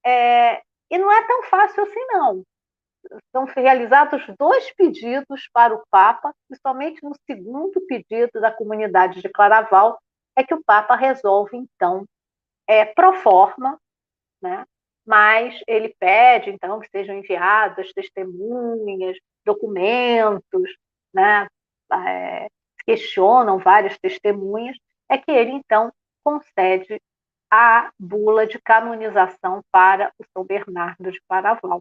É, 0.05 0.63
e 0.91 0.99
não 0.99 1.11
é 1.11 1.27
tão 1.27 1.43
fácil 1.45 1.83
assim, 1.83 2.05
não. 2.09 2.43
São 3.33 3.45
realizados 3.45 4.23
dois 4.39 4.73
pedidos 4.75 5.49
para 5.53 5.75
o 5.75 5.83
Papa, 5.91 6.35
e 6.51 6.57
somente 6.57 7.03
no 7.03 7.13
segundo 7.27 7.81
pedido 7.87 8.41
da 8.41 8.51
comunidade 8.51 9.21
de 9.21 9.29
Claraval 9.29 9.99
é 10.37 10.43
que 10.43 10.55
o 10.55 10.63
Papa 10.65 10.97
resolve, 10.97 11.57
então, 11.57 12.05
é, 12.67 12.85
pro 12.85 13.15
forma, 13.15 13.79
né, 14.43 14.65
mas 15.07 15.61
ele 15.67 15.95
pede, 15.99 16.51
então, 16.51 16.81
que 16.81 16.89
sejam 16.89 17.15
enviadas 17.15 17.93
testemunhas, 17.93 19.17
documentos, 19.45 20.71
né, 21.13 21.47
é, 21.93 22.49
questionam 22.87 23.59
várias 23.59 23.99
testemunhas, 23.99 24.77
é 25.09 25.19
que 25.19 25.31
ele, 25.31 25.53
então, 25.53 25.93
concede 26.25 27.01
a 27.57 27.93
bula 27.97 28.49
de 28.49 28.59
canonização 28.59 29.63
para 29.71 30.13
o 30.19 30.25
São 30.33 30.45
Bernardo 30.45 31.13
de 31.13 31.21
Paraval. 31.29 31.81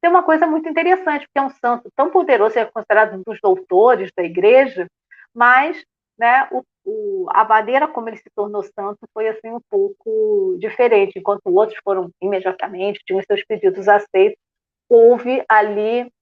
Tem 0.00 0.10
uma 0.10 0.24
coisa 0.24 0.48
muito 0.48 0.68
interessante, 0.68 1.28
porque 1.28 1.38
é 1.38 1.42
um 1.42 1.50
santo 1.50 1.88
tão 1.94 2.10
poderoso, 2.10 2.58
é 2.58 2.64
considerado 2.64 3.14
um 3.14 3.22
dos 3.24 3.40
doutores 3.40 4.10
da 4.16 4.24
igreja, 4.24 4.88
mas 5.32 5.80
né, 6.18 6.48
o, 6.50 6.64
o, 6.84 7.26
a 7.30 7.44
maneira 7.44 7.86
como 7.86 8.08
ele 8.08 8.16
se 8.16 8.28
tornou 8.34 8.64
santo 8.64 8.98
foi 9.14 9.28
assim 9.28 9.48
um 9.52 9.60
pouco 9.70 10.56
diferente, 10.58 11.20
enquanto 11.20 11.54
outros 11.54 11.78
foram 11.84 12.10
imediatamente, 12.20 13.04
tinham 13.06 13.22
seus 13.22 13.44
pedidos 13.44 13.86
aceitos, 13.86 14.42
houve 14.88 15.44
ali, 15.48 16.12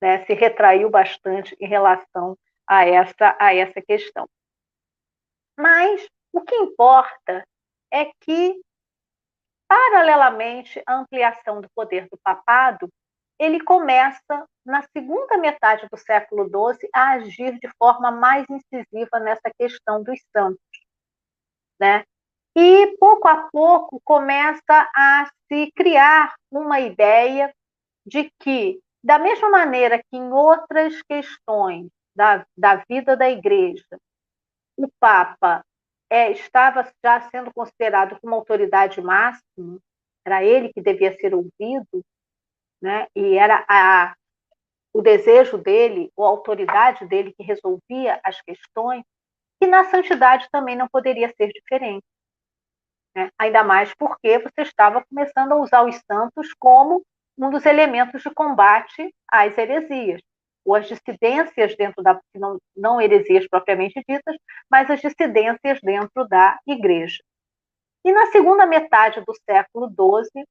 né, 0.00 0.24
se 0.26 0.32
retraiu 0.32 0.88
bastante 0.88 1.56
em 1.58 1.66
relação 1.66 2.38
a 2.68 2.86
essa, 2.86 3.36
a 3.40 3.52
essa 3.52 3.82
questão. 3.82 4.28
Mas 5.58 6.06
o 6.32 6.40
que 6.42 6.54
importa 6.54 7.44
é 7.96 8.12
que, 8.20 8.60
paralelamente 9.66 10.82
à 10.86 10.96
ampliação 10.96 11.62
do 11.62 11.68
poder 11.74 12.06
do 12.10 12.18
papado, 12.22 12.90
ele 13.38 13.62
começa, 13.62 14.46
na 14.64 14.82
segunda 14.94 15.38
metade 15.38 15.86
do 15.90 15.96
século 15.96 16.44
XII, 16.44 16.88
a 16.94 17.12
agir 17.12 17.58
de 17.58 17.68
forma 17.78 18.10
mais 18.10 18.44
incisiva 18.50 19.18
nessa 19.18 19.50
questão 19.58 20.02
dos 20.02 20.18
santos. 20.30 20.60
Né? 21.80 22.04
E, 22.54 22.96
pouco 22.98 23.28
a 23.28 23.48
pouco, 23.50 24.00
começa 24.04 24.90
a 24.94 25.30
se 25.48 25.72
criar 25.72 26.34
uma 26.50 26.80
ideia 26.80 27.52
de 28.06 28.30
que, 28.40 28.78
da 29.02 29.18
mesma 29.18 29.50
maneira 29.50 29.98
que 29.98 30.16
em 30.16 30.32
outras 30.32 31.00
questões 31.02 31.88
da, 32.14 32.46
da 32.56 32.76
vida 32.88 33.16
da 33.16 33.28
igreja, 33.28 33.98
o 34.76 34.88
Papa 35.00 35.64
é, 36.10 36.30
estava 36.30 36.90
já 37.04 37.20
sendo 37.30 37.52
considerado 37.52 38.18
como 38.20 38.34
autoridade 38.34 39.00
máxima, 39.00 39.78
era 40.24 40.42
ele 40.42 40.72
que 40.72 40.80
devia 40.80 41.16
ser 41.18 41.34
ouvido, 41.34 42.04
né? 42.80 43.06
e 43.14 43.36
era 43.36 43.64
a, 43.68 44.14
o 44.92 45.02
desejo 45.02 45.58
dele, 45.58 46.10
ou 46.16 46.24
a 46.24 46.28
autoridade 46.28 47.06
dele 47.06 47.32
que 47.36 47.42
resolvia 47.42 48.20
as 48.24 48.40
questões, 48.42 49.04
e 49.60 49.66
na 49.66 49.84
santidade 49.84 50.48
também 50.50 50.76
não 50.76 50.88
poderia 50.88 51.32
ser 51.36 51.52
diferente. 51.52 52.04
Né? 53.14 53.30
Ainda 53.38 53.64
mais 53.64 53.94
porque 53.94 54.38
você 54.38 54.62
estava 54.62 55.04
começando 55.04 55.52
a 55.52 55.56
usar 55.56 55.82
os 55.84 55.96
santos 56.10 56.52
como 56.58 57.04
um 57.38 57.50
dos 57.50 57.64
elementos 57.66 58.22
de 58.22 58.30
combate 58.30 59.14
às 59.28 59.56
heresias, 59.56 60.20
ou 60.66 60.74
as 60.74 60.88
dissidências 60.88 61.76
dentro 61.76 62.02
da, 62.02 62.20
não, 62.34 62.58
não 62.76 63.00
heresias 63.00 63.46
propriamente 63.48 64.02
ditas, 64.06 64.36
mas 64.68 64.90
as 64.90 65.00
dissidências 65.00 65.80
dentro 65.80 66.26
da 66.28 66.58
igreja. 66.66 67.22
E 68.04 68.12
na 68.12 68.26
segunda 68.26 68.66
metade 68.66 69.20
do 69.24 69.32
século 69.48 69.88
XII, 69.88 70.44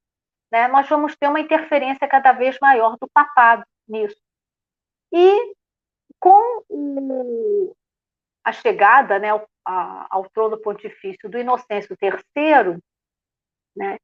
né, 0.51 0.69
nós 0.69 0.87
vamos 0.87 1.15
ter 1.17 1.27
uma 1.27 1.41
interferência 1.41 2.07
cada 2.07 2.31
vez 2.31 2.57
maior 2.61 2.95
do 2.99 3.09
papado 3.13 3.65
nisso. 3.87 4.19
E 5.11 5.53
com 6.17 6.63
o, 6.69 7.75
a 8.43 8.53
chegada 8.53 9.19
né, 9.19 9.29
ao, 9.29 9.47
a, 9.65 10.07
ao, 10.09 10.29
trono 10.29 10.57
pontifício 10.57 11.29
do 11.29 11.37
Inocêncio 11.37 11.95
III, 12.01 12.79
né, 13.75 13.97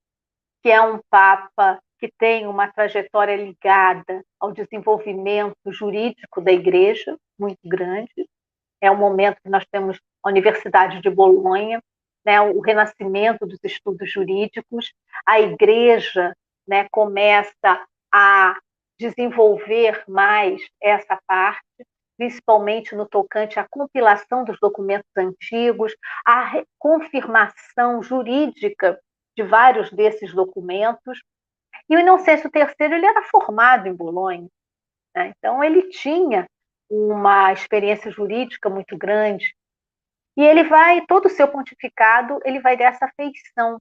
que 0.62 0.70
é 0.70 0.82
um 0.82 1.00
papa 1.10 1.82
que 2.02 2.12
tem 2.18 2.48
uma 2.48 2.68
trajetória 2.72 3.36
ligada 3.36 4.24
ao 4.40 4.52
desenvolvimento 4.52 5.56
jurídico 5.68 6.42
da 6.42 6.52
igreja, 6.52 7.16
muito 7.40 7.60
grande. 7.64 8.28
É 8.82 8.90
o 8.90 8.98
momento 8.98 9.38
que 9.44 9.50
nós 9.50 9.64
temos 9.72 10.00
a 10.24 10.30
Universidade 10.30 11.00
de 11.00 11.10
Bolonha, 11.12 11.80
né, 12.26 12.42
o 12.42 12.60
renascimento 12.60 13.46
dos 13.46 13.60
estudos 13.64 14.12
jurídicos, 14.12 14.92
a 15.26 15.40
igreja 15.40 16.36
né, 16.68 16.88
começa 16.92 17.86
a 18.12 18.58
desenvolver 19.00 20.04
mais 20.08 20.62
essa 20.82 21.20
parte, 21.28 21.64
principalmente 22.18 22.96
no 22.96 23.08
tocante 23.08 23.60
à 23.60 23.68
compilação 23.70 24.44
dos 24.44 24.58
documentos 24.60 25.10
antigos, 25.16 25.96
a 26.26 26.64
confirmação 26.80 28.02
jurídica 28.02 29.00
de 29.36 29.44
vários 29.44 29.92
desses 29.92 30.34
documentos. 30.34 31.20
E 31.92 31.96
o 31.98 32.00
Inocêncio 32.00 32.50
III 32.56 32.74
ele 32.80 33.06
era 33.06 33.22
formado 33.24 33.86
em 33.86 33.94
Bolonha, 33.94 34.48
né? 35.14 35.34
então 35.38 35.62
ele 35.62 35.90
tinha 35.90 36.48
uma 36.90 37.52
experiência 37.52 38.10
jurídica 38.10 38.70
muito 38.70 38.98
grande, 38.98 39.54
e 40.38 40.42
ele 40.42 40.64
vai, 40.64 41.06
todo 41.06 41.26
o 41.26 41.30
seu 41.30 41.50
pontificado, 41.50 42.40
ele 42.46 42.62
vai 42.62 42.78
dessa 42.78 43.12
feição 43.18 43.78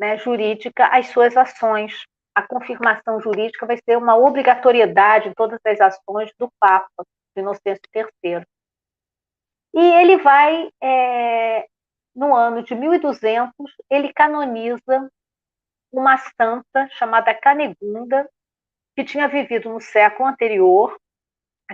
né, 0.00 0.16
jurídica 0.16 0.86
às 0.86 1.08
suas 1.08 1.36
ações. 1.36 2.04
A 2.34 2.42
confirmação 2.42 3.20
jurídica 3.20 3.66
vai 3.66 3.76
ser 3.76 3.98
uma 3.98 4.16
obrigatoriedade 4.16 5.28
em 5.28 5.34
todas 5.34 5.60
as 5.66 5.80
ações 5.80 6.32
do 6.38 6.50
Papa, 6.58 7.04
Inocêncio 7.36 7.82
III. 7.94 8.42
E 9.74 9.80
ele 9.80 10.16
vai, 10.16 10.70
é, 10.82 11.66
no 12.16 12.34
ano 12.34 12.62
de 12.62 12.74
1200, 12.74 13.52
ele 13.90 14.12
canoniza 14.14 15.10
uma 15.98 16.16
santa 16.18 16.88
chamada 16.92 17.34
Canegunda, 17.34 18.28
que 18.96 19.04
tinha 19.04 19.28
vivido 19.28 19.68
no 19.70 19.80
século 19.80 20.28
anterior, 20.28 20.96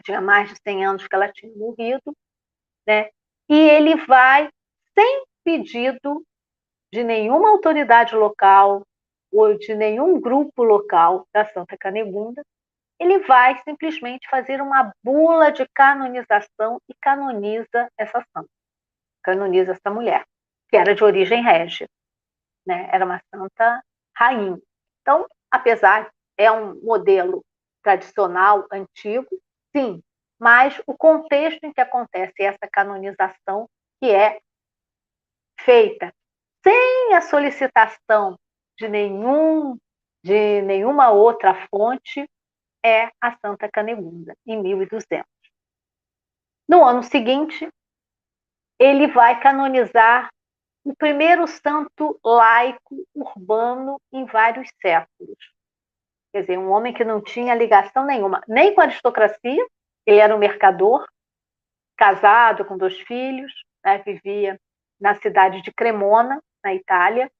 tinha 0.04 0.20
mais 0.20 0.48
de 0.48 0.56
100 0.62 0.86
anos 0.86 1.06
que 1.06 1.14
ela 1.14 1.30
tinha 1.30 1.52
morrido, 1.56 2.16
né? 2.86 3.10
e 3.48 3.58
ele 3.58 3.96
vai, 4.06 4.48
sem 4.94 5.24
pedido 5.44 6.24
de 6.92 7.02
nenhuma 7.02 7.50
autoridade 7.50 8.14
local 8.14 8.82
ou 9.32 9.56
de 9.58 9.74
nenhum 9.74 10.20
grupo 10.20 10.62
local 10.62 11.26
da 11.32 11.44
Santa 11.44 11.76
Canegunda, 11.76 12.42
ele 12.98 13.18
vai 13.20 13.58
simplesmente 13.62 14.28
fazer 14.28 14.60
uma 14.60 14.92
bula 15.02 15.50
de 15.50 15.66
canonização 15.74 16.80
e 16.88 16.94
canoniza 17.00 17.88
essa 17.96 18.24
santa, 18.32 18.48
canoniza 19.22 19.72
essa 19.72 19.90
mulher, 19.90 20.24
que 20.68 20.76
era 20.76 20.94
de 20.94 21.02
origem 21.02 21.42
régia, 21.42 21.88
né? 22.66 22.88
era 22.92 23.04
uma 23.04 23.20
santa 23.34 23.82
rainha. 24.20 24.58
Então, 25.00 25.26
apesar 25.50 26.10
é 26.36 26.52
um 26.52 26.80
modelo 26.82 27.42
tradicional, 27.82 28.66
antigo, 28.70 29.28
sim, 29.74 30.02
mas 30.38 30.80
o 30.86 30.94
contexto 30.96 31.64
em 31.64 31.72
que 31.72 31.80
acontece 31.80 32.42
essa 32.42 32.68
canonização, 32.70 33.68
que 34.00 34.10
é 34.10 34.40
feita 35.58 36.12
sem 36.62 37.14
a 37.14 37.20
solicitação 37.22 38.38
de 38.78 38.88
nenhum 38.88 39.76
de 40.22 40.60
nenhuma 40.62 41.10
outra 41.10 41.66
fonte, 41.68 42.28
é 42.84 43.10
a 43.20 43.36
Santa 43.38 43.70
Canegunda, 43.70 44.34
em 44.46 44.62
1200. 44.62 45.24
No 46.68 46.84
ano 46.84 47.02
seguinte, 47.02 47.66
ele 48.78 49.06
vai 49.08 49.40
canonizar 49.40 50.28
o 50.84 50.94
primeiro 50.94 51.46
santo 51.46 52.18
laico 52.24 53.06
urbano 53.14 54.00
em 54.12 54.24
vários 54.24 54.68
séculos. 54.80 55.38
Quer 56.32 56.42
dizer, 56.42 56.58
um 56.58 56.70
homem 56.70 56.94
que 56.94 57.04
não 57.04 57.20
tinha 57.20 57.54
ligação 57.54 58.04
nenhuma, 58.04 58.42
nem 58.46 58.74
com 58.74 58.80
a 58.80 58.84
aristocracia, 58.84 59.66
ele 60.06 60.18
era 60.18 60.34
um 60.34 60.38
mercador, 60.38 61.06
casado 61.96 62.64
com 62.64 62.78
dois 62.78 62.98
filhos, 63.00 63.52
né, 63.84 63.98
vivia 63.98 64.58
na 64.98 65.14
cidade 65.16 65.60
de 65.60 65.72
Cremona, 65.72 66.42
na 66.64 66.74
Itália. 66.74 67.30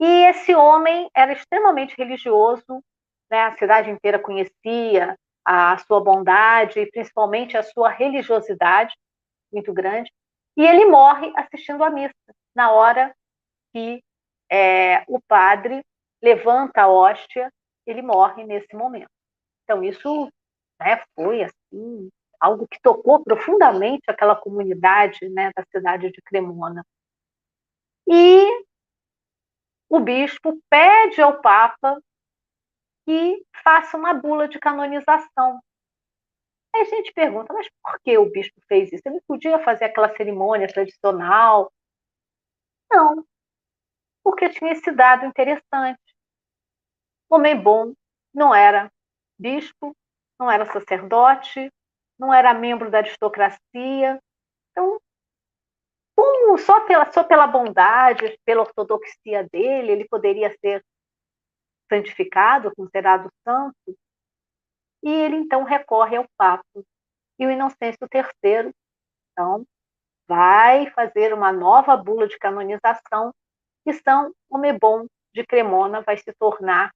E 0.00 0.28
esse 0.28 0.54
homem 0.54 1.10
era 1.14 1.32
extremamente 1.32 1.94
religioso, 1.96 2.82
né, 3.30 3.42
a 3.42 3.56
cidade 3.56 3.90
inteira 3.90 4.18
conhecia 4.18 5.16
a 5.44 5.76
sua 5.78 6.00
bondade 6.00 6.80
e 6.80 6.90
principalmente 6.90 7.56
a 7.56 7.62
sua 7.62 7.90
religiosidade 7.90 8.94
muito 9.52 9.72
grande. 9.72 10.10
E 10.60 10.62
ele 10.62 10.84
morre 10.84 11.32
assistindo 11.36 11.82
à 11.82 11.88
missa, 11.88 12.12
na 12.54 12.70
hora 12.70 13.16
que 13.72 14.04
é, 14.52 15.02
o 15.08 15.18
padre 15.18 15.82
levanta 16.22 16.82
a 16.82 16.86
hóstia, 16.86 17.50
ele 17.86 18.02
morre 18.02 18.44
nesse 18.44 18.76
momento. 18.76 19.08
Então, 19.64 19.82
isso 19.82 20.30
né, 20.78 21.02
foi 21.14 21.44
assim 21.44 22.10
algo 22.38 22.68
que 22.68 22.78
tocou 22.82 23.24
profundamente 23.24 24.02
aquela 24.06 24.36
comunidade 24.36 25.30
né, 25.30 25.50
da 25.56 25.64
cidade 25.70 26.10
de 26.10 26.20
Cremona. 26.20 26.84
E 28.06 28.66
o 29.88 29.98
bispo 29.98 30.60
pede 30.68 31.22
ao 31.22 31.40
Papa 31.40 31.98
que 33.06 33.42
faça 33.64 33.96
uma 33.96 34.12
bula 34.12 34.46
de 34.46 34.58
canonização. 34.58 35.58
Aí 36.74 36.82
a 36.82 36.84
gente 36.84 37.12
pergunta, 37.12 37.52
mas 37.52 37.68
por 37.82 38.00
que 38.00 38.16
o 38.16 38.30
bispo 38.30 38.60
fez 38.68 38.92
isso? 38.92 39.02
Ele 39.06 39.20
podia 39.26 39.58
fazer 39.62 39.86
aquela 39.86 40.14
cerimônia 40.16 40.68
tradicional? 40.68 41.72
Não, 42.90 43.24
porque 44.22 44.48
tinha 44.50 44.72
esse 44.72 44.90
dado 44.92 45.24
interessante. 45.26 46.00
Homem 47.28 47.60
bom 47.60 47.92
não 48.34 48.54
era 48.54 48.90
bispo, 49.38 49.96
não 50.38 50.50
era 50.50 50.70
sacerdote, 50.72 51.70
não 52.18 52.32
era 52.32 52.54
membro 52.54 52.90
da 52.90 52.98
aristocracia. 52.98 54.20
Então, 54.70 55.00
só 56.58 56.80
pela, 56.86 57.10
só 57.12 57.24
pela 57.24 57.46
bondade, 57.46 58.38
pela 58.44 58.62
ortodoxia 58.62 59.48
dele, 59.50 59.92
ele 59.92 60.08
poderia 60.08 60.50
ser 60.58 60.84
santificado, 61.88 62.72
considerado 62.74 63.28
santo? 63.44 63.98
E 65.02 65.10
ele 65.10 65.36
então 65.36 65.64
recorre 65.64 66.16
ao 66.16 66.26
Papa. 66.36 66.64
E 67.38 67.46
o 67.46 67.50
Inocêncio 67.50 68.06
III, 68.12 68.70
então, 69.32 69.64
vai 70.28 70.90
fazer 70.90 71.32
uma 71.32 71.52
nova 71.52 71.96
bula 71.96 72.28
de 72.28 72.38
canonização 72.38 73.32
e 73.86 73.92
São 73.94 74.32
Omebon 74.50 75.06
de 75.34 75.44
Cremona 75.44 76.02
vai 76.02 76.16
se 76.18 76.32
tornar 76.38 76.90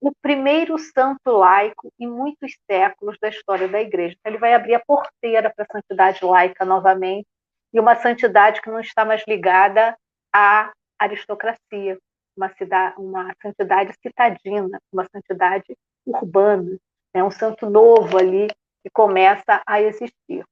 o 0.00 0.12
primeiro 0.20 0.78
santo 0.78 1.30
laico 1.30 1.92
em 1.98 2.08
muitos 2.08 2.56
séculos 2.70 3.16
da 3.20 3.28
história 3.28 3.68
da 3.68 3.80
Igreja. 3.80 4.16
Então, 4.18 4.32
ele 4.32 4.40
vai 4.40 4.54
abrir 4.54 4.74
a 4.74 4.84
porteira 4.84 5.52
para 5.54 5.64
a 5.64 5.72
santidade 5.72 6.24
laica 6.24 6.64
novamente 6.64 7.26
e 7.72 7.80
uma 7.80 7.96
santidade 7.96 8.60
que 8.60 8.70
não 8.70 8.80
está 8.80 9.04
mais 9.04 9.22
ligada 9.26 9.96
à 10.32 10.72
aristocracia, 10.98 11.98
uma, 12.36 12.48
cidade, 12.50 12.94
uma 12.98 13.34
santidade 13.40 13.94
citadina, 14.02 14.80
uma 14.92 15.06
santidade 15.14 15.76
urbana, 16.06 16.78
é 17.14 17.22
um 17.22 17.30
santo 17.30 17.68
novo 17.68 18.16
ali 18.18 18.48
que 18.82 18.90
começa 18.92 19.62
a 19.66 19.80
existir. 19.80 20.44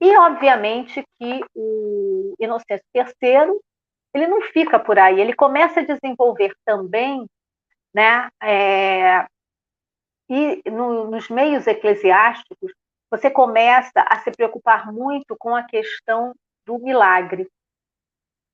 E, 0.00 0.16
obviamente, 0.18 1.02
que 1.18 1.40
o 1.54 2.34
Inocêncio 2.38 2.84
III 2.94 3.58
ele 4.14 4.26
não 4.26 4.40
fica 4.40 4.78
por 4.78 4.98
aí, 4.98 5.20
ele 5.20 5.34
começa 5.34 5.80
a 5.80 5.84
desenvolver 5.84 6.54
também, 6.64 7.26
né, 7.94 8.30
é, 8.42 9.26
e 10.28 10.62
no, 10.70 11.10
nos 11.10 11.28
meios 11.28 11.66
eclesiásticos, 11.66 12.72
você 13.10 13.30
começa 13.30 14.00
a 14.00 14.18
se 14.20 14.30
preocupar 14.32 14.92
muito 14.92 15.36
com 15.38 15.54
a 15.54 15.62
questão 15.62 16.34
do 16.66 16.78
milagre. 16.78 17.46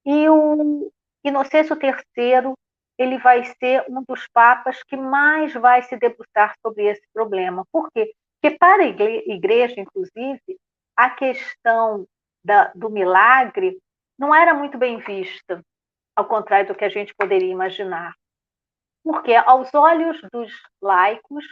E 0.05 0.29
o 0.29 0.91
Inocêncio 1.25 1.77
III, 1.81 2.53
ele 2.99 3.19
vai 3.19 3.45
ser 3.45 3.85
um 3.89 4.03
dos 4.07 4.27
papas 4.29 4.83
que 4.83 4.97
mais 4.97 5.53
vai 5.55 5.83
se 5.83 5.97
debruçar 5.97 6.55
sobre 6.61 6.85
esse 6.85 7.07
problema. 7.13 7.65
Por 7.73 7.91
quê? 7.91 8.13
Porque 8.41 8.57
para 8.59 8.83
a 8.83 8.87
igreja, 8.87 9.81
inclusive, 9.81 10.59
a 10.97 11.11
questão 11.11 12.07
da, 12.45 12.73
do 12.75 12.91
milagre 12.91 13.79
não 14.19 14.35
era 14.35 14.53
muito 14.55 14.77
bem 14.77 14.99
vista, 14.99 15.63
ao 16.15 16.27
contrário 16.27 16.69
do 16.69 16.75
que 16.75 16.85
a 16.85 16.89
gente 16.89 17.15
poderia 17.15 17.51
imaginar. 17.51 18.15
Porque, 19.05 19.35
aos 19.35 19.73
olhos 19.75 20.21
dos 20.33 20.53
laicos, 20.81 21.45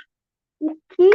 o 0.60 0.76
que 0.90 1.10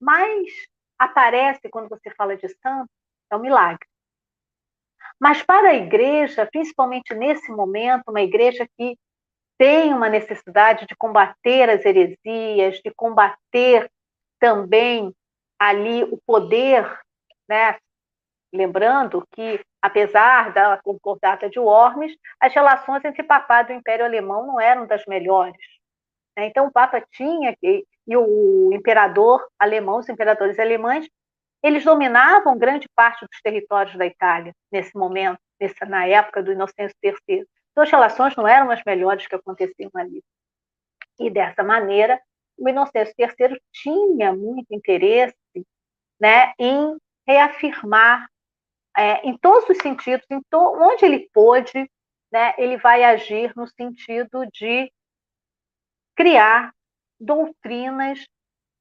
mais 0.00 0.52
aparece 0.98 1.68
quando 1.70 1.88
você 1.88 2.10
fala 2.14 2.36
de 2.36 2.48
santo 2.48 2.90
é 3.30 3.36
o 3.36 3.40
milagre. 3.40 3.86
Mas 5.18 5.42
para 5.42 5.70
a 5.70 5.74
igreja, 5.74 6.46
principalmente 6.50 7.14
nesse 7.14 7.50
momento, 7.50 8.04
uma 8.08 8.20
igreja 8.20 8.68
que 8.76 8.96
tem 9.64 9.94
uma 9.94 10.10
necessidade 10.10 10.84
de 10.86 10.94
combater 10.94 11.70
as 11.70 11.82
heresias, 11.86 12.82
de 12.84 12.92
combater 12.94 13.90
também 14.38 15.10
ali 15.58 16.04
o 16.04 16.18
poder, 16.26 16.84
né? 17.48 17.78
Lembrando 18.52 19.26
que, 19.32 19.58
apesar 19.80 20.52
da 20.52 20.78
concordata 20.82 21.48
de 21.48 21.58
Worms, 21.58 22.14
as 22.38 22.54
relações 22.54 23.02
entre 23.06 23.22
papado 23.22 23.72
e 23.72 23.74
o 23.74 23.78
Império 23.78 24.04
Alemão 24.04 24.46
não 24.46 24.60
eram 24.60 24.86
das 24.86 25.02
melhores. 25.06 25.56
Né? 26.36 26.48
Então, 26.48 26.66
o 26.66 26.70
Papa 26.70 27.02
tinha, 27.10 27.56
e, 27.62 27.86
e 28.06 28.16
o 28.18 28.70
imperador 28.70 29.42
alemão, 29.58 29.96
os 29.96 30.08
imperadores 30.10 30.58
alemães, 30.58 31.08
eles 31.62 31.82
dominavam 31.82 32.58
grande 32.58 32.86
parte 32.94 33.26
dos 33.26 33.40
territórios 33.40 33.96
da 33.96 34.04
Itália 34.04 34.54
nesse 34.70 34.94
momento, 34.94 35.40
nessa, 35.58 35.86
na 35.86 36.06
época 36.06 36.42
do 36.42 36.52
Inocêncio 36.52 36.94
III. 37.02 37.46
Então, 37.74 37.82
as 37.82 37.90
relações 37.90 38.36
não 38.36 38.46
eram 38.46 38.70
as 38.70 38.80
melhores 38.84 39.26
que 39.26 39.34
aconteciam 39.34 39.90
ali. 39.96 40.22
E 41.18 41.28
dessa 41.28 41.64
maneira, 41.64 42.20
o 42.56 42.68
Inocêncio 42.68 43.12
III 43.18 43.60
tinha 43.72 44.32
muito 44.32 44.68
interesse 44.70 45.34
né, 46.20 46.52
em 46.56 46.96
reafirmar 47.26 48.28
é, 48.96 49.26
em 49.26 49.36
todos 49.36 49.68
os 49.68 49.78
sentidos, 49.78 50.24
em 50.30 50.40
to 50.48 50.56
onde 50.56 51.04
ele 51.04 51.28
pôde, 51.32 51.90
né, 52.30 52.54
ele 52.56 52.76
vai 52.76 53.02
agir 53.02 53.52
no 53.56 53.66
sentido 53.66 54.46
de 54.52 54.92
criar 56.14 56.72
doutrinas 57.18 58.24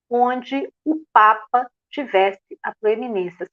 onde 0.07 0.72
o 0.86 1.03
Papa 1.11 1.68
tivesse 1.90 2.40
a 2.61 2.76
proeminência, 2.76 3.49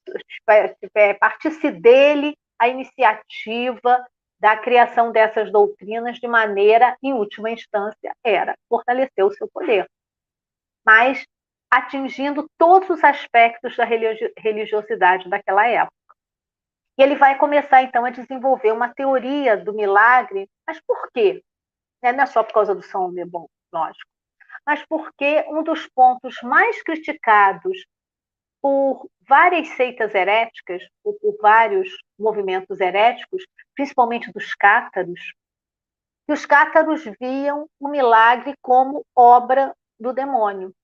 partisse 1.18 1.70
dele 1.70 2.36
a 2.58 2.68
iniciativa 2.68 4.06
da 4.40 4.56
criação 4.56 5.12
dessas 5.12 5.52
doutrinas 5.52 6.18
de 6.18 6.26
maneira, 6.26 6.96
em 7.02 7.12
última 7.12 7.50
instância, 7.50 8.14
era 8.24 8.56
fortalecer 8.68 9.24
o 9.24 9.30
seu 9.30 9.46
poder. 9.48 9.86
Mas 10.84 11.24
atingindo 11.70 12.48
todos 12.58 12.88
os 12.90 13.04
aspectos 13.04 13.76
da 13.76 13.84
religiosidade 13.84 15.28
daquela 15.28 15.66
época. 15.68 15.94
E 16.98 17.02
ele 17.02 17.14
vai 17.14 17.38
começar, 17.38 17.82
então, 17.82 18.04
a 18.04 18.10
desenvolver 18.10 18.72
uma 18.72 18.92
teoria 18.92 19.56
do 19.56 19.72
milagre, 19.72 20.48
mas 20.66 20.80
por 20.80 21.10
quê? 21.12 21.42
Né, 22.02 22.12
não 22.12 22.24
é 22.24 22.26
só 22.26 22.42
por 22.42 22.54
causa 22.54 22.74
do 22.74 22.82
São 22.82 23.12
bom, 23.26 23.46
lógico, 23.72 24.10
mas 24.66 24.84
porque 24.86 25.44
um 25.48 25.62
dos 25.62 25.86
pontos 25.88 26.40
mais 26.42 26.82
criticados 26.82 27.86
por 28.60 29.08
várias 29.28 29.68
seitas 29.68 30.14
heréticas, 30.14 30.82
ou 31.04 31.14
por 31.14 31.36
vários 31.40 31.88
movimentos 32.18 32.80
heréticos, 32.80 33.44
principalmente 33.74 34.32
dos 34.32 34.54
cátaros, 34.54 35.20
que 36.26 36.32
os 36.32 36.44
cátaros 36.46 37.04
viam 37.20 37.68
o 37.78 37.88
milagre 37.88 38.54
como 38.60 39.04
obra 39.16 39.74
do 39.98 40.12
demônio 40.12 40.74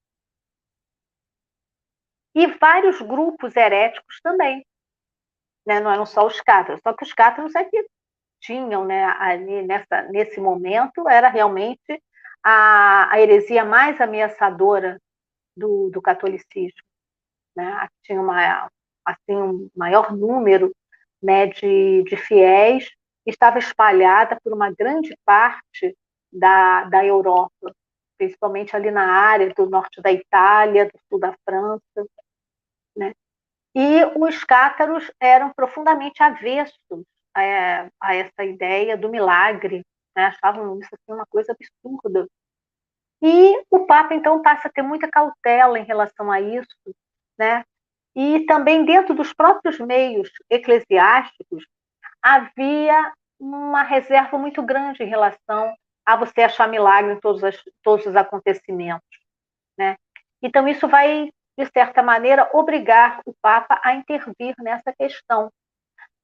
e 2.34 2.46
vários 2.58 3.00
grupos 3.00 3.56
heréticos 3.56 4.20
também. 4.22 4.64
Né? 5.66 5.80
Não 5.80 5.90
eram 5.90 6.04
só 6.04 6.26
os 6.26 6.40
cátaros, 6.40 6.80
só 6.82 6.92
que 6.92 7.02
os 7.02 7.12
cátaros 7.12 7.54
é 7.54 7.64
que 7.64 7.86
tinham, 8.40 8.84
né, 8.84 9.04
ali 9.18 9.62
nessa, 9.62 10.02
nesse 10.10 10.38
momento, 10.38 11.08
era 11.08 11.28
realmente 11.28 12.02
a, 12.42 13.12
a 13.12 13.20
heresia 13.20 13.64
mais 13.64 14.00
ameaçadora 14.00 15.00
do, 15.56 15.90
do 15.90 16.02
catolicismo. 16.02 16.85
Né? 17.56 17.88
Tinha 18.02 18.20
uma, 18.20 18.68
assim, 19.04 19.34
um 19.34 19.70
maior 19.74 20.14
número 20.14 20.74
né, 21.22 21.46
de, 21.46 22.04
de 22.04 22.16
fiéis, 22.16 22.88
estava 23.24 23.58
espalhada 23.58 24.38
por 24.42 24.52
uma 24.52 24.70
grande 24.70 25.16
parte 25.24 25.96
da, 26.32 26.84
da 26.84 27.04
Europa, 27.04 27.74
principalmente 28.18 28.76
ali 28.76 28.90
na 28.90 29.10
área 29.10 29.52
do 29.54 29.68
norte 29.68 30.00
da 30.00 30.12
Itália, 30.12 30.86
do 30.86 30.98
sul 31.08 31.18
da 31.18 31.34
França. 31.44 32.06
Né? 32.96 33.14
E 33.74 34.04
os 34.16 34.44
cátaros 34.44 35.10
eram 35.20 35.52
profundamente 35.54 36.22
avessos 36.22 36.78
a, 37.34 37.88
a 38.00 38.14
essa 38.14 38.44
ideia 38.44 38.96
do 38.96 39.08
milagre, 39.08 39.84
né? 40.16 40.26
achavam 40.26 40.78
isso 40.78 40.90
assim, 40.92 41.12
uma 41.12 41.26
coisa 41.26 41.52
absurda. 41.52 42.26
E 43.22 43.62
o 43.70 43.86
Papa, 43.86 44.14
então, 44.14 44.42
passa 44.42 44.68
a 44.68 44.70
ter 44.70 44.82
muita 44.82 45.08
cautela 45.08 45.78
em 45.78 45.84
relação 45.84 46.30
a 46.30 46.40
isso, 46.40 46.68
né? 47.38 47.64
E 48.14 48.46
também 48.46 48.84
dentro 48.84 49.14
dos 49.14 49.32
próprios 49.32 49.78
meios 49.78 50.30
eclesiásticos 50.48 51.64
havia 52.22 53.12
uma 53.38 53.82
reserva 53.82 54.38
muito 54.38 54.62
grande 54.62 55.02
em 55.02 55.08
relação 55.08 55.74
a 56.04 56.16
você 56.16 56.42
achar 56.42 56.68
milagre 56.68 57.12
em 57.12 57.20
todos, 57.20 57.44
as, 57.44 57.62
todos 57.82 58.06
os 58.06 58.16
acontecimentos, 58.16 59.06
né? 59.76 59.96
Então 60.42 60.66
isso 60.66 60.88
vai 60.88 61.30
de 61.58 61.66
certa 61.72 62.02
maneira, 62.02 62.50
obrigar 62.52 63.20
o 63.24 63.34
Papa 63.40 63.80
a 63.82 63.94
intervir 63.94 64.54
nessa 64.58 64.92
questão, 64.92 65.50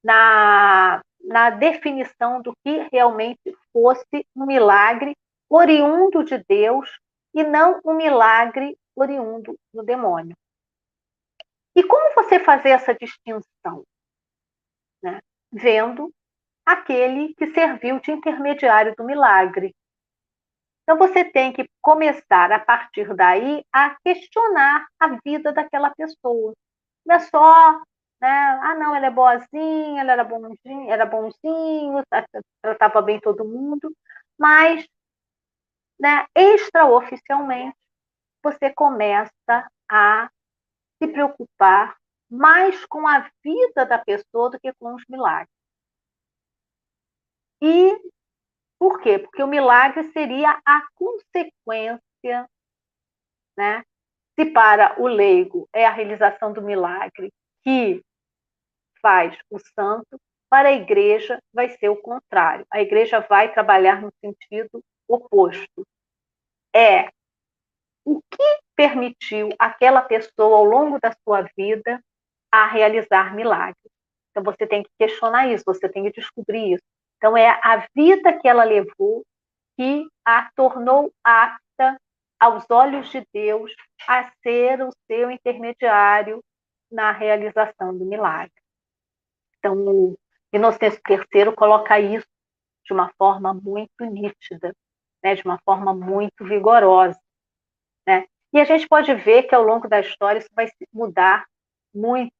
na, 0.04 1.00
na 1.22 1.50
definição 1.50 2.42
do 2.42 2.52
que 2.62 2.86
realmente 2.92 3.56
fosse 3.72 4.26
um 4.36 4.44
milagre 4.44 5.16
oriundo 5.48 6.22
de 6.22 6.42
Deus 6.46 6.90
e 7.34 7.42
não 7.42 7.80
um 7.84 7.94
milagre 7.94 8.76
oriundo 8.94 9.56
do 9.72 9.82
demônio. 9.82 10.36
E 11.74 11.82
como 11.82 12.14
você 12.14 12.38
fazer 12.38 12.70
essa 12.70 12.94
distinção? 12.94 13.84
Né? 15.02 15.20
Vendo 15.52 16.12
aquele 16.64 17.34
que 17.34 17.52
serviu 17.52 17.98
de 18.00 18.12
intermediário 18.12 18.94
do 18.96 19.04
milagre, 19.04 19.74
então 20.82 20.98
você 20.98 21.24
tem 21.24 21.52
que 21.52 21.68
começar 21.80 22.50
a 22.50 22.58
partir 22.58 23.14
daí 23.14 23.64
a 23.72 23.96
questionar 24.04 24.86
a 24.98 25.08
vida 25.24 25.52
daquela 25.52 25.90
pessoa. 25.90 26.52
Não 27.06 27.14
é 27.16 27.20
só, 27.20 27.80
né? 28.20 28.60
Ah, 28.62 28.74
não, 28.74 28.94
ela 28.94 29.06
é 29.06 29.10
boazinha, 29.10 30.00
ela 30.00 30.12
era 30.12 30.24
bonzinho, 30.24 30.90
era 30.90 31.06
bonzinho, 31.06 32.02
tratava 32.60 33.00
bem 33.00 33.20
todo 33.20 33.44
mundo, 33.44 33.92
mas, 34.38 34.86
né, 35.98 36.26
extraoficialmente, 36.34 37.76
você 38.42 38.70
começa 38.70 39.68
a 39.88 40.28
se 41.02 41.08
preocupar 41.08 41.96
mais 42.30 42.86
com 42.86 43.06
a 43.06 43.28
vida 43.42 43.84
da 43.84 43.98
pessoa 43.98 44.50
do 44.50 44.60
que 44.60 44.72
com 44.74 44.94
os 44.94 45.02
milagres. 45.08 45.50
E 47.60 48.00
por 48.78 49.00
quê? 49.00 49.18
Porque 49.18 49.42
o 49.42 49.48
milagre 49.48 50.04
seria 50.12 50.60
a 50.64 50.86
consequência, 50.94 52.48
né? 53.56 53.82
Se 54.38 54.46
para 54.46 55.00
o 55.00 55.06
leigo 55.06 55.68
é 55.72 55.86
a 55.86 55.90
realização 55.90 56.52
do 56.52 56.62
milagre 56.62 57.32
que 57.62 58.02
faz 59.00 59.36
o 59.50 59.58
santo, 59.58 60.18
para 60.48 60.68
a 60.68 60.72
igreja 60.72 61.38
vai 61.52 61.68
ser 61.70 61.88
o 61.88 61.96
contrário. 61.96 62.66
A 62.72 62.80
igreja 62.80 63.20
vai 63.20 63.52
trabalhar 63.52 64.00
no 64.00 64.12
sentido 64.20 64.82
oposto. 65.08 65.86
É 66.74 67.10
o 68.04 68.20
que 68.22 68.58
permitiu 68.82 69.50
aquela 69.60 70.02
pessoa 70.02 70.56
ao 70.56 70.64
longo 70.64 70.98
da 71.00 71.12
sua 71.22 71.42
vida 71.56 72.02
a 72.50 72.66
realizar 72.66 73.32
milagres. 73.32 73.76
Então 74.30 74.42
você 74.42 74.66
tem 74.66 74.82
que 74.82 74.90
questionar 74.98 75.46
isso, 75.46 75.62
você 75.64 75.88
tem 75.88 76.02
que 76.02 76.20
descobrir 76.20 76.74
isso. 76.74 76.82
Então 77.16 77.36
é 77.36 77.48
a 77.62 77.86
vida 77.94 78.36
que 78.40 78.48
ela 78.48 78.64
levou 78.64 79.24
que 79.76 80.04
a 80.24 80.50
tornou 80.56 81.12
apta 81.22 81.96
aos 82.40 82.68
olhos 82.68 83.08
de 83.10 83.24
Deus 83.32 83.72
a 84.08 84.28
ser 84.42 84.82
o 84.82 84.90
seu 85.06 85.30
intermediário 85.30 86.42
na 86.90 87.12
realização 87.12 87.96
do 87.96 88.04
milagre. 88.04 88.52
Então, 89.58 89.76
o 89.76 90.18
Inocêncio 90.52 91.00
III 91.08 91.54
coloca 91.54 92.00
isso 92.00 92.26
de 92.84 92.92
uma 92.92 93.12
forma 93.16 93.54
muito 93.54 94.04
nítida, 94.04 94.74
né, 95.22 95.36
de 95.36 95.44
uma 95.44 95.58
forma 95.64 95.94
muito 95.94 96.44
vigorosa. 96.44 97.21
E 98.52 98.60
a 98.60 98.64
gente 98.64 98.86
pode 98.86 99.14
ver 99.14 99.44
que 99.44 99.54
ao 99.54 99.62
longo 99.62 99.88
da 99.88 100.00
história 100.00 100.38
isso 100.38 100.50
vai 100.54 100.68
mudar 100.92 101.46
muito, 101.94 102.32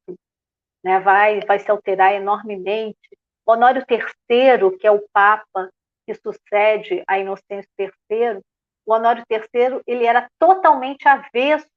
né? 0.83 0.99
vai, 0.99 1.41
vai 1.41 1.59
se 1.59 1.69
alterar 1.71 2.13
enormemente. 2.13 3.17
Honório 3.45 3.83
III, 3.89 4.77
que 4.77 4.87
é 4.87 4.91
o 4.91 5.05
Papa 5.11 5.69
que 6.05 6.13
sucede 6.13 7.03
a 7.07 7.17
Inocêncio 7.17 7.69
III, 7.79 8.41
o 8.85 8.93
Honório 8.93 9.23
III 9.29 9.81
ele 9.87 10.05
era 10.05 10.29
totalmente 10.37 11.07
avesso 11.07 11.67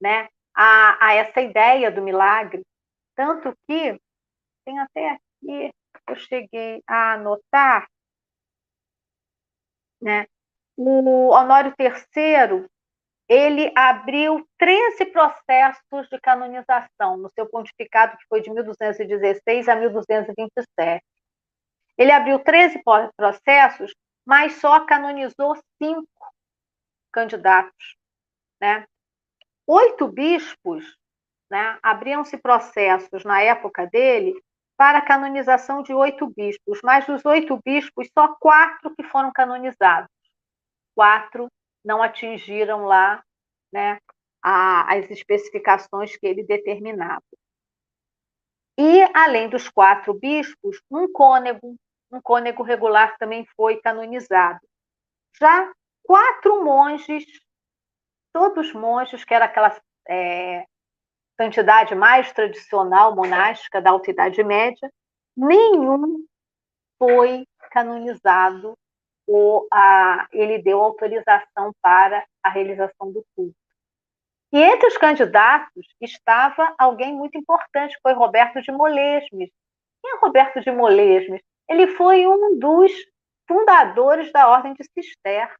né, 0.00 0.28
a, 0.54 1.06
a 1.06 1.14
essa 1.14 1.40
ideia 1.40 1.90
do 1.90 2.02
milagre, 2.02 2.62
tanto 3.14 3.54
que 3.66 3.98
tem 4.64 4.78
até 4.78 5.10
aqui 5.10 5.70
eu 6.08 6.16
cheguei 6.16 6.82
a 6.86 7.14
anotar, 7.14 7.88
né? 10.00 10.26
O 10.76 11.30
Honório 11.30 11.74
III 11.78 12.66
ele 13.30 13.72
abriu 13.76 14.44
13 14.58 15.06
processos 15.06 16.08
de 16.10 16.18
canonização 16.20 17.16
no 17.16 17.30
seu 17.30 17.48
pontificado, 17.48 18.16
que 18.16 18.26
foi 18.28 18.40
de 18.40 18.50
1216 18.50 19.68
a 19.68 19.76
1227. 19.76 21.00
Ele 21.96 22.10
abriu 22.10 22.40
13 22.40 22.82
processos, 23.16 23.94
mas 24.26 24.54
só 24.54 24.84
canonizou 24.84 25.56
cinco 25.80 26.08
candidatos. 27.12 27.96
Né? 28.60 28.84
Oito 29.64 30.08
bispos, 30.08 30.98
né, 31.48 31.78
abriam-se 31.84 32.36
processos 32.36 33.22
na 33.22 33.40
época 33.42 33.86
dele 33.86 34.34
para 34.76 34.98
a 34.98 35.06
canonização 35.06 35.84
de 35.84 35.94
oito 35.94 36.26
bispos, 36.26 36.80
mas 36.82 37.06
dos 37.06 37.24
oito 37.24 37.60
bispos, 37.64 38.08
só 38.12 38.34
quatro 38.40 38.92
que 38.96 39.04
foram 39.04 39.30
canonizados. 39.32 40.10
Quatro 40.96 41.48
não 41.84 42.02
atingiram 42.02 42.84
lá 42.84 43.22
né, 43.72 43.98
a, 44.42 44.94
as 44.94 45.10
especificações 45.10 46.16
que 46.16 46.26
ele 46.26 46.42
determinava. 46.42 47.22
E, 48.78 49.02
além 49.14 49.48
dos 49.48 49.68
quatro 49.68 50.14
bispos, 50.14 50.80
um 50.90 51.10
cônego, 51.12 51.76
um 52.10 52.20
cônego 52.20 52.62
regular 52.62 53.16
também 53.18 53.46
foi 53.56 53.80
canonizado. 53.80 54.60
Já 55.38 55.70
quatro 56.02 56.64
monges, 56.64 57.24
todos 58.32 58.72
monges, 58.72 59.24
que 59.24 59.34
era 59.34 59.44
aquela 59.44 59.78
é, 60.08 60.64
santidade 61.40 61.94
mais 61.94 62.32
tradicional 62.32 63.14
monástica 63.14 63.80
da 63.80 63.90
Alta 63.90 64.10
Idade 64.10 64.42
Média, 64.42 64.90
nenhum 65.36 66.24
foi 66.98 67.46
canonizado 67.70 68.74
ou 69.32 69.68
a, 69.72 70.26
ele 70.32 70.60
deu 70.60 70.82
autorização 70.82 71.72
para 71.80 72.26
a 72.42 72.50
realização 72.50 73.12
do 73.12 73.24
culto. 73.36 73.54
E 74.52 74.58
entre 74.60 74.88
os 74.88 74.96
candidatos 74.98 75.86
estava 76.00 76.74
alguém 76.76 77.14
muito 77.14 77.38
importante, 77.38 77.96
foi 78.02 78.12
Roberto 78.12 78.60
de 78.60 78.72
Molesmes. 78.72 79.52
Quem 80.02 80.12
é 80.12 80.18
Roberto 80.18 80.60
de 80.60 80.72
Molesmes? 80.72 81.40
Ele 81.68 81.86
foi 81.86 82.26
um 82.26 82.58
dos 82.58 82.90
fundadores 83.46 84.32
da 84.32 84.48
Ordem 84.48 84.74
de 84.74 84.82
Cister. 84.92 85.54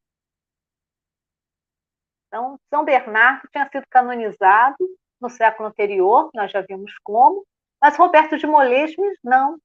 Então, 2.26 2.58
São 2.68 2.84
Bernardo 2.84 3.48
tinha 3.52 3.68
sido 3.70 3.84
canonizado 3.88 4.76
no 5.20 5.30
século 5.30 5.68
anterior, 5.68 6.28
nós 6.34 6.50
já 6.50 6.60
vimos 6.60 6.92
como, 7.04 7.46
mas 7.80 7.96
Roberto 7.96 8.36
de 8.36 8.48
Molesmes 8.48 9.16
não. 9.22 9.60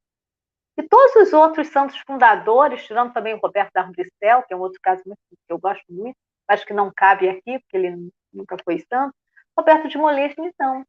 E 0.78 0.84
todos 0.84 1.16
os 1.16 1.34
outros 1.34 1.70
santos 1.70 1.98
fundadores, 2.06 2.86
tirando 2.86 3.14
também 3.14 3.34
o 3.34 3.40
Roberto 3.40 3.72
da 3.74 3.82
Arbricel, 3.82 4.44
que 4.44 4.54
é 4.54 4.58
um 4.58 4.62
outro 4.62 4.80
caso 4.82 5.02
muito, 5.06 5.20
que 5.30 5.54
eu 5.54 5.58
gosto 5.58 5.86
muito, 5.90 6.18
acho 6.48 6.66
que 6.66 6.74
não 6.74 6.92
cabe 6.94 7.30
aqui, 7.30 7.60
porque 7.60 7.78
ele 7.78 8.12
nunca 8.34 8.58
foi 8.64 8.80
santo, 8.90 9.16
Roberto 9.58 9.88
de 9.88 9.98
Molesme 9.98 10.52
não, 10.60 10.86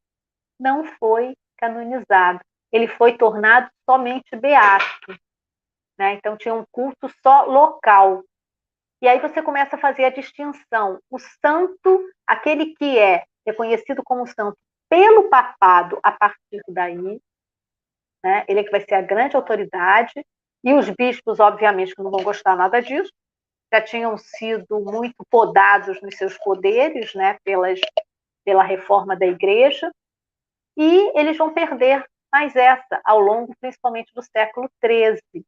não 0.58 0.84
foi 0.98 1.36
canonizado. 1.56 2.40
Ele 2.72 2.88
foi 2.88 3.16
tornado 3.16 3.70
somente 3.88 4.34
beato. 4.36 5.16
Né? 5.96 6.14
Então 6.14 6.36
tinha 6.36 6.54
um 6.54 6.64
culto 6.70 7.08
só 7.22 7.44
local. 7.44 8.24
E 9.00 9.06
aí 9.06 9.20
você 9.20 9.40
começa 9.40 9.76
a 9.76 9.78
fazer 9.78 10.04
a 10.04 10.10
distinção. 10.10 10.98
O 11.08 11.18
santo, 11.18 12.10
aquele 12.26 12.74
que 12.74 12.98
é 12.98 13.24
reconhecido 13.46 14.02
como 14.02 14.26
santo 14.26 14.58
pelo 14.88 15.28
papado 15.28 15.98
a 16.02 16.10
partir 16.10 16.60
daí, 16.68 17.20
né? 18.27 18.44
Ele 18.48 18.59
é 18.59 18.65
que 18.65 18.73
vai 18.73 18.81
ser 18.81 18.94
a 18.94 19.01
grande 19.01 19.36
autoridade, 19.36 20.12
e 20.65 20.74
os 20.74 20.90
bispos, 20.90 21.39
obviamente, 21.39 21.94
que 21.94 22.03
não 22.03 22.11
vão 22.11 22.24
gostar 22.24 22.57
nada 22.57 22.82
disso, 22.82 23.12
já 23.73 23.81
tinham 23.81 24.19
sido 24.19 24.81
muito 24.81 25.24
podados 25.31 26.03
nos 26.03 26.16
seus 26.16 26.36
poderes, 26.39 27.15
né, 27.15 27.39
pelas, 27.44 27.78
pela 28.44 28.65
reforma 28.65 29.15
da 29.16 29.27
igreja, 29.27 29.93
e 30.77 31.16
eles 31.16 31.36
vão 31.36 31.55
perder 31.55 32.05
mais 32.32 32.57
essa 32.57 33.01
ao 33.05 33.20
longo, 33.20 33.55
principalmente 33.61 34.12
do 34.12 34.23
século 34.23 34.69
XIII. 34.85 35.44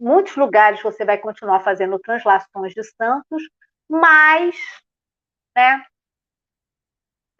Muitos 0.00 0.34
lugares 0.34 0.82
você 0.82 1.04
vai 1.04 1.18
continuar 1.18 1.60
fazendo 1.60 1.98
translações 2.00 2.74
de 2.74 2.82
santos, 2.82 3.42
mas 3.88 4.56
né, 5.56 5.84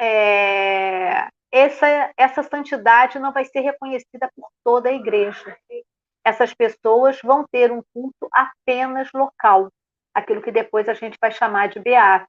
é, 0.00 1.28
essa, 1.50 2.12
essa 2.16 2.42
santidade 2.42 3.18
não 3.18 3.32
vai 3.32 3.44
ser 3.44 3.60
reconhecida 3.60 4.30
por 4.36 4.48
toda 4.64 4.88
a 4.88 4.92
igreja. 4.92 5.56
Essas 6.24 6.52
pessoas 6.52 7.18
vão 7.22 7.46
ter 7.50 7.72
um 7.72 7.82
culto 7.94 8.28
apenas 8.32 9.08
local, 9.14 9.70
aquilo 10.14 10.42
que 10.42 10.52
depois 10.52 10.88
a 10.88 10.94
gente 10.94 11.16
vai 11.20 11.30
chamar 11.30 11.68
de 11.68 11.80
beato. 11.80 12.28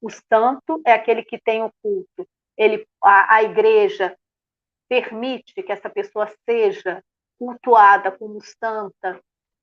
O 0.00 0.10
santo 0.10 0.80
é 0.86 0.92
aquele 0.92 1.22
que 1.22 1.38
tem 1.38 1.62
o 1.62 1.72
culto. 1.82 2.26
Ele, 2.56 2.86
a, 3.02 3.36
a 3.36 3.42
igreja 3.42 4.16
permite 4.88 5.62
que 5.62 5.72
essa 5.72 5.90
pessoa 5.90 6.32
seja 6.48 7.02
cultuada 7.38 8.10
como 8.10 8.40
santa 8.40 9.20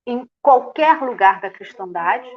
em 0.07 0.30
qualquer 0.41 1.02
lugar 1.02 1.41
da 1.41 1.49
cristandade, 1.49 2.30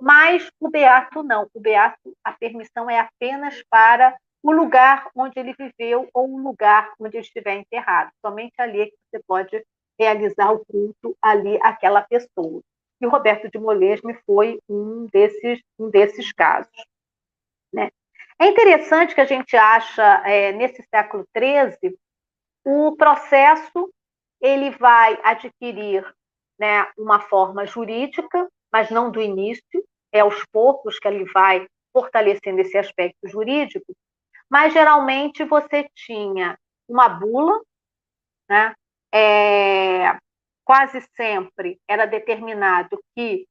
mas 0.00 0.48
o 0.60 0.70
beato 0.70 1.22
não. 1.22 1.50
O 1.52 1.60
beato, 1.60 2.16
a 2.22 2.32
permissão 2.32 2.88
é 2.88 3.00
apenas 3.00 3.62
para 3.68 4.16
o 4.42 4.52
lugar 4.52 5.08
onde 5.14 5.38
ele 5.38 5.54
viveu 5.54 6.08
ou 6.14 6.30
o 6.30 6.38
lugar 6.38 6.92
onde 6.98 7.16
ele 7.16 7.24
estiver 7.24 7.54
enterrado. 7.54 8.10
Somente 8.24 8.54
ali 8.58 8.82
é 8.82 8.86
que 8.86 8.96
você 9.10 9.22
pode 9.26 9.64
realizar 9.98 10.50
o 10.52 10.64
culto 10.64 11.16
ali 11.20 11.58
àquela 11.62 12.02
pessoa. 12.02 12.62
E 13.00 13.06
Roberto 13.06 13.50
de 13.50 13.58
Molesme 13.58 14.14
foi 14.26 14.58
um 14.68 15.06
desses, 15.12 15.60
um 15.78 15.90
desses 15.90 16.32
casos. 16.32 16.72
Né? 17.72 17.90
É 18.38 18.46
interessante 18.46 19.14
que 19.14 19.20
a 19.20 19.26
gente 19.26 19.56
acha, 19.56 20.02
é, 20.26 20.52
nesse 20.52 20.82
século 20.94 21.26
XIII, 21.36 21.96
o 22.64 22.96
processo 22.96 23.92
ele 24.40 24.70
vai 24.70 25.18
adquirir 25.22 26.04
né, 26.58 26.86
uma 26.96 27.20
forma 27.20 27.66
jurídica, 27.66 28.48
mas 28.72 28.90
não 28.90 29.10
do 29.10 29.20
início, 29.20 29.84
é 30.12 30.20
aos 30.20 30.44
poucos 30.52 30.98
que 30.98 31.08
ele 31.08 31.24
vai 31.32 31.66
fortalecendo 31.92 32.60
esse 32.60 32.76
aspecto 32.78 33.28
jurídico, 33.28 33.94
mas 34.50 34.72
geralmente 34.72 35.44
você 35.44 35.88
tinha 35.94 36.58
uma 36.88 37.08
bula, 37.08 37.60
né? 38.48 38.74
É, 39.12 40.16
quase 40.64 41.00
sempre 41.16 41.78
era 41.88 42.06
determinado 42.06 42.98
que 43.14 43.46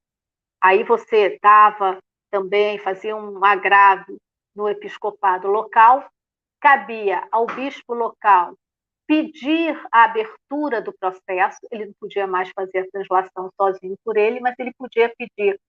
aí 0.62 0.84
você 0.84 1.38
dava 1.42 2.00
também, 2.32 2.80
fazia 2.80 3.16
um 3.16 3.44
agravo 3.44 4.18
no 4.56 4.70
episcopado 4.70 5.48
local, 5.48 6.08
cabia 6.62 7.28
ao 7.32 7.46
bispo 7.46 7.94
local 7.94 8.54
pedir 9.10 9.76
a 9.92 10.04
abertura 10.04 10.84
do 10.84 10.94
processo, 10.94 11.58
ele 11.72 11.88
não 11.88 11.94
podia 12.00 12.28
mais 12.28 12.52
fazer 12.56 12.78
a 12.80 12.92
translação 12.92 13.50
sozinho 13.60 13.96
por 14.06 14.16
ele, 14.16 14.40
mas 14.40 14.54
ele 14.60 14.72
podia 14.78 15.12
pedir. 15.18 15.60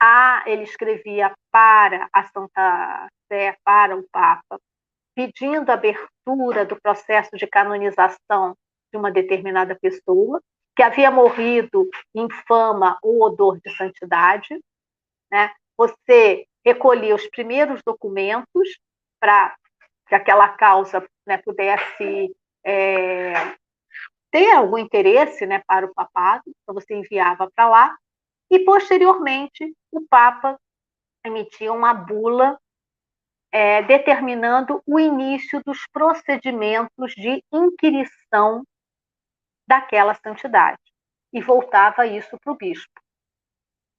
A, 0.00 0.44
ele 0.46 0.62
escrevia 0.62 1.34
para 1.50 2.08
a 2.12 2.22
Santa 2.24 3.08
Sé, 3.26 3.56
para 3.64 3.96
o 3.96 4.04
Papa, 4.12 4.60
pedindo 5.14 5.70
abertura 5.70 6.64
do 6.64 6.80
processo 6.80 7.36
de 7.36 7.46
canonização 7.46 8.56
de 8.92 8.98
uma 8.98 9.10
determinada 9.10 9.76
pessoa, 9.80 10.40
que 10.76 10.82
havia 10.82 11.10
morrido 11.10 11.88
em 12.14 12.28
fama 12.46 12.98
ou 13.02 13.22
odor 13.22 13.60
de 13.60 13.74
santidade. 13.76 14.58
Né? 15.30 15.52
Você 15.76 16.46
recolhia 16.64 17.14
os 17.14 17.26
primeiros 17.28 17.80
documentos 17.84 18.78
para 19.20 19.54
que 20.08 20.14
aquela 20.14 20.48
causa 20.48 21.06
né, 21.26 21.38
pudesse 21.38 22.34
é, 22.64 23.32
ter 24.30 24.50
algum 24.52 24.78
interesse 24.78 25.46
né, 25.46 25.62
para 25.66 25.86
o 25.86 25.94
papado, 25.94 26.42
então 26.46 26.74
você 26.74 26.94
enviava 26.94 27.50
para 27.54 27.68
lá, 27.68 27.96
e 28.50 28.58
posteriormente 28.60 29.72
o 29.92 30.06
Papa 30.08 30.58
emitia 31.24 31.72
uma 31.72 31.94
bula 31.94 32.58
é, 33.54 33.82
determinando 33.82 34.82
o 34.84 34.98
início 34.98 35.62
dos 35.64 35.86
procedimentos 35.92 37.14
de 37.14 37.40
inquirição 37.52 38.64
daquela 39.64 40.12
santidade, 40.14 40.80
e 41.32 41.40
voltava 41.40 42.04
isso 42.04 42.36
para 42.42 42.52
o 42.52 42.56
bispo. 42.56 43.00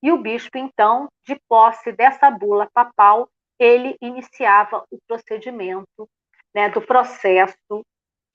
E 0.03 0.11
o 0.11 0.17
bispo, 0.17 0.57
então, 0.57 1.07
de 1.25 1.39
posse 1.47 1.93
dessa 1.93 2.29
bula 2.29 2.69
papal, 2.73 3.29
ele 3.57 3.95
iniciava 4.01 4.83
o 4.91 4.97
procedimento 5.07 6.09
né, 6.53 6.67
do 6.67 6.81
processo 6.81 7.81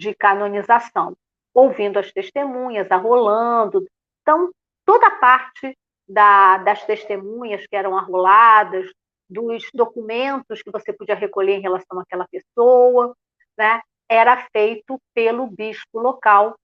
de 0.00 0.14
canonização, 0.14 1.14
ouvindo 1.52 1.98
as 1.98 2.10
testemunhas, 2.10 2.90
arrolando. 2.90 3.86
Então, 4.22 4.50
toda 4.86 5.06
a 5.08 5.18
parte 5.18 5.76
da, 6.08 6.56
das 6.56 6.82
testemunhas 6.86 7.66
que 7.66 7.76
eram 7.76 7.94
arroladas, 7.94 8.90
dos 9.30 9.64
documentos 9.72 10.62
que 10.62 10.70
você 10.70 10.92
podia 10.92 11.14
recolher 11.14 11.54
em 11.54 11.62
relação 11.62 11.98
àquela 12.00 12.26
pessoa, 12.28 13.14
né, 13.56 13.80
era 14.08 14.48
feito 14.52 15.00
pelo 15.14 15.46
bispo 15.46 16.00
local 16.00 16.56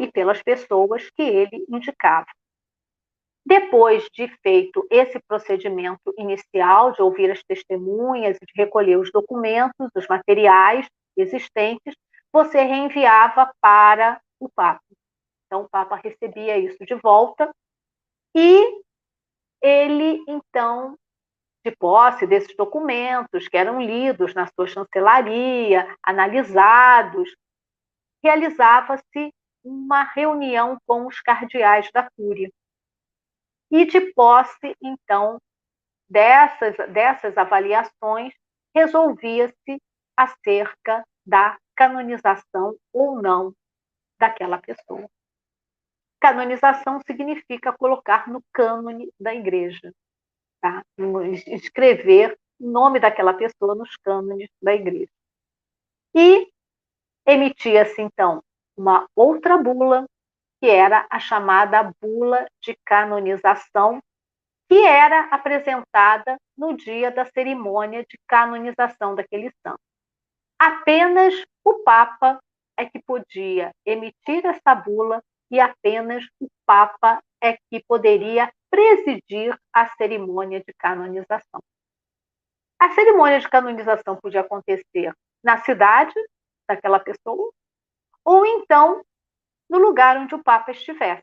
e 0.00 0.10
pelas 0.10 0.42
pessoas 0.42 1.08
que 1.10 1.22
ele 1.22 1.64
indicava. 1.68 2.26
Depois 3.46 4.08
de 4.12 4.26
feito 4.42 4.86
esse 4.90 5.20
procedimento 5.28 6.12
inicial 6.16 6.92
de 6.92 7.02
ouvir 7.02 7.30
as 7.30 7.42
testemunhas 7.44 8.38
de 8.38 8.52
recolher 8.56 8.96
os 8.96 9.12
documentos, 9.12 9.90
os 9.94 10.08
materiais 10.08 10.86
existentes, 11.16 11.94
você 12.32 12.62
reenviava 12.62 13.52
para 13.60 14.20
o 14.40 14.48
Papa. 14.48 14.82
Então, 15.46 15.62
o 15.62 15.68
Papa 15.68 15.96
recebia 16.02 16.58
isso 16.58 16.84
de 16.84 16.94
volta 16.94 17.54
e 18.34 18.82
ele, 19.62 20.24
então, 20.26 20.96
de 21.64 21.74
posse 21.76 22.26
desses 22.26 22.54
documentos 22.54 23.48
que 23.48 23.56
eram 23.56 23.80
lidos 23.80 24.34
na 24.34 24.46
sua 24.48 24.66
chancelaria, 24.66 25.96
analisados, 26.02 27.34
realizava-se 28.22 29.32
uma 29.64 30.02
reunião 30.02 30.78
com 30.86 31.06
os 31.06 31.20
cardeais 31.20 31.90
da 31.92 32.08
Cúria. 32.10 32.50
E 33.70 33.86
de 33.86 34.12
posse, 34.12 34.76
então, 34.82 35.40
dessas, 36.08 36.76
dessas 36.92 37.36
avaliações, 37.38 38.34
resolvia-se 38.74 39.80
acerca 40.16 41.02
da 41.26 41.58
canonização 41.74 42.76
ou 42.92 43.20
não 43.20 43.54
daquela 44.20 44.58
pessoa. 44.58 45.08
Canonização 46.20 47.00
significa 47.06 47.72
colocar 47.72 48.28
no 48.28 48.42
cânone 48.52 49.10
da 49.18 49.34
igreja, 49.34 49.92
tá? 50.64 50.82
escrever 51.46 52.38
o 52.58 52.66
nome 52.66 52.98
daquela 52.98 53.34
pessoa 53.34 53.74
nos 53.74 53.94
cânones 53.96 54.48
da 54.62 54.74
igreja. 54.74 55.10
E 56.14 56.48
emitia-se, 57.26 58.00
então, 58.00 58.42
uma 58.74 59.06
outra 59.14 59.58
bula, 59.58 60.06
que 60.58 60.70
era 60.70 61.06
a 61.10 61.20
chamada 61.20 61.92
bula 62.00 62.46
de 62.62 62.74
canonização, 62.82 64.00
que 64.66 64.86
era 64.86 65.26
apresentada 65.26 66.38
no 66.56 66.74
dia 66.74 67.10
da 67.10 67.26
cerimônia 67.26 68.02
de 68.08 68.18
canonização 68.26 69.14
daquele 69.14 69.52
santo. 69.62 69.80
Apenas 70.58 71.34
o 71.62 71.74
Papa 71.84 72.40
é 72.78 72.86
que 72.86 73.02
podia 73.02 73.70
emitir 73.84 74.46
essa 74.46 74.74
bula 74.74 75.22
e 75.50 75.60
apenas 75.60 76.24
o 76.40 76.48
Papa 76.64 77.22
é 77.42 77.58
que 77.70 77.84
poderia 77.86 78.50
presidir 78.74 79.56
a 79.72 79.86
cerimônia 79.94 80.58
de 80.58 80.74
canonização. 80.74 81.62
A 82.76 82.90
cerimônia 82.90 83.38
de 83.38 83.48
canonização 83.48 84.16
podia 84.16 84.40
acontecer 84.40 85.14
na 85.44 85.58
cidade 85.58 86.12
daquela 86.68 86.98
pessoa, 86.98 87.52
ou 88.24 88.44
então 88.44 89.04
no 89.70 89.78
lugar 89.78 90.16
onde 90.16 90.34
o 90.34 90.42
Papa 90.42 90.72
estivesse. 90.72 91.22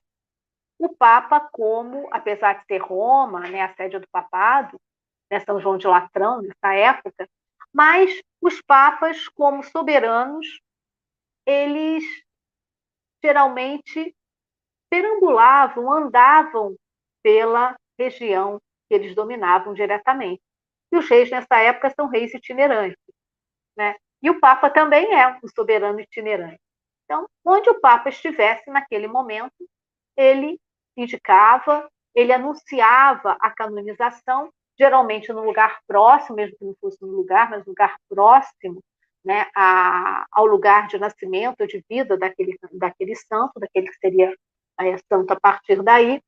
O 0.79 0.95
Papa, 0.95 1.41
como, 1.51 2.07
apesar 2.13 2.53
de 2.53 2.65
ser 2.65 2.77
Roma, 2.77 3.41
né, 3.41 3.63
a 3.63 3.75
sede 3.75 3.99
do 3.99 4.07
papado, 4.09 4.79
né, 5.29 5.41
São 5.41 5.59
João 5.59 5.77
de 5.77 5.87
Latrão, 5.87 6.41
nessa 6.41 6.73
época, 6.73 7.27
mas 7.73 8.17
os 8.39 8.61
papas, 8.61 9.27
como 9.27 9.61
soberanos, 9.61 10.61
eles 11.45 12.03
geralmente 13.21 14.15
perambulavam, 14.89 15.91
andavam 15.91 16.77
pela 17.23 17.75
região 17.99 18.59
que 18.87 18.95
eles 18.95 19.15
dominavam 19.15 19.73
diretamente. 19.73 20.41
E 20.91 20.97
os 20.97 21.09
reis 21.09 21.29
nessa 21.29 21.57
época 21.57 21.93
são 21.95 22.07
reis 22.07 22.33
itinerantes, 22.33 22.97
né? 23.77 23.95
E 24.21 24.29
o 24.29 24.39
Papa 24.39 24.69
também 24.69 25.13
é 25.13 25.39
um 25.43 25.47
soberano 25.55 25.99
itinerante. 25.99 26.59
Então, 27.05 27.27
onde 27.45 27.69
o 27.69 27.79
Papa 27.79 28.09
estivesse 28.09 28.69
naquele 28.69 29.07
momento, 29.07 29.67
ele 30.15 30.59
indicava, 30.95 31.89
ele 32.13 32.31
anunciava 32.31 33.37
a 33.39 33.49
canonização 33.51 34.51
geralmente 34.77 35.31
no 35.31 35.43
lugar 35.43 35.79
próximo, 35.87 36.37
mesmo 36.37 36.57
que 36.57 36.65
não 36.65 36.75
fosse 36.79 37.01
no 37.01 37.11
lugar, 37.11 37.49
mas 37.49 37.65
no 37.65 37.69
lugar 37.71 37.95
próximo 38.09 38.81
né, 39.23 39.45
a, 39.55 40.25
ao 40.31 40.45
lugar 40.45 40.87
de 40.87 40.97
nascimento, 40.97 41.67
de 41.67 41.83
vida 41.89 42.17
daquele, 42.17 42.57
daquele 42.73 43.15
santo, 43.15 43.59
daquele 43.59 43.87
que 43.87 43.99
seria 43.99 44.33
é, 44.79 44.97
santo 45.11 45.31
a 45.31 45.39
partir 45.39 45.81
daí, 45.83 46.21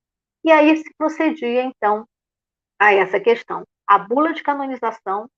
e 0.43 0.51
aí 0.51 0.77
se 0.77 0.93
procedia, 0.97 1.63
então, 1.63 2.05
a 2.79 2.93
essa 2.93 3.19
questão. 3.19 3.63
A 3.87 3.97
bula 3.97 4.33
de 4.33 4.43
canonização, 4.43 5.29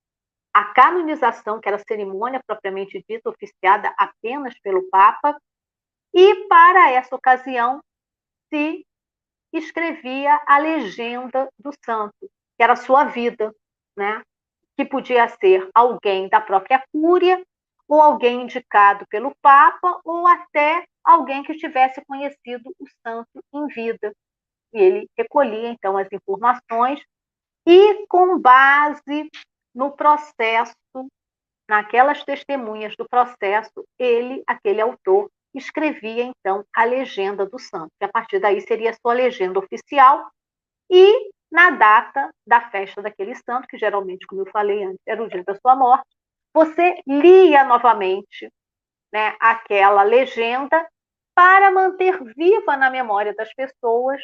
a 0.52 0.64
canonização, 0.72 1.60
que 1.60 1.68
era 1.68 1.78
cerimônia 1.78 2.40
propriamente 2.46 3.04
dita, 3.08 3.30
oficiada 3.30 3.94
apenas 3.96 4.58
pelo 4.60 4.88
Papa, 4.88 5.36
e 6.14 6.46
para 6.48 6.90
essa 6.92 7.14
ocasião 7.14 7.80
se 8.48 8.84
escrevia 9.52 10.40
a 10.46 10.58
legenda 10.58 11.48
do 11.58 11.70
santo, 11.84 12.14
que 12.20 12.62
era 12.62 12.72
a 12.72 12.76
sua 12.76 13.04
vida, 13.04 13.54
né? 13.96 14.22
que 14.76 14.84
podia 14.84 15.28
ser 15.28 15.68
alguém 15.74 16.28
da 16.28 16.40
própria 16.40 16.82
Cúria, 16.92 17.42
ou 17.88 18.00
alguém 18.00 18.42
indicado 18.42 19.06
pelo 19.08 19.34
Papa, 19.40 20.00
ou 20.04 20.26
até 20.26 20.84
alguém 21.04 21.42
que 21.42 21.56
tivesse 21.56 22.04
conhecido 22.04 22.74
o 22.78 22.86
santo 23.02 23.42
em 23.54 23.66
vida. 23.68 24.12
E 24.72 24.78
ele 24.78 25.08
recolhia, 25.16 25.68
então, 25.68 25.96
as 25.96 26.08
informações 26.12 27.00
e, 27.66 28.06
com 28.06 28.38
base 28.38 29.30
no 29.74 29.92
processo, 29.92 30.74
naquelas 31.68 32.24
testemunhas 32.24 32.94
do 32.96 33.08
processo, 33.08 33.84
ele, 33.98 34.42
aquele 34.46 34.80
autor, 34.80 35.28
escrevia, 35.54 36.24
então, 36.24 36.64
a 36.74 36.84
legenda 36.84 37.46
do 37.46 37.58
santo, 37.58 37.90
que 37.98 38.04
a 38.04 38.08
partir 38.08 38.38
daí 38.38 38.60
seria 38.60 38.90
a 38.90 38.94
sua 38.94 39.14
legenda 39.14 39.58
oficial, 39.58 40.30
e 40.90 41.30
na 41.50 41.70
data 41.70 42.30
da 42.46 42.60
festa 42.70 43.02
daquele 43.02 43.34
santo, 43.34 43.66
que 43.66 43.78
geralmente, 43.78 44.26
como 44.26 44.42
eu 44.42 44.50
falei 44.50 44.84
antes, 44.84 45.00
era 45.06 45.22
o 45.22 45.28
dia 45.28 45.42
da 45.44 45.54
sua 45.56 45.74
morte, 45.74 46.06
você 46.52 47.00
lia 47.06 47.64
novamente 47.64 48.50
né, 49.12 49.36
aquela 49.40 50.02
legenda 50.02 50.86
para 51.34 51.70
manter 51.70 52.22
viva 52.34 52.76
na 52.76 52.90
memória 52.90 53.34
das 53.34 53.52
pessoas 53.54 54.20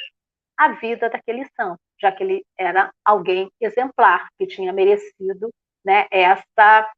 a 0.65 0.69
vida 0.69 1.11
daquele 1.11 1.45
santo, 1.57 1.81
já 2.01 2.13
que 2.13 2.23
ele 2.23 2.45
era 2.59 2.91
alguém 3.05 3.51
exemplar, 3.61 4.29
que 4.39 4.47
tinha 4.47 4.73
merecido 4.73 5.51
né, 5.85 6.07
essa, 6.11 6.91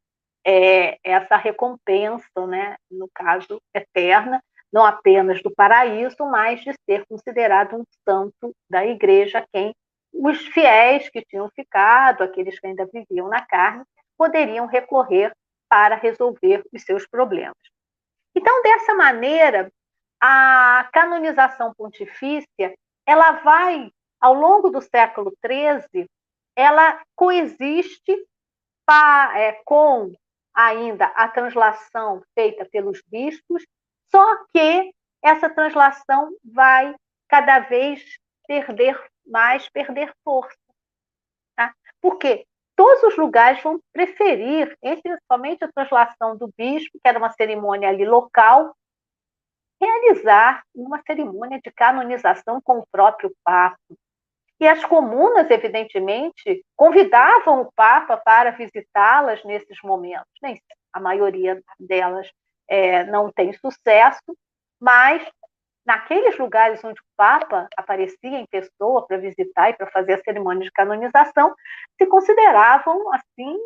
é, 0.46 0.98
essa 1.02 1.36
recompensa, 1.36 2.46
né, 2.46 2.76
no 2.90 3.08
caso, 3.14 3.60
eterna, 3.74 4.40
não 4.72 4.84
apenas 4.84 5.42
do 5.42 5.54
paraíso, 5.54 6.16
mas 6.26 6.60
de 6.60 6.74
ser 6.84 7.06
considerado 7.06 7.76
um 7.76 7.84
santo 8.06 8.52
da 8.68 8.84
igreja, 8.84 9.46
quem 9.52 9.72
os 10.12 10.46
fiéis 10.48 11.08
que 11.08 11.24
tinham 11.24 11.48
ficado, 11.54 12.22
aqueles 12.22 12.58
que 12.58 12.66
ainda 12.66 12.88
viviam 12.92 13.28
na 13.28 13.44
carne, 13.44 13.84
poderiam 14.16 14.66
recorrer 14.66 15.32
para 15.68 15.96
resolver 15.96 16.62
os 16.72 16.82
seus 16.82 17.06
problemas. 17.06 17.56
Então, 18.36 18.62
dessa 18.62 18.94
maneira, 18.94 19.72
a 20.20 20.88
canonização 20.92 21.72
pontifícia, 21.74 22.74
ela 23.06 23.32
vai, 23.32 23.90
ao 24.20 24.34
longo 24.34 24.70
do 24.70 24.80
século 24.80 25.32
XIII, 25.44 26.08
ela 26.56 27.02
coexiste 27.14 28.26
é, 29.34 29.52
com 29.64 30.12
ainda 30.54 31.06
a 31.06 31.28
translação 31.28 32.22
feita 32.34 32.64
pelos 32.66 33.02
bispos, 33.08 33.64
só 34.10 34.44
que 34.52 34.94
essa 35.22 35.50
translação 35.50 36.30
vai 36.44 36.94
cada 37.28 37.60
vez 37.60 38.18
perder 38.46 39.02
mais, 39.26 39.68
perder 39.70 40.12
força. 40.22 40.56
Tá? 41.56 41.74
Por 42.00 42.18
quê? 42.18 42.46
Todos 42.76 43.02
os 43.04 43.16
lugares 43.16 43.62
vão 43.62 43.80
preferir, 43.92 44.76
entre 44.82 45.16
somente 45.30 45.64
a 45.64 45.72
translação 45.72 46.36
do 46.36 46.52
bispo, 46.56 46.98
que 47.02 47.08
era 47.08 47.18
uma 47.18 47.32
cerimônia 47.32 47.88
ali 47.88 48.04
local, 48.04 48.76
realizar 49.80 50.62
uma 50.74 51.00
cerimônia 51.06 51.60
de 51.62 51.70
canonização 51.72 52.60
com 52.62 52.78
o 52.78 52.86
próprio 52.90 53.34
Papa. 53.44 53.76
E 54.60 54.66
as 54.66 54.84
comunas, 54.84 55.50
evidentemente, 55.50 56.64
convidavam 56.76 57.62
o 57.62 57.72
Papa 57.72 58.16
para 58.16 58.52
visitá-las 58.52 59.44
nesses 59.44 59.78
momentos. 59.82 60.30
Nem 60.42 60.60
a 60.92 61.00
maioria 61.00 61.60
delas 61.78 62.30
é, 62.68 63.04
não 63.04 63.32
tem 63.32 63.52
sucesso, 63.52 64.22
mas 64.80 65.26
naqueles 65.84 66.38
lugares 66.38 66.82
onde 66.82 67.00
o 67.00 67.04
Papa 67.16 67.68
aparecia 67.76 68.38
em 68.38 68.46
pessoa 68.46 69.06
para 69.06 69.18
visitar 69.18 69.70
e 69.70 69.74
para 69.74 69.90
fazer 69.90 70.14
a 70.14 70.22
cerimônia 70.22 70.64
de 70.64 70.72
canonização, 70.72 71.54
se 71.98 72.06
consideravam 72.06 73.12
assim 73.12 73.58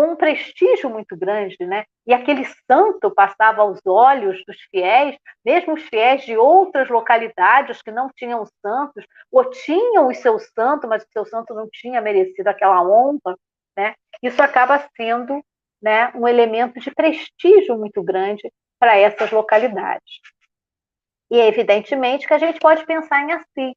com 0.00 0.12
um 0.12 0.16
prestígio 0.16 0.88
muito 0.88 1.14
grande, 1.14 1.58
né? 1.60 1.84
E 2.06 2.14
aquele 2.14 2.46
santo 2.66 3.10
passava 3.10 3.60
aos 3.60 3.80
olhos 3.84 4.42
dos 4.46 4.56
fiéis, 4.70 5.14
mesmo 5.44 5.74
os 5.74 5.82
fiéis 5.82 6.24
de 6.24 6.38
outras 6.38 6.88
localidades 6.88 7.82
que 7.82 7.90
não 7.90 8.08
tinham 8.16 8.46
santos, 8.64 9.04
ou 9.30 9.50
tinham 9.50 10.08
o 10.08 10.14
seu 10.14 10.38
santo, 10.38 10.88
mas 10.88 11.02
o 11.02 11.12
seu 11.12 11.26
santo 11.26 11.52
não 11.52 11.68
tinha 11.70 12.00
merecido 12.00 12.48
aquela 12.48 12.82
honra, 12.82 13.36
né? 13.76 13.94
Isso 14.22 14.42
acaba 14.42 14.88
sendo, 14.96 15.44
né, 15.82 16.10
um 16.14 16.26
elemento 16.26 16.80
de 16.80 16.90
prestígio 16.94 17.76
muito 17.76 18.02
grande 18.02 18.50
para 18.78 18.96
essas 18.96 19.30
localidades. 19.30 20.20
E 21.30 21.38
evidentemente 21.38 22.26
que 22.26 22.32
a 22.32 22.38
gente 22.38 22.58
pode 22.58 22.86
pensar 22.86 23.20
em 23.20 23.32
Assis, 23.32 23.76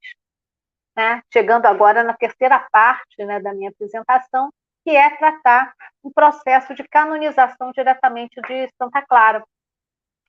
né? 0.95 1.21
Chegando 1.33 1.65
agora 1.65 2.01
na 2.01 2.13
terceira 2.13 2.65
parte, 2.71 3.25
né, 3.25 3.41
da 3.41 3.53
minha 3.53 3.71
apresentação, 3.71 4.49
que 4.83 4.91
é 4.91 5.09
tratar 5.17 5.73
o 6.01 6.11
processo 6.11 6.73
de 6.75 6.83
canonização 6.87 7.71
diretamente 7.71 8.39
de 8.41 8.69
Santa 8.77 9.01
Clara, 9.01 9.43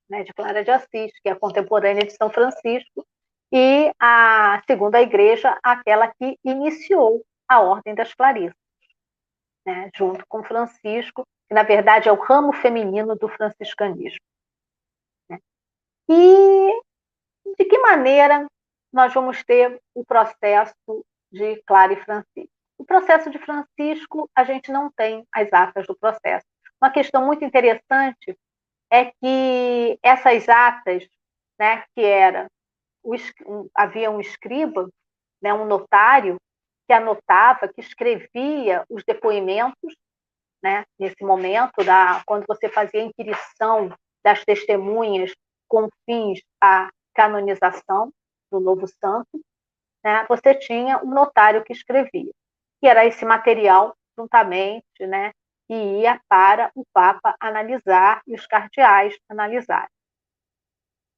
né, 0.09 0.23
de 0.23 0.33
Clara 0.33 0.63
de 0.63 0.71
Assis, 0.71 1.11
que 1.21 1.29
é 1.29 1.31
a 1.31 1.39
contemporânea 1.39 2.05
de 2.05 2.15
São 2.15 2.29
Francisco, 2.29 3.05
e 3.51 3.91
a 3.99 4.61
segunda 4.65 5.01
igreja, 5.01 5.57
aquela 5.63 6.07
que 6.13 6.37
iniciou 6.43 7.23
a 7.47 7.61
Ordem 7.61 7.93
das 7.93 8.13
Clarissas, 8.13 8.55
né, 9.65 9.89
junto 9.95 10.25
com 10.27 10.43
Francisco, 10.43 11.25
que 11.47 11.53
na 11.53 11.63
verdade 11.63 12.09
é 12.09 12.11
o 12.11 12.19
ramo 12.19 12.53
feminino 12.53 13.15
do 13.15 13.27
franciscanismo. 13.27 14.25
Né. 15.29 15.39
E 16.09 16.81
de 17.57 17.65
que 17.65 17.77
maneira 17.79 18.47
nós 18.91 19.13
vamos 19.13 19.43
ter 19.43 19.79
o 19.93 20.05
processo 20.05 20.73
de 21.31 21.61
Clara 21.63 21.93
e 21.93 22.03
Francisco? 22.03 22.54
O 22.77 22.85
processo 22.85 23.29
de 23.29 23.39
Francisco, 23.39 24.29
a 24.35 24.43
gente 24.43 24.71
não 24.71 24.91
tem 24.91 25.25
as 25.33 25.51
atas 25.53 25.87
do 25.87 25.95
processo. 25.95 26.45
Uma 26.81 26.91
questão 26.91 27.25
muito 27.25 27.43
interessante 27.43 28.37
é 28.91 29.05
que 29.05 29.97
essas 30.03 30.47
atas, 30.49 31.07
né, 31.57 31.83
que 31.95 32.03
era 32.03 32.47
o, 33.03 33.15
havia 33.73 34.11
um 34.11 34.19
escriba, 34.19 34.89
né, 35.41 35.53
um 35.53 35.65
notário 35.65 36.37
que 36.87 36.93
anotava, 36.93 37.67
que 37.67 37.79
escrevia 37.79 38.83
os 38.89 39.03
depoimentos, 39.05 39.95
né, 40.61 40.83
nesse 40.99 41.23
momento 41.23 41.83
da 41.83 42.21
quando 42.25 42.45
você 42.47 42.67
fazia 42.67 43.01
a 43.01 43.05
inquirição 43.05 43.95
das 44.23 44.43
testemunhas 44.43 45.31
com 45.67 45.87
fins 46.05 46.41
à 46.61 46.89
canonização 47.13 48.11
do 48.51 48.59
novo 48.59 48.85
santo, 48.87 49.41
né, 50.03 50.25
você 50.27 50.53
tinha 50.55 50.97
um 51.03 51.09
notário 51.09 51.63
que 51.63 51.73
escrevia 51.73 52.31
que 52.79 52.87
era 52.87 53.05
esse 53.05 53.25
material 53.25 53.95
juntamente, 54.17 55.05
né, 55.07 55.31
que 55.67 55.73
ia 55.73 56.21
para 56.29 56.71
o 56.75 56.85
Papa 56.93 57.35
analisar 57.39 58.21
e 58.27 58.35
os 58.35 58.45
cardeais 58.47 59.17
analisarem. 59.29 59.89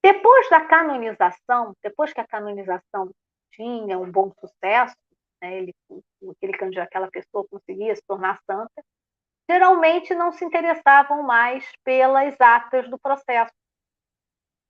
Depois 0.04 0.50
da 0.50 0.66
canonização, 0.66 1.74
depois 1.84 2.14
que 2.14 2.22
a 2.22 2.28
canonização 2.28 3.12
tinha 3.52 4.00
um 4.00 4.10
bom 4.10 4.32
sucesso, 4.40 4.96
né, 5.42 5.58
ele, 5.58 5.76
aquele 6.32 6.80
aquela 6.80 7.10
pessoa 7.10 7.46
conseguia 7.50 7.96
se 7.96 8.02
tornar 8.08 8.40
santa, 8.50 8.84
geralmente 9.50 10.14
não 10.14 10.32
se 10.32 10.46
interessavam 10.46 11.24
mais 11.24 11.70
pelas 11.84 12.40
atas 12.40 12.90
do 12.90 13.00
processo. 13.00 13.52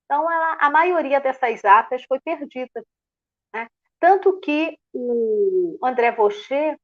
Então, 0.06 0.32
ela, 0.32 0.58
a 0.60 0.70
maioria 0.70 1.20
dessas 1.20 1.64
atas 1.66 2.04
foi 2.06 2.20
perdida. 2.22 2.84
Tanto 4.00 4.40
que 4.40 4.78
o 4.94 5.78
André 5.84 6.12
Vaucher, 6.12 6.78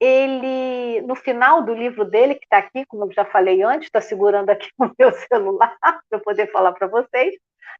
ele, 0.00 1.00
no 1.02 1.14
final 1.14 1.62
do 1.62 1.74
livro 1.74 2.04
dele, 2.04 2.34
que 2.34 2.44
está 2.44 2.58
aqui, 2.58 2.84
como 2.86 3.04
eu 3.04 3.12
já 3.12 3.24
falei 3.24 3.62
antes, 3.62 3.86
está 3.86 4.00
segurando 4.00 4.50
aqui 4.50 4.68
o 4.78 4.90
meu 4.98 5.12
celular 5.12 5.76
para 6.10 6.18
poder 6.20 6.50
falar 6.50 6.72
para 6.72 6.88
vocês, 6.88 7.34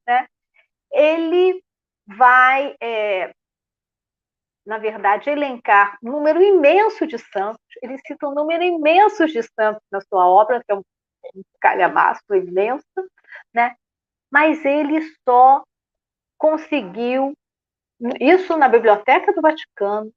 né? 0.07 0.27
ele 0.93 1.63
vai, 2.07 2.77
é, 2.81 3.33
na 4.65 4.79
verdade, 4.79 5.31
elencar 5.31 5.99
um 6.03 6.11
número 6.13 6.41
imenso 6.43 7.07
de 7.07 7.19
santos, 7.19 7.65
ele 7.83 7.99
cita 8.07 8.29
um 8.29 8.35
número 8.35 8.63
imenso 8.63 9.27
de 9.27 9.43
santos 9.43 9.83
na 9.91 10.01
sua 10.03 10.29
obra, 10.29 10.63
que 10.65 10.71
é 10.71 10.75
um, 10.75 10.83
um 11.35 11.43
calhamaço 11.61 12.23
imenso, 12.35 12.85
né? 13.53 13.75
mas 14.31 14.65
ele 14.65 15.01
só 15.29 15.63
conseguiu, 16.39 17.35
isso 18.21 18.57
na 18.57 18.69
Biblioteca 18.69 19.33
do 19.33 19.41
Vaticano, 19.41 20.13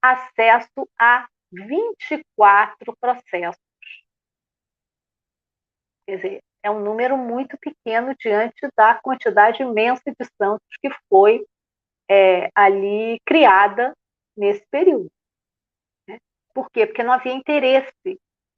acesso 0.00 0.88
a 0.98 1.26
24 1.52 2.96
processos. 3.00 3.62
Quer 6.06 6.16
dizer, 6.16 6.42
é 6.62 6.70
um 6.70 6.80
número 6.80 7.16
muito 7.16 7.58
pequeno 7.58 8.14
diante 8.18 8.68
da 8.76 8.94
quantidade 8.94 9.62
imensa 9.62 10.02
de 10.06 10.26
santos 10.36 10.66
que 10.80 10.90
foi 11.08 11.46
é, 12.10 12.50
ali 12.54 13.20
criada 13.26 13.94
nesse 14.36 14.64
período. 14.70 15.10
Né? 16.08 16.18
Por 16.54 16.70
quê? 16.70 16.86
Porque 16.86 17.02
não 17.02 17.12
havia 17.12 17.32
interesse 17.32 17.92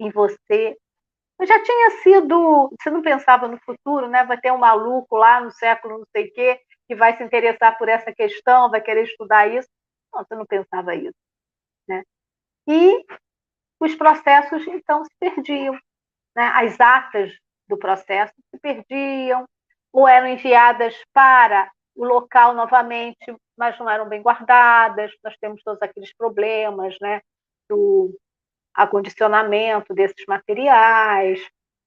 em 0.01 0.11
você. 0.11 0.77
Eu 1.39 1.47
já 1.47 1.63
tinha 1.63 1.91
sido. 2.03 2.71
Você 2.81 2.91
não 2.91 3.03
pensava 3.03 3.47
no 3.47 3.59
futuro, 3.59 4.09
né? 4.09 4.25
Vai 4.25 4.41
ter 4.41 4.53
um 4.53 4.59
maluco 4.59 5.17
lá 5.17 5.41
no 5.41 5.51
século 5.51 5.99
não 5.99 6.07
sei 6.15 6.29
o 6.29 6.33
quê 6.33 6.61
que 6.87 6.95
vai 6.95 7.17
se 7.17 7.23
interessar 7.23 7.77
por 7.79 7.89
essa 7.89 8.13
questão, 8.13 8.71
vai 8.71 8.81
querer 8.81 9.05
estudar 9.05 9.47
isso. 9.49 9.69
Não, 10.13 10.25
você 10.25 10.35
não 10.35 10.47
pensava 10.47 10.95
isso. 10.95 11.17
Né? 11.89 12.03
E 12.69 13.05
os 13.81 13.95
processos, 13.95 14.67
então, 14.67 15.05
se 15.05 15.11
perdiam. 15.19 15.75
Né? 16.35 16.51
As 16.55 16.81
atas 16.81 17.33
do 17.69 17.77
processo 17.77 18.33
se 18.51 18.61
perdiam, 18.61 19.45
ou 19.93 20.07
eram 20.07 20.29
enviadas 20.29 20.95
para 21.13 21.71
o 21.95 22.05
local 22.05 22.55
novamente, 22.55 23.35
mas 23.57 23.79
não 23.79 23.89
eram 23.89 24.09
bem 24.09 24.23
guardadas. 24.23 25.11
Nós 25.25 25.37
temos 25.39 25.63
todos 25.63 25.83
aqueles 25.83 26.15
problemas 26.15 26.97
né? 27.01 27.21
do 27.69 28.17
acondicionamento 28.75 29.95
desses 29.95 30.25
materiais, 30.29 31.41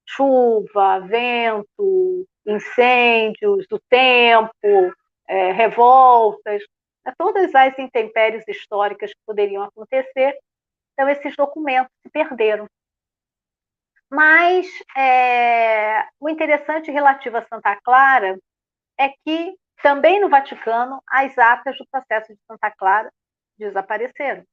chuva, 0.04 1.00
vento, 1.00 2.26
incêndios, 2.50 3.66
do 3.68 3.80
tempo, 3.88 4.94
é, 5.28 5.52
revoltas 5.52 6.62
todas 7.16 7.54
as 7.54 7.78
intempéries 7.78 8.46
históricas 8.46 9.10
que 9.10 9.20
poderiam 9.26 9.62
acontecer. 9.62 10.38
Então, 10.92 11.08
esses 11.08 11.34
documentos 11.36 11.92
se 12.02 12.10
perderam. 12.10 12.66
Mas 14.10 14.66
é, 14.96 16.04
o 16.18 16.28
interessante 16.28 16.90
relativo 16.90 17.36
a 17.36 17.46
Santa 17.46 17.76
Clara 17.82 18.38
é 18.98 19.08
que 19.08 19.54
também 19.82 20.20
no 20.20 20.28
Vaticano 20.28 21.00
as 21.08 21.36
atas 21.38 21.76
do 21.78 21.86
processo 21.90 22.34
de 22.34 22.40
Santa 22.46 22.70
Clara 22.72 23.10
desapareceram. 23.56 24.44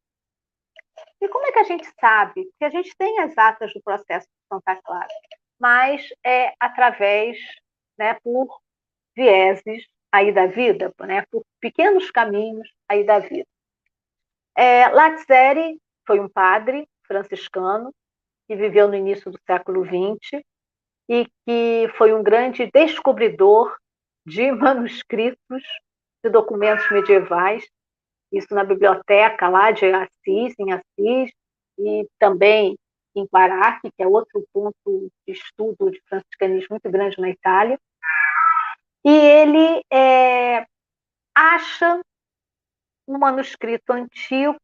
E 1.20 1.28
como 1.28 1.46
é 1.48 1.52
que 1.52 1.60
a 1.60 1.64
gente 1.64 1.88
sabe? 2.00 2.46
Porque 2.46 2.66
a 2.66 2.70
gente 2.70 2.96
tem 2.98 3.20
as 3.20 3.38
atas 3.38 3.74
do 3.74 3.82
processo 3.82 4.28
de 4.28 4.48
Santa 4.48 4.76
Clara, 4.84 5.08
mas 5.60 6.08
é 6.24 6.54
através, 6.60 7.38
né, 7.98 8.18
por 8.24 8.48
vieses 9.16 9.86
aí 10.12 10.32
da 10.32 10.46
vida, 10.46 10.94
né, 11.02 11.24
por 11.32 11.44
pequenos 11.60 12.10
caminhos 12.12 12.70
aí 12.88 13.04
da 13.04 13.20
vida. 13.20 13.48
É, 14.56 14.88
Lazzeri 14.90 15.80
foi 16.06 16.20
um 16.20 16.30
padre 16.30 16.88
franciscano 17.06 17.94
que 18.48 18.56
viveu 18.56 18.88
no 18.88 18.96
início 18.96 19.30
do 19.30 19.40
século 19.46 19.86
XX 19.86 20.42
e 21.10 21.28
que 21.46 21.90
foi 21.98 22.14
um 22.14 22.24
grande 22.24 22.70
descobridor 22.72 23.76
de 24.26 24.52
manuscritos 24.52 25.64
de 26.24 26.30
documentos 26.30 26.90
medievais, 26.92 27.68
isso 28.32 28.54
na 28.54 28.64
biblioteca 28.64 29.48
lá 29.48 29.72
de 29.72 29.86
Assis, 29.86 30.54
em 30.60 30.74
Assis, 30.74 31.32
e 31.78 32.08
também 32.20 32.78
em 33.16 33.28
Paraque, 33.28 33.92
que 33.96 34.04
é 34.04 34.08
outro 34.08 34.46
ponto 34.54 35.12
de 35.26 35.34
estudo 35.34 35.92
de 35.92 36.02
franciscanismo 36.08 36.68
muito 36.72 36.90
grande 36.92 37.20
na 37.20 37.30
Itália. 37.30 37.80
E 39.06 39.10
ele 39.10 39.82
é, 39.92 40.66
acha 41.36 42.02
um 43.08 43.18
manuscrito 43.18 43.94
antigo 43.94 44.60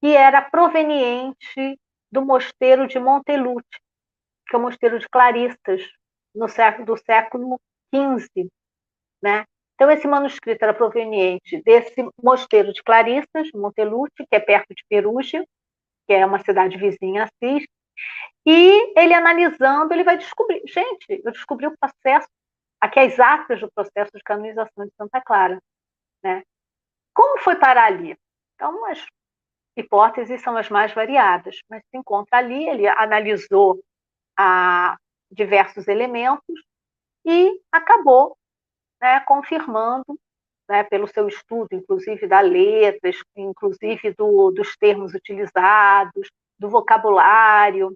que 0.00 0.14
era 0.14 0.42
proveniente 0.42 1.78
do 2.10 2.24
mosteiro 2.24 2.86
de 2.86 2.98
Montelute, 2.98 3.80
que 4.46 4.54
é 4.54 4.58
o 4.58 4.62
mosteiro 4.62 4.98
de 4.98 5.08
Claristas, 5.08 5.82
no 6.34 6.48
século, 6.48 6.86
do 6.86 6.96
século 6.96 7.60
XV. 7.92 8.48
Né? 9.22 9.44
Então, 9.74 9.90
esse 9.90 10.06
manuscrito 10.06 10.64
era 10.64 10.74
proveniente 10.74 11.62
desse 11.62 11.96
mosteiro 12.22 12.72
de 12.72 12.82
Claristas, 12.82 13.48
Montelute, 13.52 14.26
que 14.28 14.36
é 14.36 14.40
perto 14.40 14.74
de 14.74 14.82
Perugia, 14.88 15.44
que 16.06 16.14
é 16.14 16.24
uma 16.24 16.42
cidade 16.42 16.76
vizinha 16.76 17.24
a 17.24 17.26
Assis, 17.26 17.66
e 18.46 18.98
ele 18.98 19.12
analisando, 19.12 19.92
ele 19.92 20.04
vai 20.04 20.16
descobrir, 20.16 20.62
gente, 20.66 21.22
eu 21.24 21.32
descobri 21.32 21.66
o 21.66 21.76
processo, 21.78 22.28
aqui 22.80 23.00
as 23.00 23.18
atas 23.18 23.60
do 23.60 23.70
processo 23.72 24.12
de 24.14 24.22
canonização 24.22 24.86
de 24.86 24.92
Santa 24.96 25.20
Clara, 25.20 25.60
né? 26.22 26.42
Como 27.14 27.40
foi 27.40 27.56
parar 27.56 27.86
ali? 27.86 28.16
Então, 28.54 28.86
as 28.86 29.04
hipóteses 29.76 30.42
são 30.42 30.56
as 30.56 30.68
mais 30.68 30.92
variadas, 30.92 31.58
mas 31.68 31.82
se 31.90 31.96
encontra 31.96 32.38
ali, 32.38 32.68
ele 32.68 32.86
analisou 32.86 33.80
a, 34.36 34.96
diversos 35.30 35.88
elementos 35.88 36.62
e 37.24 37.60
acabou 37.70 38.36
né, 39.00 39.20
confirmando, 39.20 40.18
né, 40.68 40.84
pelo 40.84 41.06
seu 41.06 41.28
estudo, 41.28 41.68
inclusive 41.72 42.26
da 42.26 42.40
letra, 42.40 43.10
inclusive 43.36 44.12
do, 44.14 44.50
dos 44.50 44.76
termos 44.76 45.14
utilizados, 45.14 46.28
do 46.58 46.68
vocabulário, 46.68 47.94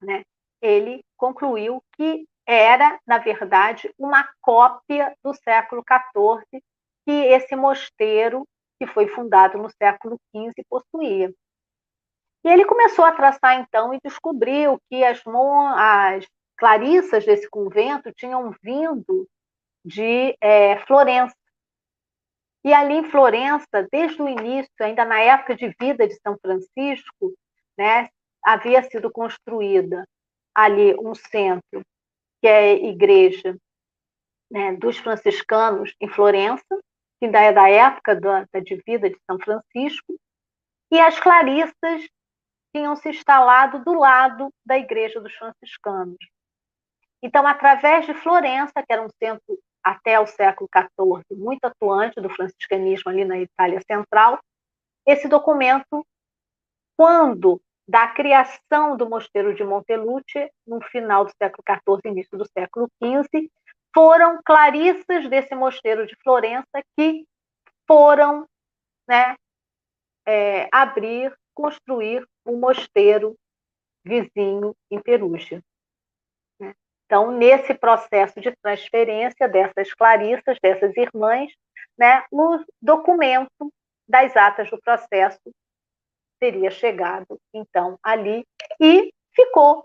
né, 0.00 0.22
ele 0.60 1.04
concluiu 1.16 1.82
que 1.96 2.24
era, 2.48 2.98
na 3.06 3.18
verdade, 3.18 3.92
uma 3.98 4.26
cópia 4.40 5.14
do 5.22 5.34
século 5.34 5.84
XIV 5.86 6.62
que 7.04 7.12
esse 7.12 7.54
mosteiro, 7.54 8.48
que 8.78 8.86
foi 8.86 9.06
fundado 9.08 9.58
no 9.58 9.68
século 9.70 10.18
XV, 10.34 10.54
possuía. 10.66 11.30
E 12.42 12.48
ele 12.48 12.64
começou 12.64 13.04
a 13.04 13.12
traçar, 13.12 13.60
então, 13.60 13.92
e 13.92 14.00
descobriu 14.02 14.80
que 14.88 15.04
as, 15.04 15.22
as 15.76 16.26
clarissas 16.56 17.26
desse 17.26 17.48
convento 17.50 18.10
tinham 18.12 18.50
vindo 18.62 19.28
de 19.84 20.34
é, 20.40 20.78
Florença. 20.86 21.36
E 22.64 22.72
ali 22.72 22.94
em 22.94 23.10
Florença, 23.10 23.86
desde 23.92 24.22
o 24.22 24.28
início, 24.28 24.72
ainda 24.80 25.04
na 25.04 25.20
época 25.20 25.54
de 25.54 25.74
vida 25.78 26.08
de 26.08 26.14
São 26.20 26.36
Francisco, 26.40 27.34
né, 27.76 28.08
havia 28.42 28.82
sido 28.84 29.10
construída 29.10 30.06
ali 30.54 30.94
um 30.98 31.14
centro, 31.14 31.82
que 32.40 32.46
é 32.46 32.58
a 32.58 32.72
igreja 32.72 33.56
né, 34.50 34.74
dos 34.76 34.98
franciscanos 34.98 35.94
em 36.00 36.08
Florença, 36.08 36.80
que 37.18 37.26
ainda 37.26 37.40
é 37.40 37.52
da 37.52 37.68
época 37.68 38.14
da, 38.14 38.46
da 38.52 38.60
de 38.60 39.18
São 39.26 39.38
Francisco, 39.38 40.14
e 40.90 40.98
as 41.00 41.18
clarissas 41.20 42.08
tinham 42.74 42.96
se 42.96 43.10
instalado 43.10 43.84
do 43.84 43.94
lado 43.94 44.52
da 44.64 44.78
igreja 44.78 45.20
dos 45.20 45.34
franciscanos. 45.34 46.18
Então, 47.22 47.46
através 47.46 48.06
de 48.06 48.14
Florença, 48.14 48.72
que 48.74 48.92
era 48.92 49.02
um 49.02 49.10
centro 49.18 49.58
até 49.82 50.20
o 50.20 50.26
século 50.26 50.68
XIV 50.74 51.24
muito 51.36 51.64
atuante 51.64 52.20
do 52.20 52.30
franciscanismo 52.30 53.10
ali 53.10 53.24
na 53.24 53.38
Itália 53.38 53.80
Central, 53.80 54.38
esse 55.06 55.26
documento, 55.26 56.06
quando 56.96 57.60
da 57.88 58.06
criação 58.08 58.98
do 58.98 59.08
mosteiro 59.08 59.54
de 59.54 59.64
Monteluce, 59.64 60.52
no 60.66 60.78
final 60.82 61.24
do 61.24 61.32
século 61.42 61.64
XIV, 61.66 62.12
início 62.12 62.36
do 62.36 62.46
século 62.46 62.86
XV, 63.02 63.50
foram 63.94 64.38
clarissas 64.44 65.26
desse 65.30 65.54
mosteiro 65.54 66.06
de 66.06 66.14
Florença 66.22 66.82
que 66.94 67.24
foram 67.86 68.46
né, 69.08 69.34
é, 70.26 70.68
abrir, 70.70 71.34
construir 71.54 72.28
um 72.44 72.58
mosteiro 72.58 73.34
vizinho 74.04 74.76
em 74.90 75.00
Perugia. 75.00 75.62
Né. 76.60 76.74
Então, 77.06 77.32
nesse 77.32 77.72
processo 77.72 78.38
de 78.38 78.54
transferência 78.62 79.48
dessas 79.48 79.94
clarissas, 79.94 80.58
dessas 80.62 80.94
irmãs, 80.94 81.50
né, 81.98 82.22
o 82.30 82.62
documento 82.82 83.72
das 84.06 84.36
atas 84.36 84.68
do 84.68 84.78
processo 84.78 85.40
teria 86.38 86.70
chegado, 86.70 87.38
então, 87.52 87.98
ali 88.02 88.46
e 88.80 89.12
ficou, 89.34 89.84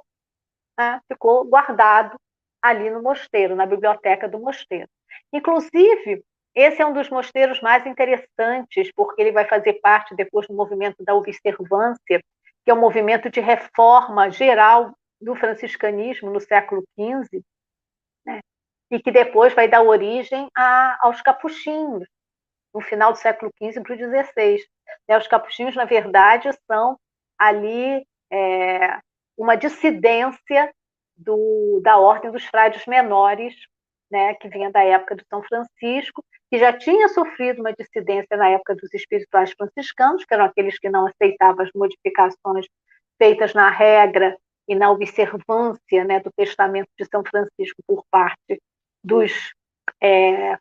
né, 0.78 1.00
ficou 1.08 1.46
guardado 1.46 2.18
ali 2.62 2.90
no 2.90 3.02
mosteiro, 3.02 3.56
na 3.56 3.66
biblioteca 3.66 4.28
do 4.28 4.40
mosteiro. 4.40 4.88
Inclusive, 5.32 6.24
esse 6.56 6.82
é 6.82 6.86
um 6.86 6.94
dos 6.94 7.10
mosteiros 7.10 7.62
mais 7.62 7.86
interessantes, 7.86 8.92
porque 8.96 9.22
ele 9.22 9.32
vai 9.32 9.46
fazer 9.46 9.74
parte 9.82 10.16
depois 10.16 10.48
do 10.48 10.54
movimento 10.54 11.04
da 11.04 11.16
observância, 11.16 12.24
que 12.64 12.72
é 12.72 12.74
um 12.74 12.80
movimento 12.80 13.30
de 13.30 13.40
reforma 13.40 14.30
geral 14.30 14.94
do 15.20 15.36
franciscanismo 15.36 16.30
no 16.30 16.40
século 16.40 16.84
XV, 16.98 17.42
né? 18.26 18.40
e 18.92 19.02
que 19.02 19.12
depois 19.12 19.54
vai 19.54 19.68
dar 19.68 19.82
origem 19.82 20.48
a, 20.56 20.98
aos 21.06 21.22
capuchinhos, 21.22 22.08
no 22.74 22.82
final 22.82 23.12
do 23.12 23.18
século 23.18 23.52
XV 23.62 23.82
para 23.82 23.94
o 23.94 23.98
XVI. 23.98 24.58
Né? 25.08 25.18
Os 25.18 25.28
capuchinhos, 25.28 25.76
na 25.76 25.86
verdade, 25.86 26.50
são 26.68 26.98
ali 27.38 28.06
é, 28.32 29.00
uma 29.38 29.56
dissidência 29.56 30.74
do, 31.16 31.80
da 31.84 31.98
ordem 31.98 32.32
dos 32.32 32.46
frades 32.46 32.86
menores, 32.86 33.56
né, 34.12 34.34
que 34.36 34.48
vinha 34.48 34.72
da 34.72 34.84
época 34.84 35.16
de 35.16 35.24
São 35.28 35.42
Francisco, 35.44 36.24
que 36.52 36.58
já 36.60 36.72
tinha 36.72 37.08
sofrido 37.10 37.62
uma 37.62 37.74
dissidência 37.74 38.38
na 38.38 38.50
época 38.50 38.76
dos 38.76 38.94
espirituais 38.94 39.52
franciscanos, 39.58 40.24
que 40.24 40.34
eram 40.34 40.46
aqueles 40.46 40.78
que 40.78 40.90
não 40.90 41.08
aceitavam 41.08 41.64
as 41.64 41.72
modificações 41.74 42.68
feitas 43.18 43.54
na 43.54 43.70
regra 43.70 44.38
e 44.68 44.76
na 44.76 44.92
observância 44.92 46.04
né, 46.06 46.20
do 46.20 46.32
testamento 46.36 46.90
de 46.98 47.06
São 47.06 47.24
Francisco 47.24 47.82
por 47.88 48.04
parte 48.12 48.62
dos, 49.04 49.32
é, 50.02 50.58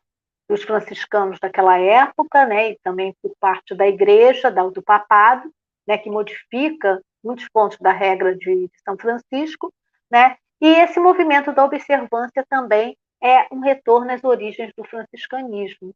dos 0.48 0.62
franciscanos 0.62 1.39
daquela 1.40 1.78
época, 1.78 2.44
né, 2.47 2.70
e 2.70 2.78
também 2.82 3.14
por 3.23 3.32
parte 3.40 3.74
da 3.74 3.86
igreja, 3.86 4.51
do 4.51 4.82
papado, 4.82 5.51
né, 5.86 5.97
que 5.98 6.10
modifica 6.10 7.01
muitos 7.23 7.48
pontos 7.48 7.78
da 7.78 7.93
regra 7.93 8.35
de, 8.36 8.70
São 8.85 8.97
Francisco, 8.97 9.73
né, 10.10 10.36
e 10.60 10.69
esse 10.69 11.01
movimento 11.01 11.52
da 11.52 11.64
observância 11.64 12.44
também 12.48 12.97
é 13.23 13.47
um 13.52 13.60
retorno 13.60 14.12
às 14.12 14.23
origens 14.23 14.73
do 14.77 14.85
franciscanismo, 14.85 15.94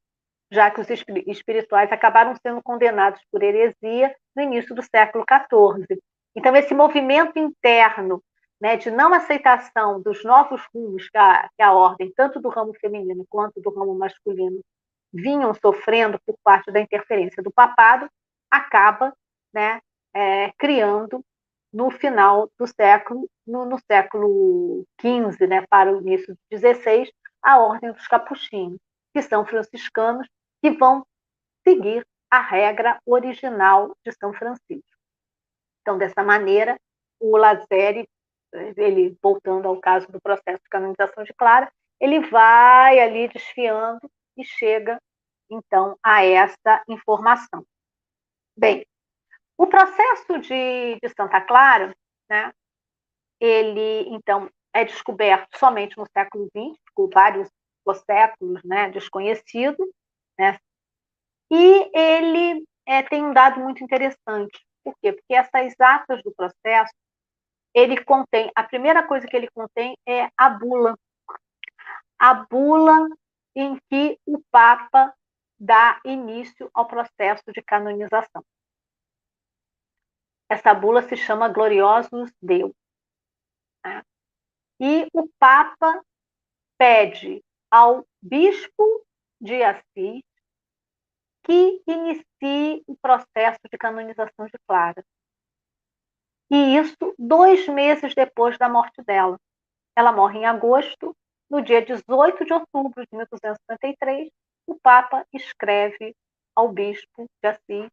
já 0.51 0.70
que 0.70 0.81
os 0.81 0.89
espirituais 1.27 1.90
acabaram 1.90 2.35
sendo 2.40 2.62
condenados 2.62 3.20
por 3.31 3.43
heresia 3.43 4.14
no 4.35 4.43
início 4.43 4.74
do 4.74 4.82
século 4.82 5.24
XIV. 5.28 6.01
Então, 6.36 6.55
esse 6.55 6.73
movimento 6.74 7.39
interno 7.39 8.23
né, 8.61 8.77
de 8.77 8.91
não 8.91 9.12
aceitação 9.12 10.01
dos 10.01 10.24
novos 10.24 10.62
rumos 10.74 11.09
que 11.09 11.19
a, 11.19 11.49
que 11.57 11.62
a 11.62 11.73
ordem, 11.73 12.12
tanto 12.15 12.41
do 12.41 12.49
ramo 12.49 12.73
feminino 12.74 13.24
quanto 13.28 13.61
do 13.61 13.70
ramo 13.70 13.95
masculino, 13.95 14.61
vinham 15.12 15.55
sofrendo 15.55 16.19
por 16.27 16.37
parte 16.43 16.70
da 16.70 16.81
interferência 16.81 17.43
do 17.43 17.53
papado, 17.53 18.09
acaba 18.51 19.15
né, 19.53 19.81
é, 20.15 20.53
criando 20.59 21.23
no 21.73 21.91
final 21.91 22.51
do 22.59 22.66
século, 22.66 23.28
no, 23.47 23.66
no 23.66 23.78
século 23.91 24.85
XV, 25.01 25.47
né, 25.47 25.66
para 25.69 25.93
o 25.93 26.01
início 26.01 26.35
do 26.35 26.59
XVI, 26.59 27.11
a 27.43 27.59
ordem 27.59 27.93
dos 27.93 28.07
capuchinhos, 28.09 28.78
que 29.12 29.23
são 29.23 29.45
franciscanos 29.45 30.27
que 30.62 30.70
vão 30.70 31.07
seguir 31.66 32.07
a 32.31 32.41
regra 32.41 32.99
original 33.07 33.97
de 34.05 34.12
São 34.12 34.33
Francisco. 34.33 34.97
Então, 35.83 35.99
dessa 35.99 36.23
maneira, 36.23 36.78
o 37.20 37.37
Lazeri, 37.37 38.09
ele 38.77 39.16
voltando 39.23 39.66
ao 39.66 39.81
caso 39.81 40.11
do 40.11 40.20
processo 40.20 40.62
de 40.62 40.69
canonização 40.69 41.24
de 41.24 41.33
Clara, 41.35 41.70
ele 42.01 42.20
vai 42.20 42.99
ali 42.99 43.28
desfiando 43.28 44.01
e 44.37 44.45
chega 44.45 45.01
então 45.51 45.99
a 46.03 46.24
essa 46.24 46.83
informação. 46.89 47.65
Bem, 48.57 48.87
o 49.57 49.66
processo 49.66 50.39
de, 50.39 50.99
de 51.03 51.09
Santa 51.16 51.41
Clara, 51.41 51.95
né, 52.28 52.53
ele 53.41 54.09
então 54.09 54.51
é 54.73 54.85
descoberto 54.85 55.59
somente 55.59 55.97
no 55.97 56.07
século 56.12 56.49
XX, 56.57 56.78
por 56.95 57.11
vários 57.11 57.49
séculos, 58.05 58.62
né, 58.65 58.91
desconhecido, 58.91 59.77
né, 60.39 60.59
e 61.51 61.91
ele 61.95 62.66
é, 62.85 63.03
tem 63.03 63.24
um 63.24 63.33
dado 63.33 63.61
muito 63.61 63.83
interessante. 63.83 64.65
Por 64.83 64.95
quê? 65.01 65.12
Porque 65.12 65.35
essas 65.35 65.74
atas 65.81 66.23
do 66.23 66.33
processo, 66.33 66.93
ele 67.74 68.02
contém, 68.05 68.51
a 68.55 68.62
primeira 68.62 69.06
coisa 69.06 69.26
que 69.26 69.36
ele 69.36 69.51
contém 69.51 69.97
é 70.06 70.30
a 70.36 70.48
bula. 70.48 70.98
A 72.18 72.34
bula 72.34 73.09
em 73.55 73.78
que 73.90 74.18
o 74.26 74.43
Papa 74.51 75.14
dá 75.59 76.01
início 76.05 76.70
ao 76.74 76.86
processo 76.86 77.44
de 77.52 77.62
canonização. 77.62 78.44
Essa 80.48 80.72
bula 80.74 81.02
se 81.02 81.16
chama 81.16 81.48
Gloriosus 81.48 82.32
Deus. 82.40 82.72
Né? 83.84 84.02
E 84.80 85.09
o 85.12 85.28
Papa 85.38 86.02
pede 86.78 87.43
ao 87.70 88.06
bispo 88.22 89.05
de 89.40 89.62
Assis 89.62 90.22
que 91.44 91.82
inicie 91.86 92.82
o 92.86 92.97
processo 92.97 93.60
de 93.70 93.78
canonização 93.78 94.47
de 94.47 94.59
Clara. 94.66 95.05
E 96.51 96.77
isso 96.77 97.14
dois 97.18 97.66
meses 97.68 98.14
depois 98.14 98.56
da 98.59 98.68
morte 98.68 99.02
dela. 99.02 99.39
Ela 99.97 100.12
morre 100.12 100.40
em 100.40 100.47
agosto, 100.47 101.16
no 101.51 101.62
dia 101.62 101.82
18 101.85 102.44
de 102.44 102.52
outubro 102.52 103.05
de 103.05 103.16
1253, 103.16 104.28
o 104.66 104.78
Papa 104.81 105.24
escreve 105.32 106.14
ao 106.55 106.68
bispo 106.68 107.27
de 107.43 107.48
Assis, 107.48 107.90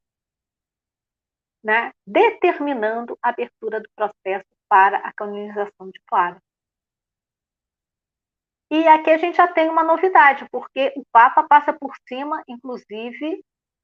né, 1.63 1.93
determinando 2.05 3.17
a 3.21 3.29
abertura 3.29 3.79
do 3.79 3.89
processo 3.95 4.47
para 4.67 4.97
a 4.97 5.13
canonização 5.13 5.89
de 5.89 5.99
Clara. 6.07 6.41
E 8.71 8.87
aqui 8.87 9.11
a 9.11 9.17
gente 9.17 9.37
já 9.37 9.47
tem 9.47 9.69
uma 9.69 9.83
novidade, 9.83 10.47
porque 10.51 10.91
o 10.97 11.03
Papa 11.11 11.43
passa 11.43 11.71
por 11.71 11.93
cima, 12.07 12.43
inclusive, 12.47 13.43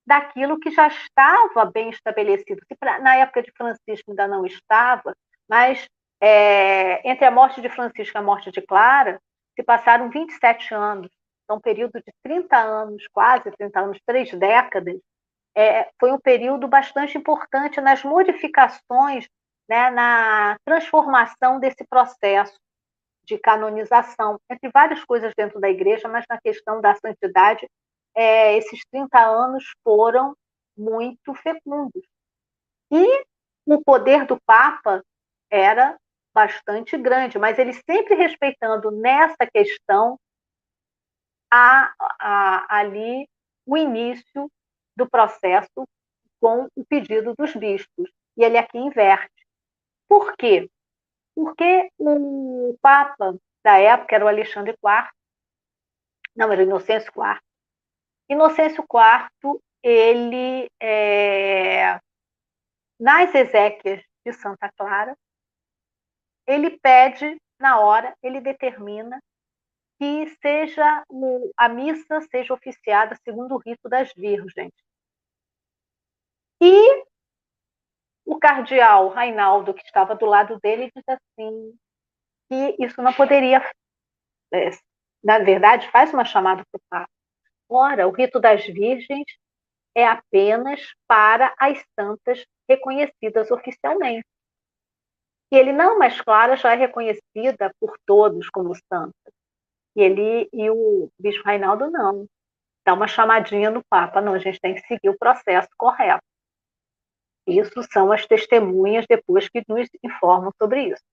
daquilo 0.09 0.59
que 0.59 0.71
já 0.71 0.87
estava 0.87 1.65
bem 1.65 1.91
estabelecido. 1.91 2.59
Pra, 2.79 2.99
na 2.99 3.15
época 3.17 3.43
de 3.43 3.51
Francisco 3.51 4.09
ainda 4.09 4.27
não 4.27 4.43
estava, 4.43 5.15
mas 5.47 5.87
é, 6.19 7.07
entre 7.07 7.25
a 7.25 7.31
morte 7.31 7.61
de 7.61 7.69
Francisco 7.69 8.17
e 8.17 8.19
a 8.19 8.23
morte 8.23 8.51
de 8.51 8.59
Clara, 8.59 9.21
se 9.55 9.63
passaram 9.63 10.09
27 10.09 10.73
anos. 10.73 11.11
Então, 11.43 11.57
um 11.57 11.61
período 11.61 12.01
de 12.01 12.11
30 12.23 12.57
anos, 12.57 13.07
quase 13.13 13.51
30 13.51 13.79
anos, 13.79 13.99
três 14.03 14.31
décadas, 14.33 14.99
é, 15.55 15.89
foi 15.99 16.11
um 16.11 16.19
período 16.19 16.67
bastante 16.67 17.15
importante 17.15 17.79
nas 17.79 18.03
modificações, 18.03 19.27
né, 19.69 19.91
na 19.91 20.57
transformação 20.65 21.59
desse 21.59 21.85
processo 21.87 22.57
de 23.25 23.37
canonização, 23.37 24.39
entre 24.49 24.71
várias 24.73 25.05
coisas 25.05 25.33
dentro 25.37 25.59
da 25.59 25.69
igreja, 25.69 26.07
mas 26.07 26.25
na 26.27 26.39
questão 26.41 26.81
da 26.81 26.95
santidade, 26.95 27.67
é, 28.19 28.57
esses 28.57 28.81
30 28.91 29.17
anos 29.17 29.63
foram 29.81 30.35
muito 30.77 31.33
fecundos. 31.35 32.03
E 32.91 33.23
o 33.65 33.81
poder 33.81 34.25
do 34.25 34.37
Papa 34.45 35.01
era 35.49 35.97
bastante 36.33 36.97
grande, 36.97 37.39
mas 37.39 37.57
ele 37.57 37.71
sempre 37.71 38.15
respeitando 38.15 38.91
nessa 38.91 39.47
questão 39.49 40.19
a, 41.49 41.93
a, 42.19 42.79
ali 42.79 43.25
o 43.65 43.77
início 43.77 44.51
do 44.97 45.09
processo 45.09 45.87
com 46.41 46.67
o 46.75 46.85
pedido 46.85 47.33
dos 47.37 47.55
bispos. 47.55 48.11
E 48.35 48.43
ele 48.43 48.57
aqui 48.57 48.77
inverte. 48.77 49.47
Por 50.09 50.35
quê? 50.35 50.69
Porque 51.33 51.89
o 51.97 52.77
Papa 52.81 53.37
da 53.63 53.77
época 53.77 54.13
era 54.13 54.25
o 54.25 54.27
Alexandre 54.27 54.73
IV, 54.73 55.09
não, 56.35 56.51
era 56.51 56.61
o 56.61 56.65
Inocêncio 56.65 57.13
IV. 57.15 57.48
Inocêncio 58.29 58.83
IV, 58.83 59.59
ele, 59.81 60.69
é, 60.79 61.99
nas 62.99 63.33
exéquias 63.33 64.03
de 64.25 64.33
Santa 64.33 64.71
Clara, 64.77 65.17
ele 66.47 66.77
pede, 66.79 67.37
na 67.59 67.79
hora, 67.79 68.15
ele 68.21 68.39
determina 68.39 69.19
que 69.99 70.27
seja 70.41 71.03
a 71.57 71.69
missa 71.69 72.21
seja 72.31 72.53
oficiada 72.53 73.17
segundo 73.23 73.55
o 73.55 73.57
rito 73.57 73.89
das 73.89 74.13
virgens. 74.13 74.71
E 76.61 77.03
o 78.25 78.39
cardeal 78.39 79.09
Reinaldo, 79.09 79.73
que 79.73 79.83
estava 79.83 80.15
do 80.15 80.25
lado 80.25 80.59
dele, 80.59 80.91
diz 80.95 81.03
assim 81.07 81.77
que 82.49 82.75
isso 82.79 83.01
não 83.01 83.13
poderia, 83.13 83.59
é, 84.53 84.69
na 85.23 85.39
verdade, 85.39 85.89
faz 85.91 86.13
uma 86.13 86.25
chamada 86.25 86.63
para 86.71 86.77
o 86.77 86.81
Papa. 86.89 87.18
Ora, 87.69 88.07
o 88.07 88.11
rito 88.11 88.39
das 88.39 88.65
virgens 88.65 89.25
é 89.95 90.05
apenas 90.05 90.81
para 91.07 91.53
as 91.59 91.83
santas 91.97 92.43
reconhecidas 92.67 93.51
oficialmente. 93.51 94.25
E 95.51 95.57
ele 95.57 95.71
não, 95.71 95.97
mas 95.97 96.19
Clara 96.21 96.55
já 96.55 96.73
é 96.73 96.75
reconhecida 96.75 97.73
por 97.79 97.97
todos 98.05 98.49
como 98.49 98.75
santa. 98.75 99.31
E 99.95 100.01
ele 100.01 100.49
e 100.53 100.69
o 100.69 101.09
bispo 101.19 101.43
Reinaldo 101.43 101.89
não. 101.89 102.27
Dá 102.85 102.93
uma 102.93 103.07
chamadinha 103.07 103.69
no 103.69 103.83
Papa, 103.89 104.21
não, 104.21 104.33
a 104.33 104.39
gente 104.39 104.59
tem 104.59 104.73
que 104.75 104.81
seguir 104.81 105.09
o 105.09 105.17
processo 105.17 105.69
correto. 105.77 106.23
Isso 107.47 107.81
são 107.91 108.11
as 108.11 108.25
testemunhas 108.25 109.05
depois 109.07 109.49
que 109.49 109.63
nos 109.67 109.87
informam 110.03 110.51
sobre 110.61 110.89
isso. 110.89 111.03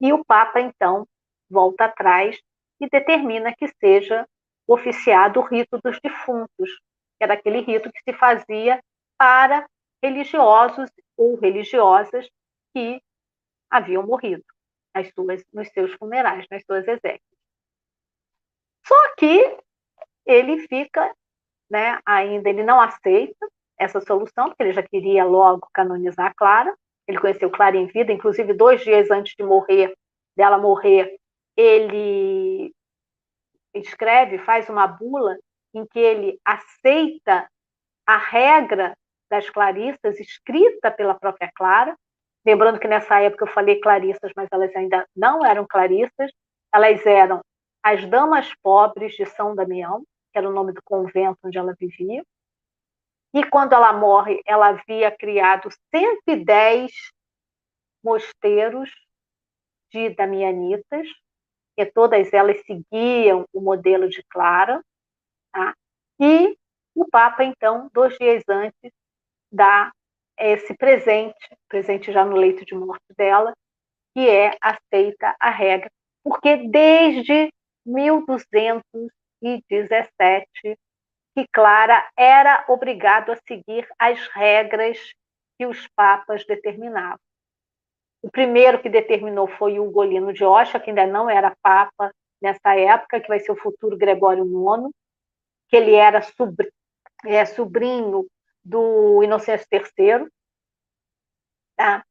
E 0.00 0.12
o 0.12 0.24
Papa, 0.24 0.60
então, 0.60 1.06
volta 1.48 1.84
atrás 1.84 2.38
e 2.80 2.88
determina 2.88 3.54
que 3.54 3.68
seja 3.80 4.26
oficiado 4.66 5.40
o 5.40 5.42
rito 5.44 5.78
dos 5.82 5.98
defuntos, 6.00 6.70
que 7.18 7.24
era 7.24 7.34
aquele 7.34 7.60
rito 7.60 7.90
que 7.92 8.00
se 8.02 8.16
fazia 8.16 8.80
para 9.18 9.66
religiosos 10.02 10.90
ou 11.16 11.36
religiosas 11.36 12.28
que 12.74 13.00
haviam 13.70 14.06
morrido 14.06 14.44
nas 14.94 15.08
suas, 15.12 15.44
nos 15.52 15.68
seus 15.68 15.92
funerais, 15.94 16.46
nas 16.50 16.62
suas 16.64 16.86
exéquias. 16.86 17.20
Só 18.86 19.14
que 19.16 19.58
ele 20.26 20.66
fica, 20.68 21.14
né, 21.70 21.98
ainda 22.04 22.48
ele 22.48 22.62
não 22.62 22.80
aceita 22.80 23.48
essa 23.78 24.00
solução, 24.00 24.48
porque 24.48 24.62
ele 24.62 24.72
já 24.72 24.82
queria 24.82 25.24
logo 25.24 25.68
canonizar 25.72 26.34
Clara. 26.36 26.74
Ele 27.06 27.18
conheceu 27.18 27.50
Clara 27.50 27.76
em 27.76 27.86
vida, 27.86 28.12
inclusive 28.12 28.52
dois 28.54 28.82
dias 28.82 29.10
antes 29.10 29.34
de 29.36 29.44
morrer, 29.44 29.94
dela 30.36 30.58
morrer, 30.58 31.18
ele 31.56 32.73
escreve, 33.74 34.38
faz 34.38 34.68
uma 34.68 34.86
bula 34.86 35.36
em 35.74 35.86
que 35.86 35.98
ele 35.98 36.38
aceita 36.44 37.48
a 38.06 38.16
regra 38.16 38.96
das 39.30 39.48
clarissas 39.50 40.20
escrita 40.20 40.90
pela 40.90 41.14
própria 41.14 41.50
Clara. 41.54 41.96
Lembrando 42.46 42.78
que 42.78 42.86
nessa 42.86 43.20
época 43.20 43.44
eu 43.44 43.52
falei 43.52 43.80
clarissas, 43.80 44.30
mas 44.36 44.48
elas 44.52 44.74
ainda 44.76 45.06
não 45.16 45.44
eram 45.44 45.66
clarissas, 45.66 46.30
elas 46.72 47.04
eram 47.06 47.40
as 47.82 48.04
Damas 48.06 48.52
Pobres 48.62 49.14
de 49.14 49.26
São 49.26 49.54
Damião, 49.54 50.04
que 50.32 50.38
era 50.38 50.48
o 50.48 50.52
nome 50.52 50.72
do 50.72 50.82
convento 50.84 51.38
onde 51.44 51.58
ela 51.58 51.74
vivia. 51.78 52.22
E 53.34 53.44
quando 53.44 53.72
ela 53.72 53.92
morre, 53.92 54.40
ela 54.46 54.68
havia 54.68 55.10
criado 55.10 55.68
110 55.94 56.92
mosteiros 58.02 58.90
de 59.90 60.10
damianitas, 60.10 61.08
e 61.76 61.84
todas 61.86 62.32
elas 62.32 62.60
seguiam 62.64 63.44
o 63.52 63.60
modelo 63.60 64.08
de 64.08 64.22
Clara. 64.24 64.82
Tá? 65.52 65.74
E 66.20 66.56
o 66.94 67.08
Papa, 67.08 67.42
então, 67.44 67.90
dois 67.92 68.16
dias 68.18 68.44
antes, 68.48 68.92
dá 69.50 69.92
esse 70.38 70.76
presente, 70.76 71.34
presente 71.68 72.12
já 72.12 72.24
no 72.24 72.36
leito 72.36 72.64
de 72.64 72.74
morte 72.74 73.12
dela, 73.16 73.52
que 74.14 74.28
é 74.28 74.56
aceita 74.60 75.34
a 75.40 75.50
regra, 75.50 75.90
porque 76.22 76.68
desde 76.68 77.52
1217 77.84 80.78
que 81.36 81.48
Clara 81.52 82.08
era 82.16 82.64
obrigado 82.68 83.32
a 83.32 83.36
seguir 83.48 83.88
as 83.98 84.24
regras 84.28 84.96
que 85.58 85.66
os 85.66 85.88
papas 85.88 86.46
determinavam. 86.46 87.18
O 88.24 88.30
primeiro 88.30 88.80
que 88.80 88.88
determinou 88.88 89.46
foi 89.46 89.78
o 89.78 89.84
Ugolino 89.84 90.32
de 90.32 90.42
Osha, 90.42 90.80
que 90.80 90.88
ainda 90.88 91.06
não 91.06 91.28
era 91.28 91.54
papa 91.62 92.10
nessa 92.40 92.74
época, 92.74 93.20
que 93.20 93.28
vai 93.28 93.38
ser 93.38 93.52
o 93.52 93.56
futuro 93.56 93.98
Gregório 93.98 94.46
IX, 94.46 94.90
que 95.68 95.76
ele 95.76 95.92
era 95.92 96.22
sobrinho, 96.22 96.72
é, 97.26 97.44
sobrinho 97.44 98.26
do 98.64 99.22
Inocêncio 99.22 99.66
III. 99.70 100.26
Tá? 101.76 102.02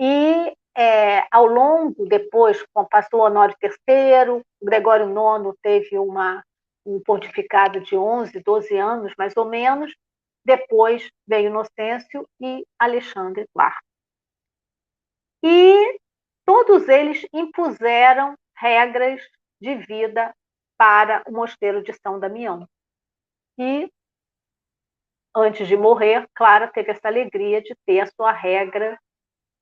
E 0.00 0.56
é, 0.76 1.24
ao 1.30 1.46
longo, 1.46 2.04
depois, 2.04 2.60
passou 2.90 3.20
o 3.20 3.24
Honório 3.24 3.54
III, 3.62 4.42
Gregório 4.60 5.06
IX 5.06 5.56
teve 5.62 5.96
uma 5.96 6.42
um 6.84 7.00
pontificado 7.00 7.80
de 7.80 7.96
11, 7.96 8.40
12 8.40 8.76
anos, 8.76 9.12
mais 9.16 9.36
ou 9.36 9.44
menos. 9.44 9.94
Depois 10.44 11.08
veio 11.24 11.46
Inocêncio 11.46 12.28
e 12.40 12.66
Alexandre 12.76 13.46
IV. 13.56 13.93
E 15.46 16.00
todos 16.46 16.88
eles 16.88 17.26
impuseram 17.30 18.34
regras 18.56 19.20
de 19.60 19.74
vida 19.74 20.34
para 20.78 21.22
o 21.26 21.32
mosteiro 21.32 21.82
de 21.82 21.92
São 21.92 22.18
Damião. 22.18 22.66
E, 23.58 23.92
antes 25.36 25.68
de 25.68 25.76
morrer, 25.76 26.26
Clara 26.34 26.66
teve 26.68 26.92
essa 26.92 27.08
alegria 27.08 27.60
de 27.60 27.76
ter 27.84 28.00
a 28.00 28.06
sua 28.06 28.32
regra 28.32 28.98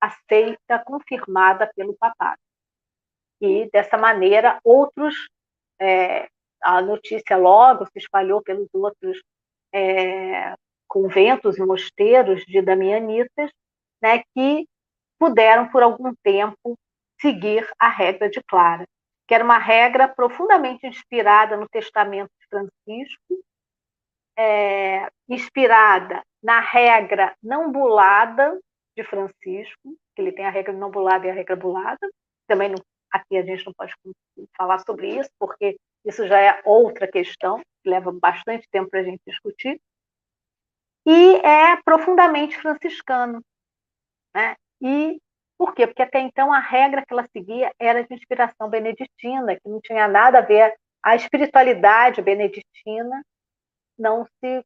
aceita, 0.00 0.78
confirmada 0.84 1.68
pelo 1.74 1.96
papado. 1.96 2.40
E, 3.40 3.68
dessa 3.72 3.98
maneira, 3.98 4.60
outros 4.62 5.14
é, 5.80 6.28
a 6.62 6.80
notícia 6.80 7.36
logo 7.36 7.86
se 7.86 7.98
espalhou 7.98 8.40
pelos 8.40 8.68
outros 8.72 9.20
é, 9.74 10.54
conventos 10.86 11.58
e 11.58 11.66
mosteiros 11.66 12.44
de 12.44 12.62
damianitas, 12.62 13.50
né, 14.00 14.22
que 14.32 14.68
puderam 15.22 15.68
por 15.68 15.84
algum 15.84 16.12
tempo 16.16 16.76
seguir 17.20 17.64
a 17.78 17.88
regra 17.88 18.28
de 18.28 18.42
Clara, 18.42 18.84
que 19.28 19.32
era 19.32 19.44
uma 19.44 19.56
regra 19.56 20.08
profundamente 20.08 20.84
inspirada 20.84 21.56
no 21.56 21.68
Testamento 21.68 22.32
de 22.40 22.48
Francisco, 22.48 23.44
é, 24.36 25.08
inspirada 25.28 26.24
na 26.42 26.58
regra 26.58 27.36
não 27.40 27.70
bulada 27.70 28.58
de 28.96 29.04
Francisco, 29.04 29.94
que 30.16 30.22
ele 30.22 30.32
tem 30.32 30.44
a 30.44 30.50
regra 30.50 30.72
não 30.72 30.90
bulada 30.90 31.24
e 31.24 31.30
a 31.30 31.34
regra 31.34 31.54
bulada. 31.54 32.10
Também 32.48 32.70
não, 32.70 32.82
aqui 33.08 33.36
a 33.36 33.44
gente 33.44 33.64
não 33.64 33.72
pode 33.74 33.94
falar 34.56 34.80
sobre 34.80 35.20
isso, 35.20 35.30
porque 35.38 35.76
isso 36.04 36.26
já 36.26 36.40
é 36.40 36.60
outra 36.64 37.06
questão, 37.06 37.60
que 37.60 37.88
leva 37.88 38.10
bastante 38.10 38.68
tempo 38.72 38.90
para 38.90 38.98
a 38.98 39.04
gente 39.04 39.22
discutir. 39.24 39.80
E 41.06 41.36
é 41.46 41.80
profundamente 41.84 42.58
franciscano. 42.58 43.40
Né? 44.34 44.56
E 44.82 45.20
por 45.56 45.74
quê? 45.74 45.86
Porque 45.86 46.02
até 46.02 46.18
então 46.18 46.52
a 46.52 46.58
regra 46.58 47.04
que 47.06 47.12
ela 47.12 47.26
seguia 47.32 47.72
era 47.78 48.02
de 48.02 48.12
inspiração 48.12 48.68
beneditina, 48.68 49.54
que 49.54 49.68
não 49.68 49.80
tinha 49.80 50.08
nada 50.08 50.38
a 50.38 50.42
ver. 50.42 50.74
A 51.02 51.14
espiritualidade 51.14 52.20
beneditina 52.20 53.22
não 53.96 54.26
se 54.40 54.64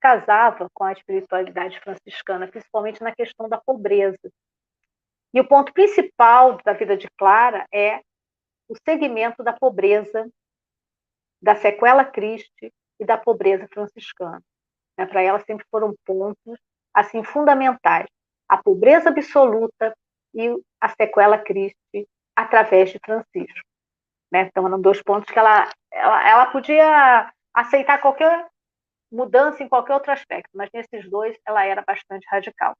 casava 0.00 0.68
com 0.74 0.84
a 0.84 0.92
espiritualidade 0.92 1.80
franciscana, 1.80 2.46
principalmente 2.46 3.02
na 3.02 3.14
questão 3.14 3.48
da 3.48 3.58
pobreza. 3.58 4.30
E 5.32 5.40
o 5.40 5.48
ponto 5.48 5.72
principal 5.72 6.58
da 6.62 6.72
vida 6.72 6.96
de 6.96 7.08
Clara 7.16 7.66
é 7.72 8.00
o 8.68 8.74
segmento 8.86 9.42
da 9.42 9.52
pobreza, 9.52 10.28
da 11.40 11.56
sequela 11.56 12.04
Christi 12.04 12.72
e 13.00 13.04
da 13.04 13.16
pobreza 13.16 13.66
franciscana. 13.72 14.42
Né? 14.96 15.06
Para 15.06 15.22
ela 15.22 15.40
sempre 15.40 15.64
foram 15.70 15.94
pontos 16.04 16.58
assim 16.92 17.22
fundamentais: 17.24 18.08
a 18.48 18.56
pobreza 18.56 19.10
absoluta 19.10 19.94
e 20.34 20.48
a 20.80 20.88
sequela 20.88 21.38
Christi 21.38 22.08
através 22.34 22.90
de 22.90 22.98
Francisco. 23.04 23.68
Né? 24.30 24.42
Então 24.42 24.66
eram 24.66 24.80
dois 24.80 25.02
pontos 25.02 25.30
que 25.30 25.38
ela, 25.38 25.70
ela, 25.90 26.28
ela 26.28 26.46
podia 26.46 27.32
aceitar 27.52 28.00
qualquer 28.00 28.48
mudança 29.10 29.62
em 29.62 29.68
qualquer 29.68 29.94
outro 29.94 30.12
aspecto, 30.12 30.50
mas 30.54 30.70
nesses 30.72 31.08
dois 31.10 31.36
ela 31.46 31.64
era 31.64 31.82
bastante 31.82 32.26
radical. 32.30 32.76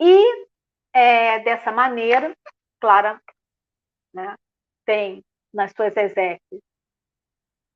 E 0.00 0.46
é, 0.92 1.40
dessa 1.40 1.72
maneira, 1.72 2.36
Clara 2.80 3.20
né, 4.12 4.36
tem 4.84 5.24
nas 5.52 5.72
suas 5.72 5.96
exéquias 5.96 6.60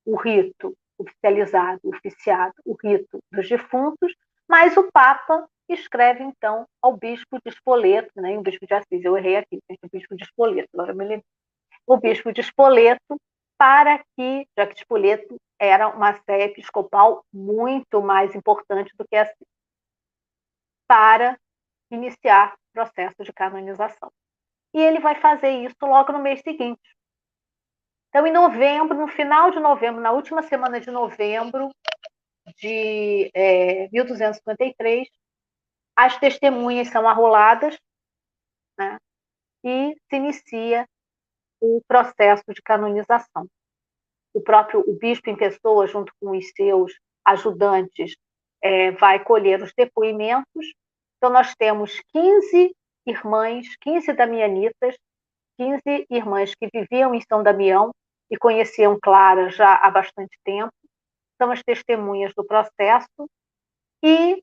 o 0.05 0.17
rito 0.17 0.77
oficializado, 0.99 1.81
oficiado, 1.85 2.55
o 2.65 2.75
rito 2.83 3.19
dos 3.31 3.49
defuntos, 3.49 4.15
mas 4.49 4.77
o 4.77 4.91
Papa 4.93 5.49
escreve 5.75 6.23
então 6.23 6.67
ao 6.81 6.97
bispo 6.97 7.39
de 7.45 7.51
Spoleto, 7.51 8.11
né, 8.17 8.37
o 8.39 8.43
bispo 8.43 8.67
de 8.67 8.75
Assis, 8.75 9.05
eu 9.05 9.17
errei 9.17 9.37
aqui, 9.37 9.59
o 9.83 9.89
bispo 9.91 10.17
de 10.17 10.25
Spoleto, 10.25 10.69
agora 10.75 10.95
me 10.95 11.05
lembro, 11.05 11.27
o 11.87 11.97
bispo 11.97 12.33
de 12.33 12.41
Spoleto, 12.41 13.21
para 13.59 14.05
que, 14.17 14.47
já 14.57 14.67
que 14.67 14.79
Spoleto 14.79 15.37
era 15.59 15.89
uma 15.89 16.15
sé 16.15 16.43
episcopal 16.45 17.25
muito 17.33 18.03
mais 18.03 18.35
importante 18.35 18.93
do 18.97 19.07
que 19.09 19.17
Assis, 19.17 19.47
para 20.87 21.39
iniciar 21.91 22.55
o 22.55 22.73
processo 22.73 23.23
de 23.25 23.33
canonização. 23.33 24.11
E 24.75 24.81
ele 24.81 25.01
vai 25.01 25.15
fazer 25.17 25.51
isso 25.51 25.77
logo 25.83 26.13
no 26.13 26.19
mês 26.19 26.41
seguinte. 26.43 26.97
Então, 28.09 28.27
em 28.27 28.33
novembro, 28.33 28.97
no 28.97 29.09
final 29.09 29.51
de 29.51 29.61
novembro, 29.61 30.01
na 30.01 30.13
última 30.13 30.43
semana 30.43 30.81
de 30.81 30.91
novembro 30.91 31.71
de 32.57 33.31
é, 33.35 33.89
1253, 33.91 35.09
as 35.97 36.19
testemunhas 36.19 36.89
são 36.89 37.09
arroladas 37.09 37.77
né, 38.79 38.99
e 39.65 39.97
se 40.09 40.17
inicia 40.17 40.87
o 41.61 41.81
processo 41.89 42.45
de 42.49 42.61
canonização. 42.63 43.49
O 44.35 44.41
próprio 44.43 44.81
o 44.81 44.93
bispo 44.93 45.31
em 45.31 45.37
pessoa, 45.37 45.87
junto 45.87 46.13
com 46.21 46.37
os 46.37 46.51
seus 46.55 46.93
ajudantes, 47.25 48.15
é, 48.63 48.91
vai 48.93 49.25
colher 49.25 49.63
os 49.63 49.73
depoimentos. 49.75 50.75
Então, 51.17 51.31
nós 51.31 51.55
temos 51.57 51.99
15 52.13 52.75
irmãs, 53.07 53.67
15 53.81 54.13
damianitas, 54.13 54.97
15 55.59 56.07
irmãs 56.11 56.55
que 56.55 56.69
viviam 56.73 57.15
em 57.15 57.23
São 57.23 57.43
Damião 57.43 57.91
e 58.31 58.37
conheciam 58.37 58.99
Clara 59.01 59.49
já 59.49 59.75
há 59.75 59.91
bastante 59.91 60.37
tempo, 60.45 60.73
são 61.41 61.51
as 61.51 61.63
testemunhas 61.63 62.35
do 62.35 62.45
processo, 62.45 63.31
e 64.03 64.43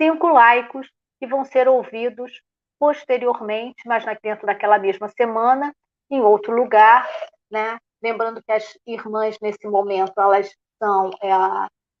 cinco 0.00 0.28
laicos 0.28 0.90
que 1.18 1.26
vão 1.26 1.44
ser 1.44 1.68
ouvidos 1.68 2.42
posteriormente, 2.78 3.82
mas 3.86 4.04
dentro 4.22 4.46
daquela 4.46 4.78
mesma 4.78 5.08
semana, 5.08 5.74
em 6.10 6.20
outro 6.20 6.54
lugar, 6.54 7.08
né? 7.50 7.78
Lembrando 8.02 8.42
que 8.42 8.52
as 8.52 8.76
irmãs, 8.86 9.38
nesse 9.40 9.66
momento, 9.66 10.12
elas 10.18 10.50
são, 10.78 11.10
é, 11.22 11.30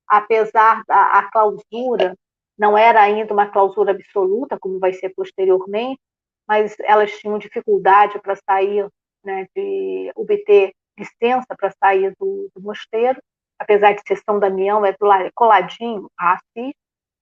apesar 0.06 0.82
da 0.86 1.28
clausura 1.32 2.14
não 2.56 2.78
era 2.78 3.02
ainda 3.02 3.32
uma 3.32 3.48
clausura 3.48 3.92
absoluta, 3.92 4.58
como 4.58 4.78
vai 4.78 4.92
ser 4.92 5.10
posteriormente, 5.10 6.00
mas 6.46 6.76
elas 6.80 7.10
tinham 7.18 7.38
dificuldade 7.38 8.18
para 8.20 8.36
sair, 8.36 8.86
né, 9.24 9.46
de 9.56 10.12
obter 10.14 10.72
licença 10.96 11.46
para 11.56 11.72
sair 11.82 12.14
do, 12.18 12.48
do, 12.54 12.62
mosteiro, 12.62 13.20
apesar 13.58 13.94
de 13.94 14.02
ser 14.06 14.16
São 14.18 14.38
Damião, 14.38 14.84
é 14.84 14.92
do 14.92 14.98
coladinho 15.34 16.08
a 16.18 16.34
Assis, 16.34 16.74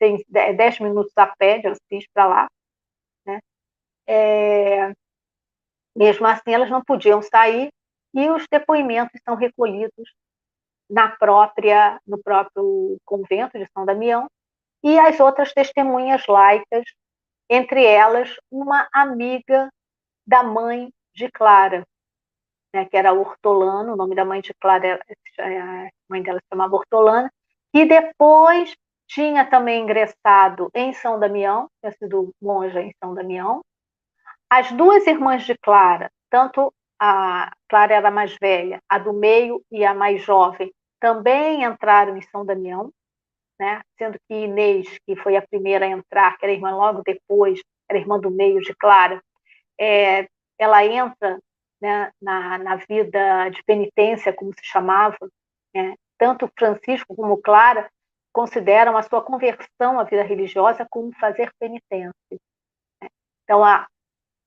tem 0.03 0.24
10 0.29 0.81
minutos 0.81 1.12
a 1.15 1.29
pé 1.29 1.59
de 1.59 1.69
Assis 1.69 2.09
para 2.12 2.27
lá. 2.27 2.49
Né? 3.24 3.41
É, 4.05 4.93
mesmo 5.95 6.27
assim, 6.27 6.53
elas 6.53 6.69
não 6.69 6.83
podiam 6.83 7.23
sair 7.23 7.70
e 8.12 8.29
os 8.29 8.45
depoimentos 8.51 9.20
são 9.24 9.37
recolhidos 9.37 10.12
na 10.91 11.09
própria, 11.09 12.01
no 12.05 12.20
próprio 12.20 12.99
convento 13.05 13.57
de 13.57 13.66
São 13.73 13.87
Damião, 13.87 14.29
e 14.83 14.99
as 14.99 15.20
outras 15.20 15.53
testemunhas 15.53 16.27
laicas, 16.27 16.85
entre 17.49 17.85
elas 17.85 18.35
uma 18.51 18.89
amiga 18.93 19.70
da 20.27 20.43
mãe 20.43 20.93
de 21.15 21.31
Clara, 21.31 21.87
né, 22.74 22.85
que 22.87 22.97
era 22.97 23.12
Hortolano, 23.12 23.93
o 23.93 23.97
nome 23.97 24.16
da 24.16 24.24
mãe 24.24 24.41
de 24.41 24.53
Clara, 24.55 25.01
a 25.39 25.89
mãe 26.09 26.23
dela 26.23 26.41
se 26.41 26.47
chamava 26.53 26.74
Hortolana, 26.74 27.33
que 27.73 27.87
depois 27.87 28.74
tinha 29.14 29.44
também 29.44 29.82
ingressado 29.82 30.70
em 30.74 30.93
São 30.93 31.18
Damião, 31.18 31.68
tinha 31.80 31.93
sido 31.93 32.32
monja 32.40 32.80
em 32.80 32.94
São 33.02 33.14
Damião. 33.14 33.60
As 34.51 34.70
duas 34.72 35.06
irmãs 35.06 35.44
de 35.44 35.56
Clara, 35.59 36.10
tanto 36.30 36.72
a 37.01 37.52
Clara 37.68 37.94
era 37.94 38.09
a 38.09 38.12
mais 38.12 38.36
velha, 38.40 38.80
a 38.89 38.98
do 38.98 39.12
meio 39.12 39.62
e 39.70 39.84
a 39.84 39.94
mais 39.94 40.22
jovem, 40.22 40.72
também 41.01 41.64
entraram 41.64 42.16
em 42.16 42.22
São 42.22 42.44
Damião 42.44 42.90
né? 43.62 43.80
sendo 43.97 44.18
que 44.28 44.34
Inês, 44.34 44.89
que 45.06 45.14
foi 45.14 45.36
a 45.36 45.47
primeira 45.47 45.86
a 45.86 45.89
entrar, 45.89 46.36
que 46.36 46.44
era 46.44 46.52
irmã 46.52 46.74
logo 46.74 47.01
depois, 47.05 47.60
era 47.89 47.97
irmã 47.97 48.18
do 48.18 48.28
meio 48.28 48.60
de 48.60 48.74
Clara, 48.74 49.22
é, 49.78 50.26
ela 50.59 50.84
entra 50.84 51.39
né, 51.80 52.10
na, 52.20 52.59
na 52.59 52.76
vida 52.76 53.48
de 53.51 53.62
penitência, 53.62 54.32
como 54.32 54.52
se 54.52 54.64
chamava, 54.64 55.16
né? 55.72 55.94
tanto 56.18 56.51
Francisco 56.59 57.14
como 57.14 57.40
Clara 57.40 57.89
consideram 58.33 58.97
a 58.97 59.03
sua 59.03 59.23
conversão 59.23 60.01
à 60.01 60.05
vida 60.05 60.23
religiosa 60.23 60.87
como 60.91 61.13
fazer 61.19 61.53
penitência. 61.59 62.13
Né? 63.01 63.09
Então, 63.45 63.65
a 63.65 63.87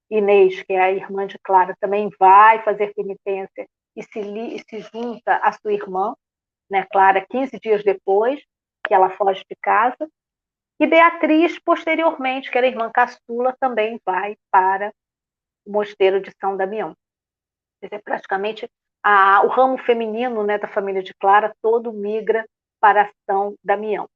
Inês, 0.10 0.62
que 0.64 0.74
é 0.74 0.82
a 0.82 0.92
irmã 0.92 1.26
de 1.26 1.38
Clara, 1.40 1.76
também 1.80 2.10
vai 2.20 2.64
fazer 2.64 2.94
penitência 2.94 3.68
e 3.96 4.04
se, 4.04 4.20
e 4.20 4.60
se 4.60 4.80
junta 4.94 5.38
à 5.38 5.52
sua 5.54 5.74
irmã, 5.74 6.16
né, 6.70 6.86
Clara, 6.92 7.26
15 7.26 7.60
dias 7.60 7.84
depois, 7.84 8.42
que 8.86 8.94
ela 8.94 9.10
foge 9.10 9.44
de 9.50 9.56
casa. 9.62 10.10
E 10.80 10.86
Beatriz, 10.86 11.58
posteriormente, 11.60 12.52
que 12.52 12.58
era 12.58 12.68
irmã 12.68 12.92
caçula, 12.92 13.56
também 13.60 14.00
vai 14.06 14.36
para 14.52 14.94
o 15.66 15.72
mosteiro 15.72 16.22
de 16.22 16.32
São 16.40 16.58
Damião. 16.58 16.96
Quer 17.80 17.88
dizer, 17.88 18.04
praticamente 18.04 18.70
a, 19.02 19.42
o 19.46 19.48
ramo 19.48 19.78
feminino 19.78 20.44
né, 20.44 20.58
da 20.58 20.68
família 20.68 21.02
de 21.02 21.14
Clara 21.14 21.56
todo 21.62 21.94
migra 21.94 22.46
para 22.86 23.12
São 23.26 23.56
Damião. 23.64 24.08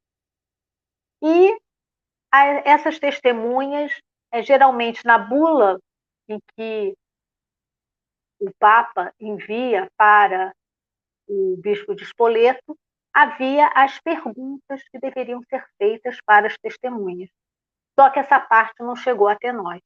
E 1.23 1.59
essas 2.63 2.99
testemunhas, 2.99 3.91
é, 4.31 4.43
geralmente 4.43 5.03
na 5.03 5.17
bula 5.17 5.79
em 6.27 6.39
que 6.55 6.95
o 8.39 8.51
Papa 8.59 9.11
envia 9.19 9.89
para 9.97 10.53
o 11.27 11.57
bispo 11.57 11.95
de 11.95 12.03
Spoleto, 12.03 12.77
havia 13.11 13.71
as 13.73 13.99
perguntas 14.01 14.83
que 14.91 14.99
deveriam 14.99 15.41
ser 15.49 15.65
feitas 15.79 16.19
para 16.23 16.45
as 16.45 16.55
testemunhas. 16.59 17.31
Só 17.99 18.11
que 18.11 18.19
essa 18.19 18.39
parte 18.39 18.83
não 18.83 18.95
chegou 18.95 19.27
até 19.27 19.51
nós. 19.51 19.81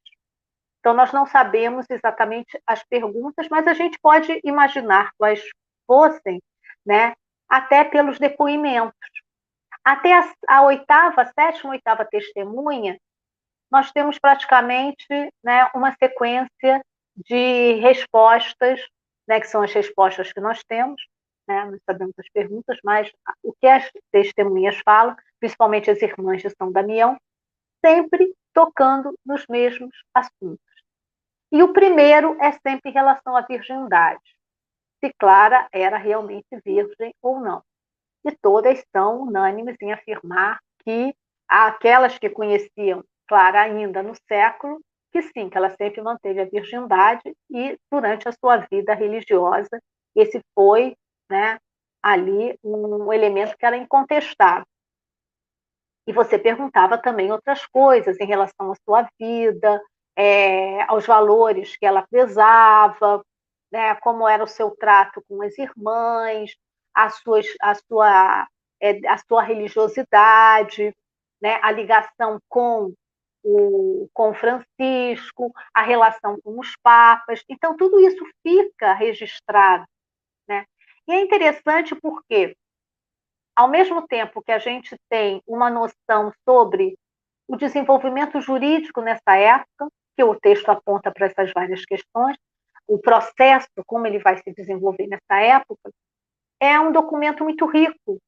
Então, 0.81 0.93
nós 0.93 1.13
não 1.13 1.25
sabemos 1.25 1.85
exatamente 1.89 2.61
as 2.67 2.83
perguntas, 2.83 3.47
mas 3.49 3.65
a 3.65 3.73
gente 3.73 3.97
pode 4.01 4.41
imaginar 4.43 5.13
quais 5.17 5.41
fossem, 5.87 6.43
né, 6.85 7.13
até 7.53 7.83
pelos 7.83 8.17
depoimentos. 8.17 8.97
Até 9.85 10.11
a, 10.11 10.33
a 10.47 10.63
oitava, 10.63 11.23
sétima, 11.25 11.73
oitava 11.73 12.03
testemunha, 12.03 12.97
nós 13.71 13.91
temos 13.91 14.17
praticamente 14.17 15.05
né, 15.43 15.69
uma 15.75 15.95
sequência 15.97 16.83
de 17.15 17.73
respostas, 17.73 18.81
né, 19.27 19.39
que 19.39 19.45
são 19.45 19.61
as 19.61 19.71
respostas 19.71 20.33
que 20.33 20.39
nós 20.39 20.63
temos, 20.63 20.99
né, 21.47 21.65
nós 21.65 21.79
sabemos 21.85 22.15
as 22.17 22.27
perguntas, 22.29 22.79
mas 22.83 23.11
o 23.43 23.53
que 23.53 23.67
as 23.67 23.87
testemunhas 24.11 24.79
falam, 24.83 25.15
principalmente 25.39 25.91
as 25.91 26.01
irmãs 26.01 26.41
de 26.41 26.49
São 26.57 26.71
Damião, 26.71 27.19
sempre 27.85 28.33
tocando 28.51 29.13
nos 29.23 29.45
mesmos 29.47 29.95
assuntos. 30.11 30.73
E 31.51 31.61
o 31.61 31.71
primeiro 31.71 32.35
é 32.41 32.51
sempre 32.51 32.89
em 32.89 32.93
relação 32.93 33.37
à 33.37 33.41
virgindade, 33.41 34.23
se 35.03 35.13
Clara 35.19 35.67
era 35.73 35.97
realmente 35.97 36.47
virgem 36.63 37.13
ou 37.21 37.41
não. 37.41 37.61
E 38.23 38.31
todas 38.31 38.81
são 38.95 39.23
unânimes 39.23 39.75
em 39.81 39.91
afirmar 39.91 40.59
que 40.79 41.13
aquelas 41.45 42.17
que 42.17 42.29
conheciam 42.29 43.03
Clara 43.27 43.61
ainda 43.61 44.01
no 44.01 44.13
século, 44.27 44.79
que 45.11 45.21
sim, 45.21 45.49
que 45.49 45.57
ela 45.57 45.69
sempre 45.71 46.01
manteve 46.01 46.39
a 46.39 46.45
virgindade 46.45 47.35
e 47.49 47.77
durante 47.91 48.29
a 48.29 48.31
sua 48.31 48.57
vida 48.71 48.93
religiosa, 48.93 49.81
esse 50.15 50.41
foi 50.55 50.95
né, 51.29 51.59
ali 52.01 52.57
um 52.63 53.11
elemento 53.11 53.57
que 53.57 53.65
era 53.65 53.75
incontestável. 53.75 54.65
E 56.07 56.13
você 56.13 56.39
perguntava 56.39 56.97
também 56.97 57.31
outras 57.31 57.65
coisas 57.65 58.19
em 58.19 58.25
relação 58.25 58.71
à 58.71 58.75
sua 58.85 59.07
vida, 59.19 59.81
é, 60.15 60.81
aos 60.83 61.05
valores 61.05 61.75
que 61.75 61.85
ela 61.85 62.05
prezava, 62.07 63.23
né, 63.73 63.95
como 63.95 64.27
era 64.27 64.43
o 64.43 64.47
seu 64.47 64.69
trato 64.69 65.19
com 65.27 65.41
as 65.41 65.57
irmãs, 65.57 66.55
a, 66.93 67.09
suas, 67.09 67.47
a, 67.59 67.73
sua, 67.73 68.47
é, 68.79 69.07
a 69.07 69.17
sua 69.17 69.41
religiosidade, 69.41 70.95
né, 71.41 71.59
a 71.63 71.71
ligação 71.71 72.39
com 72.47 72.93
o, 73.43 74.07
com 74.13 74.31
Francisco, 74.35 75.51
a 75.73 75.81
relação 75.81 76.39
com 76.43 76.59
os 76.59 76.75
papas. 76.83 77.43
Então, 77.49 77.75
tudo 77.75 77.99
isso 77.99 78.23
fica 78.43 78.93
registrado. 78.93 79.85
Né? 80.47 80.65
E 81.07 81.13
é 81.13 81.21
interessante 81.21 81.95
porque, 81.95 82.55
ao 83.55 83.67
mesmo 83.67 84.05
tempo 84.07 84.43
que 84.43 84.51
a 84.51 84.59
gente 84.59 84.95
tem 85.09 85.41
uma 85.47 85.71
noção 85.71 86.31
sobre 86.47 86.95
o 87.47 87.57
desenvolvimento 87.57 88.39
jurídico 88.39 89.01
nessa 89.01 89.35
época, 89.35 89.87
que 90.15 90.23
o 90.23 90.39
texto 90.39 90.69
aponta 90.69 91.11
para 91.11 91.25
essas 91.25 91.51
várias 91.51 91.83
questões, 91.85 92.37
o 92.87 92.99
processo, 92.99 93.67
como 93.85 94.07
ele 94.07 94.19
vai 94.19 94.37
se 94.37 94.53
desenvolver 94.53 95.07
nessa 95.07 95.39
época, 95.41 95.91
é 96.59 96.79
um 96.79 96.91
documento 96.91 97.43
muito 97.43 97.65
rico 97.65 98.19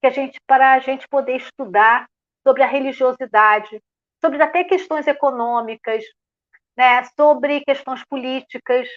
que 0.00 0.06
a 0.06 0.10
gente 0.10 0.38
para 0.46 0.74
a 0.74 0.78
gente 0.78 1.08
poder 1.08 1.36
estudar 1.36 2.08
sobre 2.46 2.62
a 2.62 2.66
religiosidade, 2.66 3.80
sobre 4.20 4.42
até 4.42 4.64
questões 4.64 5.06
econômicas, 5.06 6.04
né, 6.76 7.04
sobre 7.18 7.60
questões 7.62 8.02
políticas, 8.06 8.88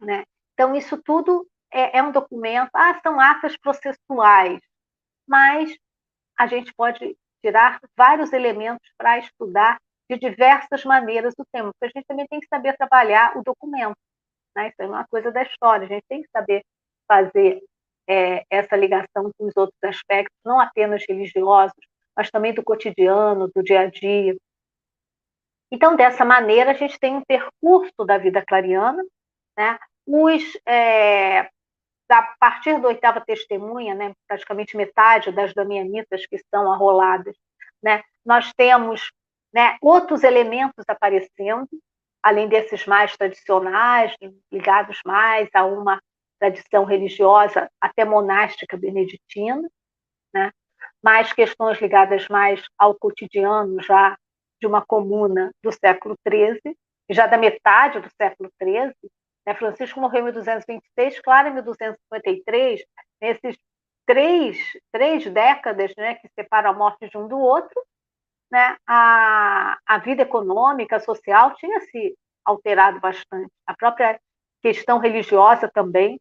né? 0.00 0.24
Então 0.54 0.74
isso 0.74 1.00
tudo 1.02 1.46
é, 1.72 1.98
é 1.98 2.02
um 2.02 2.12
documento, 2.12 2.70
ah, 2.74 3.00
são 3.00 3.18
atas 3.20 3.56
processuais, 3.56 4.60
mas 5.26 5.74
a 6.38 6.46
gente 6.46 6.72
pode 6.74 7.16
tirar 7.42 7.80
vários 7.96 8.32
elementos 8.32 8.86
para 8.98 9.18
estudar 9.18 9.78
de 10.10 10.18
diversas 10.18 10.84
maneiras 10.84 11.34
o 11.38 11.44
tema, 11.52 11.70
porque 11.72 11.92
a 11.92 11.98
gente 11.98 12.06
também 12.06 12.26
tem 12.26 12.40
que 12.40 12.48
saber 12.48 12.76
trabalhar 12.76 13.36
o 13.36 13.42
documento. 13.42 13.96
Né? 14.56 14.68
Isso 14.68 14.82
é 14.82 14.86
uma 14.86 15.06
coisa 15.06 15.30
da 15.30 15.42
história, 15.42 15.86
a 15.86 15.88
gente 15.88 16.04
tem 16.08 16.22
que 16.22 16.28
saber 16.30 16.64
fazer 17.06 17.60
é, 18.08 18.44
essa 18.50 18.76
ligação 18.76 19.30
com 19.36 19.46
os 19.46 19.56
outros 19.56 19.78
aspectos, 19.84 20.36
não 20.44 20.60
apenas 20.60 21.04
religiosos, 21.08 21.76
mas 22.16 22.30
também 22.30 22.52
do 22.52 22.62
cotidiano, 22.62 23.50
do 23.54 23.62
dia 23.62 23.80
a 23.80 23.86
dia. 23.86 24.36
Então, 25.72 25.94
dessa 25.94 26.24
maneira, 26.24 26.72
a 26.72 26.74
gente 26.74 26.98
tem 26.98 27.16
um 27.16 27.24
percurso 27.24 28.04
da 28.04 28.18
vida 28.18 28.44
clariana, 28.44 29.02
né? 29.56 29.78
Os, 30.06 30.42
é, 30.66 31.48
a 32.10 32.22
partir 32.40 32.80
da 32.80 32.88
oitava 32.88 33.20
testemunha, 33.20 33.94
né, 33.94 34.12
praticamente 34.26 34.76
metade 34.76 35.30
das 35.30 35.54
damianitas 35.54 36.26
que 36.26 36.36
estão 36.36 36.72
arroladas, 36.72 37.36
né, 37.82 38.02
nós 38.24 38.52
temos 38.54 39.12
né, 39.52 39.76
outros 39.80 40.24
elementos 40.24 40.84
aparecendo, 40.88 41.68
além 42.22 42.48
desses 42.48 42.86
mais 42.86 43.16
tradicionais, 43.16 44.14
ligados 44.52 45.00
mais 45.04 45.48
a 45.54 45.64
uma 45.64 46.00
tradição 46.38 46.84
religiosa 46.84 47.70
até 47.80 48.04
monástica 48.04 48.76
beneditina, 48.76 49.68
né? 50.32 50.50
mais 51.02 51.32
questões 51.32 51.80
ligadas 51.80 52.26
mais 52.28 52.62
ao 52.78 52.94
cotidiano 52.94 53.82
já 53.82 54.16
de 54.60 54.66
uma 54.66 54.84
comuna 54.84 55.50
do 55.62 55.72
século 55.72 56.16
XIII, 56.26 56.76
já 57.10 57.26
da 57.26 57.38
metade 57.38 58.00
do 58.00 58.10
século 58.16 58.50
XIII. 58.62 58.94
Né? 59.46 59.54
Francisco 59.54 60.00
morreu 60.00 60.20
em 60.20 60.32
1226, 60.32 61.20
Clara 61.20 61.48
em 61.48 61.54
1253, 61.54 62.82
nesses 63.20 63.56
três, 64.06 64.58
três 64.92 65.30
décadas 65.30 65.92
né, 65.96 66.14
que 66.16 66.28
separam 66.34 66.70
a 66.70 66.74
morte 66.74 67.08
de 67.08 67.16
um 67.16 67.28
do 67.28 67.38
outro, 67.38 67.80
né, 68.50 68.76
a, 68.86 69.78
a 69.86 69.98
vida 69.98 70.22
econômica, 70.22 71.00
social 71.00 71.54
tinha 71.54 71.80
se 71.80 72.16
alterado 72.44 73.00
bastante. 73.00 73.50
A 73.66 73.74
própria 73.74 74.20
questão 74.62 74.98
religiosa 74.98 75.70
também 75.72 76.20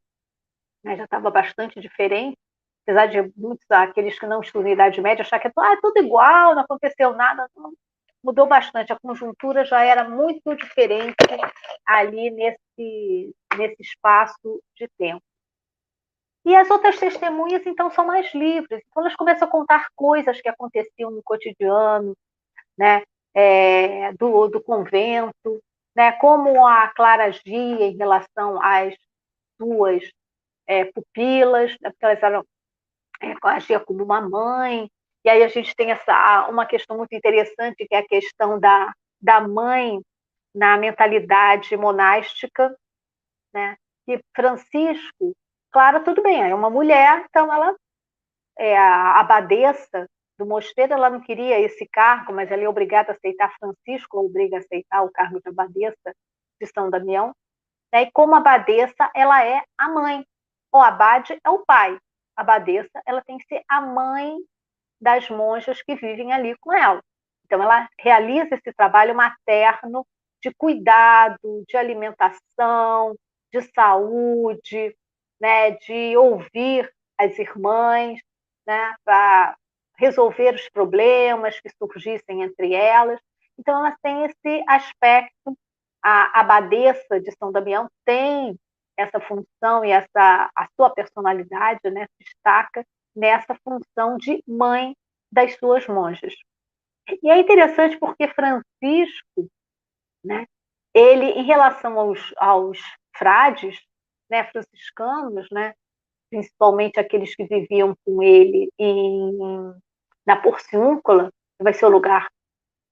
né, 0.83 0.95
já 0.95 1.05
estava 1.05 1.29
bastante 1.29 1.79
diferente, 1.79 2.37
apesar 2.83 3.07
de 3.07 3.31
muitos 3.35 3.65
aqueles 3.69 4.17
que 4.17 4.25
não 4.25 4.41
estudam 4.41 4.71
Idade 4.71 5.01
Média 5.01 5.23
achar 5.23 5.39
que 5.39 5.47
é, 5.47 5.51
ah, 5.57 5.73
é 5.73 5.81
tudo 5.81 5.97
igual, 5.99 6.55
não 6.55 6.63
aconteceu 6.63 7.13
nada, 7.13 7.49
não, 7.55 7.73
mudou 8.23 8.47
bastante, 8.47 8.91
a 8.91 8.99
conjuntura 8.99 9.65
já 9.65 9.83
era 9.83 10.07
muito 10.07 10.55
diferente 10.55 11.15
ali 11.85 12.29
nesse, 12.31 13.35
nesse 13.57 13.81
espaço 13.81 14.61
de 14.75 14.87
tempo. 14.97 15.23
E 16.45 16.55
as 16.55 16.69
outras 16.69 16.97
testemunhas, 16.99 17.65
então, 17.65 17.91
são 17.91 18.05
mais 18.05 18.33
livres. 18.33 18.81
Então, 18.89 19.03
elas 19.03 19.15
começam 19.15 19.47
a 19.47 19.51
contar 19.51 19.87
coisas 19.95 20.41
que 20.41 20.49
aconteciam 20.49 21.11
no 21.11 21.21
cotidiano, 21.23 22.15
né? 22.77 23.03
É, 23.33 24.11
do, 24.13 24.47
do 24.47 24.61
convento, 24.61 25.61
né? 25.95 26.11
como 26.13 26.65
a 26.65 26.87
Clara 26.89 27.25
agia 27.25 27.85
em 27.85 27.95
relação 27.95 28.59
às 28.61 28.95
suas 29.61 30.03
é, 30.67 30.85
pupilas, 30.85 31.71
né, 31.81 31.89
porque 31.91 32.05
elas 32.05 32.23
eram, 32.23 32.45
é, 33.21 33.35
agia 33.43 33.79
como 33.79 34.03
uma 34.03 34.21
mãe. 34.21 34.89
E 35.23 35.29
aí 35.29 35.43
a 35.43 35.47
gente 35.47 35.75
tem 35.75 35.91
essa 35.91 36.47
uma 36.49 36.65
questão 36.65 36.97
muito 36.97 37.13
interessante, 37.13 37.87
que 37.87 37.95
é 37.95 37.99
a 37.99 38.07
questão 38.07 38.59
da, 38.59 38.93
da 39.21 39.41
mãe 39.41 39.99
na 40.55 40.77
mentalidade 40.77 41.75
monástica, 41.77 42.75
né? 43.53 43.75
E 44.07 44.19
Francisco, 44.35 45.35
claro, 45.71 46.03
tudo 46.03 46.21
bem, 46.21 46.49
é 46.49 46.53
uma 46.55 46.69
mulher, 46.69 47.25
então 47.29 47.53
ela 47.53 47.75
é 48.57 48.77
a 48.77 49.19
abadesa 49.19 50.07
do 50.37 50.45
mosteiro, 50.45 50.93
ela 50.93 51.09
não 51.09 51.19
queria 51.19 51.59
esse 51.59 51.87
cargo, 51.87 52.33
mas 52.33 52.49
ela 52.49 52.63
é 52.63 52.69
obrigada 52.69 53.11
a 53.11 53.15
aceitar 53.15 53.53
Francisco, 53.59 54.19
obriga 54.19 54.57
a 54.57 54.59
aceitar 54.59 55.03
o 55.03 55.11
cargo 55.11 55.41
de 55.41 55.49
abadesa 55.49 56.15
de 56.59 56.67
São 56.67 56.89
Damião. 56.89 57.33
Né? 57.93 58.03
E 58.03 58.11
como 58.11 58.35
abadesa, 58.35 59.09
ela 59.13 59.43
é 59.45 59.63
a 59.77 59.89
mãe, 59.89 60.25
o 60.71 60.77
abade 60.77 61.37
é 61.43 61.49
o 61.49 61.65
pai. 61.65 61.97
A 62.37 62.41
abadesa, 62.41 63.01
ela 63.05 63.21
tem 63.21 63.37
que 63.37 63.45
ser 63.45 63.63
a 63.67 63.81
mãe 63.81 64.37
das 65.01 65.29
monjas 65.29 65.81
que 65.81 65.95
vivem 65.95 66.31
ali 66.31 66.55
com 66.59 66.73
ela. 66.73 67.01
Então, 67.45 67.61
ela 67.61 67.89
realiza 67.99 68.55
esse 68.55 68.71
trabalho 68.73 69.15
materno 69.15 70.05
de 70.41 70.53
cuidado, 70.53 71.65
de 71.67 71.75
alimentação, 71.75 73.15
de 73.51 73.61
saúde, 73.73 74.95
né, 75.39 75.71
de 75.71 76.17
ouvir 76.17 76.91
as 77.17 77.37
irmãs, 77.37 78.19
né, 78.65 78.95
para 79.03 79.57
resolver 79.97 80.55
os 80.55 80.69
problemas 80.69 81.59
que 81.59 81.69
surgissem 81.69 82.43
entre 82.43 82.73
elas. 82.73 83.19
Então, 83.57 83.79
ela 83.79 83.95
tem 84.01 84.25
esse 84.25 84.63
aspecto. 84.67 85.57
A 86.01 86.39
abadesa 86.39 87.19
de 87.19 87.29
São 87.37 87.51
Damião 87.51 87.89
tem 88.05 88.57
essa 88.97 89.19
função 89.19 89.83
e 89.83 89.91
essa 89.91 90.49
a 90.55 90.67
sua 90.75 90.89
personalidade, 90.89 91.79
né, 91.91 92.05
se 92.05 92.23
destaca 92.23 92.85
nessa 93.15 93.55
função 93.63 94.17
de 94.17 94.41
mãe 94.47 94.95
das 95.31 95.55
suas 95.55 95.87
monjas. 95.87 96.33
E 97.21 97.29
é 97.29 97.37
interessante 97.37 97.97
porque 97.97 98.27
Francisco, 98.27 99.49
né, 100.23 100.45
ele 100.93 101.25
em 101.25 101.43
relação 101.43 101.99
aos, 101.99 102.33
aos 102.37 102.79
frades, 103.15 103.77
né, 104.29 104.43
franciscanos, 104.45 105.47
né, 105.51 105.73
principalmente 106.29 106.99
aqueles 106.99 107.35
que 107.35 107.43
viviam 107.45 107.95
com 108.05 108.21
ele 108.21 108.69
em, 108.77 109.37
na 110.25 110.37
Porciúncula, 110.37 111.31
que 111.57 111.63
vai 111.63 111.73
ser 111.73 111.85
o 111.85 111.89
lugar 111.89 112.27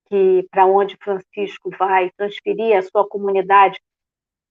que 0.08 0.46
para 0.50 0.66
onde 0.66 0.96
Francisco 0.96 1.70
vai 1.78 2.10
transferir 2.16 2.76
a 2.76 2.82
sua 2.82 3.06
comunidade. 3.06 3.78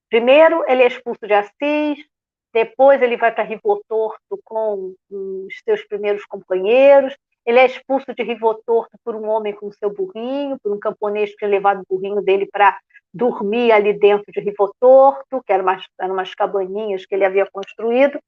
Primeiro, 0.09 0.63
ele 0.67 0.83
é 0.83 0.87
expulso 0.87 1.25
de 1.25 1.33
Assis, 1.33 2.05
depois 2.53 3.01
ele 3.01 3.17
vai 3.17 3.33
para 3.33 3.43
Rivotorto 3.43 4.39
com 4.43 4.93
os 5.09 5.53
seus 5.63 5.83
primeiros 5.85 6.25
companheiros, 6.25 7.15
ele 7.45 7.59
é 7.59 7.65
expulso 7.65 8.13
de 8.13 8.23
Rivotorto 8.23 8.97
por 9.03 9.15
um 9.15 9.27
homem 9.27 9.53
com 9.53 9.71
seu 9.71 9.89
burrinho, 9.89 10.59
por 10.61 10.71
um 10.73 10.79
camponês 10.79 11.31
que 11.31 11.37
tinha 11.37 11.49
levado 11.49 11.81
o 11.81 11.95
burrinho 11.95 12.21
dele 12.21 12.47
para 12.51 12.77
dormir 13.17 13.71
ali 13.71 13.93
dentro 13.93 14.31
de 14.31 14.39
Rivotorto, 14.39 15.41
que 15.43 15.51
eram 15.51 15.63
umas, 15.63 15.83
umas 16.01 16.35
cabaninhas 16.35 17.05
que 17.05 17.15
ele 17.15 17.25
havia 17.25 17.45
construído, 17.51 18.19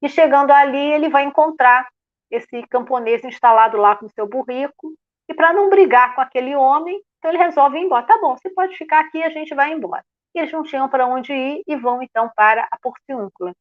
e 0.00 0.08
chegando 0.08 0.52
ali 0.52 0.92
ele 0.92 1.08
vai 1.08 1.24
encontrar 1.24 1.88
esse 2.30 2.62
camponês 2.68 3.24
instalado 3.24 3.76
lá 3.76 3.96
com 3.96 4.08
seu 4.08 4.28
burrico, 4.28 4.94
e 5.28 5.34
para 5.34 5.52
não 5.52 5.68
brigar 5.68 6.14
com 6.14 6.20
aquele 6.20 6.54
homem, 6.54 7.02
então 7.18 7.30
ele 7.30 7.42
resolve 7.42 7.78
ir 7.78 7.82
embora. 7.82 8.06
Tá 8.06 8.18
bom, 8.20 8.36
você 8.36 8.48
pode 8.50 8.76
ficar 8.76 9.00
aqui, 9.00 9.22
a 9.22 9.30
gente 9.30 9.54
vai 9.54 9.72
embora. 9.72 10.04
E 10.34 10.38
eles 10.38 10.52
não 10.52 10.62
tinham 10.62 10.88
para 10.88 11.06
onde 11.06 11.32
ir 11.32 11.62
e 11.66 11.76
vão 11.76 12.02
então 12.02 12.30
para 12.36 12.66
a 12.70 12.78
Porciúncula, 12.78 13.52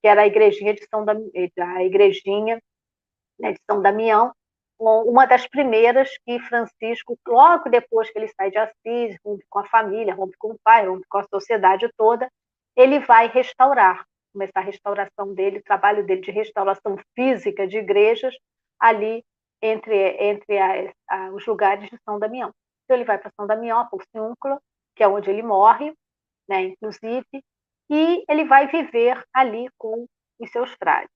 que 0.00 0.08
era 0.08 0.22
a 0.22 0.26
igrejinha 0.26 0.72
de 0.72 0.86
São, 0.88 1.04
Dam... 1.04 1.20
a 1.60 1.84
igrejinha, 1.84 2.60
né, 3.38 3.52
de 3.52 3.60
São 3.70 3.82
Damião, 3.82 4.32
uma 4.78 5.26
das 5.26 5.46
primeiras 5.46 6.10
que 6.24 6.38
Francisco, 6.40 7.18
logo 7.26 7.70
depois 7.70 8.10
que 8.10 8.18
ele 8.18 8.28
sai 8.28 8.50
de 8.50 8.58
Assis, 8.58 9.16
rompe 9.24 9.44
com 9.48 9.58
a 9.60 9.64
família, 9.64 10.14
rompe 10.14 10.36
com 10.38 10.52
o 10.52 10.58
pai, 10.62 10.86
rompe 10.86 11.06
com 11.08 11.18
a 11.18 11.26
sociedade 11.28 11.88
toda, 11.96 12.30
ele 12.76 13.00
vai 13.00 13.28
restaurar, 13.28 14.04
começar 14.32 14.60
a 14.60 14.64
restauração 14.64 15.32
dele, 15.32 15.58
o 15.58 15.64
trabalho 15.64 16.04
dele 16.04 16.20
de 16.20 16.30
restauração 16.30 16.98
física 17.14 17.66
de 17.66 17.78
igrejas 17.78 18.36
ali 18.78 19.24
entre, 19.62 19.96
entre 20.22 20.58
a, 21.08 21.30
os 21.32 21.46
lugares 21.46 21.88
de 21.88 21.98
São 22.04 22.18
Damião. 22.18 22.52
Então 22.84 22.96
ele 22.96 23.04
vai 23.04 23.18
para 23.18 23.32
São 23.34 23.46
Damião, 23.46 23.80
a 23.80 23.86
Porciúncula, 23.86 24.60
que 24.94 25.02
é 25.02 25.08
onde 25.08 25.30
ele 25.30 25.42
morre, 25.42 25.94
né, 26.48 26.62
inclusive, 26.62 27.42
e 27.90 28.24
ele 28.28 28.44
vai 28.44 28.66
viver 28.66 29.24
ali 29.32 29.68
com 29.78 30.06
os 30.38 30.50
seus 30.50 30.70
frades. 30.72 31.15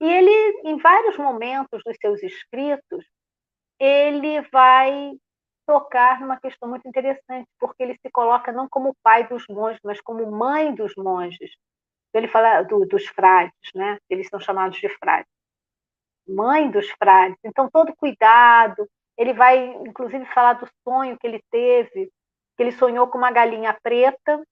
E 0.00 0.04
ele, 0.08 0.60
em 0.64 0.78
vários 0.78 1.16
momentos 1.18 1.82
dos 1.84 1.96
seus 2.00 2.22
escritos, 2.22 3.04
ele 3.78 4.40
vai 4.52 5.12
tocar 5.66 6.20
numa 6.20 6.40
questão 6.40 6.68
muito 6.68 6.88
interessante, 6.88 7.48
porque 7.58 7.82
ele 7.82 7.94
se 7.94 8.10
coloca 8.10 8.50
não 8.50 8.68
como 8.68 8.96
pai 9.02 9.26
dos 9.28 9.44
monges, 9.48 9.80
mas 9.84 10.00
como 10.00 10.30
mãe 10.30 10.74
dos 10.74 10.94
monges. 10.96 11.50
Ele 12.12 12.26
fala 12.26 12.62
do, 12.62 12.84
dos 12.86 13.06
frades, 13.06 13.54
né? 13.74 13.98
Eles 14.08 14.28
são 14.28 14.40
chamados 14.40 14.78
de 14.78 14.88
frades. 14.88 15.30
Mãe 16.26 16.70
dos 16.70 16.90
frades. 16.92 17.38
Então, 17.44 17.70
todo 17.70 17.94
cuidado. 17.94 18.88
Ele 19.16 19.32
vai, 19.32 19.66
inclusive, 19.86 20.24
falar 20.26 20.54
do 20.54 20.68
sonho 20.82 21.18
que 21.18 21.26
ele 21.26 21.40
teve, 21.50 22.10
que 22.56 22.62
ele 22.62 22.72
sonhou 22.72 23.06
com 23.08 23.18
uma 23.18 23.30
galinha 23.30 23.76
preta, 23.82 24.42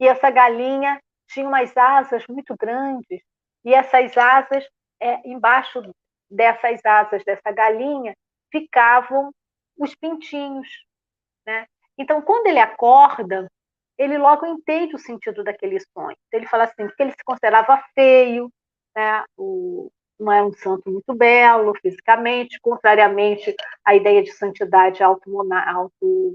e 0.00 0.08
essa 0.08 0.30
galinha 0.30 1.00
tinha 1.28 1.46
umas 1.46 1.76
asas 1.76 2.24
muito 2.28 2.54
grandes, 2.58 3.22
e 3.64 3.74
essas 3.74 4.16
asas 4.16 4.64
é, 5.00 5.28
embaixo 5.28 5.82
dessas 6.30 6.80
asas 6.84 7.24
dessa 7.24 7.52
galinha 7.52 8.14
ficavam 8.50 9.32
os 9.78 9.94
pintinhos. 9.94 10.68
Né? 11.46 11.66
Então, 11.98 12.22
quando 12.22 12.46
ele 12.46 12.58
acorda, 12.58 13.50
ele 13.98 14.18
logo 14.18 14.46
entende 14.46 14.94
o 14.94 14.98
sentido 14.98 15.44
daquele 15.44 15.78
sonho. 15.80 16.16
Ele 16.32 16.46
fala 16.46 16.64
assim, 16.64 16.88
que 16.88 17.02
ele 17.02 17.12
se 17.12 17.24
considerava 17.24 17.82
feio, 17.94 18.50
né? 18.94 19.24
o, 19.36 19.90
não 20.18 20.32
era 20.32 20.46
um 20.46 20.52
santo 20.52 20.90
muito 20.90 21.14
belo 21.14 21.72
fisicamente, 21.80 22.60
contrariamente 22.60 23.54
à 23.84 23.94
ideia 23.94 24.22
de 24.22 24.32
santidade 24.32 25.02
auto, 25.02 25.30
auto 25.52 26.34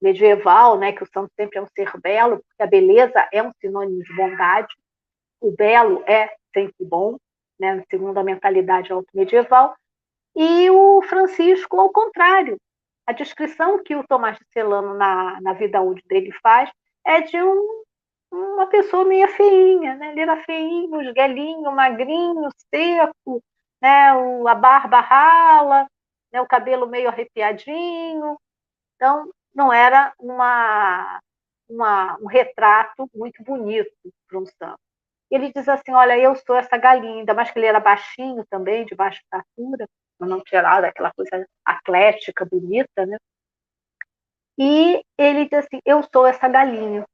medieval, 0.00 0.78
né, 0.78 0.92
que 0.92 1.02
o 1.02 1.08
santo 1.12 1.30
sempre 1.36 1.58
é 1.58 1.62
um 1.62 1.66
ser 1.66 1.92
belo, 2.00 2.38
porque 2.38 2.62
a 2.62 2.66
beleza 2.66 3.28
é 3.32 3.42
um 3.42 3.52
sinônimo 3.60 4.02
de 4.02 4.16
bondade, 4.16 4.74
o 5.40 5.50
belo 5.50 6.02
é 6.06 6.34
sempre 6.54 6.84
bom, 6.84 7.18
né, 7.60 7.84
segundo 7.90 8.18
a 8.18 8.24
mentalidade 8.24 8.90
auto-medieval, 8.90 9.76
e 10.34 10.70
o 10.70 11.02
Francisco, 11.02 11.78
ao 11.78 11.90
contrário. 11.90 12.56
A 13.06 13.12
descrição 13.12 13.82
que 13.82 13.94
o 13.94 14.06
Tomás 14.06 14.38
de 14.38 14.44
Celano 14.52 14.94
na, 14.94 15.40
na 15.40 15.52
vida 15.52 15.80
útil 15.80 16.04
dele 16.08 16.32
faz 16.42 16.70
é 17.04 17.20
de 17.20 17.36
um, 17.42 17.82
uma 18.32 18.66
pessoa 18.68 19.04
meio 19.04 19.28
feinha, 19.28 19.96
né? 19.96 20.12
Ele 20.12 20.20
era 20.20 20.42
feinho, 20.44 21.02
esguelinho, 21.02 21.72
magrinho, 21.72 22.48
seco, 22.72 23.42
né? 23.82 24.14
O, 24.14 24.46
a 24.48 24.54
barba 24.54 25.00
rala, 25.00 25.86
né? 26.32 26.40
o 26.40 26.46
cabelo 26.46 26.86
meio 26.86 27.08
arrepiadinho. 27.08 28.38
Então, 28.94 29.30
não 29.54 29.72
era 29.72 30.12
uma, 30.18 31.20
uma 31.68 32.16
um 32.20 32.26
retrato 32.26 33.10
muito 33.14 33.42
bonito 33.42 33.90
para 34.28 34.38
um 34.38 34.46
santo 34.46 34.89
ele 35.30 35.52
diz 35.52 35.68
assim: 35.68 35.92
Olha, 35.92 36.18
eu 36.18 36.34
sou 36.36 36.56
essa 36.56 36.76
galinha, 36.76 37.20
ainda 37.20 37.34
mais 37.34 37.50
que 37.50 37.58
ele 37.58 37.66
era 37.66 37.80
baixinho 37.80 38.44
também, 38.50 38.84
de 38.84 38.94
baixa 38.94 39.20
estatura, 39.20 39.86
não 40.20 40.40
tinha 40.42 40.62
daquela 40.80 41.12
coisa 41.12 41.46
atlética, 41.64 42.44
bonita, 42.44 43.06
né? 43.06 43.16
E 44.58 45.02
ele 45.18 45.44
diz 45.48 45.60
assim: 45.60 45.80
Eu 45.84 46.02
sou 46.12 46.26
essa 46.26 46.48
galinha. 46.48 47.04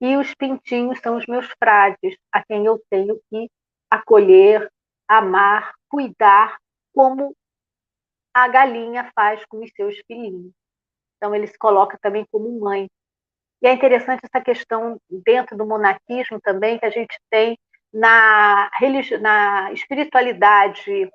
E 0.00 0.16
os 0.16 0.34
pintinhos 0.34 0.98
são 1.00 1.16
os 1.16 1.26
meus 1.26 1.46
frades, 1.62 2.16
a 2.32 2.42
quem 2.44 2.66
eu 2.66 2.82
tenho 2.90 3.20
que 3.30 3.48
acolher, 3.90 4.68
amar, 5.06 5.74
cuidar, 5.88 6.58
como 6.94 7.36
a 8.34 8.48
galinha 8.48 9.10
faz 9.14 9.44
com 9.46 9.62
os 9.62 9.70
seus 9.76 9.96
filhinhos. 10.06 10.52
Então, 11.16 11.34
ele 11.34 11.46
se 11.46 11.58
coloca 11.58 11.98
também 12.00 12.26
como 12.32 12.58
mãe. 12.58 12.88
E 13.62 13.66
é 13.68 13.72
interessante 13.72 14.22
essa 14.24 14.42
questão 14.44 15.00
dentro 15.08 15.56
do 15.56 15.64
monaquismo 15.64 16.40
também, 16.40 16.78
que 16.80 16.84
a 16.84 16.90
gente 16.90 17.16
tem 17.30 17.56
na, 17.92 18.68
religi... 18.74 19.16
na 19.18 19.72
espiritualidade, 19.72 21.08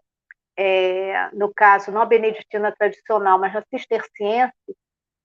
é, 0.56 1.30
no 1.34 1.54
caso, 1.54 1.92
não 1.92 2.02
a 2.02 2.06
beneditina 2.06 2.72
tradicional, 2.72 3.38
mas 3.38 3.54
na 3.54 3.64
cisterciense, 3.70 4.54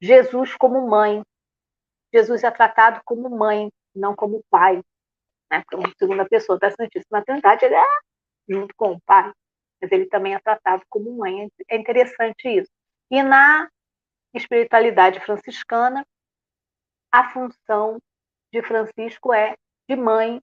Jesus 0.01 0.57
como 0.57 0.89
mãe. 0.89 1.23
Jesus 2.12 2.43
é 2.43 2.51
tratado 2.51 3.01
como 3.05 3.31
mãe, 3.31 3.70
não 3.94 4.16
como 4.16 4.43
pai, 4.51 4.82
né? 5.51 5.62
como 5.70 5.89
segunda 5.97 6.28
pessoa 6.28 6.59
da 6.59 6.70
Santíssima 6.70 7.24
Trindade, 7.24 7.65
ele 7.65 7.77
é 7.77 7.86
junto 8.49 8.74
com 8.74 8.93
o 8.93 9.01
pai, 9.03 9.32
mas 9.81 9.93
ele 9.93 10.07
também 10.07 10.35
é 10.35 10.40
tratado 10.40 10.82
como 10.90 11.16
mãe. 11.16 11.49
É 11.70 11.77
interessante 11.77 12.49
isso. 12.49 12.70
E 13.11 13.23
na 13.23 13.69
espiritualidade 14.35 15.20
franciscana, 15.20 16.05
a 17.12 17.30
função 17.30 18.01
de 18.51 18.62
Francisco 18.62 19.32
é 19.34 19.55
de 19.89 19.94
mãe 19.94 20.40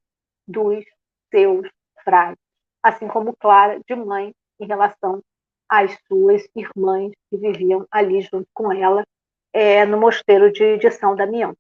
dos 0.48 0.86
seus 1.32 1.68
frades, 2.04 2.40
assim 2.84 3.08
como 3.08 3.36
Clara 3.36 3.80
de 3.86 3.96
mãe 3.96 4.34
em 4.60 4.66
relação 4.66 5.24
às 5.68 5.98
suas 6.08 6.48
irmãs 6.56 7.12
que 7.30 7.38
viviam 7.38 7.88
ali 7.92 8.22
junto 8.22 8.48
com 8.54 8.72
ela 8.72 9.04
é, 9.52 9.86
no 9.86 10.00
mosteiro 10.00 10.52
de, 10.52 10.78
de 10.78 10.92
São 10.92 11.16
Damião. 11.16 11.56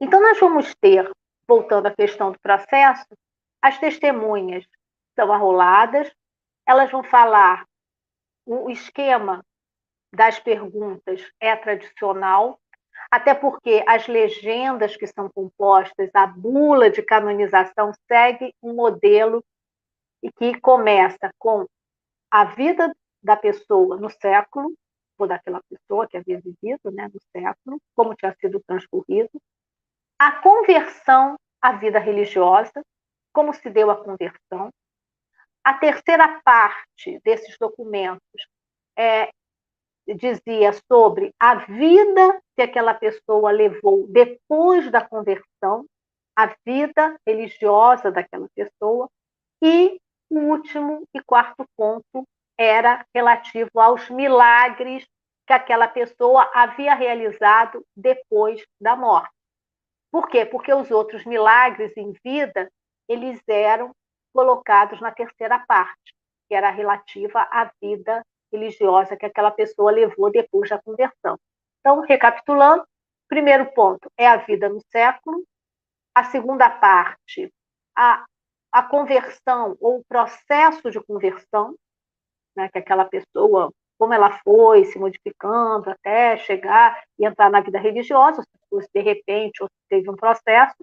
Então, 0.00 0.20
nós 0.20 0.38
vamos 0.38 0.74
ter, 0.80 1.10
voltando 1.46 1.86
à 1.86 1.94
questão 1.94 2.32
do 2.32 2.38
processo, 2.40 3.06
as 3.62 3.78
testemunhas 3.78 4.66
são 5.14 5.32
arroladas, 5.32 6.10
elas 6.66 6.90
vão 6.90 7.02
falar, 7.02 7.64
o 8.46 8.68
esquema 8.70 9.44
das 10.12 10.38
perguntas 10.38 11.30
é 11.40 11.56
tradicional, 11.56 12.58
até 13.14 13.32
porque 13.32 13.84
as 13.86 14.08
legendas 14.08 14.96
que 14.96 15.06
são 15.06 15.30
compostas, 15.32 16.10
a 16.12 16.26
bula 16.26 16.90
de 16.90 17.00
canonização 17.00 17.92
segue 18.08 18.52
um 18.60 18.74
modelo 18.74 19.40
que 20.36 20.58
começa 20.58 21.30
com 21.38 21.64
a 22.28 22.44
vida 22.44 22.92
da 23.22 23.36
pessoa 23.36 23.98
no 23.98 24.10
século, 24.10 24.74
ou 25.16 25.28
daquela 25.28 25.60
pessoa 25.70 26.08
que 26.08 26.16
havia 26.16 26.40
vivido 26.40 26.90
né, 26.90 27.06
no 27.06 27.20
século, 27.30 27.80
como 27.94 28.16
tinha 28.16 28.34
sido 28.40 28.60
transcorrido, 28.66 29.30
a 30.18 30.32
conversão 30.32 31.36
à 31.62 31.70
vida 31.70 32.00
religiosa, 32.00 32.82
como 33.32 33.54
se 33.54 33.70
deu 33.70 33.92
a 33.92 34.04
conversão. 34.04 34.72
A 35.62 35.74
terceira 35.74 36.40
parte 36.44 37.20
desses 37.24 37.56
documentos 37.58 38.48
é 38.98 39.30
dizia 40.06 40.72
sobre 40.90 41.34
a 41.38 41.54
vida 41.54 42.42
que 42.56 42.62
aquela 42.62 42.92
pessoa 42.92 43.50
levou 43.50 44.06
depois 44.08 44.90
da 44.90 45.00
conversão, 45.00 45.86
a 46.36 46.54
vida 46.66 47.18
religiosa 47.26 48.10
daquela 48.10 48.48
pessoa, 48.54 49.08
e 49.62 49.98
o 50.28 50.38
último 50.38 51.04
e 51.14 51.22
quarto 51.22 51.64
ponto 51.76 52.26
era 52.58 53.04
relativo 53.14 53.70
aos 53.80 54.10
milagres 54.10 55.06
que 55.46 55.52
aquela 55.52 55.88
pessoa 55.88 56.50
havia 56.54 56.94
realizado 56.94 57.84
depois 57.96 58.64
da 58.80 58.96
morte. 58.96 59.32
Por 60.10 60.28
quê? 60.28 60.44
Porque 60.44 60.72
os 60.72 60.90
outros 60.90 61.24
milagres 61.24 61.96
em 61.96 62.12
vida, 62.24 62.70
eles 63.08 63.40
eram 63.48 63.92
colocados 64.32 65.00
na 65.00 65.12
terceira 65.12 65.58
parte, 65.66 66.14
que 66.48 66.54
era 66.54 66.70
relativa 66.70 67.40
à 67.50 67.70
vida 67.80 68.24
religiosa 68.56 69.16
que 69.16 69.26
aquela 69.26 69.50
pessoa 69.50 69.90
levou 69.90 70.30
depois 70.30 70.70
da 70.70 70.80
conversão. 70.80 71.38
Então, 71.80 72.00
recapitulando, 72.00 72.84
primeiro 73.28 73.66
ponto 73.72 74.10
é 74.16 74.26
a 74.26 74.36
vida 74.36 74.68
no 74.68 74.80
século, 74.90 75.44
a 76.14 76.24
segunda 76.24 76.70
parte, 76.70 77.52
a, 77.96 78.24
a 78.72 78.82
conversão 78.82 79.76
ou 79.80 79.98
o 79.98 80.04
processo 80.04 80.90
de 80.90 81.00
conversão, 81.00 81.74
né, 82.56 82.68
que 82.70 82.78
aquela 82.78 83.04
pessoa 83.04 83.72
como 83.98 84.12
ela 84.12 84.38
foi 84.40 84.84
se 84.84 84.98
modificando 84.98 85.90
até 85.90 86.36
chegar 86.38 87.02
e 87.18 87.26
entrar 87.26 87.50
na 87.50 87.60
vida 87.60 87.78
religiosa, 87.78 88.42
se 88.42 88.88
de 88.92 89.00
repente 89.00 89.62
ou 89.62 89.68
se 89.68 89.88
teve 89.88 90.10
um 90.10 90.16
processo. 90.16 90.76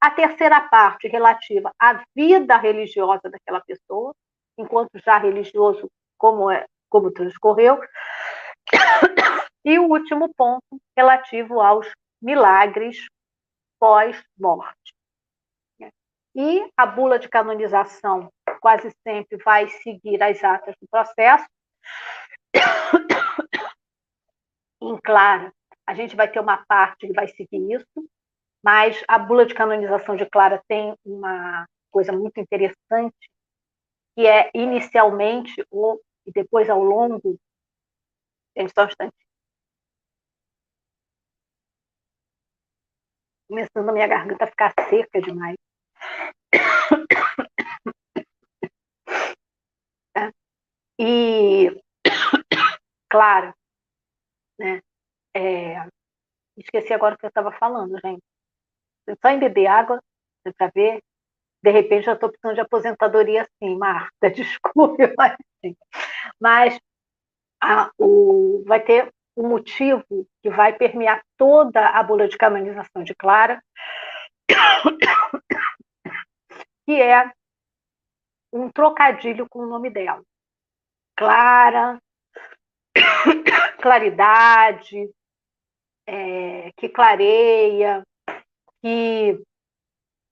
A 0.00 0.10
terceira 0.10 0.60
parte, 0.68 1.08
relativa 1.08 1.70
à 1.78 2.02
vida 2.14 2.56
religiosa 2.56 3.28
daquela 3.28 3.60
pessoa, 3.60 4.14
enquanto 4.56 4.98
já 5.04 5.18
religioso, 5.18 5.90
como, 6.16 6.50
é, 6.50 6.64
como 6.90 7.10
transcorreu. 7.10 7.80
E 9.64 9.78
o 9.78 9.88
último 9.88 10.32
ponto, 10.34 10.80
relativo 10.96 11.60
aos 11.60 11.90
milagres 12.20 13.06
pós-morte. 13.78 14.94
E 16.34 16.70
a 16.76 16.86
bula 16.86 17.18
de 17.18 17.28
canonização 17.28 18.30
quase 18.60 18.94
sempre 19.06 19.36
vai 19.42 19.68
seguir 19.68 20.22
as 20.22 20.42
atas 20.44 20.74
do 20.80 20.86
processo. 20.88 21.46
Em 24.80 24.96
Clara, 25.02 25.52
a 25.86 25.94
gente 25.94 26.14
vai 26.14 26.30
ter 26.30 26.40
uma 26.40 26.64
parte 26.66 27.06
que 27.06 27.12
vai 27.12 27.28
seguir 27.28 27.72
isso, 27.72 28.08
mas 28.62 29.02
a 29.08 29.18
bula 29.18 29.44
de 29.44 29.54
canonização 29.54 30.16
de 30.16 30.24
Clara 30.26 30.62
tem 30.68 30.94
uma 31.04 31.66
coisa 31.90 32.12
muito 32.12 32.38
interessante, 32.38 33.30
que 34.14 34.26
é 34.26 34.50
inicialmente, 34.54 35.64
ou, 35.70 36.00
e 36.30 36.32
depois 36.32 36.70
ao 36.70 36.82
longo. 36.82 37.38
Gente, 38.56 38.72
só 38.72 38.84
um 38.84 38.86
instante. 38.88 39.16
Começando 43.48 43.88
a 43.88 43.92
minha 43.92 44.06
garganta 44.06 44.44
a 44.44 44.46
ficar 44.46 44.72
seca 44.88 45.20
demais. 45.20 45.56
E, 51.02 51.70
claro, 53.08 53.54
né? 54.58 54.82
É, 55.34 55.76
esqueci 56.58 56.92
agora 56.92 57.14
o 57.14 57.18
que 57.18 57.24
eu 57.24 57.28
estava 57.28 57.50
falando, 57.52 57.98
gente. 58.04 58.22
Só 59.22 59.30
em 59.30 59.38
beber 59.38 59.66
água, 59.66 59.98
para 60.58 60.70
ver. 60.74 61.00
De 61.62 61.70
repente, 61.70 62.08
eu 62.08 62.14
estou 62.14 62.30
precisando 62.30 62.54
de 62.54 62.60
aposentadoria 62.60 63.46
sim, 63.62 63.76
Marta, 63.76 64.28
desculpe, 64.30 65.14
mas, 65.16 65.32
assim. 65.32 65.76
mas 66.40 66.80
a, 67.62 67.90
o, 67.98 68.62
vai 68.66 68.80
ter 68.80 69.12
um 69.36 69.48
motivo 69.48 70.04
que 70.42 70.50
vai 70.50 70.72
permear 70.72 71.22
toda 71.36 71.88
a 71.88 72.02
bula 72.02 72.28
de 72.28 72.36
canonização 72.36 73.04
de 73.04 73.14
Clara, 73.14 73.62
que 76.86 77.00
é 77.00 77.30
um 78.52 78.68
trocadilho 78.70 79.46
com 79.48 79.60
o 79.60 79.66
nome 79.66 79.90
dela 79.90 80.22
clara, 81.20 82.00
claridade, 83.82 85.10
é, 86.06 86.72
que 86.78 86.88
clareia, 86.88 88.02
que 88.80 89.38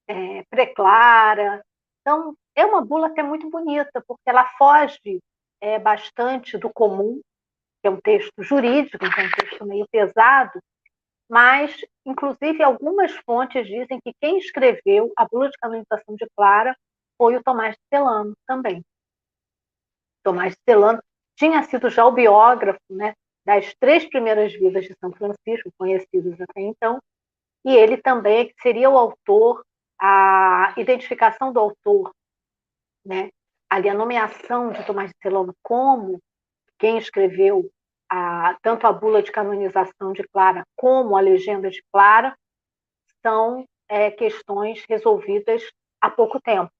é, 0.08 0.42
preclara. 0.50 1.62
Então, 2.00 2.34
é 2.54 2.64
uma 2.64 2.84
bula 2.84 3.08
até 3.08 3.22
muito 3.22 3.48
bonita, 3.50 4.02
porque 4.06 4.22
ela 4.26 4.44
foge 4.56 5.20
é, 5.60 5.78
bastante 5.78 6.56
do 6.56 6.70
comum, 6.72 7.20
que 7.80 7.88
é 7.88 7.90
um 7.90 8.00
texto 8.00 8.42
jurídico, 8.42 9.04
então 9.04 9.22
é 9.22 9.26
um 9.26 9.30
texto 9.30 9.66
meio 9.66 9.86
pesado, 9.90 10.58
mas, 11.30 11.76
inclusive, 12.06 12.62
algumas 12.62 13.12
fontes 13.18 13.66
dizem 13.66 14.00
que 14.02 14.12
quem 14.20 14.38
escreveu 14.38 15.12
a 15.16 15.26
bula 15.26 15.50
de 15.50 15.58
canonização 15.58 16.16
de 16.16 16.26
Clara 16.34 16.74
foi 17.18 17.36
o 17.36 17.42
Tomás 17.42 17.74
de 17.74 17.82
Celano 17.92 18.34
também. 18.46 18.82
Tomás 20.24 20.54
de 20.54 20.60
Celano, 20.66 21.02
tinha 21.36 21.62
sido 21.62 21.90
já 21.90 22.06
o 22.06 22.12
biógrafo 22.12 22.80
né, 22.90 23.14
das 23.44 23.74
três 23.74 24.04
primeiras 24.08 24.52
vidas 24.52 24.84
de 24.84 24.94
São 24.98 25.12
Francisco, 25.12 25.70
conhecidas 25.78 26.40
até 26.40 26.62
então, 26.62 26.98
e 27.64 27.76
ele 27.76 27.96
também 27.98 28.52
seria 28.60 28.88
o 28.88 28.96
autor, 28.96 29.62
a 30.00 30.74
identificação 30.76 31.52
do 31.52 31.60
autor, 31.60 32.12
né, 33.04 33.30
ali 33.70 33.88
a 33.88 33.94
nomeação 33.94 34.70
de 34.72 34.84
Tomás 34.86 35.10
de 35.10 35.16
Celano 35.22 35.54
como 35.62 36.20
quem 36.78 36.98
escreveu 36.98 37.70
a, 38.08 38.56
tanto 38.62 38.86
a 38.86 38.92
bula 38.92 39.22
de 39.22 39.32
canonização 39.32 40.12
de 40.12 40.22
Clara 40.28 40.64
como 40.76 41.16
a 41.16 41.20
legenda 41.20 41.68
de 41.68 41.82
Clara, 41.92 42.36
são 43.20 43.66
é, 43.88 44.10
questões 44.10 44.84
resolvidas 44.88 45.62
há 46.00 46.08
pouco 46.08 46.40
tempo 46.40 46.70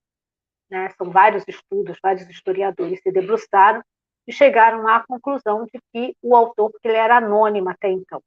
né, 0.71 0.91
são 0.91 1.11
vários 1.11 1.45
estudos, 1.49 1.99
vários 2.03 2.29
historiadores 2.29 3.01
se 3.01 3.11
debruçaram 3.11 3.83
e 4.27 4.33
chegaram 4.33 4.87
à 4.87 5.05
conclusão 5.07 5.65
de 5.65 5.81
que 5.93 6.15
o 6.23 6.37
autor, 6.37 6.71
porque 6.71 6.89
ele 6.89 6.97
era 6.97 7.17
anônimo 7.17 7.71
até 7.71 7.91
então, 7.91 8.23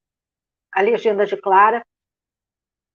a 0.71 0.81
legenda 0.81 1.25
de 1.25 1.37
Clara, 1.37 1.85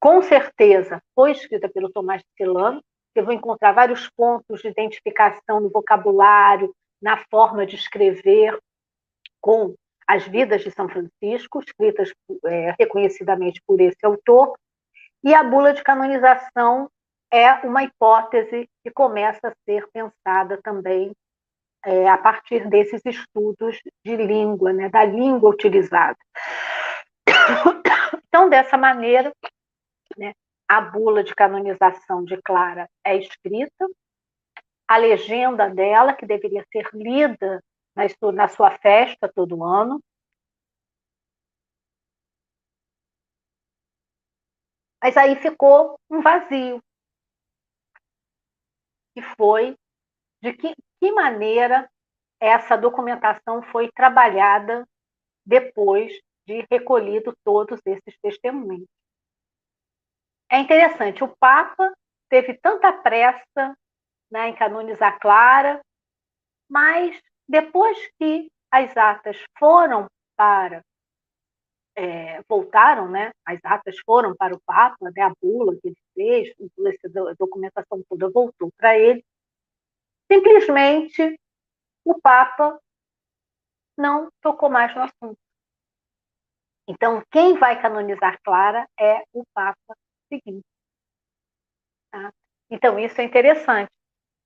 com 0.07 0.23
certeza 0.23 1.03
foi 1.17 1.33
escrita 1.33 1.69
pelo 1.69 1.91
Tomás 1.91 2.23
de 2.23 2.29
Celano, 2.37 2.81
eu 3.13 3.25
vou 3.25 3.35
encontrar 3.35 3.73
vários 3.73 4.09
pontos 4.11 4.63
de 4.63 4.69
identificação 4.69 5.59
no 5.59 5.69
vocabulário, 5.69 6.73
na 7.03 7.17
forma 7.29 7.67
de 7.67 7.75
escrever 7.75 8.57
com 9.41 9.75
as 10.07 10.25
vidas 10.29 10.63
de 10.63 10.71
São 10.71 10.89
Francisco, 10.89 11.59
escritas 11.59 12.13
é, 12.45 12.73
reconhecidamente 12.79 13.61
por 13.67 13.81
esse 13.81 13.99
autor, 14.05 14.55
e 15.25 15.35
a 15.35 15.43
bula 15.43 15.75
de 15.75 15.83
canonização 15.83 16.89
é 17.29 17.55
uma 17.67 17.83
hipótese 17.83 18.69
que 18.85 18.93
começa 18.93 19.49
a 19.49 19.55
ser 19.65 19.89
pensada 19.93 20.61
também 20.63 21.11
é, 21.85 22.09
a 22.09 22.17
partir 22.17 22.69
desses 22.69 23.03
estudos 23.05 23.81
de 24.05 24.17
língua, 24.17 24.73
né, 24.73 24.89
da 24.89 25.05
língua 25.05 25.51
utilizada. 25.51 26.17
Então, 28.29 28.51
dessa 28.51 28.77
maneira, 28.77 29.33
né, 30.17 30.33
a 30.69 30.81
bula 30.81 31.23
de 31.23 31.35
canonização 31.35 32.25
de 32.25 32.41
Clara 32.43 32.89
é 33.05 33.17
escrita, 33.17 33.87
a 34.89 34.97
legenda 34.97 35.69
dela, 35.69 36.15
que 36.15 36.27
deveria 36.27 36.65
ser 36.73 36.89
lida 36.93 37.63
na 38.35 38.49
sua 38.49 38.71
festa 38.79 39.31
todo 39.33 39.65
ano, 39.65 40.01
mas 45.03 45.17
aí 45.17 45.37
ficou 45.37 45.99
um 46.11 46.21
vazio, 46.21 46.83
que 49.15 49.23
foi 49.37 49.77
de 50.43 50.53
que, 50.53 50.75
que 51.01 51.13
maneira 51.13 51.89
essa 52.41 52.77
documentação 52.77 53.63
foi 53.63 53.91
trabalhada 53.93 54.87
depois 55.45 56.13
de 56.47 56.67
recolhido 56.71 57.35
todos 57.45 57.81
esses 57.87 58.19
testemunhos. 58.21 58.87
É 60.51 60.59
interessante, 60.61 61.25
o 61.25 61.37
Papa 61.41 61.93
teve 62.29 62.55
tanta 62.55 62.93
pressa 62.93 63.77
né, 64.31 64.49
em 64.49 64.55
canonizar 64.55 65.19
Clara, 65.19 65.81
mas 66.69 67.21
depois 67.49 67.99
que 68.19 68.49
as 68.71 68.97
atas 68.97 69.37
foram 69.59 70.07
para 70.37 70.83
é, 71.97 72.43
voltaram, 72.43 73.11
né? 73.11 73.31
As 73.45 73.59
atas 73.65 73.99
foram 74.05 74.37
para 74.37 74.55
o 74.55 74.61
Papa, 74.67 75.11
né? 75.11 75.23
A 75.23 75.33
bula 75.41 75.75
que 75.81 75.89
ele 75.89 75.97
fez, 76.15 76.55
a 76.59 77.35
documentação 77.39 78.03
toda 78.09 78.31
voltou 78.31 78.71
para 78.77 78.99
ele. 78.99 79.25
Simplesmente 80.31 81.41
o 82.05 82.21
Papa 82.21 82.79
não 83.97 84.29
tocou 84.43 84.69
mais 84.69 84.95
no 84.95 85.03
assunto. 85.03 85.39
Então, 86.87 87.23
quem 87.33 87.59
vai 87.59 87.81
canonizar 87.81 88.39
Clara 88.45 88.87
é 89.01 89.25
o 89.33 89.43
Papa 89.55 89.97
seguinte. 90.29 90.65
Tá? 92.11 92.33
Então, 92.71 92.99
isso 92.99 93.21
é 93.21 93.25
interessante. 93.25 93.91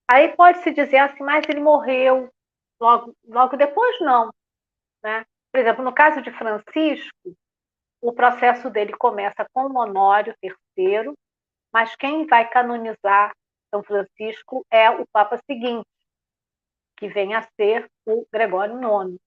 Aí 0.09 0.35
pode-se 0.35 0.71
dizer 0.71 0.97
assim, 0.97 1.23
mas 1.23 1.47
ele 1.47 1.61
morreu 1.61 2.29
logo, 2.79 3.15
logo 3.25 3.55
depois, 3.55 3.99
não. 4.01 4.29
Né? 5.03 5.25
Por 5.51 5.59
exemplo, 5.59 5.83
no 5.83 5.93
caso 5.93 6.21
de 6.21 6.31
Francisco, 6.31 7.35
o 8.01 8.11
processo 8.13 8.69
dele 8.69 8.93
começa 8.93 9.45
com 9.53 9.67
o 9.67 9.77
Honório 9.77 10.35
III, 10.43 11.13
mas 11.71 11.95
quem 11.95 12.25
vai 12.25 12.49
canonizar 12.49 13.31
São 13.69 13.83
Francisco 13.83 14.65
é 14.69 14.89
o 14.89 15.05
Papa 15.13 15.39
seguinte, 15.49 15.87
que 16.97 17.07
vem 17.07 17.33
a 17.33 17.43
ser 17.55 17.87
o 18.05 18.25
Gregório 18.31 18.75
IX. 18.75 19.17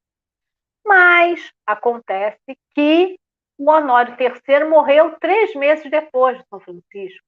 Mas 0.85 1.51
acontece 1.67 2.59
que 2.75 3.19
o 3.59 3.71
Honório 3.71 4.17
III 4.19 4.65
morreu 4.65 5.19
três 5.19 5.55
meses 5.55 5.89
depois 5.91 6.39
de 6.39 6.45
São 6.49 6.61
Francisco. 6.61 7.25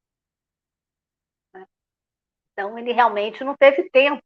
Então, 2.53 2.79
ele 2.79 2.93
realmente 2.93 3.45
não 3.45 3.55
teve 3.55 3.89
tempo, 3.91 4.23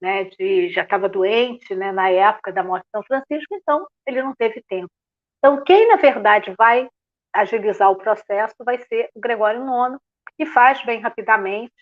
né, 0.00 0.24
de, 0.24 0.70
já 0.70 0.82
estava 0.82 1.08
doente 1.08 1.74
né, 1.74 1.90
na 1.90 2.08
época 2.08 2.52
da 2.52 2.62
morte 2.62 2.84
de 2.84 2.90
São 2.90 3.02
Francisco, 3.02 3.54
então 3.54 3.86
ele 4.06 4.22
não 4.22 4.34
teve 4.34 4.62
tempo. 4.68 4.90
Então, 5.38 5.62
quem, 5.64 5.88
na 5.88 5.96
verdade, 5.96 6.54
vai 6.56 6.88
agilizar 7.32 7.90
o 7.90 7.96
processo 7.96 8.54
vai 8.60 8.78
ser 8.78 9.10
o 9.14 9.20
Gregório 9.20 9.62
IX, 9.62 9.98
que 10.36 10.46
faz 10.46 10.82
bem 10.84 11.00
rapidamente, 11.00 11.74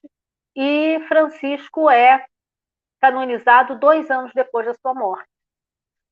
e 0.56 1.00
Francisco 1.08 1.90
é 1.90 2.24
canonizado 3.00 3.78
dois 3.78 4.10
anos 4.10 4.32
depois 4.34 4.66
da 4.66 4.74
sua 4.74 4.94
morte. 4.94 5.28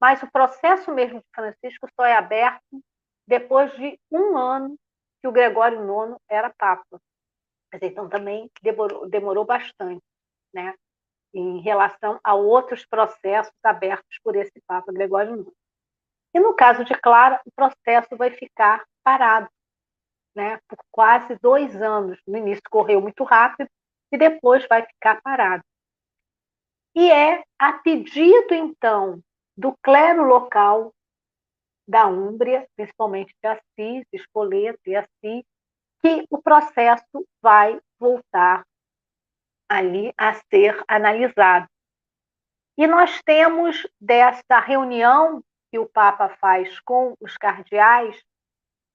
mas 0.01 0.23
o 0.23 0.31
processo 0.31 0.93
mesmo 0.93 1.21
de 1.21 1.27
Francisco 1.33 1.89
só 1.95 2.05
é 2.05 2.17
aberto 2.17 2.83
depois 3.33 3.75
de 3.77 3.99
um 4.11 4.37
ano 4.37 4.77
que 5.23 5.27
o 5.27 5.33
Gregório 5.33 5.79
IX 5.79 6.19
era 6.29 6.51
Papa. 6.51 7.01
Então 7.81 8.07
também 8.07 8.51
demorou, 8.63 9.09
demorou 9.09 9.45
bastante, 9.47 10.03
né? 10.53 10.75
em 11.33 11.61
relação 11.61 12.21
a 12.23 12.35
outros 12.35 12.85
processos 12.85 13.55
abertos 13.65 14.19
por 14.23 14.37
esse 14.37 14.53
Papa 14.67 14.93
Gregório 14.93 15.41
IX. 15.41 15.51
E 16.35 16.41
no 16.41 16.53
caso 16.53 16.85
de 16.85 16.95
Clara, 16.95 17.41
o 17.47 17.51
processo 17.53 18.15
vai 18.19 18.31
ficar 18.33 18.85
parado, 19.03 19.49
né, 20.37 20.61
por 20.69 20.77
quase 20.91 21.35
dois 21.41 21.75
anos. 21.81 22.21
No 22.27 22.37
início 22.37 22.63
correu 22.71 23.01
muito 23.01 23.25
rápido 23.25 23.71
e 24.13 24.19
depois 24.19 24.67
vai 24.69 24.85
ficar 24.85 25.23
parado. 25.23 25.65
E 26.95 27.11
é 27.11 27.43
a 27.59 27.73
pedido, 27.79 28.53
então, 28.53 29.23
do 29.57 29.75
clero 29.83 30.23
local 30.23 30.93
da 31.87 32.07
Úmbria, 32.07 32.67
principalmente 32.77 33.35
de 33.43 33.49
Assis, 33.49 34.07
Espoleto 34.13 34.81
e 34.87 34.97
Assis, 34.97 35.45
que 36.01 36.27
o 36.31 36.41
processo 36.41 37.27
vai 37.41 37.81
voltar 37.99 38.65
ali 39.69 40.13
a 40.19 40.35
ser 40.35 40.83
analisado. 40.89 41.67
E 42.77 42.87
nós 42.87 43.21
temos 43.23 43.87
dessa 44.01 44.59
reunião 44.59 45.43
que 45.71 45.79
o 45.79 45.89
Papa 45.89 46.29
faz 46.41 46.81
com 46.81 47.15
os 47.21 47.37
cardeais 47.37 48.23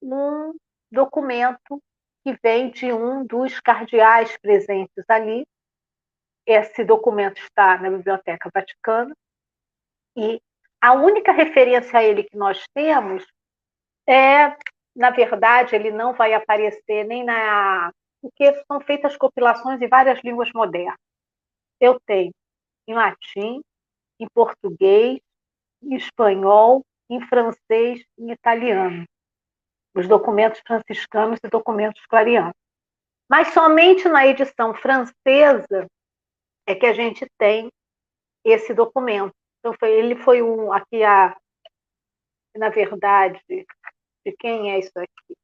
um 0.02 0.54
documento 0.92 1.82
que 2.24 2.38
vem 2.44 2.70
de 2.70 2.92
um 2.92 3.26
dos 3.26 3.60
cardeais 3.60 4.38
presentes 4.38 5.04
ali. 5.08 5.48
Esse 6.46 6.84
documento 6.84 7.38
está 7.38 7.78
na 7.78 7.90
Biblioteca 7.90 8.50
Vaticana 8.54 9.16
e 10.16 10.42
a 10.82 10.94
única 10.94 11.32
referência 11.32 12.00
a 12.00 12.04
ele 12.04 12.24
que 12.24 12.38
nós 12.38 12.64
temos 12.74 13.26
é, 14.08 14.56
na 14.96 15.10
verdade, 15.10 15.76
ele 15.76 15.92
não 15.92 16.14
vai 16.14 16.34
aparecer 16.34 17.04
nem 17.06 17.24
na 17.24 17.92
porque 18.22 18.52
são 18.66 18.82
feitas 18.82 19.16
compilações 19.16 19.82
em 19.82 19.88
várias 19.88 20.20
línguas 20.24 20.52
modernas. 20.54 20.98
Eu 21.80 22.00
tenho 22.06 22.32
em 22.88 22.94
latim, 22.94 23.62
em 24.20 24.28
português, 24.34 25.20
em 25.84 25.96
espanhol, 25.96 26.84
em 27.10 27.22
francês 27.28 28.04
em 28.18 28.32
italiano. 28.32 29.06
Os 29.96 30.08
documentos 30.08 30.62
franciscanos 30.66 31.40
e 31.44 31.50
documentos 31.50 32.04
clarianos. 32.08 32.56
Mas 33.30 33.50
somente 33.50 34.08
na 34.08 34.26
edição 34.26 34.74
francesa 34.74 35.88
é 36.66 36.76
que 36.76 36.86
a 36.86 36.94
gente 36.94 37.26
tem 37.38 37.70
esse 38.44 38.74
documento. 38.74 39.34
Então, 39.68 39.76
foi, 39.78 39.92
ele 39.92 40.16
foi 40.16 40.42
um, 40.42 40.72
aqui 40.72 41.04
a, 41.04 41.36
na 42.56 42.70
verdade, 42.70 43.44
de 43.50 44.32
quem 44.40 44.72
é 44.72 44.80
isso 44.80 44.98
aqui? 44.98 45.38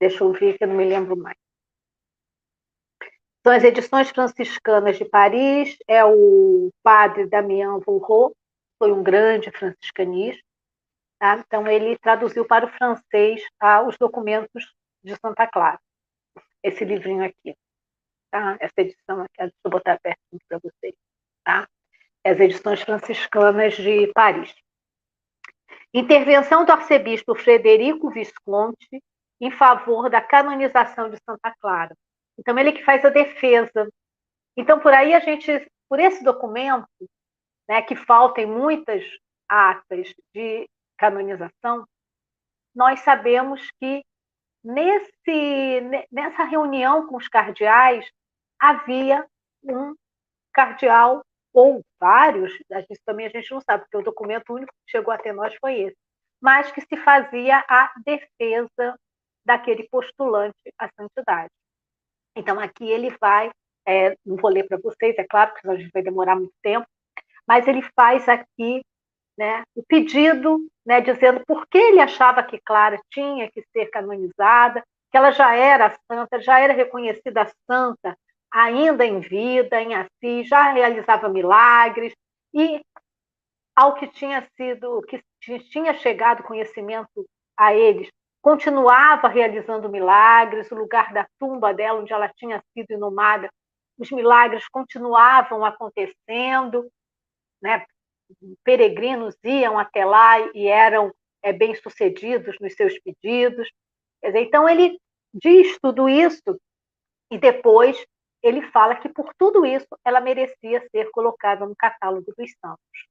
Deixa 0.00 0.22
eu 0.22 0.32
ver 0.32 0.56
que 0.56 0.62
eu 0.62 0.68
não 0.68 0.76
me 0.76 0.84
lembro 0.84 1.16
mais. 1.16 1.36
São 3.44 3.52
as 3.52 3.64
edições 3.64 4.10
franciscanas 4.10 4.96
de 4.96 5.04
Paris, 5.04 5.76
é 5.88 6.04
o 6.04 6.70
padre 6.84 7.26
Damien 7.26 7.80
Vourot, 7.80 8.32
foi 8.78 8.92
um 8.92 9.02
grande 9.02 9.50
franciscanista, 9.50 10.44
tá? 11.18 11.42
então 11.44 11.66
ele 11.66 11.98
traduziu 11.98 12.46
para 12.46 12.64
o 12.64 12.70
francês 12.70 13.42
tá, 13.58 13.82
os 13.82 13.98
documentos 13.98 14.72
de 15.02 15.16
Santa 15.16 15.48
Clara, 15.48 15.80
esse 16.62 16.84
livrinho 16.84 17.24
aqui, 17.24 17.56
tá? 18.30 18.56
essa 18.60 18.74
edição 18.76 19.22
aqui, 19.22 19.36
deixa 19.38 19.54
eu 19.64 19.70
botar 19.70 19.98
perto 19.98 20.20
para 20.48 20.58
vocês, 20.58 20.94
tá? 21.42 21.68
As 22.24 22.38
edições 22.38 22.82
franciscanas 22.82 23.74
de 23.74 24.10
Paris. 24.12 24.54
Intervenção 25.92 26.64
do 26.64 26.72
arcebispo 26.72 27.34
Frederico 27.34 28.10
Visconti 28.10 29.02
em 29.40 29.50
favor 29.50 30.10
da 30.10 30.20
canonização 30.20 31.08
de 31.08 31.16
Santa 31.24 31.54
Clara. 31.60 31.96
Então, 32.38 32.58
ele 32.58 32.72
que 32.72 32.84
faz 32.84 33.04
a 33.04 33.10
defesa. 33.10 33.88
Então, 34.56 34.78
por 34.80 34.92
aí 34.92 35.14
a 35.14 35.20
gente, 35.20 35.66
por 35.88 35.98
esse 35.98 36.22
documento, 36.22 36.86
né, 37.68 37.82
que 37.82 37.96
faltam 37.96 38.46
muitas 38.46 39.04
atas 39.48 40.12
de 40.34 40.68
canonização, 40.96 41.86
nós 42.74 43.00
sabemos 43.00 43.70
que 43.80 44.04
nesse, 44.62 45.80
nessa 46.10 46.44
reunião 46.44 47.06
com 47.06 47.16
os 47.16 47.28
cardeais 47.28 48.08
havia 48.60 49.26
um 49.62 49.94
cardeal 50.52 51.24
ou 51.58 51.84
vários, 51.98 52.52
isso 52.88 53.02
também 53.04 53.26
a 53.26 53.30
gente 53.30 53.50
não 53.50 53.60
sabe, 53.60 53.82
porque 53.82 53.96
o 53.96 54.02
documento 54.02 54.54
único 54.54 54.72
que 54.72 54.92
chegou 54.92 55.12
até 55.12 55.32
nós 55.32 55.52
foi 55.60 55.80
esse, 55.80 55.96
mas 56.40 56.70
que 56.70 56.80
se 56.80 56.96
fazia 56.98 57.64
a 57.68 57.92
defesa 58.06 58.96
daquele 59.44 59.88
postulante 59.88 60.54
à 60.78 60.88
santidade. 60.96 61.50
Então, 62.36 62.60
aqui 62.60 62.88
ele 62.88 63.10
vai, 63.20 63.50
é, 63.84 64.14
não 64.24 64.36
vou 64.36 64.52
ler 64.52 64.68
para 64.68 64.78
vocês, 64.78 65.18
é 65.18 65.24
claro, 65.24 65.50
porque 65.50 65.68
a 65.68 65.74
gente 65.74 65.90
vai 65.92 66.00
demorar 66.00 66.36
muito 66.36 66.54
tempo, 66.62 66.86
mas 67.44 67.66
ele 67.66 67.82
faz 67.98 68.28
aqui 68.28 68.84
né, 69.36 69.64
o 69.74 69.82
pedido, 69.82 70.64
né, 70.86 71.00
dizendo 71.00 71.42
por 71.44 71.66
que 71.66 71.78
ele 71.78 71.98
achava 71.98 72.40
que 72.40 72.60
Clara 72.60 73.00
tinha 73.10 73.50
que 73.50 73.64
ser 73.72 73.86
canonizada, 73.86 74.80
que 75.10 75.16
ela 75.16 75.32
já 75.32 75.56
era 75.56 75.92
santa, 76.06 76.40
já 76.40 76.60
era 76.60 76.72
reconhecida 76.72 77.50
santa 77.68 78.16
ainda 78.50 79.04
em 79.04 79.20
vida, 79.20 79.80
em 79.80 79.94
Assis, 79.94 80.48
já 80.48 80.72
realizava 80.72 81.28
milagres 81.28 82.14
e 82.54 82.80
ao 83.76 83.94
que 83.94 84.06
tinha 84.08 84.46
sido, 84.56 85.00
que 85.02 85.22
tinha 85.70 85.94
chegado 85.94 86.42
conhecimento 86.42 87.26
a 87.56 87.74
eles 87.74 88.08
continuava 88.40 89.28
realizando 89.28 89.88
milagres, 89.88 90.70
o 90.70 90.74
lugar 90.74 91.12
da 91.12 91.26
tumba 91.38 91.74
dela, 91.74 92.00
onde 92.00 92.12
ela 92.12 92.28
tinha 92.28 92.62
sido 92.72 92.92
inumada, 92.92 93.50
os 93.98 94.10
milagres 94.10 94.66
continuavam 94.68 95.64
acontecendo, 95.64 96.88
né? 97.60 97.84
peregrinos 98.62 99.34
iam 99.42 99.78
até 99.78 100.04
lá 100.04 100.38
e 100.54 100.66
eram 100.66 101.12
é, 101.42 101.52
bem-sucedidos 101.52 102.56
nos 102.60 102.74
seus 102.74 102.98
pedidos. 103.00 103.68
Então, 104.22 104.68
ele 104.68 104.98
diz 105.34 105.78
tudo 105.80 106.08
isso 106.08 106.60
e 107.30 107.38
depois 107.38 108.02
ele 108.42 108.62
fala 108.70 108.96
que 108.96 109.08
por 109.08 109.32
tudo 109.36 109.66
isso 109.66 109.88
ela 110.04 110.20
merecia 110.20 110.86
ser 110.90 111.10
colocada 111.10 111.66
no 111.66 111.74
catálogo 111.76 112.32
dos 112.36 112.50
santos. 112.60 113.06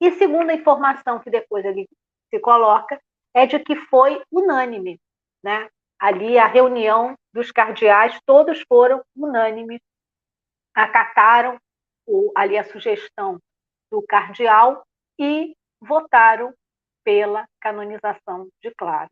E 0.00 0.10
segundo 0.12 0.50
a 0.50 0.54
informação 0.54 1.20
que 1.20 1.30
depois 1.30 1.64
ele 1.64 1.88
se 2.28 2.40
coloca, 2.40 3.00
é 3.34 3.46
de 3.46 3.58
que 3.58 3.76
foi 3.76 4.22
unânime, 4.30 5.00
né? 5.42 5.68
Ali 5.98 6.38
a 6.38 6.46
reunião 6.46 7.16
dos 7.32 7.50
cardeais, 7.50 8.18
todos 8.26 8.62
foram 8.68 9.02
unânimes, 9.16 9.80
acataram 10.74 11.58
o, 12.06 12.32
ali 12.36 12.58
a 12.58 12.64
sugestão 12.64 13.38
do 13.90 14.02
cardeal 14.02 14.84
e 15.18 15.54
votaram 15.80 16.52
pela 17.04 17.46
canonização 17.60 18.48
de 18.60 18.70
Clara. 18.74 19.10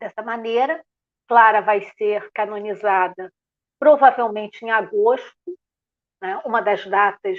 Dessa 0.00 0.22
maneira, 0.22 0.84
Clara 1.26 1.60
vai 1.60 1.80
ser 1.96 2.30
canonizada 2.32 3.32
provavelmente 3.78 4.64
em 4.64 4.70
agosto, 4.70 5.58
né? 6.20 6.40
uma 6.44 6.60
das 6.60 6.86
datas 6.86 7.38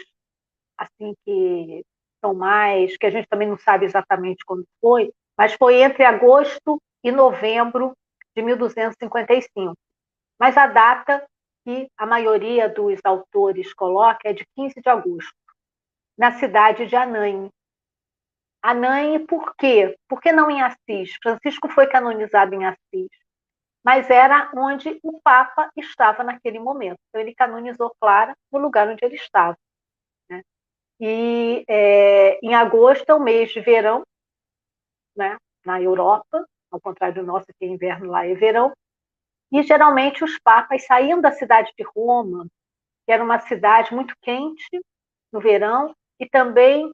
assim 0.78 1.14
que 1.26 1.84
são 2.24 2.34
mais, 2.34 2.98
que 2.98 3.06
a 3.06 3.12
gente 3.12 3.28
também 3.28 3.48
não 3.48 3.58
sabe 3.58 3.86
exatamente 3.86 4.44
quando 4.46 4.66
foi, 4.82 5.12
mas 5.38 5.54
foi 5.54 5.82
entre 5.82 6.04
agosto 6.04 6.82
e 7.04 7.12
novembro 7.12 7.94
de 8.36 8.42
1255. 8.42 9.74
Mas 10.40 10.58
a 10.58 10.68
data 10.68 11.26
que 11.64 11.88
a 11.98 12.06
maioria 12.06 12.70
dos 12.70 13.00
autores 13.04 13.74
coloca 13.74 14.30
é 14.30 14.34
de 14.34 14.46
15 14.56 14.76
de 14.82 14.90
agosto, 14.90 15.34
na 16.18 16.32
cidade 16.34 16.86
de 16.86 16.96
Anãe. 16.96 17.50
Anãe, 18.62 19.26
por 19.26 19.56
quê? 19.56 19.96
Por 20.08 20.22
que 20.22 20.32
não 20.32 20.50
em 20.50 20.62
Assis? 20.62 21.16
Francisco 21.22 21.70
foi 21.70 21.88
canonizado 21.88 22.54
em 22.54 22.66
Assis, 22.66 23.10
mas 23.86 24.10
era 24.10 24.50
onde 24.56 25.00
o 25.04 25.22
Papa 25.22 25.70
estava 25.78 26.24
naquele 26.24 26.58
momento. 26.58 26.98
Então, 27.08 27.22
ele 27.22 27.36
canonizou 27.36 27.96
Clara 28.02 28.36
no 28.52 28.58
lugar 28.58 28.90
onde 28.90 29.06
ele 29.06 29.14
estava. 29.14 29.56
Né? 30.28 30.42
E 31.00 31.64
é, 31.70 32.40
em 32.44 32.56
agosto 32.56 33.08
é 33.08 33.14
o 33.14 33.20
mês 33.20 33.52
de 33.52 33.62
verão, 33.62 34.02
né, 35.16 35.38
na 35.64 35.80
Europa, 35.80 36.44
ao 36.72 36.82
contrário 36.82 37.22
do 37.22 37.28
nosso, 37.28 37.46
que 37.60 37.64
é 37.64 37.68
inverno 37.68 38.10
lá 38.10 38.26
é 38.26 38.34
verão, 38.34 38.74
e 39.52 39.62
geralmente 39.62 40.24
os 40.24 40.40
papas 40.40 40.84
saíam 40.88 41.22
da 41.22 41.32
cidade 41.32 41.72
de 41.78 41.86
Roma, 41.96 42.48
que 43.06 43.12
era 43.12 43.24
uma 43.24 43.40
cidade 43.40 43.94
muito 43.94 44.16
quente 44.20 44.82
no 45.32 45.40
verão, 45.40 45.96
e 46.20 46.28
também 46.28 46.92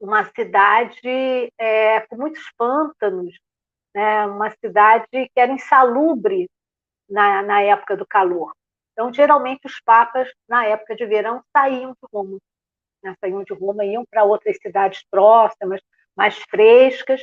uma 0.00 0.24
cidade 0.24 1.52
é, 1.58 2.00
com 2.06 2.16
muitos 2.16 2.50
pântanos, 2.56 3.38
né, 3.94 4.26
uma 4.26 4.50
cidade 4.50 5.06
que 5.10 5.30
era 5.40 5.52
insalubre 5.52 6.48
na, 7.08 7.42
na 7.42 7.62
época 7.62 7.96
do 7.96 8.06
calor. 8.06 8.52
Então, 8.92 9.12
geralmente, 9.12 9.66
os 9.66 9.80
papas, 9.80 10.28
na 10.48 10.64
época 10.66 10.96
de 10.96 11.06
verão, 11.06 11.42
saíam 11.56 11.92
de 11.92 12.08
Roma. 12.12 12.38
né, 13.02 13.14
saíam 13.20 13.44
de 13.44 13.54
Roma, 13.54 13.84
iam 13.84 14.04
para 14.10 14.24
outras 14.24 14.56
cidades 14.60 15.04
próximas, 15.10 15.80
mais 16.16 16.36
frescas, 16.50 17.22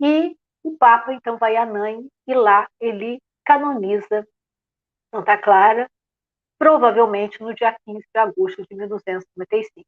e 0.00 0.36
o 0.62 0.76
Papa 0.76 1.12
então 1.12 1.36
vai 1.38 1.56
a 1.56 1.64
Nain 1.64 2.08
e 2.26 2.34
lá 2.34 2.68
ele 2.80 3.20
canoniza 3.44 4.26
Santa 5.14 5.38
Clara, 5.38 5.88
provavelmente 6.58 7.40
no 7.40 7.54
dia 7.54 7.76
15 7.86 8.00
de 8.00 8.20
agosto 8.20 8.62
de 8.68 8.76
1255. 8.76 9.86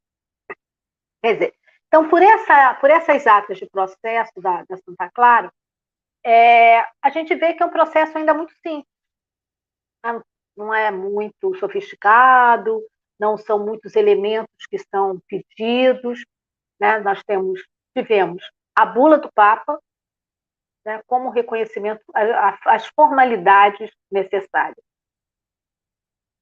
Quer 1.21 1.33
dizer, 1.33 1.53
então, 1.87 2.07
por, 2.07 2.21
essa, 2.21 2.75
por 2.75 2.89
essas 2.89 3.25
atas 3.27 3.57
de 3.57 3.65
processo 3.69 4.39
da, 4.41 4.63
da 4.63 4.77
Santa 4.77 5.09
Clara, 5.13 5.51
é, 6.25 6.79
a 7.01 7.09
gente 7.11 7.33
vê 7.35 7.53
que 7.53 7.63
é 7.63 7.65
um 7.65 7.71
processo 7.71 8.17
ainda 8.17 8.33
muito 8.33 8.53
simples. 8.61 8.85
Né? 10.03 10.21
Não 10.55 10.73
é 10.73 10.91
muito 10.91 11.55
sofisticado, 11.55 12.85
não 13.19 13.37
são 13.37 13.59
muitos 13.65 13.95
elementos 13.95 14.65
que 14.69 14.77
são 14.77 15.19
pedidos. 15.27 16.23
Né? 16.79 16.99
Nós 16.99 17.23
temos, 17.23 17.61
tivemos 17.95 18.43
a 18.75 18.85
bula 18.85 19.17
do 19.17 19.31
Papa, 19.33 19.79
né, 20.85 21.01
como 21.05 21.29
reconhecimento, 21.29 22.01
as 22.65 22.87
formalidades 22.87 23.91
necessárias. 24.09 24.83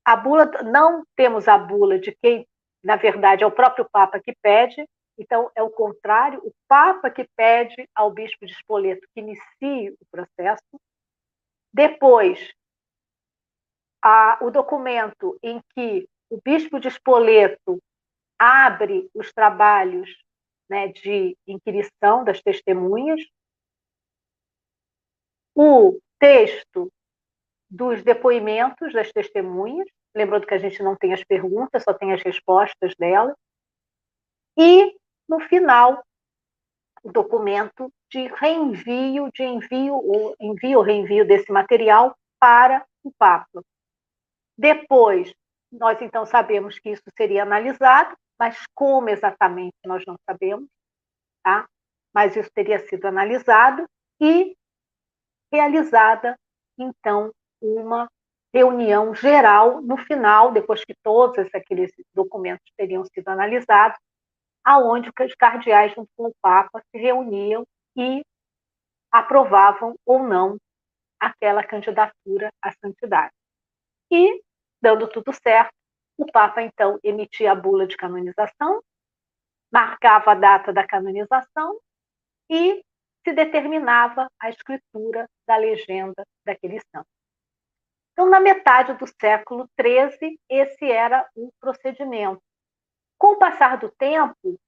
A 0.05 0.15
bula, 0.15 0.45
não 0.63 1.03
temos 1.15 1.47
a 1.47 1.57
bula 1.57 1.99
de 1.99 2.15
quem, 2.21 2.47
na 2.83 2.95
verdade, 2.95 3.43
é 3.43 3.47
o 3.47 3.51
próprio 3.51 3.89
Papa 3.91 4.19
que 4.19 4.35
pede, 4.41 4.87
então, 5.17 5.51
é 5.55 5.63
o 5.63 5.69
contrário, 5.69 6.39
o 6.45 6.51
Papa 6.67 7.09
que 7.09 7.27
pede 7.35 7.89
ao 7.95 8.11
bispo 8.11 8.45
de 8.45 8.53
Spoleto 8.53 9.07
que 9.13 9.19
inicie 9.19 9.91
o 9.91 10.05
processo. 10.11 10.79
Depois, 11.73 12.53
a, 14.01 14.37
o 14.41 14.51
documento 14.51 15.37
em 15.41 15.59
que 15.73 16.07
o 16.29 16.39
bispo 16.43 16.79
de 16.79 16.87
Spoleto 16.89 17.81
abre 18.37 19.09
os 19.13 19.33
trabalhos 19.33 20.15
né, 20.69 20.89
de 20.89 21.35
inquirição 21.47 22.23
das 22.23 22.41
testemunhas, 22.41 23.21
o 25.55 25.99
texto 26.19 26.91
dos 27.69 28.03
depoimentos 28.03 28.93
das 28.93 29.11
testemunhas, 29.11 29.87
lembrando 30.15 30.45
que 30.45 30.53
a 30.53 30.59
gente 30.59 30.83
não 30.83 30.95
tem 30.95 31.13
as 31.13 31.23
perguntas, 31.23 31.83
só 31.83 31.93
tem 31.93 32.13
as 32.13 32.21
respostas 32.21 32.93
delas, 32.97 33.35
e 34.57 34.95
no 35.27 35.39
final, 35.41 36.03
o 37.03 37.11
documento 37.11 37.91
de 38.11 38.27
reenvio, 38.27 39.29
de 39.31 39.43
envio, 39.43 39.95
ou 39.95 40.35
envio 40.39 40.79
ou 40.79 40.83
reenvio 40.83 41.25
desse 41.25 41.51
material 41.51 42.15
para 42.39 42.85
o 43.03 43.11
Papa. 43.17 43.63
Depois, 44.57 45.33
nós 45.71 46.01
então 46.01 46.25
sabemos 46.25 46.79
que 46.79 46.89
isso 46.89 47.03
seria 47.15 47.43
analisado, 47.43 48.15
mas 48.39 48.57
como 48.73 49.09
exatamente 49.09 49.75
nós 49.85 50.03
não 50.05 50.15
sabemos, 50.25 50.67
tá? 51.43 51.67
Mas 52.13 52.35
isso 52.35 52.49
teria 52.53 52.79
sido 52.87 53.05
analisado 53.05 53.85
e 54.19 54.55
realizada, 55.51 56.37
então, 56.77 57.31
uma 57.61 58.09
reunião 58.53 59.13
geral 59.13 59.81
no 59.81 59.97
final, 59.97 60.51
depois 60.51 60.83
que 60.83 60.95
todos 61.03 61.47
aqueles 61.53 61.91
documentos 62.13 62.65
teriam 62.75 63.03
sido 63.05 63.27
analisados, 63.27 63.99
aonde 64.67 65.09
os 65.17 65.35
cardeais, 65.35 65.93
junto 65.93 66.09
com 66.17 66.25
o 66.25 66.35
Papa, 66.41 66.83
se 66.91 66.97
reuniam 66.97 67.65
e 67.95 68.21
aprovavam 69.09 69.95
ou 70.05 70.21
não 70.21 70.57
aquela 71.17 71.63
candidatura 71.63 72.51
à 72.61 72.73
santidade. 72.73 73.31
E, 74.11 74.43
dando 74.81 75.07
tudo 75.07 75.31
certo, 75.31 75.71
o 76.17 76.29
Papa, 76.29 76.61
então, 76.61 76.99
emitia 77.01 77.53
a 77.53 77.55
bula 77.55 77.87
de 77.87 77.95
canonização, 77.95 78.81
marcava 79.71 80.31
a 80.31 80.35
data 80.35 80.73
da 80.73 80.85
canonização 80.85 81.79
e 82.49 82.83
se 83.25 83.33
determinava 83.33 84.27
a 84.37 84.49
escritura 84.49 85.29
da 85.47 85.55
legenda 85.55 86.25
daquele 86.45 86.81
santo. 86.93 87.07
Então, 88.11 88.29
na 88.29 88.41
metade 88.41 88.93
do 88.95 89.05
século 89.21 89.65
XIII, 89.79 90.37
esse 90.49 90.91
era 90.91 91.25
o 91.35 91.53
procedimento. 91.57 92.41
Com 93.17 93.33
o 93.33 93.37
passar 93.37 93.77
do 93.77 93.89
tempo, 93.89 94.59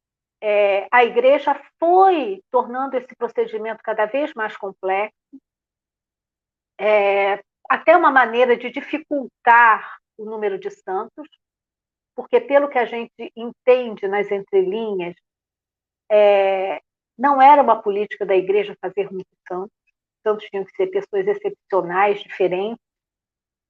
é, 0.41 0.87
a 0.91 1.03
igreja 1.03 1.53
foi 1.79 2.41
tornando 2.49 2.95
esse 2.97 3.13
procedimento 3.15 3.81
cada 3.83 4.05
vez 4.05 4.33
mais 4.33 4.55
complexo, 4.55 5.15
é, 6.79 7.43
até 7.69 7.95
uma 7.95 8.09
maneira 8.09 8.55
de 8.55 8.69
dificultar 8.69 9.97
o 10.17 10.25
número 10.25 10.57
de 10.57 10.71
santos, 10.71 11.27
porque, 12.15 12.41
pelo 12.41 12.67
que 12.67 12.77
a 12.77 12.85
gente 12.85 13.31
entende 13.35 14.07
nas 14.07 14.31
entrelinhas, 14.31 15.15
é, 16.11 16.81
não 17.17 17.41
era 17.41 17.61
uma 17.61 17.81
política 17.81 18.25
da 18.25 18.35
igreja 18.35 18.75
fazer 18.81 19.11
muitos 19.11 19.37
santos, 19.47 19.71
santos 20.25 20.45
tinham 20.49 20.65
que 20.65 20.75
ser 20.75 20.87
pessoas 20.87 21.27
excepcionais, 21.27 22.21
diferentes, 22.21 22.83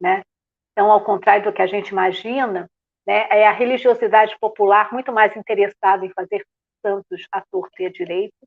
né? 0.01 0.24
Então, 0.72 0.91
ao 0.91 1.03
contrário 1.03 1.43
do 1.43 1.53
que 1.53 1.61
a 1.61 1.67
gente 1.67 1.90
imagina, 1.90 2.69
né? 3.09 3.27
É 3.31 3.47
a 3.47 3.51
religiosidade 3.51 4.38
popular 4.39 4.93
muito 4.93 5.11
mais 5.11 5.35
interessada 5.35 6.05
em 6.05 6.13
fazer 6.13 6.45
santos 6.79 7.27
à 7.31 7.41
torta 7.41 7.81
e 7.81 7.88
à 7.88 7.89
direita. 7.89 8.38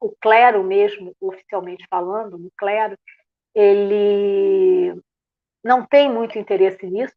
O 0.00 0.16
clero 0.18 0.64
mesmo, 0.64 1.14
oficialmente 1.20 1.86
falando, 1.90 2.36
o 2.36 2.50
clero, 2.56 2.96
ele 3.54 4.98
não 5.62 5.84
tem 5.84 6.10
muito 6.10 6.38
interesse 6.38 6.86
nisso, 6.86 7.14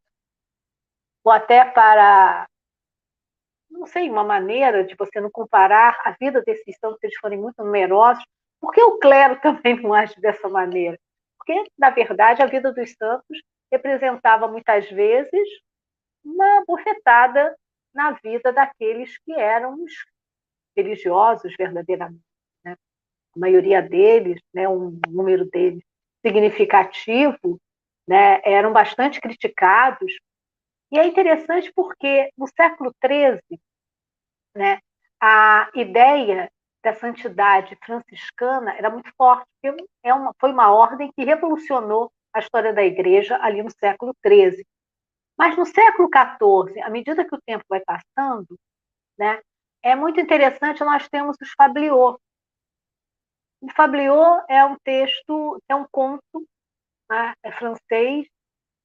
ou 1.23 1.31
até 1.31 1.63
para, 1.63 2.45
não 3.71 3.87
sei, 3.87 4.09
uma 4.09 4.25
maneira 4.25 4.83
de 4.83 4.93
você 4.99 5.21
não 5.21 5.31
comparar 5.31 5.97
a 6.03 6.11
vida 6.19 6.41
desses 6.41 6.75
santos, 6.77 6.99
se 6.99 7.05
eles 7.05 7.17
forem 7.17 7.39
muito 7.39 7.63
numerosos, 7.63 8.25
porque 8.59 8.83
o 8.83 8.99
clero 8.99 9.39
também 9.41 9.81
não 9.81 9.93
age 9.93 10.19
dessa 10.19 10.49
maneira? 10.49 10.99
Porque, 11.37 11.63
na 11.77 11.91
verdade, 11.91 12.41
a 12.41 12.45
vida 12.45 12.73
dos 12.73 12.91
santos 12.91 13.37
representava 13.71 14.49
muitas 14.49 14.89
vezes 14.91 15.47
uma 16.23 16.63
bofetada 16.65 17.55
na 17.93 18.11
vida 18.11 18.51
daqueles 18.51 19.17
que 19.19 19.33
eram 19.33 19.83
os 19.83 19.93
religiosos 20.75 21.53
verdadeiramente. 21.57 22.23
Né? 22.63 22.75
A 23.35 23.39
maioria 23.39 23.81
deles, 23.81 24.41
né, 24.53 24.67
um 24.67 24.99
número 25.07 25.45
deles 25.49 25.83
significativo, 26.25 27.59
né, 28.07 28.41
eram 28.43 28.73
bastante 28.73 29.21
criticados. 29.21 30.13
E 30.91 30.97
é 30.97 31.05
interessante 31.05 31.71
porque 31.75 32.29
no 32.37 32.47
século 32.47 32.93
XIII, 33.03 33.59
né, 34.55 34.79
a 35.21 35.69
ideia 35.75 36.49
da 36.83 36.93
santidade 36.93 37.77
franciscana 37.83 38.75
era 38.75 38.89
muito 38.89 39.09
forte, 39.17 39.45
porque 39.61 39.85
é 40.03 40.13
uma, 40.13 40.33
foi 40.39 40.51
uma 40.51 40.73
ordem 40.73 41.11
que 41.15 41.23
revolucionou 41.23 42.11
a 42.33 42.39
história 42.39 42.73
da 42.73 42.83
igreja 42.83 43.37
ali 43.41 43.63
no 43.63 43.71
século 43.71 44.13
XIII. 44.25 44.65
Mas 45.37 45.57
no 45.57 45.65
século 45.65 46.09
XIV, 46.09 46.81
à 46.81 46.89
medida 46.89 47.25
que 47.25 47.35
o 47.35 47.41
tempo 47.45 47.63
vai 47.67 47.81
passando, 47.81 48.57
né, 49.17 49.41
é 49.81 49.95
muito 49.95 50.19
interessante, 50.19 50.83
nós 50.83 51.07
temos 51.09 51.35
os 51.41 51.51
Fabliaux. 51.57 52.17
O 53.61 53.69
Fabliaux 53.71 54.43
é 54.49 54.63
um 54.65 54.77
texto, 54.83 55.61
é 55.67 55.75
um 55.75 55.85
conto, 55.91 56.47
né, 57.09 57.33
é 57.43 57.51
francês, 57.51 58.27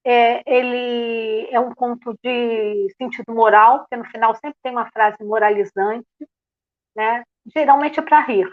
é, 0.03 0.41
ele 0.45 1.47
é 1.51 1.59
um 1.59 1.73
conto 1.73 2.17
de 2.23 2.87
sentido 2.97 3.33
moral, 3.33 3.79
porque 3.79 3.97
no 3.97 4.05
final 4.05 4.33
sempre 4.35 4.57
tem 4.63 4.71
uma 4.71 4.89
frase 4.91 5.23
moralizante, 5.23 6.07
né? 6.95 7.23
geralmente 7.53 7.99
é 7.99 8.03
para 8.03 8.21
rir. 8.21 8.49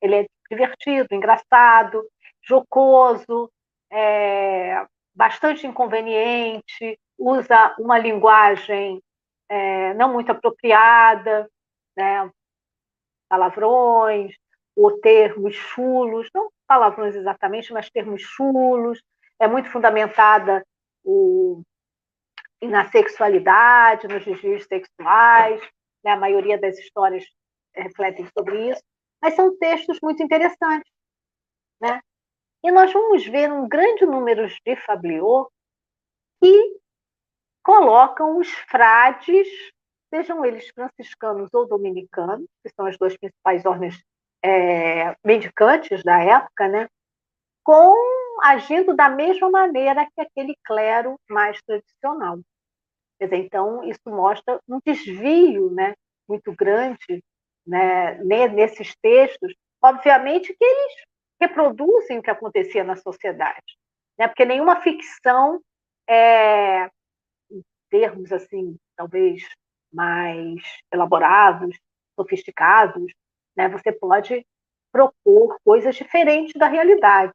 Ele 0.00 0.16
é 0.16 0.26
divertido, 0.50 1.14
engraçado, 1.14 2.06
jocoso, 2.42 3.50
é, 3.90 4.86
bastante 5.14 5.66
inconveniente, 5.66 6.98
usa 7.18 7.74
uma 7.78 7.98
linguagem 7.98 9.02
é, 9.48 9.92
não 9.94 10.12
muito 10.12 10.32
apropriada, 10.32 11.50
né? 11.96 12.30
palavrões, 13.28 14.34
ou 14.76 15.00
termos 15.00 15.54
chulos, 15.54 16.28
não 16.34 16.50
palavrões 16.66 17.14
exatamente, 17.14 17.72
mas 17.72 17.90
termos 17.90 18.22
chulos, 18.22 19.02
é 19.38 19.48
muito 19.48 19.68
fundamentada 19.70 20.64
o, 21.04 21.62
na 22.62 22.88
sexualidade, 22.90 24.06
nos 24.08 24.24
desvios 24.24 24.64
sexuais, 24.64 25.60
né? 26.04 26.12
a 26.12 26.16
maioria 26.16 26.58
das 26.58 26.78
histórias 26.78 27.24
refletem 27.74 28.26
sobre 28.36 28.70
isso, 28.70 28.82
mas 29.20 29.34
são 29.34 29.56
textos 29.58 29.98
muito 30.02 30.22
interessantes. 30.22 30.90
Né? 31.80 32.00
E 32.62 32.70
nós 32.70 32.92
vamos 32.92 33.26
ver 33.26 33.50
um 33.50 33.68
grande 33.68 34.04
número 34.04 34.46
de 34.46 34.76
Fabliaux 34.76 35.48
que 36.42 36.80
colocam 37.62 38.38
os 38.38 38.50
frades 38.70 39.48
sejam 40.12 40.44
eles 40.44 40.68
franciscanos 40.70 41.48
ou 41.54 41.66
dominicanos, 41.66 42.46
que 42.62 42.70
são 42.74 42.86
as 42.86 42.98
duas 42.98 43.16
principais 43.16 43.64
ordens 43.64 44.02
é, 44.42 45.14
mendicantes 45.24 46.02
da 46.02 46.20
época, 46.22 46.68
né, 46.68 46.88
com 47.62 47.94
agindo 48.42 48.94
da 48.94 49.08
mesma 49.08 49.50
maneira 49.50 50.06
que 50.06 50.20
aquele 50.20 50.56
clero 50.64 51.18
mais 51.28 51.62
tradicional. 51.62 52.40
Quer 53.18 53.26
dizer, 53.26 53.44
então, 53.44 53.84
isso 53.84 54.00
mostra 54.06 54.58
um 54.68 54.80
desvio 54.84 55.70
né, 55.70 55.94
muito 56.28 56.52
grande 56.52 57.22
né, 57.66 58.14
nesses 58.48 58.96
textos, 58.96 59.54
obviamente 59.82 60.54
que 60.54 60.64
eles 60.64 61.09
reproduzem 61.40 62.18
o 62.18 62.22
que 62.22 62.30
acontecia 62.30 62.84
na 62.84 62.96
sociedade, 62.96 63.78
né? 64.18 64.28
porque 64.28 64.44
nenhuma 64.44 64.80
ficção, 64.80 65.60
é, 66.08 66.84
em 67.50 67.62
termos 67.88 68.32
assim, 68.32 68.76
talvez 68.96 69.42
mais 69.92 70.62
elaborados, 70.92 71.76
sofisticados, 72.18 73.12
né, 73.56 73.68
você 73.68 73.90
pode 73.90 74.46
propor 74.92 75.58
coisas 75.64 75.94
diferentes 75.94 76.52
da 76.54 76.66
realidade. 76.66 77.32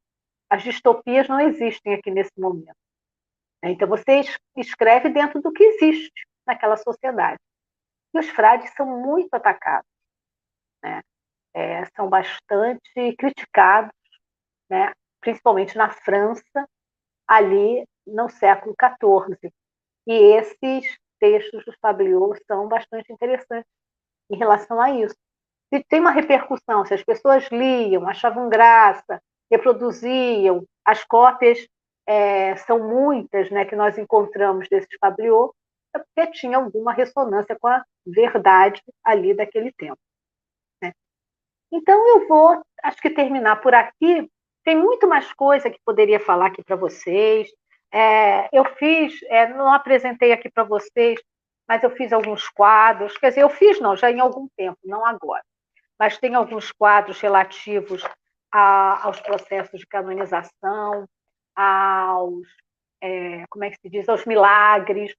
As 0.49 0.63
distopias 0.63 1.27
não 1.27 1.39
existem 1.39 1.93
aqui 1.93 2.11
nesse 2.11 2.31
momento. 2.37 2.75
Né? 3.63 3.71
Então, 3.71 3.87
você 3.87 4.21
escreve 4.55 5.09
dentro 5.09 5.41
do 5.41 5.51
que 5.51 5.63
existe 5.63 6.25
naquela 6.45 6.77
sociedade. 6.77 7.39
E 8.13 8.19
os 8.19 8.29
frades 8.29 8.71
são 8.75 8.85
muito 8.85 9.33
atacados, 9.33 9.89
né? 10.83 11.01
É, 11.55 11.85
são 11.95 12.09
bastante 12.09 13.15
criticados, 13.17 13.93
né? 14.69 14.91
principalmente 15.21 15.77
na 15.77 15.89
França, 15.89 16.67
ali 17.25 17.87
no 18.05 18.29
século 18.29 18.75
XIV. 18.77 19.51
E 20.05 20.13
esses 20.13 20.97
textos 21.17 21.63
do 21.65 21.73
Fabliot 21.81 22.39
são 22.45 22.67
bastante 22.67 23.11
interessantes 23.11 23.71
em 24.29 24.37
relação 24.37 24.79
a 24.81 24.91
isso. 24.91 25.15
Se 25.73 25.83
tem 25.85 26.01
uma 26.01 26.11
repercussão, 26.11 26.85
se 26.85 26.93
as 26.93 27.03
pessoas 27.03 27.47
liam, 27.49 28.07
achavam 28.07 28.49
graça, 28.49 29.21
reproduziam, 29.49 30.63
as 30.83 31.03
cópias 31.05 31.65
é, 32.05 32.55
são 32.57 32.79
muitas 32.87 33.49
né, 33.49 33.65
que 33.65 33.75
nós 33.75 33.97
encontramos 33.97 34.67
desses 34.69 34.89
Fabliot, 34.99 35.53
é 35.95 35.99
porque 35.99 36.31
tinha 36.33 36.57
alguma 36.57 36.93
ressonância 36.93 37.57
com 37.59 37.67
a 37.67 37.83
verdade 38.05 38.83
ali 39.03 39.33
daquele 39.33 39.71
tempo. 39.71 39.97
Então, 41.75 42.07
eu 42.07 42.25
vou, 42.25 42.63
acho 42.83 43.01
que 43.01 43.09
terminar 43.09 43.57
por 43.57 43.73
aqui. 43.75 44.31
Tem 44.63 44.77
muito 44.77 45.07
mais 45.09 45.33
coisa 45.33 45.69
que 45.69 45.77
poderia 45.85 46.21
falar 46.21 46.47
aqui 46.47 46.63
para 46.63 46.77
vocês. 46.77 47.49
É, 47.91 48.47
eu 48.57 48.63
fiz, 48.75 49.21
é, 49.23 49.49
não 49.49 49.71
apresentei 49.73 50.31
aqui 50.31 50.49
para 50.49 50.63
vocês, 50.63 51.19
mas 51.67 51.83
eu 51.83 51.89
fiz 51.89 52.13
alguns 52.13 52.47
quadros. 52.47 53.17
Quer 53.17 53.29
dizer, 53.29 53.41
eu 53.41 53.49
fiz, 53.49 53.81
não, 53.81 53.93
já 53.97 54.09
em 54.09 54.21
algum 54.21 54.47
tempo, 54.55 54.77
não 54.85 55.05
agora. 55.05 55.43
Mas 55.99 56.17
tem 56.17 56.33
alguns 56.33 56.71
quadros 56.71 57.19
relativos 57.19 58.03
a, 58.53 59.05
aos 59.05 59.19
processos 59.19 59.81
de 59.81 59.85
canonização, 59.85 61.05
aos, 61.53 62.47
é, 63.01 63.43
como 63.49 63.65
é 63.65 63.69
que 63.69 63.77
se 63.81 63.89
diz, 63.89 64.07
aos 64.07 64.25
milagres 64.25 65.13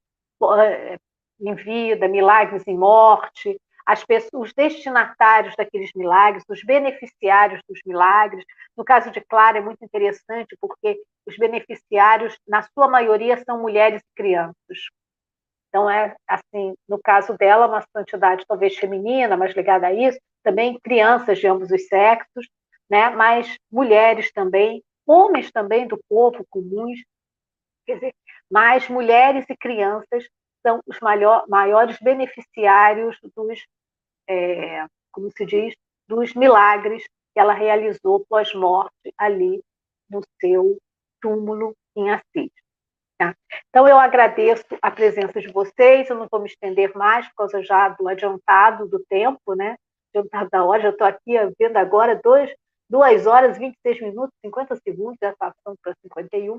é, 0.58 0.96
em 1.38 1.54
vida, 1.54 2.08
milagres 2.08 2.66
em 2.66 2.78
morte, 2.78 3.60
as 3.86 4.04
pessoas, 4.04 4.48
os 4.48 4.52
destinatários 4.52 5.54
daqueles 5.56 5.92
milagres, 5.94 6.42
os 6.48 6.62
beneficiários 6.64 7.60
dos 7.68 7.78
milagres. 7.86 8.44
No 8.76 8.84
caso 8.84 9.12
de 9.12 9.20
Clara 9.20 9.58
é 9.58 9.60
muito 9.60 9.84
interessante 9.84 10.56
porque 10.60 11.00
os 11.24 11.36
beneficiários, 11.36 12.36
na 12.46 12.62
sua 12.62 12.88
maioria, 12.88 13.42
são 13.44 13.62
mulheres 13.62 14.02
e 14.02 14.16
crianças. 14.16 14.90
Então 15.68 15.88
é 15.88 16.16
assim, 16.26 16.74
no 16.88 16.98
caso 16.98 17.36
dela, 17.36 17.68
uma 17.68 17.84
santidade 17.96 18.44
talvez 18.48 18.76
feminina, 18.76 19.36
mas 19.36 19.54
ligada 19.54 19.86
a 19.86 19.92
isso, 19.92 20.18
também 20.42 20.78
crianças 20.80 21.38
de 21.38 21.46
ambos 21.46 21.70
os 21.70 21.86
sexos, 21.86 22.48
né? 22.90 23.10
Mas 23.10 23.56
mulheres 23.70 24.32
também, 24.32 24.82
homens 25.06 25.52
também 25.52 25.86
do 25.86 25.98
povo 26.08 26.44
comuns, 26.50 26.98
quer 27.84 27.94
dizer, 27.94 28.14
mas 28.50 28.88
mulheres 28.88 29.44
e 29.48 29.56
crianças 29.56 30.26
são 30.66 30.80
os 30.84 30.98
maior, 30.98 31.44
maiores 31.48 31.96
beneficiários 32.00 33.16
dos, 33.36 33.64
é, 34.28 34.84
como 35.12 35.30
se 35.30 35.46
diz, 35.46 35.74
dos 36.08 36.34
milagres 36.34 37.04
que 37.32 37.40
ela 37.40 37.52
realizou 37.52 38.26
pós-morte 38.28 39.14
ali 39.16 39.62
no 40.10 40.22
seu 40.40 40.76
túmulo 41.20 41.76
em 41.94 42.10
Assis. 42.10 42.50
Tá? 43.16 43.34
Então, 43.68 43.86
eu 43.86 43.96
agradeço 43.96 44.66
a 44.82 44.90
presença 44.90 45.40
de 45.40 45.52
vocês, 45.52 46.10
eu 46.10 46.16
não 46.16 46.26
vou 46.30 46.40
me 46.40 46.48
estender 46.48 46.92
mais 46.96 47.26
por 47.28 47.36
causa 47.36 47.62
já 47.62 47.88
do 47.90 48.08
adiantado 48.08 48.88
do 48.88 48.98
tempo, 49.08 49.54
né? 49.54 49.76
Adiantado 50.14 50.50
da 50.50 50.64
hora, 50.64 50.82
já 50.82 50.90
estou 50.90 51.06
aqui 51.06 51.34
vendo 51.58 51.76
agora 51.76 52.20
dois, 52.22 52.52
2 52.90 53.26
horas, 53.26 53.56
26 53.56 54.00
minutos, 54.00 54.34
50 54.44 54.76
segundos, 54.76 55.16
já 55.22 55.34
passando 55.36 55.76
para 55.82 55.94
51. 56.02 56.58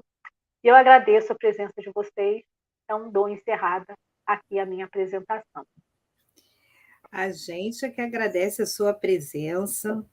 E 0.64 0.68
eu 0.68 0.76
agradeço 0.76 1.32
a 1.32 1.36
presença 1.36 1.74
de 1.80 1.92
vocês. 1.94 2.44
Então, 2.88 3.12
dou 3.12 3.28
encerrada 3.28 3.94
aqui 4.26 4.58
a 4.58 4.66
minha 4.66 4.86
apresentação. 4.86 5.66
A 7.12 7.30
gente 7.32 7.86
é 7.86 7.90
que 7.90 8.00
agradece 8.00 8.62
a 8.62 8.66
sua 8.66 8.94
presença. 8.94 10.06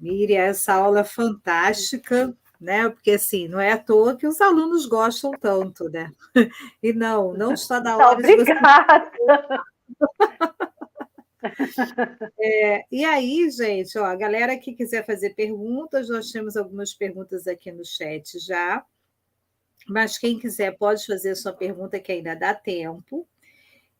Miriam, 0.00 0.40
essa 0.40 0.72
aula 0.72 1.04
fantástica, 1.04 2.34
né? 2.58 2.88
Porque 2.88 3.10
assim, 3.10 3.46
não 3.46 3.60
é 3.60 3.72
à 3.72 3.78
toa 3.78 4.16
que 4.16 4.26
os 4.26 4.40
alunos 4.40 4.86
gostam 4.86 5.32
tanto, 5.32 5.90
né? 5.90 6.10
E 6.82 6.94
não, 6.94 7.34
não 7.34 7.52
está 7.52 7.78
na 7.78 7.98
hora 7.98 8.18
Obrigada. 8.18 9.10
de 9.10 9.18
você. 9.18 9.58
É, 12.38 12.84
e 12.90 13.04
aí, 13.04 13.48
gente, 13.50 13.96
ó, 13.96 14.04
a 14.04 14.16
galera 14.16 14.58
que 14.58 14.74
quiser 14.74 15.06
fazer 15.06 15.34
perguntas, 15.34 16.08
nós 16.08 16.32
temos 16.32 16.56
algumas 16.56 16.92
perguntas 16.92 17.46
aqui 17.46 17.70
no 17.70 17.84
chat 17.84 18.38
já. 18.40 18.84
Mas 19.88 20.18
quem 20.18 20.38
quiser 20.38 20.76
pode 20.76 21.06
fazer 21.06 21.30
a 21.30 21.36
sua 21.36 21.52
pergunta, 21.52 21.98
que 21.98 22.12
ainda 22.12 22.34
dá 22.34 22.54
tempo. 22.54 23.26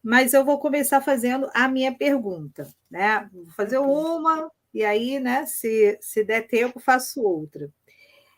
Mas 0.03 0.33
eu 0.33 0.45
vou 0.45 0.59
começar 0.59 1.01
fazendo 1.01 1.51
a 1.55 1.69
minha 1.69 1.95
pergunta, 1.95 2.69
né? 2.91 3.29
Vou 3.33 3.53
fazer 3.57 3.79
uma, 3.79 4.51
e 4.73 4.85
aí, 4.85 5.19
né, 5.19 5.45
se, 5.47 5.99
se 6.01 6.23
der 6.25 6.47
tempo, 6.47 6.79
faço 6.79 7.23
outra. 7.23 7.71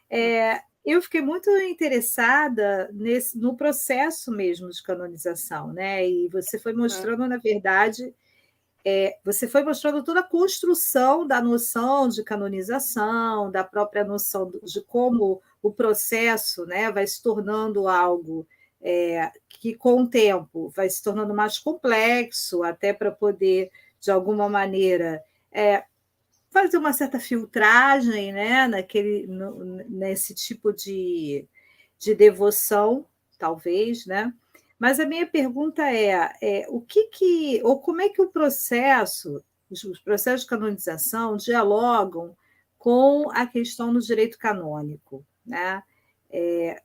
É, 0.08 0.60
eu 0.84 1.02
fiquei 1.02 1.20
muito 1.20 1.50
interessada 1.50 2.90
nesse, 2.92 3.38
no 3.38 3.56
processo 3.56 4.32
mesmo 4.32 4.70
de 4.70 4.82
canonização, 4.82 5.72
né? 5.72 6.08
E 6.08 6.28
você 6.28 6.58
foi 6.58 6.72
mostrando, 6.72 7.26
na 7.28 7.36
verdade, 7.36 8.14
é, 8.84 9.18
você 9.24 9.46
foi 9.46 9.62
mostrando 9.62 10.02
toda 10.02 10.20
a 10.20 10.28
construção 10.28 11.26
da 11.26 11.42
noção 11.42 12.08
de 12.08 12.24
canonização, 12.24 13.50
da 13.50 13.62
própria 13.62 14.04
noção 14.04 14.50
de 14.62 14.80
como 14.82 15.42
o 15.62 15.72
processo 15.72 16.64
né, 16.66 16.90
vai 16.90 17.06
se 17.06 17.22
tornando 17.22 17.88
algo 17.88 18.46
é, 18.80 19.30
que, 19.48 19.74
com 19.74 20.02
o 20.02 20.08
tempo, 20.08 20.70
vai 20.70 20.88
se 20.88 21.02
tornando 21.02 21.34
mais 21.34 21.58
complexo, 21.58 22.62
até 22.62 22.92
para 22.92 23.10
poder, 23.10 23.70
de 24.00 24.10
alguma 24.10 24.48
maneira, 24.48 25.22
é, 25.52 25.84
fazer 26.50 26.78
uma 26.78 26.92
certa 26.92 27.20
filtragem 27.20 28.32
né, 28.32 28.66
naquele, 28.66 29.26
no, 29.26 29.64
nesse 29.88 30.34
tipo 30.34 30.72
de, 30.72 31.46
de 31.98 32.14
devoção, 32.14 33.06
talvez, 33.38 34.06
né? 34.06 34.32
Mas 34.78 34.98
a 34.98 35.04
minha 35.04 35.26
pergunta 35.26 35.82
é, 35.82 36.32
é, 36.40 36.66
o 36.70 36.80
que 36.80 37.08
que, 37.08 37.60
ou 37.62 37.78
como 37.80 38.00
é 38.00 38.08
que 38.08 38.22
o 38.22 38.30
processo, 38.30 39.44
os 39.70 40.00
processos 40.00 40.42
de 40.42 40.46
canonização 40.46 41.36
dialogam 41.36 42.34
com 42.78 43.30
a 43.30 43.46
questão 43.46 43.92
do 43.92 44.00
direito 44.00 44.38
canônico, 44.38 45.22
né? 45.50 45.82
É, 46.32 46.76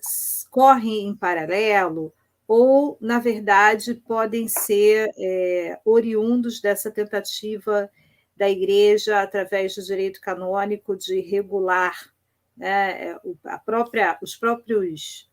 correm 0.50 1.08
em 1.08 1.16
paralelo 1.16 2.12
ou, 2.48 2.98
na 3.00 3.20
verdade, 3.20 3.94
podem 3.94 4.48
ser 4.48 5.12
é, 5.18 5.80
oriundos 5.86 6.60
dessa 6.60 6.92
tentativa 6.92 7.90
da 8.36 8.50
Igreja, 8.50 9.22
através 9.22 9.76
do 9.76 9.84
direito 9.84 10.20
canônico, 10.20 10.96
de 10.96 11.20
regular 11.22 12.14
né, 12.56 13.18
a 13.46 13.58
própria, 13.58 14.18
os 14.22 14.36
próprios 14.36 15.30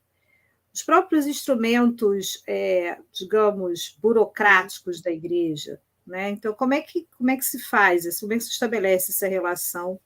os 0.73 0.83
próprios 0.83 1.27
instrumentos, 1.27 2.43
é, 2.47 2.97
digamos, 3.13 3.95
burocráticos 4.01 5.03
da 5.03 5.11
igreja. 5.11 5.79
Né? 6.07 6.31
Então, 6.31 6.55
como 6.55 6.73
é, 6.73 6.81
que, 6.81 7.07
como 7.17 7.31
é 7.31 7.37
que 7.37 7.45
se 7.45 7.59
faz 7.59 8.07
isso? 8.07 8.21
Como 8.21 8.33
é 8.33 8.39
que 8.39 8.45
se 8.45 8.51
estabelece 8.51 9.13
essa 9.13 9.29
relação, 9.29 10.01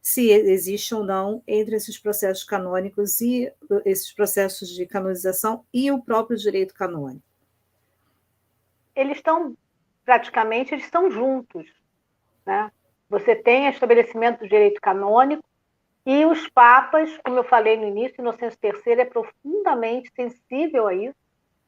se 0.00 0.30
existe 0.30 0.94
ou 0.94 1.04
não, 1.04 1.42
entre 1.46 1.76
esses 1.76 1.98
processos 1.98 2.44
canônicos 2.44 3.20
e 3.20 3.52
esses 3.84 4.12
processos 4.12 4.68
de 4.68 4.86
canonização 4.86 5.64
e 5.72 5.90
o 5.90 6.02
próprio 6.02 6.36
direito 6.36 6.74
canônico? 6.74 7.22
Eles 8.94 9.18
estão, 9.18 9.56
praticamente, 10.04 10.74
eles 10.74 10.84
estão 10.84 11.10
juntos. 11.10 11.66
Né? 12.46 12.70
Você 13.08 13.36
tem 13.36 13.66
o 13.66 13.70
estabelecimento 13.70 14.40
do 14.40 14.48
direito 14.48 14.80
canônico, 14.80 15.44
e 16.06 16.24
os 16.24 16.48
papas, 16.48 17.10
como 17.22 17.38
eu 17.38 17.44
falei 17.44 17.76
no 17.76 17.86
início, 17.86 18.20
Inocêncio 18.20 18.58
III 18.62 19.00
é 19.00 19.04
profundamente 19.04 20.10
sensível 20.16 20.88
a 20.88 20.94
isso, 20.94 21.14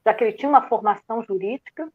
já 0.04 0.14
que 0.14 0.24
ele 0.24 0.32
tinha 0.32 0.48
uma 0.48 0.66
formação 0.68 1.22
jurídica. 1.22 1.92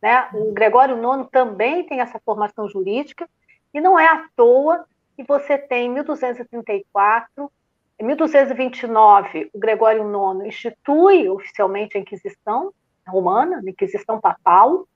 Né? 0.00 0.28
O 0.34 0.52
Gregório 0.52 0.96
IX 0.96 1.28
também 1.30 1.84
tem 1.84 2.00
essa 2.00 2.20
formação 2.20 2.68
jurídica, 2.68 3.28
e 3.72 3.80
não 3.80 3.98
é 3.98 4.06
à 4.06 4.28
toa 4.36 4.86
que 5.18 5.24
você 5.24 5.58
tem 5.58 5.86
em 5.86 5.94
1234, 5.94 7.50
em 7.98 8.04
1229, 8.04 9.50
o 9.52 9.58
Gregório 9.58 10.04
IX 10.04 10.46
institui 10.46 11.28
oficialmente 11.28 11.98
a 11.98 12.00
Inquisição 12.00 12.72
romana, 13.04 13.56
a 13.58 13.68
Inquisição 13.68 14.20
papal, 14.20 14.86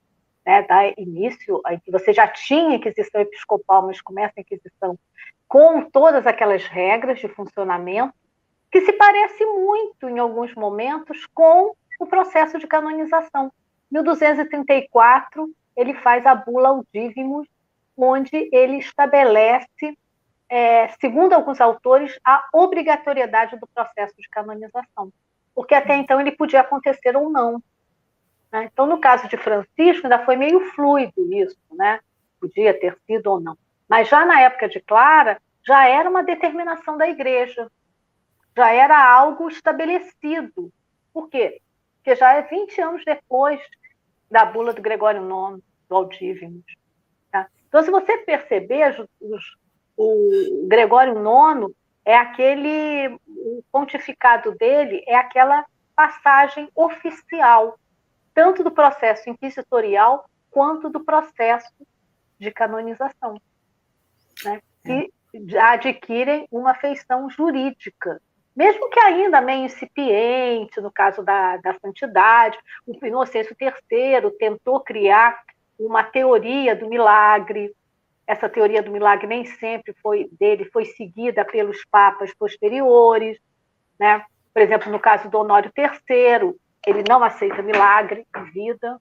né, 0.46 0.62
dá 0.62 0.86
início, 0.96 1.60
você 1.88 2.12
já 2.12 2.28
tinha 2.28 2.76
Inquisição 2.76 3.20
Episcopal, 3.20 3.84
mas 3.84 4.00
começa 4.00 4.34
a 4.36 4.42
Inquisição 4.42 4.96
com 5.48 5.82
todas 5.90 6.24
aquelas 6.24 6.64
regras 6.66 7.18
de 7.18 7.26
funcionamento, 7.26 8.14
que 8.70 8.80
se 8.82 8.92
parece 8.92 9.44
muito, 9.44 10.08
em 10.08 10.20
alguns 10.20 10.54
momentos, 10.54 11.26
com 11.34 11.74
o 11.98 12.06
processo 12.06 12.60
de 12.60 12.68
canonização. 12.68 13.52
1234, 13.90 15.50
ele 15.76 15.94
faz 15.94 16.24
a 16.26 16.36
bula 16.36 16.68
Audivimus, 16.68 17.48
onde 17.96 18.48
ele 18.52 18.78
estabelece, 18.78 19.98
é, 20.54 20.88
segundo 21.00 21.32
alguns 21.32 21.62
autores, 21.62 22.20
a 22.22 22.46
obrigatoriedade 22.52 23.56
do 23.56 23.66
processo 23.66 24.14
de 24.18 24.28
canonização, 24.28 25.10
porque 25.54 25.74
até 25.74 25.96
então 25.96 26.20
ele 26.20 26.32
podia 26.32 26.60
acontecer 26.60 27.16
ou 27.16 27.30
não. 27.30 27.54
Né? 28.52 28.68
Então, 28.70 28.84
no 28.84 28.98
caso 29.00 29.26
de 29.28 29.38
Francisco, 29.38 30.04
ainda 30.04 30.22
foi 30.26 30.36
meio 30.36 30.60
fluido 30.72 31.32
isso, 31.32 31.56
né? 31.70 32.00
podia 32.38 32.78
ter 32.78 32.98
sido 33.06 33.28
ou 33.28 33.40
não. 33.40 33.56
Mas 33.88 34.10
já 34.10 34.26
na 34.26 34.42
época 34.42 34.68
de 34.68 34.78
Clara, 34.80 35.40
já 35.66 35.88
era 35.88 36.10
uma 36.10 36.22
determinação 36.22 36.98
da 36.98 37.08
igreja, 37.08 37.66
já 38.54 38.70
era 38.70 39.10
algo 39.10 39.48
estabelecido. 39.48 40.70
Por 41.14 41.30
quê? 41.30 41.62
Porque 41.96 42.14
já 42.14 42.34
é 42.34 42.42
20 42.42 42.78
anos 42.78 43.04
depois 43.06 43.58
da 44.30 44.44
bula 44.44 44.74
do 44.74 44.82
Gregório 44.82 45.22
IX, 45.22 45.62
do 45.88 45.96
Aldívimus. 45.96 46.76
Tá? 47.30 47.48
Então, 47.68 47.82
se 47.82 47.90
você 47.90 48.18
perceber, 48.18 49.00
os, 49.18 49.42
o 49.96 50.66
Gregório 50.68 51.14
IX 51.14 51.72
é 52.04 52.16
aquele, 52.16 53.08
o 53.28 53.62
pontificado 53.70 54.52
dele 54.52 55.02
é 55.06 55.14
aquela 55.14 55.64
passagem 55.94 56.68
oficial, 56.74 57.78
tanto 58.34 58.64
do 58.64 58.70
processo 58.70 59.28
inquisitorial 59.28 60.28
quanto 60.50 60.88
do 60.90 61.04
processo 61.04 61.72
de 62.38 62.50
canonização, 62.50 63.40
né? 64.44 64.60
que 64.84 65.12
adquirem 65.58 66.46
uma 66.50 66.74
feição 66.74 67.30
jurídica, 67.30 68.20
mesmo 68.54 68.90
que 68.90 69.00
ainda 69.00 69.40
meio 69.40 69.64
incipiente, 69.64 70.80
no 70.80 70.90
caso 70.90 71.22
da, 71.22 71.56
da 71.56 71.74
santidade, 71.78 72.58
o 72.86 73.06
Inocêncio 73.06 73.56
III 73.58 74.30
tentou 74.38 74.80
criar 74.80 75.42
uma 75.78 76.04
teoria 76.04 76.76
do 76.76 76.88
milagre. 76.88 77.74
Essa 78.26 78.48
teoria 78.48 78.82
do 78.82 78.90
milagre 78.90 79.26
nem 79.26 79.44
sempre 79.44 79.94
foi 80.02 80.28
dele, 80.38 80.64
foi 80.66 80.84
seguida 80.84 81.44
pelos 81.44 81.84
papas 81.86 82.32
posteriores, 82.34 83.38
né? 83.98 84.24
Por 84.52 84.62
exemplo, 84.62 84.92
no 84.92 85.00
caso 85.00 85.28
do 85.30 85.38
Honório 85.38 85.72
III, 85.76 86.54
ele 86.86 87.04
não 87.08 87.22
aceita 87.22 87.62
milagre 87.62 88.26
em 88.36 88.44
vida, 88.50 89.00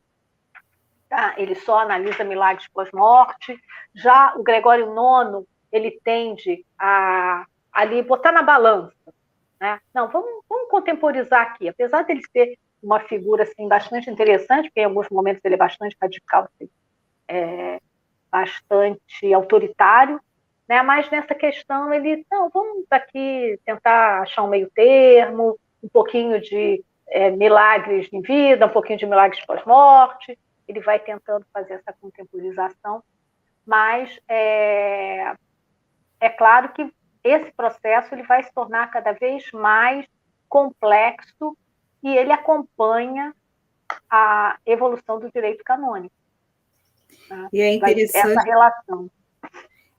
tá? 1.10 1.34
ele 1.38 1.56
só 1.56 1.80
analisa 1.80 2.24
milagres 2.24 2.68
pós-morte. 2.70 3.60
Já 3.94 4.34
o 4.38 4.44
Gregório 4.44 4.86
IX, 4.86 5.46
ele 5.72 6.00
tende 6.04 6.66
a 6.80 7.46
ali 7.72 8.02
botar 8.02 8.32
na 8.32 8.44
balança. 8.44 8.94
Né? 9.60 9.80
Não, 9.94 10.08
vamos, 10.10 10.44
vamos 10.50 10.70
contemporizar 10.70 11.42
aqui. 11.42 11.70
Apesar 11.70 12.04
dele 12.04 12.22
ser 12.32 12.58
uma 12.82 13.00
figura 13.00 13.44
assim, 13.44 13.68
bastante 13.68 14.10
interessante, 14.10 14.66
porque 14.70 14.82
em 14.82 14.86
alguns 14.86 15.08
momentos 15.10 15.42
ele 15.46 15.56
é 15.56 15.58
bastante 15.58 15.96
radical, 16.02 16.44
assim, 16.44 16.70
é, 17.28 17.80
bastante 18.32 19.34
autoritário, 19.34 20.20
né? 20.68 20.82
mas 20.82 21.10
nessa 21.10 21.36
questão 21.36 21.94
ele, 21.94 22.26
não, 22.32 22.50
vamos 22.50 22.86
aqui 22.90 23.60
tentar 23.66 24.22
achar 24.22 24.44
um 24.44 24.48
meio 24.48 24.70
termo, 24.70 25.60
um 25.84 25.90
pouquinho 25.90 26.40
de 26.40 26.84
é, 27.08 27.30
milagres 27.30 28.08
em 28.12 28.22
vida, 28.22 28.66
um 28.66 28.70
pouquinho 28.70 28.98
de 28.98 29.06
milagres 29.06 29.46
pós-morte, 29.46 30.38
ele 30.68 30.80
vai 30.80 31.00
tentando 31.00 31.46
fazer 31.54 31.74
essa 31.74 31.94
contemporização, 31.94 33.04
mas 33.66 34.18
é, 34.28 35.36
é 36.20 36.30
claro 36.30 36.70
que 36.70 36.92
esse 37.24 37.52
processo 37.52 38.14
ele 38.16 38.24
vai 38.24 38.42
se 38.44 38.54
tornar 38.54 38.90
cada 38.90 39.12
vez 39.12 39.52
mais 39.52 40.08
complexo 40.48 41.56
e 42.02 42.16
ele 42.16 42.32
acompanha 42.32 43.34
a 44.10 44.58
evolução 44.66 45.20
do 45.20 45.32
direito 45.32 45.64
canônico. 45.64 46.16
E 47.52 47.62
é 47.62 47.74
interessante 47.74 48.32
essa 48.32 48.42
relação. 48.42 49.12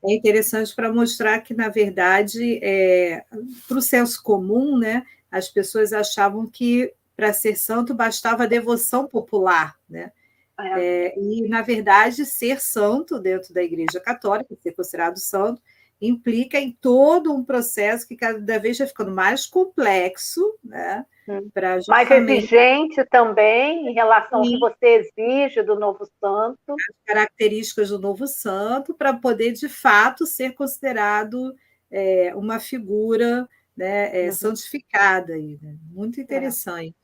É 0.05 0.13
interessante 0.15 0.75
para 0.75 0.93
mostrar 0.93 1.39
que, 1.41 1.55
na 1.55 1.69
verdade, 1.69 2.59
é, 2.63 3.25
para 3.69 3.79
o 3.79 3.83
senso 3.83 4.23
comum, 4.23 4.77
né, 4.77 5.05
as 5.31 5.49
pessoas 5.49 5.93
achavam 5.93 6.47
que 6.47 6.93
para 7.17 7.33
ser 7.33 7.57
santo 7.57 7.95
bastava 7.95 8.47
devoção 8.49 9.07
popular, 9.07 9.79
né? 9.89 10.11
É. 10.59 11.07
É, 11.07 11.19
e, 11.19 11.49
na 11.49 11.63
verdade, 11.63 12.27
ser 12.27 12.61
santo 12.61 13.19
dentro 13.19 13.55
da 13.55 13.63
Igreja 13.63 14.01
Católica, 14.01 14.55
ser 14.61 14.73
considerado 14.73 15.19
santo, 15.19 15.63
implica 16.03 16.59
em 16.59 16.73
todo 16.73 17.33
um 17.33 17.45
processo 17.45 18.09
que 18.09 18.17
cada 18.17 18.59
vez 18.59 18.77
vai 18.77 18.89
ficando 18.89 19.13
mais 19.13 19.47
complexo, 19.47 20.59
né? 20.63 21.07
Justamente... 21.25 21.89
Mais 21.89 22.11
exigente 22.11 23.05
também 23.05 23.89
em 23.89 23.95
relação 23.95 24.43
Sim. 24.43 24.57
ao 24.57 24.73
que 24.73 24.77
você 24.81 25.11
exige 25.17 25.63
do 25.63 25.79
novo 25.79 26.05
santo. 26.21 26.59
As 26.69 26.97
características 27.07 27.91
do 27.91 28.01
novo 28.01 28.27
santo, 28.27 28.93
para 28.93 29.15
poder, 29.15 29.53
de 29.53 29.69
fato, 29.69 30.27
ser 30.27 30.55
considerado 30.55 31.55
é, 31.89 32.35
uma 32.35 32.59
figura 32.59 33.49
né, 33.77 34.25
é, 34.25 34.27
uhum. 34.27 34.33
santificada. 34.33 35.35
Aí, 35.35 35.57
né? 35.63 35.77
Muito 35.93 36.19
é. 36.19 36.25
interessante. 36.25 36.97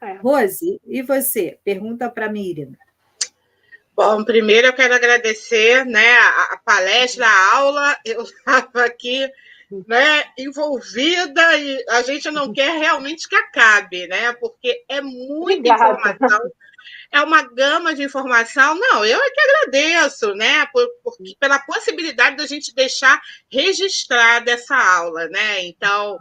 É. 0.00 0.14
Rose, 0.14 0.80
e 0.86 1.02
você? 1.02 1.58
Pergunta 1.62 2.08
para 2.08 2.32
Miriam. 2.32 2.72
Bom, 3.96 4.24
primeiro 4.24 4.66
eu 4.66 4.72
quero 4.72 4.94
agradecer 4.94 5.84
né, 5.86 6.18
a, 6.18 6.60
palestra, 6.64 7.26
a 7.26 7.56
aula. 7.56 7.96
Eu 8.04 8.22
estava 8.24 8.84
aqui 8.84 9.28
né, 9.86 10.24
envolvida 10.36 11.56
e 11.56 11.84
a 11.90 12.02
gente 12.02 12.30
não 12.30 12.52
quer 12.52 12.76
realmente 12.78 13.28
que 13.28 13.36
acabe, 13.36 14.06
né? 14.08 14.32
Porque 14.34 14.84
é 14.88 15.00
muita 15.00 15.74
Obrigada. 15.74 15.92
informação, 15.92 16.40
é 17.12 17.20
uma 17.20 17.42
gama 17.42 17.94
de 17.94 18.02
informação. 18.02 18.74
Não, 18.74 19.04
eu 19.04 19.20
é 19.22 19.30
que 19.30 19.40
agradeço, 19.40 20.34
né? 20.34 20.66
Por, 20.66 20.88
por, 21.02 21.14
pela 21.38 21.60
possibilidade 21.60 22.36
da 22.36 22.46
gente 22.46 22.74
deixar 22.74 23.20
registrada 23.50 24.50
essa 24.50 24.76
aula, 24.76 25.28
né? 25.28 25.64
Então, 25.64 26.18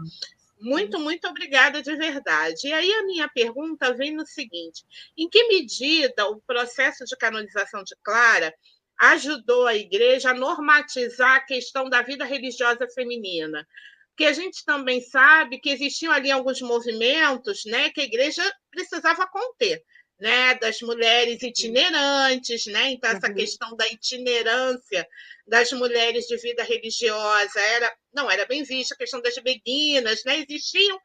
muito, 0.63 0.97
muito 0.97 1.27
obrigada 1.27 1.81
de 1.81 1.93
verdade. 1.93 2.69
E 2.69 2.73
aí 2.73 2.89
a 2.93 3.03
minha 3.03 3.27
pergunta 3.27 3.93
vem 3.93 4.15
no 4.15 4.25
seguinte: 4.25 4.85
em 5.17 5.29
que 5.29 5.43
medida 5.49 6.25
o 6.29 6.41
processo 6.41 7.03
de 7.03 7.17
canonização 7.17 7.83
de 7.83 7.93
Clara 8.01 8.53
ajudou 8.97 9.67
a 9.67 9.75
igreja 9.75 10.29
a 10.29 10.33
normatizar 10.33 11.35
a 11.35 11.41
questão 11.41 11.89
da 11.89 12.01
vida 12.01 12.23
religiosa 12.23 12.87
feminina? 12.95 13.67
Porque 14.09 14.25
a 14.25 14.31
gente 14.31 14.63
também 14.63 15.01
sabe 15.01 15.59
que 15.59 15.69
existiam 15.69 16.13
ali 16.13 16.31
alguns 16.31 16.61
movimentos 16.61 17.65
né, 17.65 17.89
que 17.89 17.99
a 17.99 18.05
igreja 18.05 18.41
precisava 18.71 19.27
conter. 19.27 19.83
Né, 20.19 20.55
das 20.55 20.79
mulheres 20.79 21.41
itinerantes, 21.41 22.67
né? 22.67 22.91
Então, 22.91 23.09
essa 23.09 23.27
uhum. 23.27 23.33
questão 23.33 23.75
da 23.75 23.85
itinerância 23.87 25.05
das 25.45 25.69
mulheres 25.73 26.27
de 26.27 26.37
vida 26.37 26.63
religiosa 26.63 27.59
era 27.59 27.93
não 28.13 28.29
era 28.29 28.45
bem 28.45 28.63
vista, 28.63 28.93
a 28.93 28.97
questão 28.97 29.21
das 29.21 29.35
beguinas, 29.35 30.23
né? 30.25 30.39
Existiam 30.39 30.99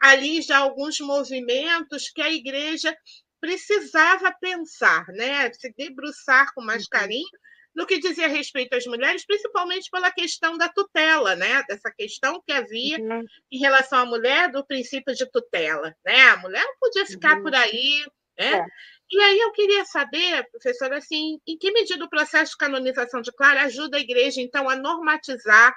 ali 0.00 0.42
já 0.42 0.58
alguns 0.58 1.00
movimentos 1.00 2.10
que 2.10 2.20
a 2.20 2.30
igreja 2.30 2.96
precisava 3.40 4.32
pensar, 4.40 5.06
né? 5.08 5.52
Se 5.52 5.72
debruçar 5.76 6.52
com 6.54 6.62
mais 6.62 6.82
uhum. 6.84 6.88
carinho 6.90 7.38
no 7.74 7.86
que 7.86 7.98
dizia 7.98 8.28
respeito 8.28 8.74
às 8.74 8.86
mulheres, 8.86 9.26
principalmente 9.26 9.90
pela 9.90 10.10
questão 10.10 10.56
da 10.56 10.68
tutela, 10.68 11.34
né? 11.34 11.62
Dessa 11.68 11.90
questão 11.90 12.40
que 12.46 12.52
havia 12.52 12.98
uhum. 12.98 13.24
em 13.50 13.58
relação 13.58 13.98
à 13.98 14.06
mulher 14.06 14.50
do 14.50 14.64
princípio 14.64 15.14
de 15.14 15.26
tutela, 15.30 15.94
né? 16.04 16.28
A 16.30 16.36
mulher 16.36 16.64
não 16.64 16.76
podia 16.80 17.04
ficar 17.04 17.36
uhum. 17.36 17.42
por 17.42 17.54
aí, 17.54 18.06
né? 18.38 18.58
É. 18.58 18.64
E 19.10 19.20
aí 19.20 19.38
eu 19.38 19.52
queria 19.52 19.84
saber, 19.84 20.48
professora, 20.50 20.98
assim, 20.98 21.38
em 21.46 21.58
que 21.58 21.70
medida 21.72 22.04
o 22.04 22.08
processo 22.08 22.52
de 22.52 22.58
canonização 22.58 23.20
de 23.20 23.32
Clara 23.32 23.64
ajuda 23.64 23.96
a 23.96 24.00
igreja, 24.00 24.40
então, 24.40 24.68
a 24.68 24.76
normatizar 24.76 25.74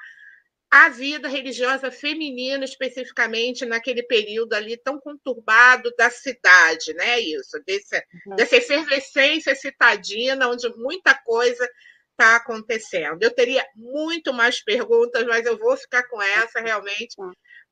a 0.70 0.90
vida 0.90 1.28
religiosa 1.30 1.90
feminina, 1.90 2.66
especificamente 2.66 3.66
naquele 3.66 4.04
período 4.04 4.54
ali 4.54 4.76
tão 4.78 5.00
conturbado 5.00 5.90
da 5.98 6.10
cidade, 6.10 6.94
né? 6.94 7.20
Isso, 7.20 7.62
desse, 7.66 7.96
uhum. 8.26 8.36
dessa 8.36 8.58
efervescência 8.58 9.56
citadina, 9.56 10.50
onde 10.50 10.70
muita 10.76 11.16
coisa 11.16 11.68
está 12.12 12.36
acontecendo. 12.36 13.24
Eu 13.24 13.34
teria 13.34 13.66
muito 13.76 14.34
mais 14.34 14.62
perguntas, 14.62 15.24
mas 15.26 15.46
eu 15.46 15.58
vou 15.58 15.78
ficar 15.78 16.04
com 16.10 16.22
essa 16.22 16.60
realmente 16.60 17.16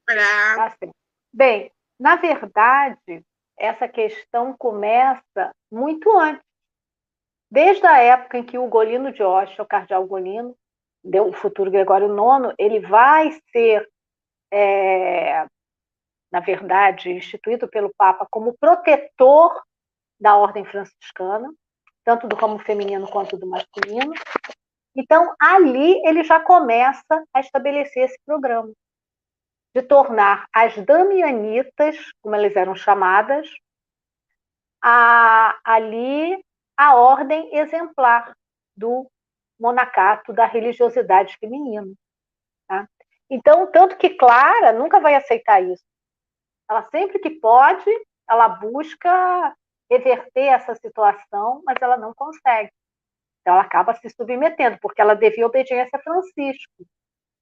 para. 0.06 0.56
Tá 0.56 0.78
Bem, 1.34 1.72
na 2.00 2.16
verdade, 2.16 3.26
essa 3.58 3.88
questão 3.90 4.56
começa 4.58 5.52
muito 5.70 6.18
antes. 6.18 6.44
Desde 7.52 7.86
a 7.86 7.98
época 7.98 8.38
em 8.38 8.44
que 8.44 8.58
o 8.58 8.68
Golino 8.68 9.12
de 9.12 9.22
Ostia, 9.22 9.64
o 9.64 9.68
cardeal 9.68 10.06
Golino, 10.06 10.56
o 11.22 11.34
futuro 11.34 11.72
Gregório 11.72 12.08
IX, 12.08 12.54
ele 12.58 12.80
vai 12.80 13.32
ser, 13.52 13.88
é, 14.52 15.46
na 16.32 16.40
verdade, 16.40 17.12
instituído 17.12 17.68
pelo 17.68 17.94
Papa 17.96 18.28
como 18.30 18.58
protetor 18.60 19.62
da 20.20 20.36
ordem 20.36 20.66
franciscana. 20.66 21.52
tanto 22.04 22.28
do 22.28 22.36
ramo 22.36 22.60
feminino 22.60 23.08
quanto 23.08 23.36
do 23.36 23.48
masculino. 23.48 24.14
Então, 24.96 25.34
ali 25.40 26.00
ele 26.08 26.24
já 26.24 26.40
começa 26.40 27.26
a 27.34 27.40
estabelecer 27.40 28.04
esse 28.04 28.18
programa 28.24 28.72
de 29.76 29.82
tornar 29.82 30.48
as 30.54 30.74
damianitas, 30.86 31.98
como 32.22 32.36
elas 32.36 32.56
eram 32.56 32.76
chamadas, 32.76 33.50
a, 34.82 35.60
ali 35.66 36.40
a 36.78 36.96
ordem 36.96 37.58
exemplar 37.58 38.34
do 38.78 39.10
monacato 39.60 40.34
da 40.34 40.46
religiosidade 40.46 41.38
feminina. 41.38 41.92
Tá? 42.68 42.88
Então, 43.30 43.72
tanto 43.72 43.98
que 43.98 44.12
Clara 44.12 44.72
nunca 44.72 45.00
vai 45.00 45.16
aceitar 45.16 45.62
isso. 45.62 45.84
Ela 46.70 46.84
sempre 46.90 47.20
que 47.20 47.30
pode, 47.30 47.90
ela 48.30 48.48
busca 48.50 49.56
reverter 49.90 50.48
essa 50.48 50.76
situação, 50.76 51.62
mas 51.66 51.78
ela 51.82 51.98
não 51.98 52.14
consegue. 52.14 52.72
Então, 53.42 53.54
ela 53.54 53.62
acaba 53.62 53.94
se 53.96 54.10
submetendo, 54.10 54.78
porque 54.82 55.00
ela 55.00 55.16
devia 55.16 55.46
obediência 55.46 55.98
a 55.98 56.02
Francisco. 56.02 56.86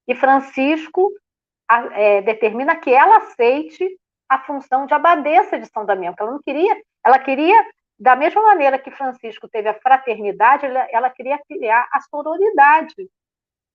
E 0.08 0.14
Francisco 0.14 1.09
é, 1.93 2.22
determina 2.22 2.75
que 2.75 2.93
ela 2.93 3.17
aceite 3.17 3.98
a 4.27 4.40
função 4.40 4.85
de 4.85 4.93
abadesa 4.93 5.58
de 5.58 5.66
São 5.67 5.85
Damião, 5.85 6.14
que 6.14 6.22
ela 6.22 6.32
não 6.32 6.42
queria, 6.42 6.82
ela 7.06 7.19
queria, 7.19 7.66
da 8.03 8.17
mesma 8.17 8.41
maneira 8.41 8.77
que 8.77 8.91
Francisco 8.91 9.48
teve 9.48 9.69
a 9.69 9.80
fraternidade, 9.80 10.65
ela, 10.65 10.85
ela 10.91 11.09
queria 11.09 11.40
criar 11.48 11.88
a 11.90 12.01
sororidade 12.01 13.09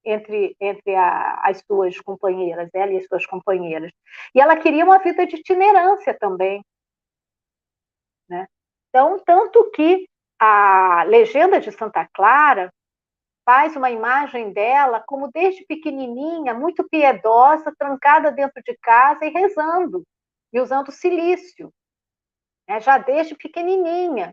entre, 0.05 0.55
entre 0.61 0.95
a, 0.95 1.41
as 1.45 1.65
suas 1.67 1.99
companheiras, 1.99 2.69
ela 2.75 2.93
e 2.93 2.99
as 2.99 3.07
suas 3.07 3.25
companheiras. 3.25 3.91
E 4.35 4.41
ela 4.41 4.55
queria 4.55 4.85
uma 4.85 4.99
vida 4.99 5.27
de 5.27 5.37
itinerância 5.37 6.13
também. 6.13 6.63
Né? 8.29 8.47
Então, 8.91 9.19
tanto 9.25 9.71
que 9.71 10.07
a 10.39 11.05
legenda 11.05 11.59
de 11.59 11.73
Santa 11.73 12.07
Clara 12.13 12.71
faz 13.47 13.77
uma 13.77 13.91
imagem 13.91 14.53
dela 14.53 15.03
como 15.07 15.31
desde 15.33 15.65
pequenininha, 15.65 16.53
muito 16.53 16.87
piedosa, 16.87 17.75
trancada 17.79 18.31
dentro 18.31 18.63
de 18.63 18.77
casa 18.77 19.25
e 19.25 19.31
rezando, 19.31 20.05
e 20.53 20.61
usando 20.61 20.93
silício, 20.93 21.73
né? 22.69 22.81
já 22.81 22.99
desde 22.99 23.35
pequenininha. 23.35 24.33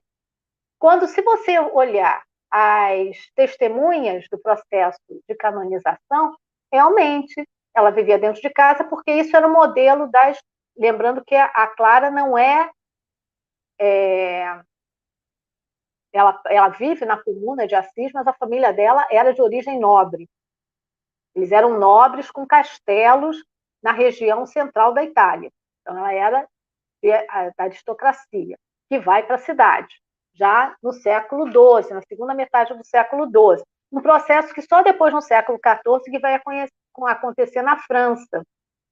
Quando, 0.78 1.08
se 1.08 1.22
você 1.22 1.58
olhar 1.60 2.22
as 2.52 3.18
testemunhas 3.36 4.28
do 4.30 4.38
processo 4.38 5.00
de 5.28 5.36
canonização, 5.36 6.36
realmente 6.72 7.48
ela 7.76 7.90
vivia 7.90 8.18
dentro 8.18 8.42
de 8.42 8.50
casa, 8.50 8.84
porque 8.84 9.12
isso 9.12 9.36
era 9.36 9.48
o 9.48 9.54
modelo 9.54 10.08
das. 10.12 10.38
Lembrando 10.78 11.24
que 11.24 11.36
a 11.36 11.68
Clara 11.68 12.12
não 12.12 12.38
é, 12.38 12.70
é 13.80 14.62
ela, 16.14 16.42
ela 16.48 16.70
vive 16.70 17.06
na 17.06 17.22
comuna 17.22 17.68
de 17.68 17.76
Assis, 17.76 18.12
mas 18.14 18.26
a 18.26 18.34
família 18.34 18.72
dela 18.72 19.06
era 19.12 19.34
de 19.34 19.42
origem 19.42 19.80
nobre. 19.80 20.30
Eles 21.36 21.52
eram 21.52 21.78
nobres 21.78 22.32
com 22.32 22.48
castelos 22.48 23.44
na 23.84 23.92
região 23.92 24.46
central 24.46 24.94
da 24.94 25.04
Itália. 25.04 25.52
Então, 25.82 25.98
ela 25.98 26.14
era 26.14 26.48
da 27.04 27.66
aristocracia, 27.66 28.58
que 28.90 29.00
vai 29.00 29.24
para 29.24 29.36
a 29.36 29.40
cidade 29.40 29.94
já 30.34 30.76
no 30.84 30.92
século 30.92 31.46
XII, 31.48 31.94
na 31.94 32.02
segunda 32.08 32.34
metade 32.34 32.74
do 32.74 32.86
século 32.86 33.26
XII. 33.26 33.64
Um 33.92 34.02
processo 34.02 34.54
que 34.54 34.62
só 34.62 34.84
depois, 34.84 35.14
no 35.14 35.22
século 35.22 35.58
XIV, 35.58 36.12
que 36.12 36.20
vai 36.20 36.40
acontecer 37.08 37.62
na 37.62 37.78
França, 37.78 38.44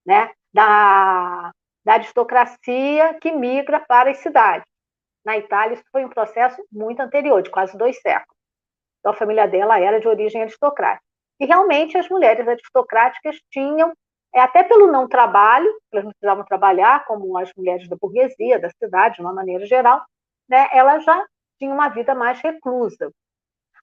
né? 0.05 0.31
da, 0.53 1.51
da 1.83 1.93
aristocracia 1.93 3.15
que 3.19 3.31
migra 3.31 3.79
para 3.79 4.11
as 4.11 4.19
cidades. 4.19 4.67
Na 5.25 5.37
Itália, 5.37 5.75
isso 5.75 5.83
foi 5.91 6.05
um 6.05 6.09
processo 6.09 6.63
muito 6.71 7.01
anterior, 7.01 7.41
de 7.41 7.49
quase 7.49 7.77
dois 7.77 7.99
séculos. 8.01 8.37
Então, 8.99 9.11
a 9.11 9.15
família 9.15 9.47
dela 9.47 9.79
era 9.79 9.99
de 9.99 10.07
origem 10.07 10.41
aristocrática. 10.41 11.03
E 11.39 11.45
realmente 11.45 11.97
as 11.97 12.07
mulheres 12.07 12.47
aristocráticas 12.47 13.37
tinham, 13.51 13.93
é, 14.33 14.41
até 14.41 14.63
pelo 14.63 14.87
não 14.87 15.07
trabalho, 15.07 15.69
elas 15.91 16.05
não 16.05 16.11
precisavam 16.11 16.43
trabalhar, 16.43 17.05
como 17.05 17.37
as 17.37 17.51
mulheres 17.55 17.87
da 17.87 17.95
burguesia, 17.95 18.59
da 18.59 18.69
cidade, 18.71 19.15
de 19.15 19.21
uma 19.21 19.33
maneira 19.33 19.65
geral, 19.65 20.03
né, 20.49 20.67
elas 20.71 21.03
já 21.03 21.25
tinha 21.59 21.73
uma 21.73 21.89
vida 21.89 22.15
mais 22.15 22.39
reclusa. 22.41 23.11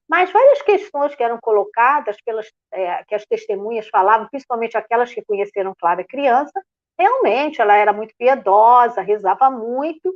Mas 0.07 0.29
várias 0.31 0.61
questões 0.61 1.15
que 1.15 1.23
eram 1.23 1.39
colocadas 1.41 2.17
pelas 2.25 2.51
é, 2.73 3.01
que 3.05 3.15
as 3.15 3.25
testemunhas 3.25 3.87
falavam, 3.87 4.27
principalmente 4.27 4.75
aquelas 4.75 5.13
que 5.13 5.23
conheceram 5.23 5.73
Clara 5.79 6.03
criança, 6.03 6.61
realmente 6.99 7.61
ela 7.61 7.75
era 7.77 7.93
muito 7.93 8.13
piedosa, 8.17 9.01
rezava 9.01 9.49
muito, 9.49 10.13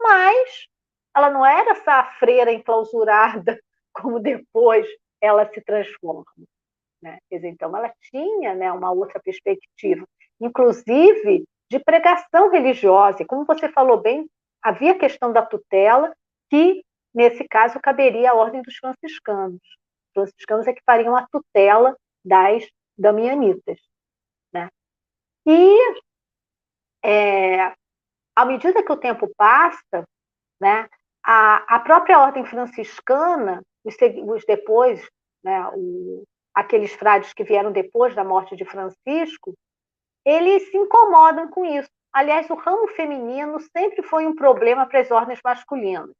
mas 0.00 0.66
ela 1.14 1.28
não 1.28 1.44
era 1.44 1.72
essa 1.72 2.04
freira 2.20 2.52
enclausurada 2.52 3.58
como 3.92 4.20
depois 4.20 4.86
ela 5.20 5.44
se 5.52 5.60
transforma. 5.60 6.24
Né? 7.02 7.18
Quer 7.28 7.36
dizer, 7.36 7.48
então 7.48 7.76
ela 7.76 7.92
tinha 8.10 8.54
né, 8.54 8.70
uma 8.72 8.92
outra 8.92 9.20
perspectiva, 9.20 10.06
inclusive 10.40 11.44
de 11.70 11.78
pregação 11.80 12.50
religiosa. 12.50 13.22
E 13.22 13.26
como 13.26 13.44
você 13.44 13.68
falou 13.68 14.00
bem, 14.00 14.28
havia 14.62 14.92
a 14.92 14.98
questão 14.98 15.32
da 15.32 15.44
tutela 15.44 16.14
que 16.48 16.82
Nesse 17.14 17.46
caso, 17.46 17.78
caberia 17.80 18.30
a 18.30 18.34
ordem 18.34 18.62
dos 18.62 18.76
franciscanos. 18.76 19.60
Os 19.60 20.12
franciscanos 20.14 20.66
é 20.66 20.72
que 20.72 20.82
fariam 20.84 21.14
a 21.14 21.26
tutela 21.26 21.96
das 22.24 22.66
damianitas. 22.96 23.78
Né? 24.52 24.68
E, 25.46 25.76
é, 27.04 27.74
à 28.34 28.44
medida 28.46 28.82
que 28.82 28.92
o 28.92 28.96
tempo 28.96 29.30
passa, 29.36 30.04
né, 30.60 30.88
a, 31.22 31.76
a 31.76 31.80
própria 31.80 32.18
ordem 32.18 32.44
franciscana, 32.46 33.62
os, 33.84 33.94
os 34.24 34.44
depois, 34.46 35.06
né, 35.44 35.68
o, 35.74 36.24
aqueles 36.54 36.92
frades 36.92 37.32
que 37.32 37.44
vieram 37.44 37.72
depois 37.72 38.14
da 38.14 38.24
morte 38.24 38.56
de 38.56 38.64
Francisco, 38.64 39.54
eles 40.24 40.70
se 40.70 40.76
incomodam 40.76 41.48
com 41.48 41.64
isso. 41.64 41.88
Aliás, 42.12 42.48
o 42.50 42.54
ramo 42.54 42.88
feminino 42.88 43.58
sempre 43.76 44.02
foi 44.02 44.26
um 44.26 44.34
problema 44.34 44.86
para 44.86 45.00
as 45.00 45.10
ordens 45.10 45.40
masculinas. 45.42 46.10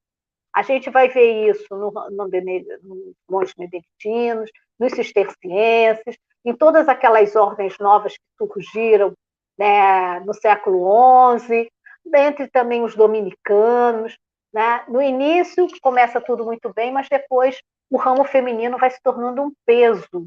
A 0.54 0.62
gente 0.62 0.90
vai 0.90 1.08
ver 1.08 1.50
isso 1.50 1.66
no, 1.70 1.90
no, 1.90 2.28
no 2.28 3.14
Montes 3.30 3.54
Benedictinos, 3.54 4.50
nos 4.78 4.92
cistercienses, 4.92 6.18
em 6.44 6.54
todas 6.54 6.88
aquelas 6.88 7.34
ordens 7.36 7.78
novas 7.78 8.16
que 8.16 8.46
surgiram 8.46 9.14
né, 9.58 10.20
no 10.20 10.34
século 10.34 11.38
XI, 11.38 11.70
dentre 12.04 12.48
também 12.48 12.82
os 12.82 12.94
dominicanos. 12.94 14.18
Né? 14.52 14.84
No 14.88 15.00
início 15.00 15.66
começa 15.80 16.20
tudo 16.20 16.44
muito 16.44 16.72
bem, 16.74 16.92
mas 16.92 17.08
depois 17.08 17.58
o 17.92 17.98
ramo 17.98 18.24
feminino 18.24 18.78
vai 18.78 18.90
se 18.90 18.98
tornando 19.02 19.42
um 19.42 19.52
peso. 19.66 20.26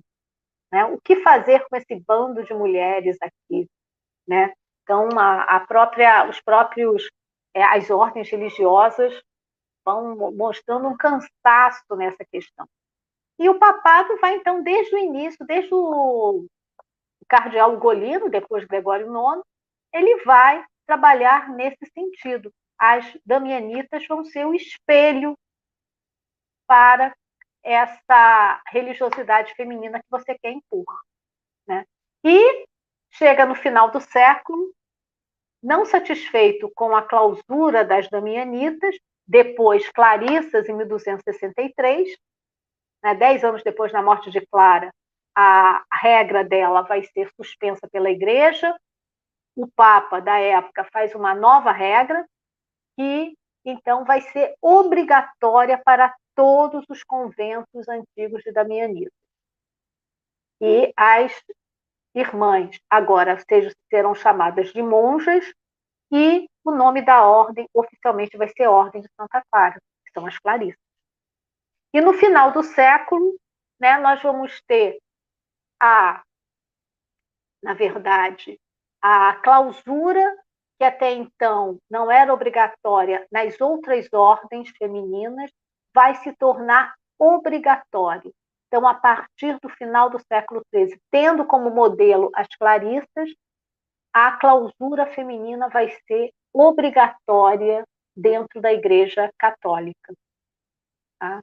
Né? 0.72 0.86
O 0.86 1.02
que 1.02 1.24
fazer 1.24 1.66
com 1.68 1.76
esse 1.76 1.96
bando 1.96 2.44
de 2.44 2.54
mulheres 2.54 3.18
aqui? 3.20 3.68
Né? 4.28 4.54
Então, 4.84 5.10
a, 5.18 5.42
a 5.56 5.60
própria, 5.62 6.30
os 6.30 6.40
próprios, 6.40 7.10
é, 7.56 7.64
as 7.64 7.90
ordens 7.90 8.30
religiosas 8.30 9.20
vão 9.84 10.32
mostrando 10.34 10.88
um 10.88 10.96
cansaço 10.96 11.96
nessa 11.96 12.24
questão. 12.32 12.68
E 13.40 13.50
o 13.50 13.58
papado 13.58 14.16
vai, 14.22 14.36
então, 14.36 14.62
desde 14.62 14.96
o 14.96 15.00
início, 15.00 15.44
desde 15.44 15.74
o 15.74 16.46
cardeal 17.28 17.74
Ugolino, 17.74 18.30
depois 18.30 18.64
Gregório 18.66 19.08
IX, 19.08 19.42
ele 19.92 20.24
vai 20.24 20.64
trabalhar 20.86 21.50
nesse 21.50 21.84
sentido. 21.92 22.54
As 22.78 23.12
damianitas 23.26 24.06
vão 24.08 24.24
ser 24.24 24.46
o 24.46 24.54
espelho 24.54 25.36
para 26.68 27.12
essa 27.66 28.62
religiosidade 28.68 29.56
feminina 29.56 30.00
que 30.00 30.06
você 30.10 30.38
quer 30.38 30.52
impor. 30.52 30.86
Né? 31.68 31.84
E 32.24 32.66
chega 33.10 33.46
no 33.46 33.56
final 33.56 33.90
do 33.90 34.00
século, 34.00 34.72
não 35.62 35.84
satisfeito 35.84 36.72
com 36.76 36.96
a 36.96 37.02
clausura 37.02 37.84
das 37.84 38.08
damianitas, 38.08 38.96
depois 39.28 39.90
Clarissas, 39.90 40.70
em 40.70 40.74
1263, 40.74 42.16
né, 43.04 43.16
dez 43.16 43.44
anos 43.44 43.64
depois 43.64 43.92
da 43.92 44.02
morte 44.02 44.30
de 44.30 44.46
Clara, 44.46 44.94
a 45.36 45.84
regra 45.92 46.44
dela 46.44 46.84
vai 46.84 47.04
ser 47.04 47.32
suspensa 47.36 47.88
pela 47.92 48.12
Igreja. 48.12 48.76
O 49.56 49.68
Papa 49.68 50.22
da 50.22 50.38
época 50.38 50.88
faz 50.94 51.16
uma 51.16 51.34
nova 51.34 51.72
regra 51.72 52.26
que 52.96 53.36
então 53.66 54.06
vai 54.06 54.22
ser 54.22 54.56
obrigatória 54.62 55.82
para 55.84 56.14
todos 56.36 56.86
os 56.90 57.04
conventos 57.04 57.88
antigos 57.88 58.44
de 58.44 58.52
Damianitas. 58.52 59.14
E 60.62 60.94
as 60.96 61.34
irmãs 62.14 62.80
agora 62.90 63.38
sejam, 63.50 63.72
serão 63.90 64.16
chamadas 64.16 64.72
de 64.72 64.82
monjas 64.82 65.46
e 66.12 66.48
o 66.64 66.72
nome 66.72 67.02
da 67.02 67.24
ordem 67.26 67.68
oficialmente 67.74 68.38
vai 68.38 68.50
ser 68.50 68.68
Ordem 68.68 69.02
de 69.02 69.10
Santa 69.20 69.44
Clara, 69.52 69.80
que 70.06 70.12
são 70.14 70.26
as 70.26 70.38
Clarissas. 70.40 70.80
E 71.94 72.02
no 72.02 72.14
final 72.14 72.52
do 72.52 72.64
século, 72.64 73.36
né, 73.80 73.98
nós 73.98 74.22
vamos 74.22 74.62
ter 74.68 75.00
a, 75.82 76.24
na 77.62 77.74
verdade, 77.74 78.60
a 79.02 79.36
clausura 79.36 80.36
que 80.78 80.84
até 80.84 81.12
então 81.12 81.80
não 81.90 82.12
era 82.12 82.34
obrigatória 82.34 83.26
nas 83.32 83.60
outras 83.62 84.12
ordens 84.12 84.70
femininas, 84.78 85.52
vai 85.96 86.16
se 86.16 86.34
tornar 86.34 86.94
obrigatório. 87.18 88.34
Então, 88.68 88.86
a 88.86 88.94
partir 88.94 89.58
do 89.62 89.70
final 89.70 90.10
do 90.10 90.20
século 90.20 90.62
XIII, 90.74 91.00
tendo 91.10 91.46
como 91.46 91.70
modelo 91.70 92.30
as 92.36 92.48
Clarissas, 92.60 93.30
a 94.14 94.34
clausura 94.34 95.06
feminina 95.08 95.70
vai 95.70 95.90
ser 96.06 96.32
obrigatória 96.54 97.86
dentro 98.16 98.60
da 98.62 98.74
Igreja 98.74 99.32
Católica. 99.38 100.14
Tá? 101.18 101.42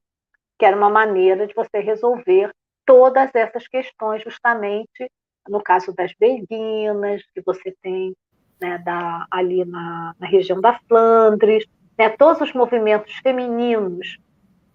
Que 0.59 0.67
era 0.67 0.77
uma 0.77 0.91
maneira 0.91 1.47
de 1.47 1.55
você 1.55 1.81
resolver 1.81 2.51
todas 2.85 3.31
essas 3.35 3.67
questões, 3.67 4.23
justamente 4.23 5.11
no 5.49 5.63
caso 5.63 5.93
das 5.95 6.13
beguinas, 6.15 7.23
que 7.35 7.41
você 7.41 7.75
tem 7.83 8.15
né, 8.61 8.79
da, 8.79 9.27
ali 9.31 9.65
na, 9.65 10.15
na, 10.19 10.27
região 10.27 10.61
da 10.61 10.79
Flandres, 10.89 11.65
né, 11.99 12.11
todos 12.11 12.41
os 12.41 12.53
movimentos 12.53 13.13
femininos 13.23 14.19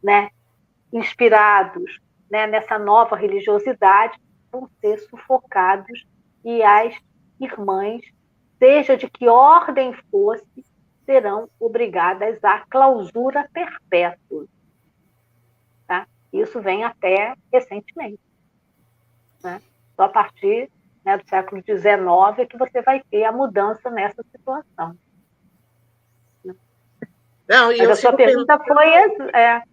né, 0.04 0.30
inspirados 0.92 2.00
né, 2.30 2.48
nessa 2.48 2.78
nova 2.78 3.16
religiosidade 3.16 4.20
vão 4.52 4.70
ser 4.82 4.98
sufocados 5.00 6.06
e 6.44 6.64
as 6.64 6.96
irmãs, 7.40 8.02
seja 8.58 8.98
de 8.98 9.10
que 9.10 9.28
ordem 9.28 9.94
fosse, 10.10 10.66
serão 11.06 11.50
obrigadas 11.60 12.44
à 12.44 12.60
clausura 12.70 13.50
perpétua. 13.54 14.46
Tá? 15.88 16.08
Isso 16.34 16.62
vem 16.62 16.84
até 16.84 17.36
recentemente. 17.52 18.20
Né? 19.44 19.62
Só 19.96 20.04
a 20.04 20.10
partir 20.10 20.70
né, 21.06 21.18
do 21.18 21.28
século 21.30 21.62
XIX 21.62 22.40
é 22.40 22.46
que 22.46 22.58
você 22.58 22.82
vai 22.82 23.02
ter 23.10 23.24
a 23.24 23.32
mudança 23.32 23.90
nessa 23.90 24.24
situação. 24.24 24.98
Não, 27.48 27.68
Mas 27.68 27.90
a 27.90 27.96
sua 27.96 28.14
pergunta 28.14 28.60
foi. 28.60 28.88
É... 29.34 29.64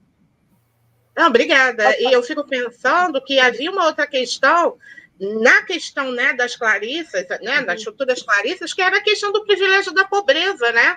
Não, 1.16 1.28
obrigada. 1.28 1.96
E 1.98 2.12
eu 2.12 2.22
fico 2.22 2.44
pensando 2.44 3.22
que 3.22 3.38
havia 3.38 3.70
uma 3.70 3.86
outra 3.86 4.06
questão 4.06 4.76
na 5.18 5.62
questão 5.62 6.10
né, 6.10 6.32
das 6.32 6.56
Clarissas, 6.56 7.26
né, 7.40 7.62
das 7.62 7.80
uhum. 7.80 7.92
futuras 7.92 8.22
Clarissas, 8.22 8.72
que 8.72 8.82
era 8.82 8.96
a 8.96 9.02
questão 9.02 9.32
do 9.32 9.44
privilégio 9.44 9.92
da 9.92 10.04
pobreza, 10.04 10.72
né? 10.72 10.96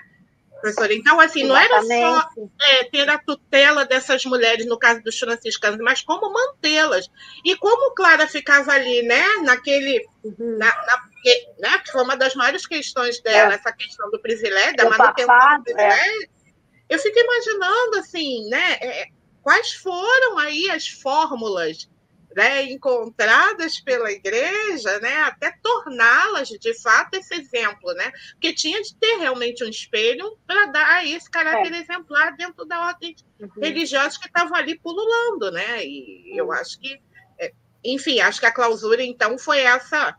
Professora, 0.59 0.91
então, 0.91 1.19
assim, 1.19 1.43
não 1.43 1.55
era 1.55 1.83
só 1.83 2.29
é, 2.61 2.83
ter 2.85 3.07
a 3.07 3.19
tutela 3.19 3.85
dessas 3.85 4.25
mulheres, 4.25 4.65
no 4.65 4.77
caso 4.77 5.03
dos 5.03 5.19
franciscanos, 5.19 5.79
mas 5.79 6.01
como 6.01 6.33
mantê-las. 6.33 7.07
E 7.45 7.55
como 7.57 7.93
Clara 7.93 8.27
ficava 8.27 8.71
ali, 8.71 9.03
né, 9.03 9.23
naquele. 9.43 10.03
Uhum. 10.23 10.57
Na, 10.57 10.65
na, 10.65 11.07
né, 11.59 11.77
que 11.83 11.91
foi 11.91 12.01
uma 12.01 12.17
das 12.17 12.33
maiores 12.33 12.65
questões 12.65 13.21
dela, 13.21 13.53
é. 13.53 13.55
essa 13.55 13.71
questão 13.71 14.09
do 14.09 14.19
privilégio, 14.19 14.77
da 14.77 14.89
manutenção 14.89 15.37
do 15.63 15.69
é. 15.69 15.73
privilégio. 15.73 16.23
É. 16.23 16.37
Eu 16.89 16.99
fico 16.99 17.19
imaginando, 17.19 17.97
assim, 17.99 18.49
né, 18.49 18.77
é, 18.81 19.07
quais 19.47 19.71
foram 19.71 20.37
aí 20.39 20.69
as 20.69 20.89
fórmulas 20.89 21.89
né, 22.35 22.63
encontradas 22.63 23.79
pela 23.79 24.11
igreja, 24.11 24.99
né, 24.99 25.21
até 25.21 25.53
torná-las 25.63 26.49
de 26.49 26.73
fato 26.81 27.13
esse 27.13 27.33
exemplo, 27.33 27.93
né, 27.93 28.11
porque 28.31 28.53
tinha 28.53 28.81
de 28.81 28.93
ter 28.95 29.19
realmente 29.19 29.63
um 29.63 29.69
espelho 29.69 30.37
para 30.45 30.65
dar 30.65 31.07
esse 31.07 31.31
caráter 31.31 31.73
é. 31.73 31.77
exemplar 31.77 32.35
dentro 32.35 32.65
da 32.65 32.87
ordem 32.87 33.15
uhum. 33.39 33.49
religiosa 33.61 34.19
que 34.19 34.27
estava 34.27 34.53
ali 34.57 34.77
pululando, 34.77 35.49
né, 35.49 35.81
e 35.81 36.31
uhum. 36.33 36.39
eu 36.39 36.51
acho 36.51 36.77
que, 36.77 36.99
é, 37.39 37.53
enfim, 37.85 38.19
acho 38.19 38.41
que 38.41 38.47
a 38.47 38.53
clausura 38.53 39.01
então 39.01 39.37
foi 39.37 39.59
essa 39.59 40.13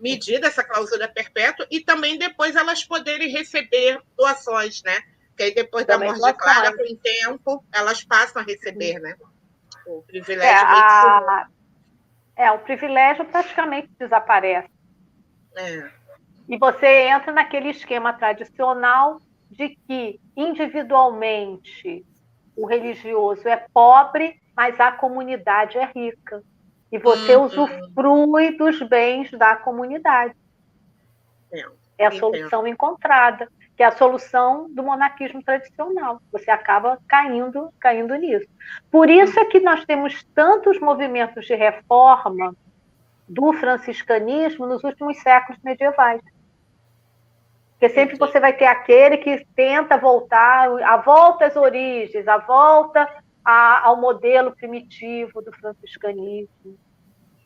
medida, 0.00 0.46
essa 0.48 0.64
clausura 0.64 1.06
perpétua, 1.06 1.66
e 1.70 1.80
também 1.80 2.16
depois 2.16 2.56
elas 2.56 2.82
poderem 2.82 3.28
receber 3.28 4.00
doações, 4.16 4.82
né, 4.82 5.02
que 5.40 5.44
aí 5.44 5.54
depois 5.54 5.86
também 5.86 6.12
da 6.12 6.18
morte 6.18 6.36
de 6.36 6.38
Clara, 6.38 6.70
o 6.70 6.96
tempo, 6.96 7.64
elas 7.72 8.04
passam 8.04 8.42
a 8.42 8.44
receber, 8.44 8.98
né, 8.98 9.16
o 9.86 10.02
privilégio. 10.02 10.46
É, 10.46 10.60
a... 10.60 11.48
É, 12.36 12.52
o 12.52 12.58
privilégio 12.58 13.24
praticamente 13.24 13.88
desaparece. 13.98 14.68
É. 15.56 15.90
E 16.46 16.58
você 16.58 17.08
entra 17.08 17.32
naquele 17.32 17.70
esquema 17.70 18.12
tradicional 18.12 19.18
de 19.50 19.70
que 19.86 20.20
individualmente 20.36 22.04
o 22.54 22.66
religioso 22.66 23.48
é 23.48 23.64
pobre, 23.72 24.42
mas 24.54 24.78
a 24.78 24.92
comunidade 24.92 25.78
é 25.78 25.86
rica. 25.86 26.42
E 26.92 26.98
você 26.98 27.34
uhum. 27.34 27.44
usufrui 27.44 28.58
dos 28.58 28.82
bens 28.82 29.30
da 29.30 29.56
comunidade. 29.56 30.34
É, 31.50 31.64
é 31.96 32.06
a 32.06 32.10
solução 32.10 32.66
encontrada 32.66 33.48
que 33.80 33.84
é 33.84 33.86
a 33.86 33.92
solução 33.92 34.68
do 34.68 34.82
monarquismo 34.82 35.42
tradicional. 35.42 36.20
Você 36.30 36.50
acaba 36.50 36.98
caindo, 37.08 37.72
caindo 37.80 38.14
nisso. 38.14 38.46
Por 38.90 39.08
isso 39.08 39.40
é 39.40 39.46
que 39.46 39.58
nós 39.58 39.86
temos 39.86 40.22
tantos 40.34 40.78
movimentos 40.78 41.46
de 41.46 41.54
reforma 41.54 42.54
do 43.26 43.54
franciscanismo 43.54 44.66
nos 44.66 44.84
últimos 44.84 45.16
séculos 45.22 45.58
medievais. 45.62 46.20
Porque 47.70 47.88
sempre 47.88 48.18
você 48.18 48.38
vai 48.38 48.52
ter 48.52 48.66
aquele 48.66 49.16
que 49.16 49.46
tenta 49.56 49.96
voltar, 49.96 50.68
a 50.82 50.98
volta 50.98 51.46
às 51.46 51.56
origens, 51.56 52.28
a 52.28 52.36
volta 52.36 53.08
a, 53.42 53.86
ao 53.86 53.98
modelo 53.98 54.54
primitivo 54.54 55.40
do 55.40 55.52
franciscanismo. 55.52 56.78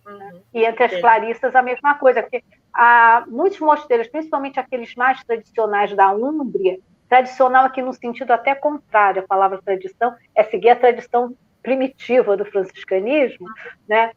Uhum. 0.06 0.42
E 0.52 0.64
entre 0.64 0.84
as 0.84 1.00
clarissas 1.00 1.54
a 1.54 1.62
mesma 1.62 1.94
coisa, 1.94 2.22
porque 2.22 2.44
há 2.72 3.24
muitos 3.26 3.58
mosteiros, 3.60 4.08
principalmente 4.08 4.60
aqueles 4.60 4.94
mais 4.94 5.22
tradicionais 5.24 5.94
da 5.96 6.12
Úmbria, 6.12 6.78
tradicional 7.08 7.66
aqui 7.66 7.80
no 7.80 7.92
sentido 7.92 8.32
até 8.32 8.54
contrário, 8.54 9.22
a 9.22 9.26
palavra 9.26 9.60
tradição 9.62 10.14
é 10.34 10.42
seguir 10.44 10.70
a 10.70 10.76
tradição 10.76 11.34
primitiva 11.62 12.36
do 12.36 12.44
franciscanismo, 12.44 13.48
né? 13.88 14.12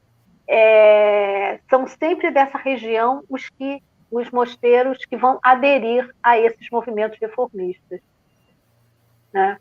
É, 0.49 1.59
são 1.69 1.87
sempre 1.87 2.31
dessa 2.31 2.57
região 2.57 3.23
os 3.29 3.49
que 3.49 3.81
os 4.09 4.29
mosteiros 4.31 5.05
que 5.05 5.17
vão 5.17 5.39
aderir 5.43 6.09
a 6.23 6.37
esses 6.37 6.69
movimentos 6.69 7.17
reformistas, 7.19 8.01
né? 9.33 9.57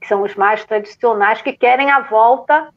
Que 0.00 0.06
são 0.06 0.22
os 0.22 0.34
mais 0.34 0.64
tradicionais 0.64 1.42
que 1.42 1.52
querem 1.52 1.90
a 1.90 2.00
volta 2.00 2.72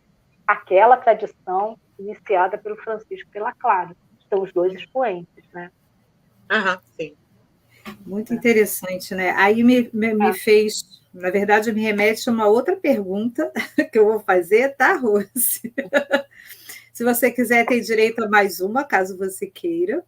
àquela 0.47 0.97
tradição 0.97 1.77
iniciada 2.01 2.57
pelo 2.57 2.75
Francisco 2.77 3.29
pela 3.31 3.53
Clara 3.53 3.95
são 4.29 4.41
os 4.41 4.53
dois 4.53 4.73
expoentes, 4.73 5.43
né? 5.53 5.71
Aham, 6.49 6.79
sim. 6.97 7.15
Muito 8.05 8.33
interessante, 8.33 9.13
né? 9.15 9.31
Aí 9.31 9.63
me, 9.63 9.89
me, 9.93 10.13
me, 10.13 10.29
é. 10.29 10.33
fez, 10.33 11.01
na 11.13 11.29
verdade, 11.29 11.71
me 11.71 11.81
remete 11.81 12.29
a 12.29 12.33
uma 12.33 12.47
outra 12.47 12.75
pergunta 12.75 13.51
que 13.91 13.99
eu 13.99 14.05
vou 14.05 14.19
fazer, 14.19 14.75
tá, 14.75 14.95
Rose? 14.95 15.73
Se 16.93 17.03
você 17.03 17.31
quiser, 17.31 17.65
tem 17.65 17.81
direito 17.81 18.23
a 18.23 18.29
mais 18.29 18.59
uma, 18.59 18.83
caso 18.83 19.17
você 19.17 19.47
queira. 19.47 20.03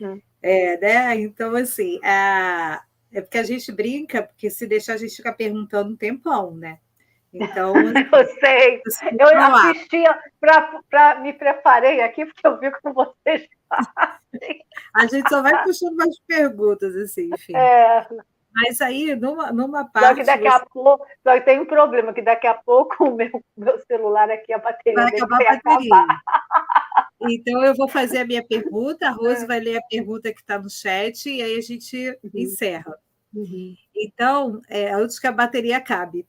Hum. 0.00 0.20
É, 0.42 0.78
né? 0.78 1.20
Então, 1.20 1.54
assim, 1.54 2.00
a... 2.02 2.82
é 3.12 3.20
porque 3.20 3.38
a 3.38 3.42
gente 3.42 3.70
brinca, 3.70 4.22
porque 4.22 4.50
se 4.50 4.66
deixar 4.66 4.94
a 4.94 4.96
gente 4.96 5.16
fica 5.16 5.32
perguntando 5.32 5.92
um 5.92 5.96
tempão, 5.96 6.54
né? 6.54 6.78
Então, 7.40 7.74
eu 8.12 8.26
sei. 8.40 8.82
Eu 9.18 9.38
assistia 9.38 10.18
para 10.40 11.20
me 11.20 11.32
preparei 11.32 12.00
aqui 12.00 12.26
porque 12.26 12.46
eu 12.46 12.58
vi 12.58 12.70
como 12.82 12.94
vocês 12.94 13.48
fazem. 13.68 14.64
A 14.94 15.06
gente 15.06 15.28
só 15.28 15.42
vai 15.42 15.62
puxando 15.62 15.96
mais 15.96 16.18
perguntas 16.26 16.94
assim, 16.96 17.30
enfim. 17.32 17.56
É. 17.56 18.06
Mas 18.56 18.80
aí, 18.80 19.14
numa, 19.14 19.52
numa 19.52 19.84
parte. 19.84 20.08
Só 20.08 20.14
que 20.14 20.24
daqui 20.24 20.44
você... 20.44 20.56
a 20.56 20.66
pouco, 20.66 21.06
só 21.22 21.34
que 21.34 21.44
tem 21.44 21.60
um 21.60 21.66
problema, 21.66 22.14
que 22.14 22.22
daqui 22.22 22.46
a 22.46 22.54
pouco 22.54 23.04
o 23.04 23.14
meu, 23.14 23.44
meu 23.54 23.78
celular 23.80 24.30
aqui, 24.30 24.52
a 24.52 24.58
bateria 24.58 24.94
vai 24.94 25.14
acabar 25.14 25.36
a 25.36 25.60
bateria. 25.62 25.94
Acabar. 25.94 26.22
Então, 27.28 27.64
eu 27.64 27.74
vou 27.74 27.88
fazer 27.88 28.18
a 28.18 28.24
minha 28.24 28.42
pergunta, 28.46 29.08
a 29.08 29.10
Rose 29.10 29.44
é. 29.44 29.46
vai 29.46 29.60
ler 29.60 29.76
a 29.76 29.82
pergunta 29.90 30.32
que 30.32 30.40
está 30.40 30.58
no 30.58 30.70
chat 30.70 31.28
e 31.28 31.42
aí 31.42 31.58
a 31.58 31.60
gente 31.60 32.18
uhum. 32.22 32.30
encerra. 32.34 32.98
Uhum. 33.34 33.74
Então, 33.94 34.60
é, 34.68 34.90
antes 34.92 35.18
que 35.18 35.26
a 35.26 35.32
bateria 35.32 35.76
acabe. 35.76 36.26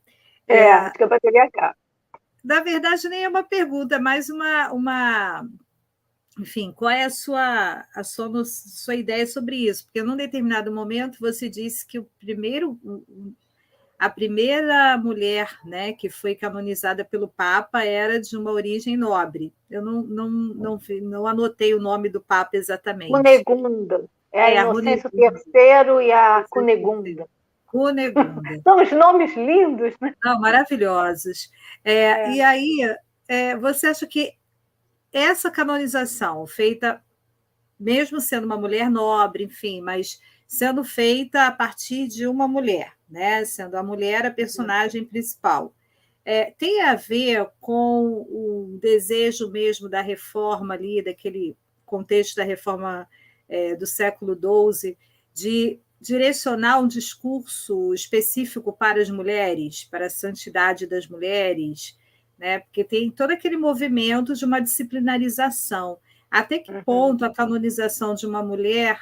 É, 0.48 0.72
acho 0.72 0.94
que 0.94 1.04
a 1.04 1.08
bateria 1.08 1.44
acaba. 1.44 1.76
Na 2.44 2.62
verdade, 2.62 3.10
nem 3.10 3.26
é 3.26 3.30
uma 3.30 3.44
pergunta, 3.44 3.96
é 3.96 4.00
mais 4.00 4.30
uma, 4.30 4.72
uma. 4.72 5.46
Enfim, 6.40 6.72
qual 6.72 6.90
é 6.90 7.04
a 7.04 7.10
sua, 7.10 7.84
a 7.94 8.04
sua, 8.04 8.46
sua 8.46 8.96
ideia 8.96 9.28
sobre 9.28 9.58
isso? 9.58 9.86
Porque 9.86 10.02
num 10.02 10.16
determinado 10.16 10.72
momento 10.72 11.20
você 11.20 11.50
disse 11.50 11.86
que 11.86 12.00
o 12.00 12.08
primeiro, 12.20 12.80
a 14.00 14.10
primeira 14.10 14.98
mulher 14.98 15.58
né, 15.66 15.92
que 15.92 16.10
foi 16.10 16.36
canonizada 16.36 17.04
pelo 17.04 17.28
Papa 17.28 17.84
era 17.84 18.22
de 18.22 18.38
uma 18.38 18.52
origem 18.52 18.96
nobre. 18.96 19.54
Eu 19.70 19.82
não, 19.82 20.04
não, 20.04 20.30
não, 20.30 20.80
não 21.02 21.28
anotei 21.28 21.74
o 21.74 21.82
nome 21.82 22.08
do 22.08 22.22
Papa 22.22 22.56
exatamente. 22.56 23.12
Cunegunda. 23.12 24.06
É, 24.32 24.54
é 24.54 24.58
a 24.60 24.62
Inocêncio 24.62 25.10
III 25.14 26.06
e 26.06 26.12
a 26.12 26.46
Cunegunda. 26.50 27.28
Cunegunda. 27.68 28.42
São 28.64 28.82
os 28.82 28.92
nomes 28.92 29.36
lindos, 29.36 29.94
né? 30.02 30.16
Não, 30.24 30.40
maravilhosos. 30.40 31.52
É, 31.84 31.94
é. 31.94 32.32
E 32.34 32.42
aí, 32.42 32.96
é, 33.28 33.56
você 33.56 33.88
acha 33.88 34.08
que 34.08 34.34
essa 35.12 35.52
canonização, 35.52 36.46
feita, 36.48 37.02
mesmo 37.80 38.20
sendo 38.20 38.46
uma 38.46 38.58
mulher 38.58 38.90
nobre, 38.90 39.44
enfim, 39.44 39.82
mas 39.82 40.20
sendo 40.48 40.84
feita 40.84 41.48
a 41.48 41.52
partir 41.52 42.08
de 42.08 42.26
uma 42.26 42.48
mulher, 42.48 42.94
né? 43.10 43.44
sendo 43.46 43.76
a 43.76 43.84
mulher 43.84 44.26
a 44.26 44.32
personagem 44.32 45.04
principal, 45.04 45.74
é, 46.24 46.52
tem 46.52 46.82
a 46.82 46.96
ver 46.96 47.50
com 47.60 48.26
o 48.30 48.78
desejo 48.82 49.50
mesmo 49.50 49.90
da 49.90 50.02
reforma 50.02 50.74
ali, 50.74 51.02
daquele 51.02 51.58
contexto 51.86 52.36
da 52.36 52.44
reforma 52.44 53.08
é, 53.48 53.76
do 53.76 53.86
século 53.86 54.36
XII, 54.36 54.98
de 55.34 55.80
direcionar 56.00 56.80
um 56.80 56.88
discurso 56.88 57.94
específico 57.94 58.72
para 58.72 59.02
as 59.02 59.10
mulheres, 59.10 59.84
para 59.84 60.08
a 60.08 60.10
santidade 60.10 60.86
das 60.86 61.08
mulheres, 61.08 61.98
né? 62.38 62.60
porque 62.60 62.84
tem 62.84 63.10
todo 63.10 63.32
aquele 63.32 63.58
movimento 63.58 64.34
de 64.34 64.46
uma 64.46 64.60
disciplinarização. 64.60 65.98
Até 66.30 66.60
que 66.60 66.72
uhum. 66.72 66.84
ponto 66.84 67.26
a 67.26 67.34
canonização 67.34 68.14
de 68.14 68.26
uma 68.26 68.44
mulher 68.44 69.00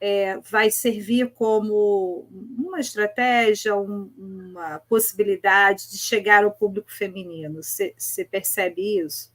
é, 0.00 0.38
vai 0.38 0.70
servir 0.70 1.32
como 1.32 2.28
uma 2.30 2.78
estratégia, 2.78 3.74
um, 3.74 4.12
uma 4.16 4.78
possibilidade 4.80 5.90
de 5.90 5.98
chegar 5.98 6.44
ao 6.44 6.52
público 6.52 6.92
feminino? 6.92 7.60
Você 7.62 8.24
percebe 8.24 9.00
isso? 9.00 9.34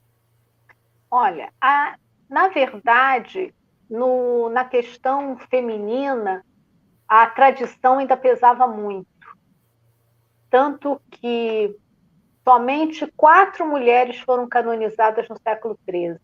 Olha, 1.10 1.52
a, 1.60 1.98
na 2.30 2.48
verdade, 2.48 3.54
no, 3.90 4.50
na 4.50 4.64
questão 4.64 5.38
feminina, 5.50 6.46
a 7.12 7.28
tradição 7.28 7.98
ainda 7.98 8.16
pesava 8.16 8.66
muito. 8.66 9.06
Tanto 10.50 11.02
que 11.12 11.78
somente 12.42 13.06
quatro 13.18 13.68
mulheres 13.68 14.22
foram 14.22 14.48
canonizadas 14.48 15.28
no 15.28 15.38
século 15.38 15.78
XIII. 15.84 16.16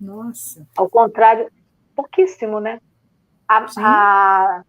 Nossa! 0.00 0.66
Ao 0.74 0.88
contrário, 0.88 1.52
pouquíssimo, 1.94 2.60
né? 2.60 2.80
A, 3.46 3.66
a, 3.76 4.64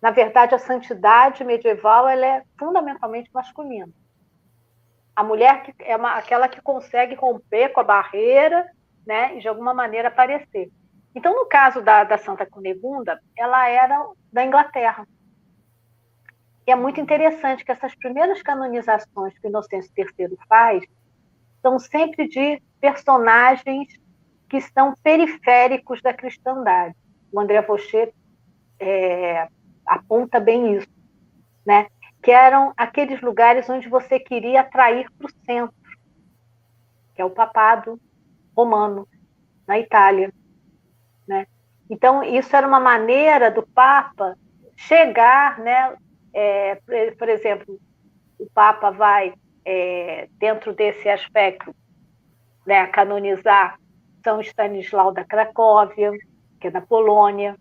na 0.00 0.10
verdade, 0.12 0.54
a 0.54 0.58
santidade 0.58 1.44
medieval 1.44 2.08
ela 2.08 2.24
é 2.24 2.42
fundamentalmente 2.58 3.28
masculina. 3.34 3.92
A 5.14 5.22
mulher 5.22 5.62
que 5.62 5.74
é 5.80 5.94
uma, 5.94 6.12
aquela 6.12 6.48
que 6.48 6.62
consegue 6.62 7.14
romper 7.14 7.68
com 7.74 7.80
a 7.80 7.84
barreira 7.84 8.66
né, 9.06 9.36
e 9.36 9.40
de 9.40 9.48
alguma 9.48 9.74
maneira 9.74 10.08
aparecer. 10.08 10.70
Então, 11.18 11.34
no 11.34 11.46
caso 11.46 11.82
da, 11.82 12.04
da 12.04 12.16
Santa 12.16 12.46
Cunegunda, 12.46 13.20
ela 13.36 13.68
era 13.68 14.08
da 14.32 14.44
Inglaterra. 14.44 15.04
E 16.64 16.70
é 16.70 16.76
muito 16.76 17.00
interessante 17.00 17.64
que 17.64 17.72
essas 17.72 17.92
primeiras 17.96 18.40
canonizações 18.40 19.36
que 19.36 19.48
Inocêncio 19.48 19.90
III 19.98 20.38
faz 20.48 20.84
são 21.60 21.76
sempre 21.80 22.28
de 22.28 22.62
personagens 22.80 23.88
que 24.48 24.60
são 24.60 24.94
periféricos 25.02 26.00
da 26.02 26.14
cristandade. 26.14 26.94
O 27.32 27.40
André 27.40 27.62
Fauché 27.62 28.12
é, 28.78 29.48
aponta 29.84 30.38
bem 30.38 30.76
isso, 30.76 30.88
né? 31.66 31.88
que 32.22 32.30
eram 32.30 32.72
aqueles 32.76 33.20
lugares 33.20 33.68
onde 33.68 33.88
você 33.88 34.20
queria 34.20 34.60
atrair 34.60 35.10
para 35.18 35.26
o 35.26 35.44
centro, 35.44 35.98
que 37.16 37.20
é 37.20 37.24
o 37.24 37.30
papado 37.30 38.00
romano, 38.56 39.08
na 39.66 39.80
Itália. 39.80 40.32
Então, 41.90 42.22
isso 42.22 42.54
era 42.54 42.66
uma 42.66 42.80
maneira 42.80 43.50
do 43.50 43.62
Papa 43.62 44.36
chegar, 44.76 45.58
né? 45.58 45.96
É, 46.32 46.80
por 47.18 47.28
exemplo, 47.28 47.78
o 48.38 48.48
Papa 48.54 48.90
vai, 48.90 49.32
é, 49.64 50.28
dentro 50.38 50.72
desse 50.72 51.08
aspecto, 51.08 51.74
né, 52.66 52.86
canonizar 52.88 53.78
São 54.22 54.40
Stanislau 54.40 55.12
da 55.12 55.24
Cracóvia, 55.24 56.12
que 56.60 56.68
é 56.68 56.70
da 56.70 56.80
Polônia, 56.80 57.56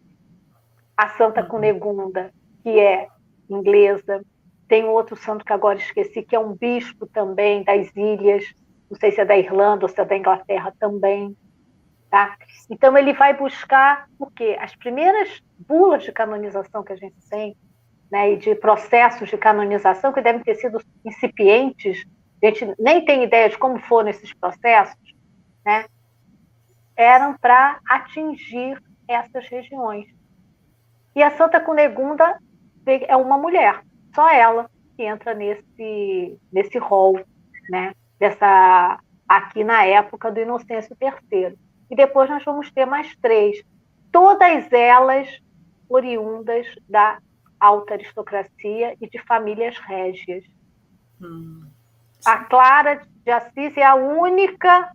a 0.95 1.09
Santa 1.09 1.41
uhum. 1.41 1.47
Cunegunda, 1.47 2.31
que 2.61 2.79
é 2.79 3.07
inglesa, 3.49 4.21
tem 4.67 4.85
outro 4.85 5.15
santo 5.15 5.45
que 5.45 5.53
agora 5.53 5.77
esqueci, 5.77 6.21
que 6.21 6.35
é 6.35 6.39
um 6.39 6.53
bispo 6.53 7.07
também 7.07 7.63
das 7.63 7.89
ilhas, 7.95 8.43
não 8.89 8.97
sei 8.97 9.11
se 9.11 9.21
é 9.21 9.25
da 9.25 9.37
Irlanda 9.37 9.85
ou 9.85 9.89
se 9.89 9.99
é 9.99 10.05
da 10.05 10.17
Inglaterra 10.17 10.73
também. 10.79 11.35
Tá? 12.09 12.37
Então, 12.69 12.97
ele 12.97 13.13
vai 13.13 13.33
buscar 13.33 14.07
o 14.17 14.27
quê? 14.27 14.57
As 14.61 14.73
primeiras 14.75 15.41
bulas 15.59 16.03
de 16.03 16.11
canonização 16.11 16.83
que 16.83 16.93
a 16.93 16.95
gente 16.95 17.17
tem, 17.29 17.55
né, 18.09 18.31
e 18.31 18.37
de 18.37 18.55
processos 18.55 19.29
de 19.29 19.37
canonização 19.37 20.13
que 20.13 20.21
devem 20.21 20.41
ter 20.41 20.55
sido 20.55 20.79
incipientes, 21.03 22.05
a 22.41 22.45
gente 22.45 22.73
nem 22.79 23.03
tem 23.03 23.23
ideia 23.23 23.49
de 23.49 23.57
como 23.57 23.77
foram 23.79 24.09
esses 24.09 24.33
processos, 24.33 24.95
né, 25.65 25.85
eram 26.95 27.37
para 27.37 27.79
atingir 27.89 28.81
essas 29.05 29.45
regiões. 29.49 30.07
E 31.13 31.21
a 31.21 31.31
Santa 31.31 31.59
Cunegunda 31.59 32.39
é 32.85 33.17
uma 33.17 33.37
mulher, 33.37 33.83
só 34.15 34.29
ela 34.31 34.69
que 34.95 35.03
entra 35.03 35.33
nesse, 35.33 36.39
nesse 36.51 36.77
rol, 36.77 37.19
né, 37.69 37.93
dessa, 38.17 38.97
aqui 39.27 39.61
na 39.61 39.83
época 39.83 40.31
do 40.31 40.39
Inocêncio 40.39 40.95
III 41.01 41.66
e 41.89 41.95
depois 41.95 42.29
nós 42.29 42.43
vamos 42.43 42.71
ter 42.71 42.85
mais 42.85 43.15
três, 43.17 43.63
todas 44.11 44.71
elas 44.71 45.27
oriundas 45.89 46.67
da 46.87 47.19
alta 47.59 47.93
aristocracia 47.93 48.95
e 48.99 49.09
de 49.09 49.19
famílias 49.19 49.77
régias. 49.79 50.43
Hum. 51.21 51.67
A 52.25 52.43
Clara 52.45 53.01
de 53.23 53.31
Assis 53.31 53.75
é 53.77 53.83
a 53.83 53.95
única 53.95 54.91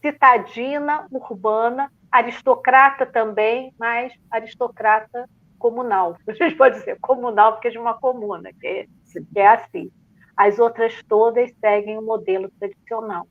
citadina 0.00 1.06
urbana, 1.10 1.90
aristocrata 2.10 3.06
também, 3.06 3.72
mas 3.78 4.12
aristocrata 4.30 5.28
comunal. 5.58 6.16
A 6.28 6.32
gente 6.32 6.56
pode 6.56 6.78
dizer 6.78 6.98
comunal 7.00 7.52
porque 7.52 7.68
é 7.68 7.70
de 7.70 7.78
uma 7.78 7.94
comuna, 7.94 8.50
que 8.60 8.66
é, 8.66 8.86
que 9.12 9.38
é 9.38 9.48
assim. 9.48 9.90
As 10.36 10.58
outras 10.58 11.02
todas 11.08 11.50
seguem 11.60 11.98
o 11.98 12.02
modelo 12.02 12.50
tradicional. 12.58 13.26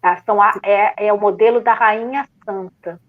Tá? 0.00 0.22
A, 0.26 0.60
é, 0.62 1.06
é 1.08 1.12
o 1.12 1.20
modelo 1.20 1.60
da 1.60 1.74
rainha 1.74 2.28
santa. 2.44 3.00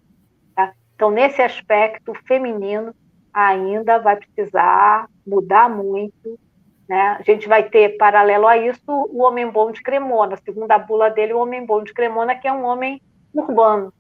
Tá? 0.56 0.74
Então, 0.96 1.12
nesse 1.12 1.42
aspecto 1.42 2.14
feminino, 2.26 2.94
ainda 3.34 4.00
vai 4.00 4.16
precisar 4.16 5.08
mudar 5.26 5.70
muito. 5.70 6.40
Né? 6.88 7.18
A 7.20 7.22
gente 7.22 7.48
vai 7.48 7.70
ter, 7.70 7.98
paralelo 7.98 8.48
a 8.48 8.58
isso, 8.58 8.82
o 8.88 9.22
homem 9.22 9.50
bom 9.50 9.72
de 9.72 9.82
Cremona, 9.82 10.38
segundo 10.38 10.72
a 10.72 10.80
bula 10.80 11.10
dele, 11.10 11.34
o 11.34 11.40
homem 11.40 11.66
bom 11.66 11.84
de 11.84 11.94
Cremona, 11.94 12.36
que 12.36 12.48
é 12.48 12.52
um 12.52 12.64
homem 12.64 13.02
urbano. 13.34 13.94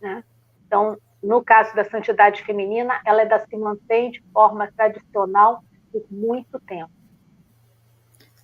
Né? 0.00 0.24
Então, 0.66 0.96
no 1.22 1.42
caso 1.42 1.74
da 1.74 1.84
santidade 1.84 2.42
feminina, 2.42 3.00
ela 3.04 3.22
ainda 3.22 3.38
se 3.38 3.56
mantém 3.56 4.10
de 4.10 4.22
forma 4.32 4.70
tradicional 4.72 5.62
por 5.92 6.04
muito 6.10 6.58
tempo. 6.60 6.90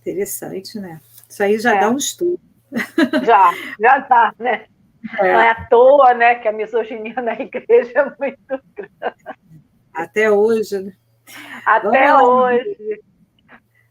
Interessante, 0.01 0.79
né? 0.79 1.01
Isso 1.29 1.43
aí 1.43 1.59
já 1.59 1.77
é. 1.77 1.81
dá 1.81 1.91
um 1.91 1.97
estudo. 1.97 2.41
Já, 3.25 3.53
já 3.81 3.99
dá, 3.99 4.35
né? 4.39 4.67
É. 5.21 5.33
Não 5.33 5.41
é 5.41 5.51
à 5.51 5.67
toa, 5.67 6.15
né, 6.15 6.37
que 6.37 6.49
a 6.49 6.53
misoginia 6.53 7.15
na 7.21 7.35
igreja 7.35 7.93
é 7.95 8.05
muito 8.19 8.65
grande. 8.75 9.39
Até 9.93 10.31
hoje, 10.31 10.79
né? 10.81 10.93
Até 11.65 12.13
Vamos 12.13 12.29
hoje. 12.29 13.01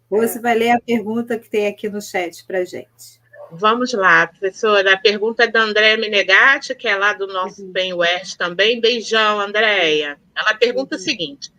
Você 0.09 0.37
é. 0.37 0.41
vai 0.41 0.55
ler 0.55 0.71
a 0.71 0.81
pergunta 0.81 1.39
que 1.39 1.49
tem 1.49 1.67
aqui 1.67 1.89
no 1.89 2.01
chat 2.01 2.45
para 2.45 2.65
gente. 2.65 3.21
Vamos 3.51 3.93
lá, 3.93 4.27
professora. 4.27 4.93
A 4.93 4.97
pergunta 4.97 5.43
é 5.43 5.47
da 5.47 5.61
Andréa 5.61 5.95
Menegatti, 5.95 6.73
que 6.73 6.87
é 6.87 6.95
lá 6.95 7.13
do 7.13 7.27
nosso 7.27 7.63
uhum. 7.63 7.71
Bem 7.71 7.93
West 7.93 8.35
também. 8.35 8.81
Beijão, 8.81 9.39
Andréia. 9.39 10.17
Ela 10.35 10.55
pergunta 10.55 10.95
uhum. 10.95 11.01
o 11.01 11.03
seguinte: 11.03 11.53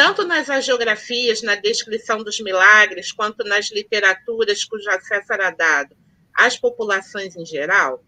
tanto 0.00 0.24
nas 0.24 0.48
agiografias, 0.48 1.42
na 1.42 1.56
descrição 1.56 2.24
dos 2.24 2.40
milagres, 2.40 3.12
quanto 3.12 3.44
nas 3.44 3.70
literaturas 3.70 4.64
cujo 4.64 4.88
acesso 4.88 5.30
era 5.30 5.50
dado 5.50 5.94
às 6.32 6.56
populações 6.56 7.36
em 7.36 7.44
geral, 7.44 8.02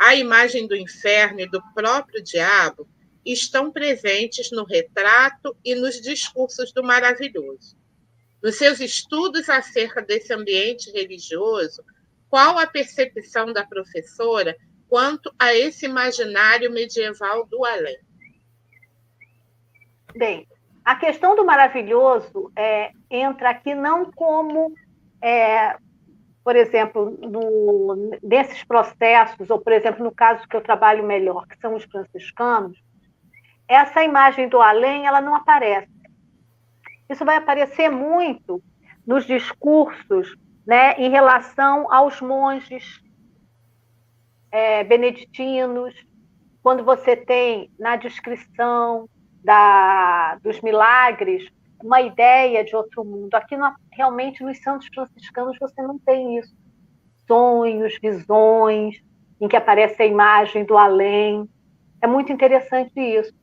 a 0.00 0.14
imagem 0.14 0.66
do 0.66 0.74
inferno 0.74 1.40
e 1.40 1.46
do 1.46 1.62
próprio 1.74 2.22
diabo 2.22 2.88
estão 3.26 3.70
presentes 3.70 4.50
no 4.52 4.64
retrato 4.64 5.54
e 5.62 5.74
nos 5.74 6.00
discursos 6.00 6.72
do 6.72 6.82
maravilhoso. 6.82 7.76
Nos 8.42 8.56
seus 8.56 8.80
estudos 8.80 9.50
acerca 9.50 10.00
desse 10.00 10.32
ambiente 10.32 10.90
religioso, 10.92 11.84
qual 12.30 12.58
a 12.58 12.66
percepção 12.66 13.52
da 13.52 13.66
professora 13.66 14.56
quanto 14.88 15.30
a 15.38 15.54
esse 15.54 15.84
imaginário 15.84 16.72
medieval 16.72 17.46
do 17.46 17.66
além? 17.66 17.98
Bem, 20.16 20.48
a 20.84 20.94
questão 20.96 21.34
do 21.34 21.46
maravilhoso 21.46 22.52
é, 22.54 22.92
entra 23.10 23.50
aqui 23.50 23.74
não 23.74 24.12
como, 24.12 24.74
é, 25.22 25.76
por 26.44 26.54
exemplo, 26.54 27.16
no, 27.22 28.18
nesses 28.22 28.62
processos, 28.64 29.48
ou, 29.48 29.58
por 29.58 29.72
exemplo, 29.72 30.04
no 30.04 30.14
caso 30.14 30.46
que 30.46 30.54
eu 30.54 30.60
trabalho 30.60 31.02
melhor, 31.02 31.46
que 31.46 31.58
são 31.58 31.74
os 31.74 31.84
franciscanos, 31.84 32.78
essa 33.66 34.04
imagem 34.04 34.46
do 34.48 34.60
além 34.60 35.06
ela 35.06 35.22
não 35.22 35.34
aparece. 35.34 35.90
Isso 37.08 37.24
vai 37.24 37.36
aparecer 37.36 37.88
muito 37.88 38.62
nos 39.06 39.26
discursos 39.26 40.36
né, 40.66 40.94
em 40.98 41.10
relação 41.10 41.90
aos 41.90 42.20
monges 42.20 43.00
é, 44.50 44.84
beneditinos, 44.84 45.94
quando 46.62 46.84
você 46.84 47.16
tem 47.16 47.70
na 47.78 47.96
descrição 47.96 49.08
da, 49.44 50.36
dos 50.42 50.60
milagres, 50.62 51.46
uma 51.82 52.00
ideia 52.00 52.64
de 52.64 52.74
outro 52.74 53.04
mundo. 53.04 53.34
Aqui, 53.34 53.56
no, 53.56 53.70
realmente, 53.92 54.42
nos 54.42 54.58
santos 54.62 54.88
franciscanos, 54.92 55.56
você 55.60 55.82
não 55.82 55.98
tem 55.98 56.38
isso. 56.38 56.56
Sonhos, 57.28 57.98
visões, 58.02 58.96
em 59.40 59.46
que 59.46 59.56
aparece 59.56 60.02
a 60.02 60.06
imagem 60.06 60.64
do 60.64 60.78
além. 60.78 61.48
É 62.00 62.06
muito 62.06 62.32
interessante 62.32 62.98
isso. 62.98 63.34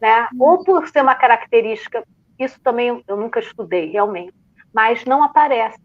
Né? 0.00 0.28
Ou 0.38 0.64
por 0.64 0.88
ser 0.88 1.02
uma 1.02 1.14
característica, 1.14 2.04
isso 2.38 2.60
também 2.60 3.02
eu 3.06 3.16
nunca 3.16 3.40
estudei 3.40 3.90
realmente, 3.90 4.34
mas 4.74 5.04
não 5.04 5.22
aparece. 5.22 5.80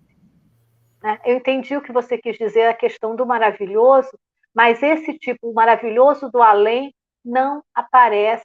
Né? 1.02 1.20
Eu 1.24 1.38
entendi 1.38 1.78
o 1.78 1.82
que 1.82 1.94
você 1.94 2.18
quis 2.18 2.38
dizer, 2.38 2.68
a 2.68 2.74
questão 2.74 3.16
do 3.16 3.26
maravilhoso, 3.26 4.10
mas 4.54 4.84
esse 4.84 5.18
tipo 5.18 5.54
maravilhoso 5.54 6.30
do 6.30 6.42
além 6.42 6.94
não 7.24 7.64
aparece 7.74 8.44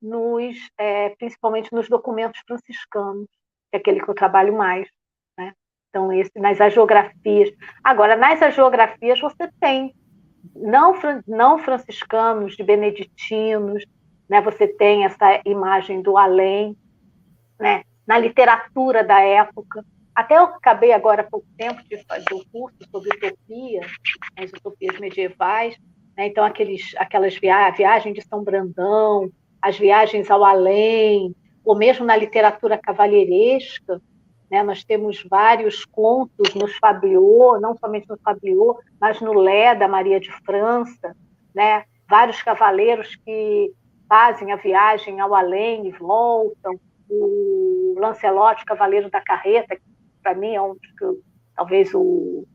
nos, 0.00 0.56
é, 0.78 1.10
principalmente 1.10 1.72
nos 1.72 1.88
documentos 1.88 2.40
franciscanos, 2.46 3.26
que 3.70 3.76
é 3.76 3.78
aquele 3.78 4.00
que 4.00 4.08
eu 4.08 4.14
trabalho 4.14 4.56
mais. 4.56 4.88
Né? 5.36 5.52
Então, 5.88 6.12
esse, 6.12 6.38
nas 6.38 6.60
agiografias. 6.60 7.50
Agora, 7.82 8.16
nas 8.16 8.40
agiografias 8.40 9.20
você 9.20 9.50
tem 9.60 9.94
não, 10.54 10.94
não 11.26 11.58
franciscanos, 11.58 12.56
de 12.56 12.62
beneditinos, 12.62 13.84
né? 14.28 14.40
você 14.40 14.66
tem 14.66 15.04
essa 15.04 15.40
imagem 15.44 16.02
do 16.02 16.16
além, 16.16 16.76
né? 17.58 17.82
na 18.06 18.18
literatura 18.18 19.04
da 19.04 19.20
época. 19.20 19.84
Até 20.14 20.36
eu 20.36 20.44
acabei 20.44 20.92
agora 20.92 21.22
há 21.22 21.30
pouco 21.30 21.46
tempo 21.56 21.82
de 21.88 22.02
fazer 22.04 22.34
um 22.34 22.42
curso 22.50 22.78
sobre 22.90 23.10
utopia, 23.10 23.80
as 24.36 24.50
utopias 24.50 24.98
medievais, 24.98 25.76
né? 26.16 26.26
então 26.26 26.44
aqueles, 26.44 26.94
aquelas 26.96 27.36
via 27.36 27.70
viagens 27.70 28.14
de 28.14 28.22
São 28.22 28.42
Brandão, 28.42 29.30
as 29.60 29.78
viagens 29.78 30.30
ao 30.30 30.44
além, 30.44 31.34
ou 31.64 31.76
mesmo 31.76 32.04
na 32.04 32.16
literatura 32.16 32.78
cavalheiresca, 32.78 34.00
né? 34.50 34.62
Nós 34.62 34.82
temos 34.84 35.22
vários 35.28 35.84
contos 35.84 36.54
nos 36.54 36.76
Fabliaux, 36.78 37.60
não 37.60 37.76
somente 37.76 38.08
no 38.08 38.18
Fabliaux, 38.18 38.78
mas 39.00 39.20
no 39.20 39.32
Lé 39.32 39.74
da 39.74 39.86
Maria 39.86 40.18
de 40.18 40.30
França, 40.44 41.14
né? 41.54 41.84
vários 42.08 42.42
cavaleiros 42.42 43.14
que 43.16 43.72
fazem 44.08 44.52
a 44.52 44.56
viagem 44.56 45.20
ao 45.20 45.34
além 45.34 45.86
e 45.86 45.90
voltam. 45.92 46.80
O 47.10 47.94
Lancelot, 47.98 48.64
Cavaleiro 48.64 49.10
da 49.10 49.20
Carreta, 49.20 49.76
que 49.76 49.82
para 50.22 50.34
mim 50.34 50.54
é 50.54 50.60
um 50.60 50.74
dos, 50.74 51.18
talvez 51.54 51.94
o 51.94 52.46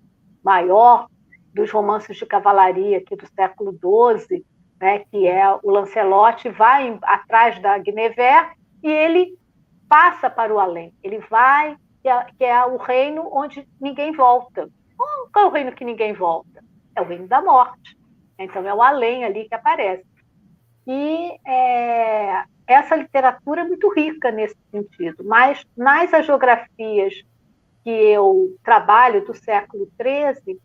maior 0.44 1.08
dos 1.54 1.72
romances 1.72 2.18
de 2.18 2.26
cavalaria 2.26 2.98
aqui 2.98 3.16
do 3.16 3.28
século 3.28 3.72
XII, 3.72 4.44
né, 4.84 5.00
que 5.00 5.26
é 5.26 5.50
o 5.64 5.72
Lancelot 5.72 6.50
vai 6.50 7.00
atrás 7.04 7.58
da 7.62 7.78
Guinevere 7.78 8.50
e 8.84 8.92
ele 8.92 9.40
passa 9.88 10.30
para 10.30 10.54
o 10.54 10.60
além. 10.60 10.94
Ele 11.02 11.20
vai 11.30 11.78
que 12.02 12.10
é, 12.10 12.26
que 12.38 12.44
é 12.44 12.66
o 12.66 12.76
reino 12.76 13.30
onde 13.32 13.66
ninguém 13.80 14.12
volta. 14.12 14.70
Qual 15.32 15.46
é 15.46 15.48
o 15.48 15.52
reino 15.52 15.72
que 15.72 15.86
ninguém 15.86 16.12
volta? 16.12 16.62
É 16.98 17.02
o 17.02 17.06
reino 17.06 17.30
da 17.30 17.42
morte. 17.42 17.98
Então, 18.38 18.68
é 18.68 18.74
o 18.74 18.82
além 18.82 19.24
ali 19.24 19.48
que 19.48 19.56
aparece. 19.56 20.06
E 20.86 21.32
é, 21.48 22.44
essa 22.68 22.98
literatura 22.98 23.62
é 23.62 23.66
muito 23.66 23.88
rica 23.94 24.32
nesse 24.32 24.58
sentido, 24.70 25.24
mas 25.24 25.64
nas 25.78 26.14
agiografias 26.14 27.14
que 27.86 27.90
eu 27.90 28.58
trabalho 28.62 29.26
do 29.26 29.34
século 29.34 29.90
XIII, 29.98 30.60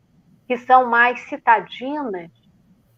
que 0.48 0.56
são 0.56 0.90
mais 0.90 1.20
citadinas, 1.28 2.32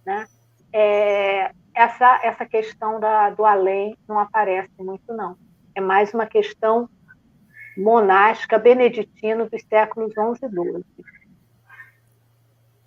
né, 0.07 0.27
é, 0.73 1.53
essa, 1.75 2.21
essa 2.23 2.47
questão 2.47 3.01
da, 3.01 3.31
do 3.31 3.45
além 3.45 3.97
não 4.09 4.19
aparece 4.19 4.71
muito, 4.79 5.13
não. 5.13 5.37
É 5.75 5.81
mais 5.81 6.13
uma 6.13 6.27
questão 6.27 6.89
monástica 7.77 8.59
beneditina 8.59 9.47
dos 9.47 9.63
séculos 9.63 10.13
XI 10.13 10.47
e 10.47 10.49
XII. 10.49 10.85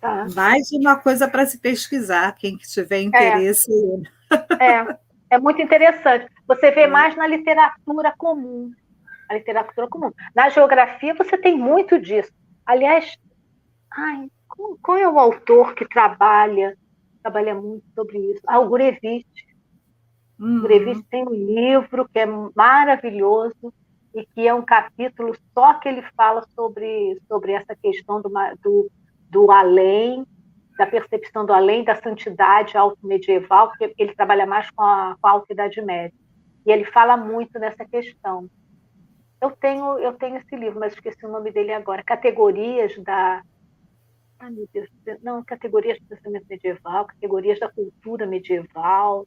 Tá. 0.00 0.26
Mais 0.34 0.70
uma 0.72 0.96
coisa 0.96 1.26
para 1.26 1.46
se 1.46 1.58
pesquisar, 1.58 2.34
quem 2.34 2.56
tiver 2.58 3.00
interesse. 3.00 3.70
É, 4.60 4.66
é, 4.66 4.98
é 5.30 5.38
muito 5.38 5.62
interessante. 5.62 6.30
Você 6.46 6.70
vê 6.70 6.82
é. 6.82 6.86
mais 6.86 7.16
na 7.16 7.26
literatura 7.26 8.12
comum. 8.16 8.70
A 9.30 9.34
literatura 9.34 9.88
comum. 9.88 10.12
Na 10.34 10.50
geografia, 10.50 11.14
você 11.14 11.38
tem 11.38 11.56
muito 11.56 11.98
disso. 11.98 12.30
Aliás, 12.66 13.16
ai, 13.90 14.28
qual 14.82 14.98
é 14.98 15.08
o 15.08 15.18
autor 15.18 15.74
que 15.74 15.88
trabalha, 15.88 16.76
trabalha 17.24 17.54
muito 17.54 17.84
sobre 17.94 18.18
isso? 18.18 18.42
Ah, 18.46 18.60
o 18.60 18.68
Gurevich. 18.68 19.26
Uhum. 20.38 20.58
O 20.58 20.60
Gurevich 20.60 21.02
tem 21.04 21.26
um 21.26 21.32
livro 21.32 22.06
que 22.08 22.18
é 22.18 22.26
maravilhoso, 22.54 23.72
e 24.14 24.24
que 24.26 24.46
é 24.46 24.54
um 24.54 24.62
capítulo 24.62 25.34
só 25.52 25.74
que 25.74 25.88
ele 25.88 26.02
fala 26.16 26.42
sobre, 26.54 27.20
sobre 27.26 27.52
essa 27.52 27.74
questão 27.74 28.22
do, 28.22 28.30
do, 28.62 28.90
do 29.28 29.50
além, 29.50 30.24
da 30.78 30.86
percepção 30.86 31.44
do 31.44 31.52
além, 31.52 31.82
da 31.82 31.96
santidade 31.96 32.76
alto-medieval, 32.76 33.68
porque 33.68 33.92
ele 33.98 34.14
trabalha 34.14 34.46
mais 34.46 34.70
com 34.70 34.82
a, 34.82 35.16
com 35.20 35.26
a 35.26 35.30
Alta 35.32 35.52
Idade 35.52 35.82
Média. 35.82 36.16
E 36.64 36.70
ele 36.70 36.84
fala 36.84 37.16
muito 37.16 37.58
nessa 37.58 37.84
questão. 37.84 38.48
Eu 39.40 39.50
tenho, 39.50 39.98
eu 39.98 40.12
tenho 40.14 40.36
esse 40.36 40.56
livro, 40.56 40.78
mas 40.78 40.94
esqueci 40.94 41.26
o 41.26 41.30
nome 41.30 41.50
dele 41.50 41.72
agora. 41.72 42.02
Categorias 42.02 42.96
da. 43.02 43.42
Ai, 44.44 44.50
meu 44.50 44.68
Deus, 44.70 44.90
não, 45.22 45.42
categorias 45.42 45.98
do 45.98 46.06
pensamento 46.06 46.44
medieval, 46.50 47.06
categorias 47.06 47.58
da 47.58 47.70
cultura 47.70 48.26
medieval 48.26 49.26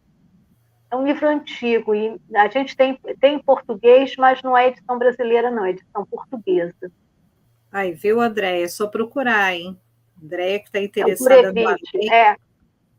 é 0.92 0.96
um 0.96 1.04
livro 1.04 1.28
antigo 1.28 1.96
e 1.96 2.22
a 2.36 2.48
gente 2.48 2.78
tem, 2.78 3.00
tem 3.20 3.36
em 3.36 3.42
português, 3.42 4.16
mas 4.16 4.44
não 4.44 4.56
é 4.56 4.68
edição 4.68 5.00
brasileira, 5.00 5.50
não, 5.50 5.66
é 5.66 5.72
edição 5.72 6.06
portuguesa. 6.06 6.92
Aí, 7.72 7.94
viu, 7.94 8.22
André? 8.22 8.62
É 8.62 8.68
só 8.68 8.86
procurar, 8.86 9.56
hein? 9.56 9.76
Andréia 10.24 10.60
que 10.60 10.68
está 10.68 10.80
interessada 10.80 11.48
é 11.50 11.64
no. 11.64 12.14
É, 12.14 12.36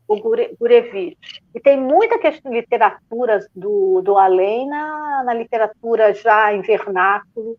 o 0.05 0.19
Gurevich. 0.59 1.17
E 1.55 1.59
tem 1.61 1.79
muita 1.79 2.19
questão 2.19 2.51
de 2.51 2.59
literatura 2.59 3.47
do, 3.55 4.01
do 4.01 4.17
além 4.17 4.67
na, 4.67 5.23
na 5.23 5.33
literatura 5.33 6.13
já 6.13 6.53
em 6.53 6.61
vernáculo, 6.61 7.57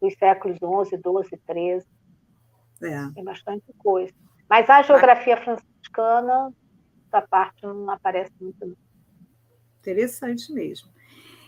dos 0.00 0.14
séculos 0.14 0.56
XI, 0.56 0.96
XII, 0.96 1.40
XIII. 1.46 1.97
É. 2.82 3.10
Tem 3.14 3.24
bastante 3.24 3.72
coisa. 3.78 4.12
Mas 4.48 4.68
a 4.70 4.82
geografia 4.82 5.36
franciscana, 5.36 6.52
essa 7.06 7.26
parte 7.26 7.62
não 7.62 7.90
aparece 7.90 8.32
muito. 8.40 8.76
Interessante 9.80 10.52
mesmo. 10.52 10.88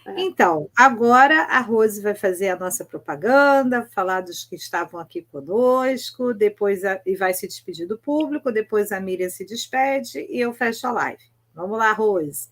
É. 0.06 0.20
Então, 0.20 0.70
agora 0.76 1.44
a 1.44 1.60
Rose 1.60 2.02
vai 2.02 2.14
fazer 2.14 2.48
a 2.48 2.56
nossa 2.56 2.84
propaganda, 2.84 3.88
falar 3.94 4.22
dos 4.22 4.44
que 4.44 4.56
estavam 4.56 4.98
aqui 4.98 5.22
conosco, 5.22 6.32
depois 6.32 6.84
a, 6.84 7.00
e 7.04 7.14
vai 7.16 7.34
se 7.34 7.46
despedir 7.46 7.86
do 7.86 7.98
público, 7.98 8.50
depois 8.50 8.92
a 8.92 9.00
Miriam 9.00 9.28
se 9.28 9.44
despede 9.44 10.26
e 10.28 10.40
eu 10.40 10.52
fecho 10.52 10.86
a 10.86 10.92
live. 10.92 11.22
Vamos 11.54 11.78
lá, 11.78 11.92
Rose. 11.92 12.48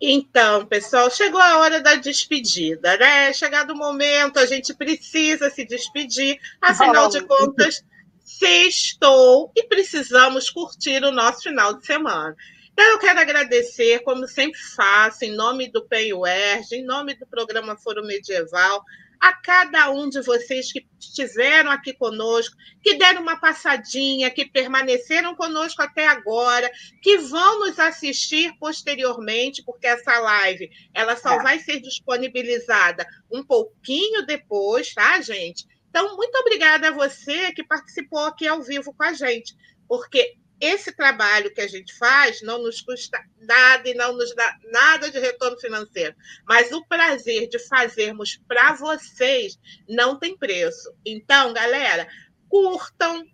Então, 0.00 0.66
pessoal, 0.66 1.10
chegou 1.10 1.40
a 1.40 1.58
hora 1.58 1.80
da 1.80 1.94
despedida, 1.94 2.96
né? 2.98 3.32
Chegado 3.32 3.72
o 3.72 3.76
momento, 3.76 4.38
a 4.38 4.46
gente 4.46 4.74
precisa 4.74 5.48
se 5.50 5.64
despedir, 5.64 6.38
afinal 6.60 7.08
de 7.08 7.22
contas, 7.22 7.84
sextou 8.24 9.52
e 9.54 9.62
precisamos 9.64 10.50
curtir 10.50 11.02
o 11.04 11.12
nosso 11.12 11.42
final 11.42 11.74
de 11.74 11.86
semana. 11.86 12.36
Então, 12.72 12.84
eu 12.86 12.98
quero 12.98 13.20
agradecer, 13.20 14.00
como 14.00 14.26
sempre 14.26 14.58
faço, 14.58 15.24
em 15.24 15.30
nome 15.30 15.70
do 15.70 15.86
PENUERG, 15.86 16.74
em 16.74 16.84
nome 16.84 17.14
do 17.14 17.24
programa 17.24 17.76
Foro 17.76 18.04
Medieval, 18.04 18.82
a 19.20 19.32
cada 19.32 19.90
um 19.90 20.08
de 20.08 20.20
vocês 20.22 20.72
que 20.72 20.86
estiveram 20.98 21.70
aqui 21.70 21.92
conosco, 21.92 22.56
que 22.82 22.94
deram 22.94 23.22
uma 23.22 23.38
passadinha, 23.38 24.30
que 24.30 24.44
permaneceram 24.44 25.34
conosco 25.34 25.82
até 25.82 26.06
agora, 26.06 26.70
que 27.02 27.18
vão 27.18 27.60
nos 27.60 27.78
assistir 27.78 28.52
posteriormente, 28.58 29.62
porque 29.64 29.86
essa 29.86 30.18
live 30.18 30.70
ela 30.92 31.16
só 31.16 31.40
é. 31.40 31.42
vai 31.42 31.58
ser 31.58 31.80
disponibilizada 31.80 33.06
um 33.30 33.44
pouquinho 33.44 34.26
depois, 34.26 34.92
tá, 34.92 35.20
gente? 35.20 35.66
Então, 35.88 36.16
muito 36.16 36.36
obrigada 36.38 36.88
a 36.88 36.92
você 36.92 37.52
que 37.52 37.62
participou 37.62 38.26
aqui 38.26 38.48
ao 38.48 38.62
vivo 38.62 38.92
com 38.92 39.04
a 39.04 39.12
gente, 39.12 39.54
porque 39.86 40.36
esse 40.60 40.92
trabalho 40.92 41.52
que 41.52 41.60
a 41.60 41.66
gente 41.66 41.92
faz 41.94 42.40
não 42.42 42.62
nos 42.62 42.80
custa 42.80 43.18
nada 43.40 43.88
e 43.88 43.94
não 43.94 44.12
nos 44.14 44.34
dá 44.34 44.58
nada 44.70 45.10
de 45.10 45.18
retorno 45.18 45.58
financeiro, 45.58 46.14
mas 46.46 46.72
o 46.72 46.84
prazer 46.86 47.48
de 47.48 47.58
fazermos 47.58 48.40
para 48.48 48.74
vocês 48.74 49.58
não 49.88 50.18
tem 50.18 50.36
preço. 50.36 50.94
Então, 51.04 51.52
galera, 51.52 52.06
curtam, 52.48 53.26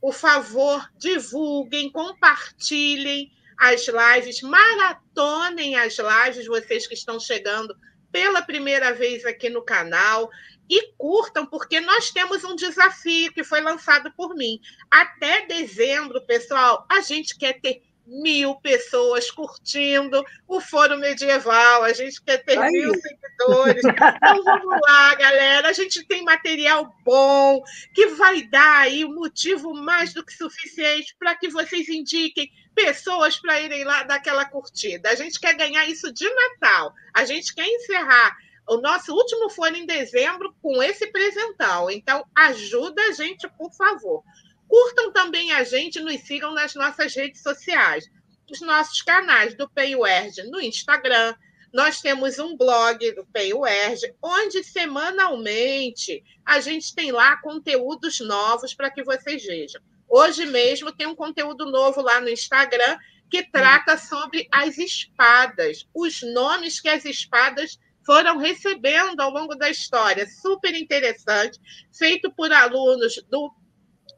por 0.00 0.14
favor, 0.14 0.88
divulguem, 0.98 1.90
compartilhem 1.90 3.30
as 3.58 3.86
lives, 3.86 4.42
maratonem 4.42 5.76
as 5.76 5.96
lives, 5.98 6.46
vocês 6.46 6.86
que 6.86 6.94
estão 6.94 7.20
chegando 7.20 7.74
pela 8.10 8.42
primeira 8.42 8.92
vez 8.92 9.24
aqui 9.24 9.48
no 9.48 9.62
canal 9.62 10.30
e 10.68 10.92
curtam, 10.96 11.46
porque 11.46 11.80
nós 11.80 12.10
temos 12.10 12.44
um 12.44 12.56
desafio 12.56 13.32
que 13.32 13.44
foi 13.44 13.60
lançado 13.60 14.12
por 14.12 14.34
mim. 14.34 14.60
Até 14.90 15.46
dezembro, 15.46 16.20
pessoal, 16.22 16.86
a 16.88 17.00
gente 17.00 17.36
quer 17.36 17.60
ter 17.60 17.82
mil 18.06 18.54
pessoas 18.56 19.30
curtindo 19.30 20.24
o 20.46 20.60
Foro 20.60 20.98
Medieval. 20.98 21.82
A 21.82 21.92
gente 21.92 22.22
quer 22.22 22.38
ter 22.38 22.58
mil 22.70 22.92
seguidores. 22.94 23.82
Então 23.84 24.44
vamos 24.44 24.80
lá, 24.86 25.14
galera. 25.14 25.68
A 25.68 25.72
gente 25.72 26.04
tem 26.04 26.22
material 26.22 26.94
bom 27.04 27.62
que 27.94 28.08
vai 28.08 28.42
dar 28.42 28.80
aí 28.80 29.04
motivo 29.04 29.74
mais 29.74 30.12
do 30.12 30.24
que 30.24 30.32
suficiente 30.32 31.16
para 31.18 31.34
que 31.34 31.48
vocês 31.48 31.88
indiquem 31.88 32.50
pessoas 32.74 33.36
para 33.40 33.60
irem 33.60 33.84
lá 33.84 34.02
dar 34.02 34.16
aquela 34.16 34.44
curtida. 34.44 35.10
A 35.10 35.14
gente 35.14 35.38
quer 35.40 35.54
ganhar 35.54 35.86
isso 35.86 36.12
de 36.12 36.28
Natal. 36.28 36.92
A 37.12 37.24
gente 37.24 37.54
quer 37.54 37.66
encerrar 37.66 38.36
o 38.66 38.78
nosso 38.78 39.12
último 39.12 39.50
fone 39.50 39.80
em 39.80 39.86
dezembro 39.86 40.54
com 40.62 40.82
esse 40.82 41.06
presentão. 41.08 41.90
Então, 41.90 42.24
ajuda 42.34 43.02
a 43.02 43.12
gente, 43.12 43.48
por 43.58 43.72
favor. 43.72 44.22
Curtam 44.66 45.12
também 45.12 45.52
a 45.52 45.62
gente, 45.62 46.00
nos 46.00 46.20
sigam 46.22 46.52
nas 46.52 46.74
nossas 46.74 47.14
redes 47.14 47.42
sociais, 47.42 48.10
os 48.50 48.60
nossos 48.60 49.02
canais 49.02 49.54
do 49.54 49.68
PayWerd 49.68 50.44
no 50.50 50.60
Instagram. 50.60 51.34
Nós 51.72 52.00
temos 52.00 52.38
um 52.38 52.56
blog 52.56 53.12
do 53.12 53.26
PayWerd, 53.26 54.14
onde 54.22 54.62
semanalmente 54.64 56.22
a 56.44 56.60
gente 56.60 56.94
tem 56.94 57.12
lá 57.12 57.36
conteúdos 57.38 58.20
novos 58.20 58.74
para 58.74 58.90
que 58.90 59.02
vocês 59.02 59.44
vejam. 59.44 59.82
Hoje 60.08 60.46
mesmo 60.46 60.92
tem 60.92 61.06
um 61.06 61.14
conteúdo 61.14 61.66
novo 61.66 62.00
lá 62.00 62.20
no 62.20 62.28
Instagram 62.28 62.98
que 63.30 63.42
trata 63.42 63.98
sobre 63.98 64.46
as 64.52 64.78
espadas, 64.78 65.88
os 65.92 66.22
nomes 66.22 66.80
que 66.80 66.88
as 66.88 67.04
espadas 67.04 67.78
foram 68.04 68.38
recebendo 68.38 69.20
ao 69.20 69.30
longo 69.30 69.54
da 69.54 69.70
história. 69.70 70.26
Super 70.26 70.74
interessante, 70.74 71.58
feito 71.92 72.30
por 72.32 72.52
alunos 72.52 73.22
do 73.30 73.52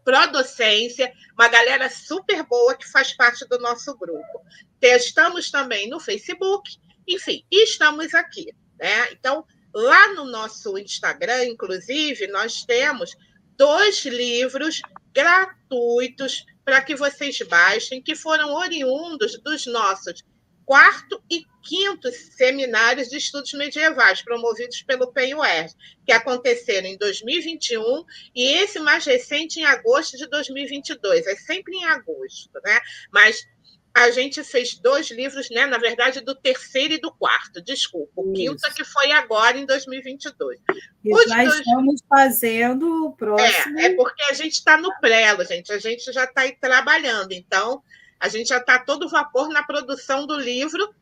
Prodocência, 0.05 1.12
uma 1.34 1.48
galera 1.48 1.90
super 1.90 2.42
boa 2.44 2.76
que 2.76 2.89
faz 2.89 3.12
parte 3.12 3.44
do 3.48 3.58
nosso 3.58 3.97
grupo. 3.97 4.40
Estamos 4.81 5.50
também 5.50 5.89
no 5.89 5.98
Facebook, 5.98 6.78
enfim, 7.08 7.44
estamos 7.50 8.15
aqui. 8.15 8.55
Né? 8.78 9.12
Então, 9.12 9.44
lá 9.74 10.12
no 10.15 10.24
nosso 10.24 10.78
Instagram, 10.78 11.47
inclusive, 11.47 12.28
nós 12.28 12.65
temos 12.65 13.16
dois 13.56 14.05
livros 14.05 14.81
gratuitos 15.12 16.44
para 16.65 16.82
que 16.82 16.94
vocês 16.94 17.39
baixem, 17.42 18.02
que 18.02 18.15
foram 18.15 18.55
oriundos 18.55 19.40
dos 19.42 19.66
nossos 19.66 20.23
quarto 20.67 21.23
e 21.31 21.45
quinto 21.62 22.11
seminários 22.12 23.09
de 23.09 23.17
estudos 23.17 23.53
medievais 23.55 24.20
promovidos 24.20 24.83
pelo 24.83 25.12
PENUER, 25.12 25.70
que 26.05 26.12
aconteceram 26.12 26.89
em 26.89 26.99
2021 26.99 28.05
e 28.35 28.49
esse 28.59 28.81
mais 28.81 29.05
recente 29.05 29.61
em 29.61 29.65
agosto 29.65 30.17
de 30.17 30.27
2022. 30.28 31.27
É 31.27 31.36
sempre 31.36 31.77
em 31.77 31.85
agosto, 31.85 32.51
né? 32.65 32.81
Mas 33.12 33.47
a 33.95 34.11
gente 34.11 34.45
fez 34.45 34.75
dois 34.75 35.11
livros, 35.11 35.49
né? 35.49 35.65
Na 35.65 35.78
verdade, 35.78 36.20
do 36.20 36.35
terceiro 36.35 36.95
e 36.95 37.01
do 37.01 37.11
quarto, 37.11 37.62
desculpa. 37.62 38.12
O 38.17 38.33
quinto 38.33 38.67
é 38.67 38.70
que 38.70 38.85
foi 38.85 39.11
agora 39.12 39.57
em 39.57 39.65
2022. 39.65 40.61
E 41.03 41.15
Os 41.15 41.25
já 41.25 41.45
dois... 41.45 41.55
estamos 41.55 42.03
fazendo 42.07 43.07
o 43.07 43.12
próximo. 43.12 43.78
É, 43.78 43.86
é 43.86 43.95
porque 43.95 44.23
a 44.25 44.35
gente 44.35 44.53
está 44.53 44.77
no 44.77 44.93
prelo, 45.01 45.45
gente. 45.45 45.73
A 45.73 45.78
gente 45.78 46.12
já 46.12 46.25
está 46.25 46.43
aí 46.43 46.55
trabalhando. 46.61 47.33
Então, 47.33 47.83
a 48.20 48.28
gente 48.28 48.49
já 48.49 48.59
está 48.59 48.78
todo 48.78 49.09
vapor 49.09 49.49
na 49.49 49.62
produção 49.62 50.27
do 50.27 50.36
livro, 50.36 50.95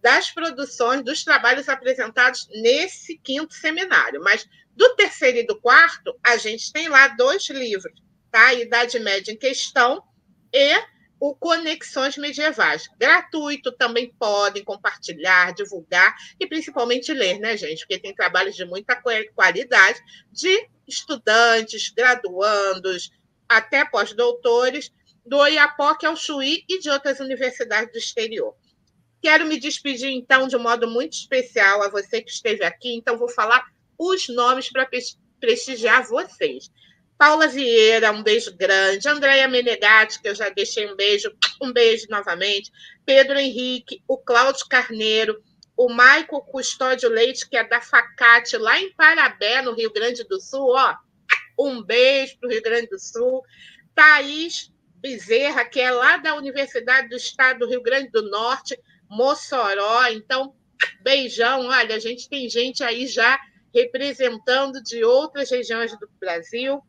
das 0.00 0.30
produções, 0.30 1.02
dos 1.02 1.24
trabalhos 1.24 1.68
apresentados 1.68 2.48
nesse 2.62 3.18
quinto 3.18 3.54
seminário. 3.54 4.20
Mas 4.22 4.48
do 4.74 4.94
terceiro 4.94 5.38
e 5.38 5.46
do 5.46 5.60
quarto, 5.60 6.14
a 6.22 6.36
gente 6.36 6.72
tem 6.72 6.88
lá 6.88 7.08
dois 7.08 7.48
livros, 7.48 7.92
tá? 8.30 8.52
Idade 8.54 8.98
Média 8.98 9.32
em 9.32 9.36
Questão 9.36 10.02
e 10.52 10.76
o 11.18 11.34
Conexões 11.34 12.16
Medievais. 12.16 12.88
Gratuito, 12.98 13.72
também 13.72 14.12
podem 14.18 14.62
compartilhar, 14.62 15.54
divulgar 15.54 16.14
e 16.38 16.46
principalmente 16.46 17.12
ler, 17.12 17.38
né, 17.38 17.56
gente? 17.56 17.80
Porque 17.80 17.98
tem 17.98 18.14
trabalhos 18.14 18.54
de 18.54 18.64
muita 18.64 19.00
qualidade 19.34 20.00
de 20.30 20.68
estudantes, 20.86 21.90
graduandos, 21.90 23.10
até 23.48 23.84
pós-doutores 23.84 24.92
do 25.26 25.36
Oiapoque 25.38 26.06
ao 26.06 26.16
Chuí 26.16 26.64
e 26.68 26.78
de 26.78 26.88
outras 26.88 27.20
universidades 27.20 27.92
do 27.92 27.98
exterior. 27.98 28.54
Quero 29.20 29.46
me 29.46 29.58
despedir, 29.58 30.10
então, 30.10 30.46
de 30.46 30.56
um 30.56 30.62
modo 30.62 30.88
muito 30.88 31.14
especial 31.14 31.82
a 31.82 31.88
você 31.88 32.22
que 32.22 32.30
esteve 32.30 32.64
aqui, 32.64 32.94
então 32.94 33.18
vou 33.18 33.28
falar 33.28 33.64
os 33.98 34.28
nomes 34.28 34.70
para 34.70 34.88
prestigiar 35.40 36.06
vocês. 36.06 36.70
Paula 37.18 37.48
Vieira, 37.48 38.12
um 38.12 38.22
beijo 38.22 38.54
grande. 38.54 39.08
Andréia 39.08 39.48
Menegatti, 39.48 40.20
que 40.20 40.28
eu 40.28 40.34
já 40.34 40.50
deixei 40.50 40.86
um 40.90 40.94
beijo, 40.94 41.32
um 41.62 41.72
beijo 41.72 42.06
novamente. 42.10 42.70
Pedro 43.06 43.38
Henrique, 43.38 44.02
o 44.06 44.18
Cláudio 44.18 44.66
Carneiro, 44.68 45.42
o 45.76 45.88
Maico 45.88 46.42
Custódio 46.42 47.08
Leite, 47.08 47.48
que 47.48 47.56
é 47.56 47.64
da 47.64 47.80
Facate, 47.80 48.58
lá 48.58 48.78
em 48.78 48.92
Parabé, 48.92 49.62
no 49.62 49.74
Rio 49.74 49.92
Grande 49.92 50.24
do 50.24 50.40
Sul. 50.40 50.74
Ó, 50.74 50.94
um 51.58 51.82
beijo 51.82 52.38
para 52.38 52.48
o 52.48 52.52
Rio 52.52 52.62
Grande 52.62 52.88
do 52.88 52.98
Sul. 52.98 53.42
Thaís 53.94 54.70
Bezerra, 55.06 55.64
que 55.64 55.80
é 55.80 55.92
lá 55.92 56.16
da 56.16 56.34
Universidade 56.34 57.08
do 57.08 57.14
Estado 57.14 57.60
do 57.60 57.68
Rio 57.68 57.80
Grande 57.80 58.10
do 58.10 58.28
Norte, 58.28 58.76
Mossoró. 59.08 60.08
Então, 60.08 60.52
beijão. 61.00 61.68
Olha, 61.68 61.94
a 61.94 61.98
gente 62.00 62.28
tem 62.28 62.48
gente 62.48 62.82
aí 62.82 63.06
já 63.06 63.38
representando 63.72 64.82
de 64.82 65.04
outras 65.04 65.48
regiões 65.48 65.96
do 65.96 66.10
Brasil, 66.18 66.82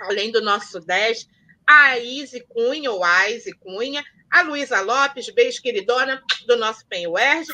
além 0.00 0.32
do 0.32 0.40
nosso 0.40 0.72
Sudeste. 0.72 1.28
A 1.64 1.96
Izzy 1.96 2.44
Cunha, 2.48 2.90
ou 2.90 3.04
a 3.04 3.30
Izzy 3.30 3.52
Cunha, 3.52 4.04
a 4.28 4.42
Luísa 4.42 4.80
Lopes, 4.80 5.30
beijo 5.30 5.62
queridona 5.62 6.20
do 6.48 6.56
nosso 6.56 6.84
PENUERG, 6.88 7.46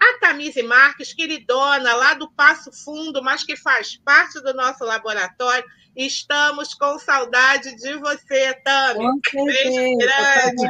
a 0.00 0.18
Tamise 0.20 0.62
Marques, 0.62 1.12
queridona, 1.12 1.94
lá 1.94 2.14
do 2.14 2.30
Passo 2.30 2.70
Fundo, 2.72 3.22
mas 3.22 3.42
que 3.42 3.56
faz 3.56 3.96
parte 3.96 4.40
do 4.40 4.54
nosso 4.54 4.84
laboratório. 4.84 5.64
Estamos 5.96 6.74
com 6.74 6.98
saudade 6.98 7.74
de 7.76 7.94
você, 7.96 8.54
Tami. 8.62 9.04
Beijo 9.34 9.98
grande. 9.98 10.66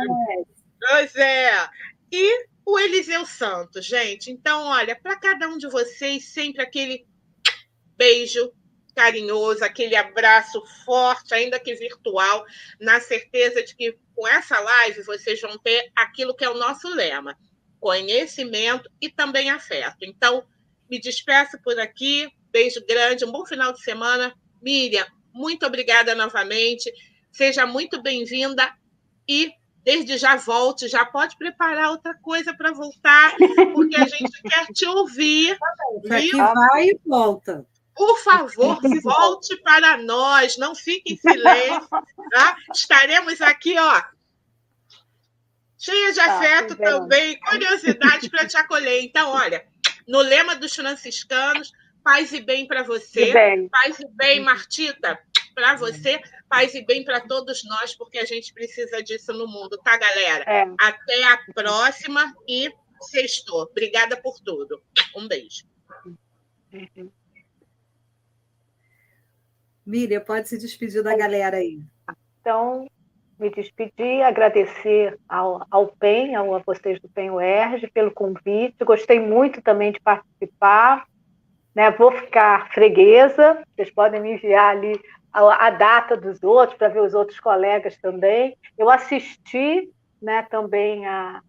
Pois 0.80 1.14
é. 1.16 1.68
E 2.10 2.46
o 2.64 2.78
Eliseu 2.78 3.26
Santos, 3.26 3.84
gente. 3.84 4.30
Então, 4.30 4.64
olha, 4.64 4.96
para 4.96 5.16
cada 5.16 5.48
um 5.48 5.58
de 5.58 5.68
vocês, 5.68 6.24
sempre 6.24 6.62
aquele 6.62 7.06
beijo 7.96 8.50
carinhoso, 8.94 9.62
aquele 9.62 9.94
abraço 9.94 10.60
forte, 10.84 11.34
ainda 11.34 11.60
que 11.60 11.74
virtual, 11.74 12.44
na 12.80 12.98
certeza 12.98 13.62
de 13.62 13.76
que 13.76 13.96
com 14.14 14.26
essa 14.26 14.58
live 14.58 15.02
vocês 15.02 15.40
vão 15.40 15.56
ter 15.58 15.92
aquilo 15.94 16.34
que 16.34 16.44
é 16.44 16.50
o 16.50 16.58
nosso 16.58 16.88
lema 16.88 17.36
conhecimento 17.80 18.90
e 19.00 19.10
também 19.10 19.50
afeto. 19.50 19.98
Então, 20.02 20.44
me 20.90 21.00
despeço 21.00 21.58
por 21.62 21.78
aqui. 21.78 22.28
Beijo 22.50 22.84
grande, 22.86 23.24
um 23.24 23.32
bom 23.32 23.44
final 23.44 23.72
de 23.72 23.82
semana. 23.82 24.34
Miriam, 24.60 25.06
muito 25.32 25.66
obrigada 25.66 26.14
novamente. 26.14 26.92
Seja 27.30 27.66
muito 27.66 28.02
bem-vinda 28.02 28.72
e 29.28 29.52
desde 29.84 30.18
já 30.18 30.36
volte, 30.36 30.88
já 30.88 31.04
pode 31.04 31.36
preparar 31.36 31.90
outra 31.90 32.14
coisa 32.14 32.52
para 32.54 32.72
voltar, 32.72 33.34
porque 33.72 33.96
a 33.96 34.06
gente 34.06 34.42
quer 34.42 34.66
te 34.66 34.86
ouvir. 34.86 35.56
Aqui 36.10 36.32
vai 36.32 36.88
e 36.88 37.00
volta. 37.06 37.66
Por 37.94 38.18
favor, 38.18 38.78
volte 39.02 39.56
para 39.62 39.96
nós, 39.96 40.56
não 40.56 40.74
fique 40.74 41.14
em 41.14 41.16
silêncio. 41.16 41.88
Tá? 42.30 42.56
Estaremos 42.72 43.40
aqui, 43.40 43.76
ó, 43.78 44.02
cheia 45.78 46.12
de 46.12 46.18
tá, 46.18 46.36
afeto 46.36 46.76
também, 46.76 47.38
curiosidade 47.40 48.28
para 48.28 48.46
te 48.46 48.56
acolher. 48.56 49.02
Então, 49.02 49.30
olha, 49.30 49.64
no 50.06 50.20
lema 50.20 50.56
dos 50.56 50.74
franciscanos, 50.74 51.72
paz 52.02 52.32
e 52.32 52.40
bem 52.40 52.66
para 52.66 52.82
você, 52.82 53.32
bem. 53.32 53.68
paz 53.68 53.98
e 54.00 54.08
bem, 54.08 54.40
Martita, 54.40 55.18
para 55.54 55.76
você, 55.76 56.20
paz 56.48 56.74
e 56.74 56.84
bem 56.84 57.04
para 57.04 57.20
todos 57.20 57.62
nós, 57.64 57.94
porque 57.94 58.18
a 58.18 58.24
gente 58.24 58.52
precisa 58.52 59.02
disso 59.02 59.32
no 59.32 59.46
mundo, 59.46 59.78
tá, 59.78 59.96
galera? 59.96 60.44
É. 60.44 60.66
Até 60.80 61.24
a 61.24 61.38
próxima 61.54 62.34
e 62.48 62.70
sextou. 63.00 63.62
Obrigada 63.62 64.20
por 64.20 64.40
tudo. 64.40 64.82
Um 65.14 65.28
beijo. 65.28 65.64
Miriam, 69.86 70.20
pode 70.20 70.48
se 70.48 70.58
despedir 70.58 71.02
da 71.02 71.16
galera 71.16 71.58
aí. 71.58 71.80
Então, 72.40 72.86
me 73.38 73.50
despedir, 73.50 74.22
agradecer 74.22 75.18
ao, 75.28 75.64
ao 75.70 75.86
PEN, 75.88 76.34
ao, 76.34 76.54
a 76.54 76.58
vocês 76.58 77.00
do 77.00 77.08
PEN 77.08 77.30
UERJ, 77.30 77.88
pelo 77.88 78.10
convite. 78.10 78.84
Gostei 78.84 79.20
muito 79.20 79.62
também 79.62 79.92
de 79.92 80.00
participar. 80.00 81.06
Né? 81.74 81.90
Vou 81.92 82.10
ficar 82.10 82.68
freguesa, 82.72 83.62
vocês 83.74 83.90
podem 83.90 84.20
me 84.20 84.34
enviar 84.34 84.76
ali 84.76 85.00
a, 85.32 85.66
a 85.66 85.70
data 85.70 86.16
dos 86.16 86.42
outros, 86.42 86.76
para 86.76 86.88
ver 86.88 87.02
os 87.02 87.14
outros 87.14 87.38
colegas 87.38 87.96
também. 87.98 88.56
Eu 88.76 88.90
assisti 88.90 89.88
né, 90.20 90.42
também 90.50 91.06
a, 91.06 91.40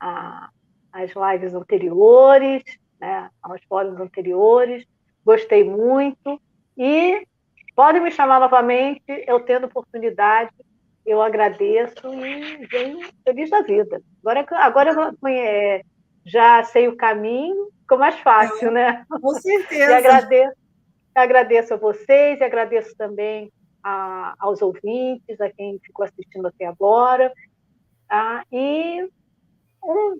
a, 0.00 0.48
as 0.92 1.10
lives 1.14 1.54
anteriores, 1.54 2.62
né, 2.98 3.28
aos 3.42 3.62
fóruns 3.64 4.00
anteriores, 4.00 4.86
gostei 5.24 5.64
muito. 5.64 6.40
E 6.76 7.26
podem 7.76 8.02
me 8.02 8.10
chamar 8.10 8.40
novamente, 8.40 9.02
eu 9.26 9.40
tendo 9.40 9.66
oportunidade 9.66 10.50
eu 11.04 11.20
agradeço 11.20 12.12
e 12.14 12.66
venho 12.66 13.00
feliz 13.24 13.50
da 13.50 13.60
vida. 13.62 14.00
Agora, 14.22 14.46
agora 14.52 14.90
eu 14.90 15.28
é, 15.28 15.82
já 16.24 16.62
sei 16.64 16.88
o 16.88 16.96
caminho, 16.96 17.68
ficou 17.80 17.98
mais 17.98 18.18
fácil, 18.20 18.70
né? 18.70 19.04
Com 19.20 19.34
certeza. 19.34 19.90
E 19.90 19.94
agradeço, 19.94 20.56
agradeço 21.14 21.74
a 21.74 21.76
vocês 21.76 22.40
e 22.40 22.44
agradeço 22.44 22.96
também 22.96 23.52
a, 23.82 24.34
aos 24.38 24.62
ouvintes, 24.62 25.40
a 25.40 25.50
quem 25.50 25.78
ficou 25.80 26.04
assistindo 26.04 26.46
até 26.46 26.64
agora. 26.66 27.32
Tá? 28.08 28.44
E 28.50 29.06
um 29.82 30.18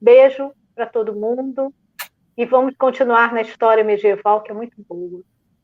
beijo 0.00 0.52
para 0.74 0.86
todo 0.86 1.14
mundo. 1.14 1.72
E 2.34 2.46
vamos 2.46 2.74
continuar 2.78 3.34
na 3.34 3.42
história 3.42 3.84
medieval, 3.84 4.42
que 4.42 4.50
é 4.50 4.54
muito 4.54 4.74
boa. 4.88 5.22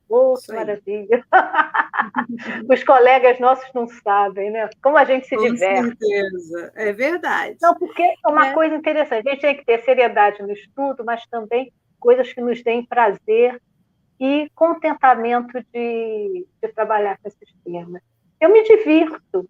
Oh, 0.08 0.34
que 0.34 0.52
maravilha! 0.52 1.24
Os 2.70 2.82
colegas 2.82 3.38
nossos 3.38 3.70
não 3.74 3.86
sabem, 3.86 4.50
né? 4.50 4.68
Como 4.82 4.96
a 4.96 5.04
gente 5.04 5.26
se 5.26 5.36
Com 5.36 5.42
diverte. 5.42 5.90
Com 5.90 6.06
certeza, 6.06 6.72
é 6.76 6.92
verdade. 6.92 7.56
Não, 7.60 7.74
porque 7.74 8.02
é 8.02 8.28
uma 8.28 8.48
é. 8.48 8.54
coisa 8.54 8.74
interessante. 8.74 9.28
A 9.28 9.32
gente 9.32 9.42
tem 9.42 9.56
que 9.56 9.64
ter 9.64 9.82
seriedade 9.84 10.42
no 10.42 10.52
estudo, 10.52 11.04
mas 11.04 11.26
também 11.26 11.72
coisas 12.00 12.32
que 12.32 12.40
nos 12.40 12.62
deem 12.62 12.86
prazer 12.86 13.60
e 14.18 14.50
contentamento 14.54 15.62
de, 15.72 16.46
de 16.62 16.68
trabalhar 16.74 17.18
com 17.18 17.28
esses 17.28 17.54
temas. 17.62 18.02
Eu 18.40 18.50
me 18.50 18.62
divirto. 18.62 19.48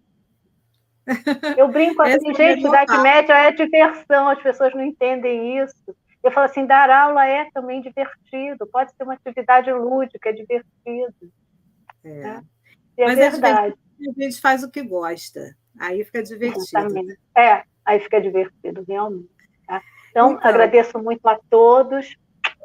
Eu 1.57 1.69
brinco 1.69 2.03
assim, 2.03 2.35
gente, 2.35 2.67
Idade 2.67 2.99
Média 3.01 3.35
é 3.35 3.53
diversão, 3.53 4.29
as 4.29 4.43
pessoas 4.43 4.75
não 4.75 4.85
entendem 4.85 5.59
isso. 5.59 5.95
Eu 6.23 6.33
falo 6.33 6.47
assim, 6.47 6.67
dar 6.67 6.91
aula 6.91 7.27
é 7.27 7.49
também 7.53 7.81
divertido, 7.81 8.67
pode 8.67 8.93
ser 8.95 9.05
uma 9.05 9.15
atividade 9.15 9.73
lúdica, 9.73 10.31
é 10.31 10.33
divertido. 10.33 11.33
É, 12.05 12.11
né? 12.11 12.45
é 12.97 13.05
Mas 13.05 13.19
verdade. 13.19 13.75
A 14.01 14.23
gente 14.23 14.41
faz 14.41 14.63
o 14.63 14.71
que 14.71 14.83
gosta, 14.83 15.55
aí 15.79 16.05
fica 16.05 16.23
divertido. 16.23 16.95
Né? 16.95 17.17
É, 17.37 17.63
aí 17.85 18.01
fica 18.01 18.21
divertido, 18.21 18.85
realmente. 18.87 19.29
Tá? 19.67 19.83
Então, 20.11 20.33
então, 20.33 20.49
agradeço 20.49 20.99
muito 20.99 21.27
a 21.27 21.39
todos 21.49 22.17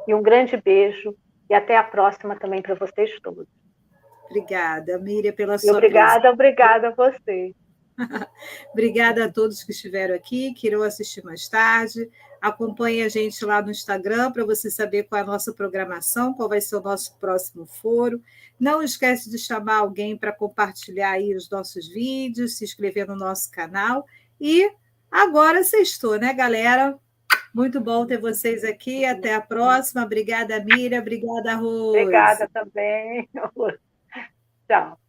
e 0.08 0.14
um 0.14 0.22
grande 0.22 0.58
beijo 0.58 1.16
e 1.50 1.54
até 1.54 1.78
a 1.78 1.84
próxima 1.84 2.36
também 2.36 2.62
para 2.62 2.76
vocês 2.76 3.12
todos. 3.22 3.48
Obrigada, 4.26 4.98
Miriam, 4.98 5.34
pela 5.34 5.58
sua 5.58 5.74
Obrigada, 5.74 6.14
presença. 6.14 6.34
obrigada 6.34 6.88
a 6.88 6.92
vocês. 6.92 7.54
Obrigada 8.74 9.26
a 9.26 9.32
todos 9.32 9.64
que 9.64 9.72
estiveram 9.72 10.16
aqui, 10.16 10.54
que 10.54 10.68
irão 10.68 10.82
assistir 10.82 11.24
mais 11.24 11.48
tarde. 11.48 12.10
Acompanhe 12.44 13.02
a 13.04 13.08
gente 13.08 13.46
lá 13.46 13.62
no 13.62 13.72
Instagram 13.72 14.30
para 14.30 14.44
você 14.44 14.70
saber 14.70 15.04
qual 15.04 15.18
é 15.18 15.22
a 15.24 15.26
nossa 15.26 15.54
programação, 15.54 16.34
qual 16.34 16.50
vai 16.50 16.60
ser 16.60 16.76
o 16.76 16.82
nosso 16.82 17.18
próximo 17.18 17.66
foro. 17.66 18.22
Não 18.60 18.84
esquece 18.84 19.32
de 19.32 19.38
chamar 19.38 19.78
alguém 19.78 20.18
para 20.18 20.34
compartilhar 20.34 21.12
aí 21.12 21.34
os 21.34 21.50
nossos 21.50 21.88
vídeos, 21.88 22.58
se 22.58 22.66
inscrever 22.66 23.08
no 23.08 23.16
nosso 23.16 23.50
canal. 23.50 24.06
E 24.42 24.70
agora 25.10 25.64
sextou, 25.64 26.20
né, 26.20 26.34
galera? 26.34 27.00
Muito 27.56 27.80
bom 27.80 28.06
ter 28.06 28.20
vocês 28.20 28.66
aqui. 28.66 29.06
Até 29.06 29.36
a 29.36 29.40
próxima. 29.40 30.04
Obrigada, 30.04 30.62
Miriam. 30.66 31.00
Obrigada, 31.00 31.56
Rose. 31.56 31.98
Obrigada 31.98 32.50
também. 32.54 33.30
Tchau. 34.68 35.03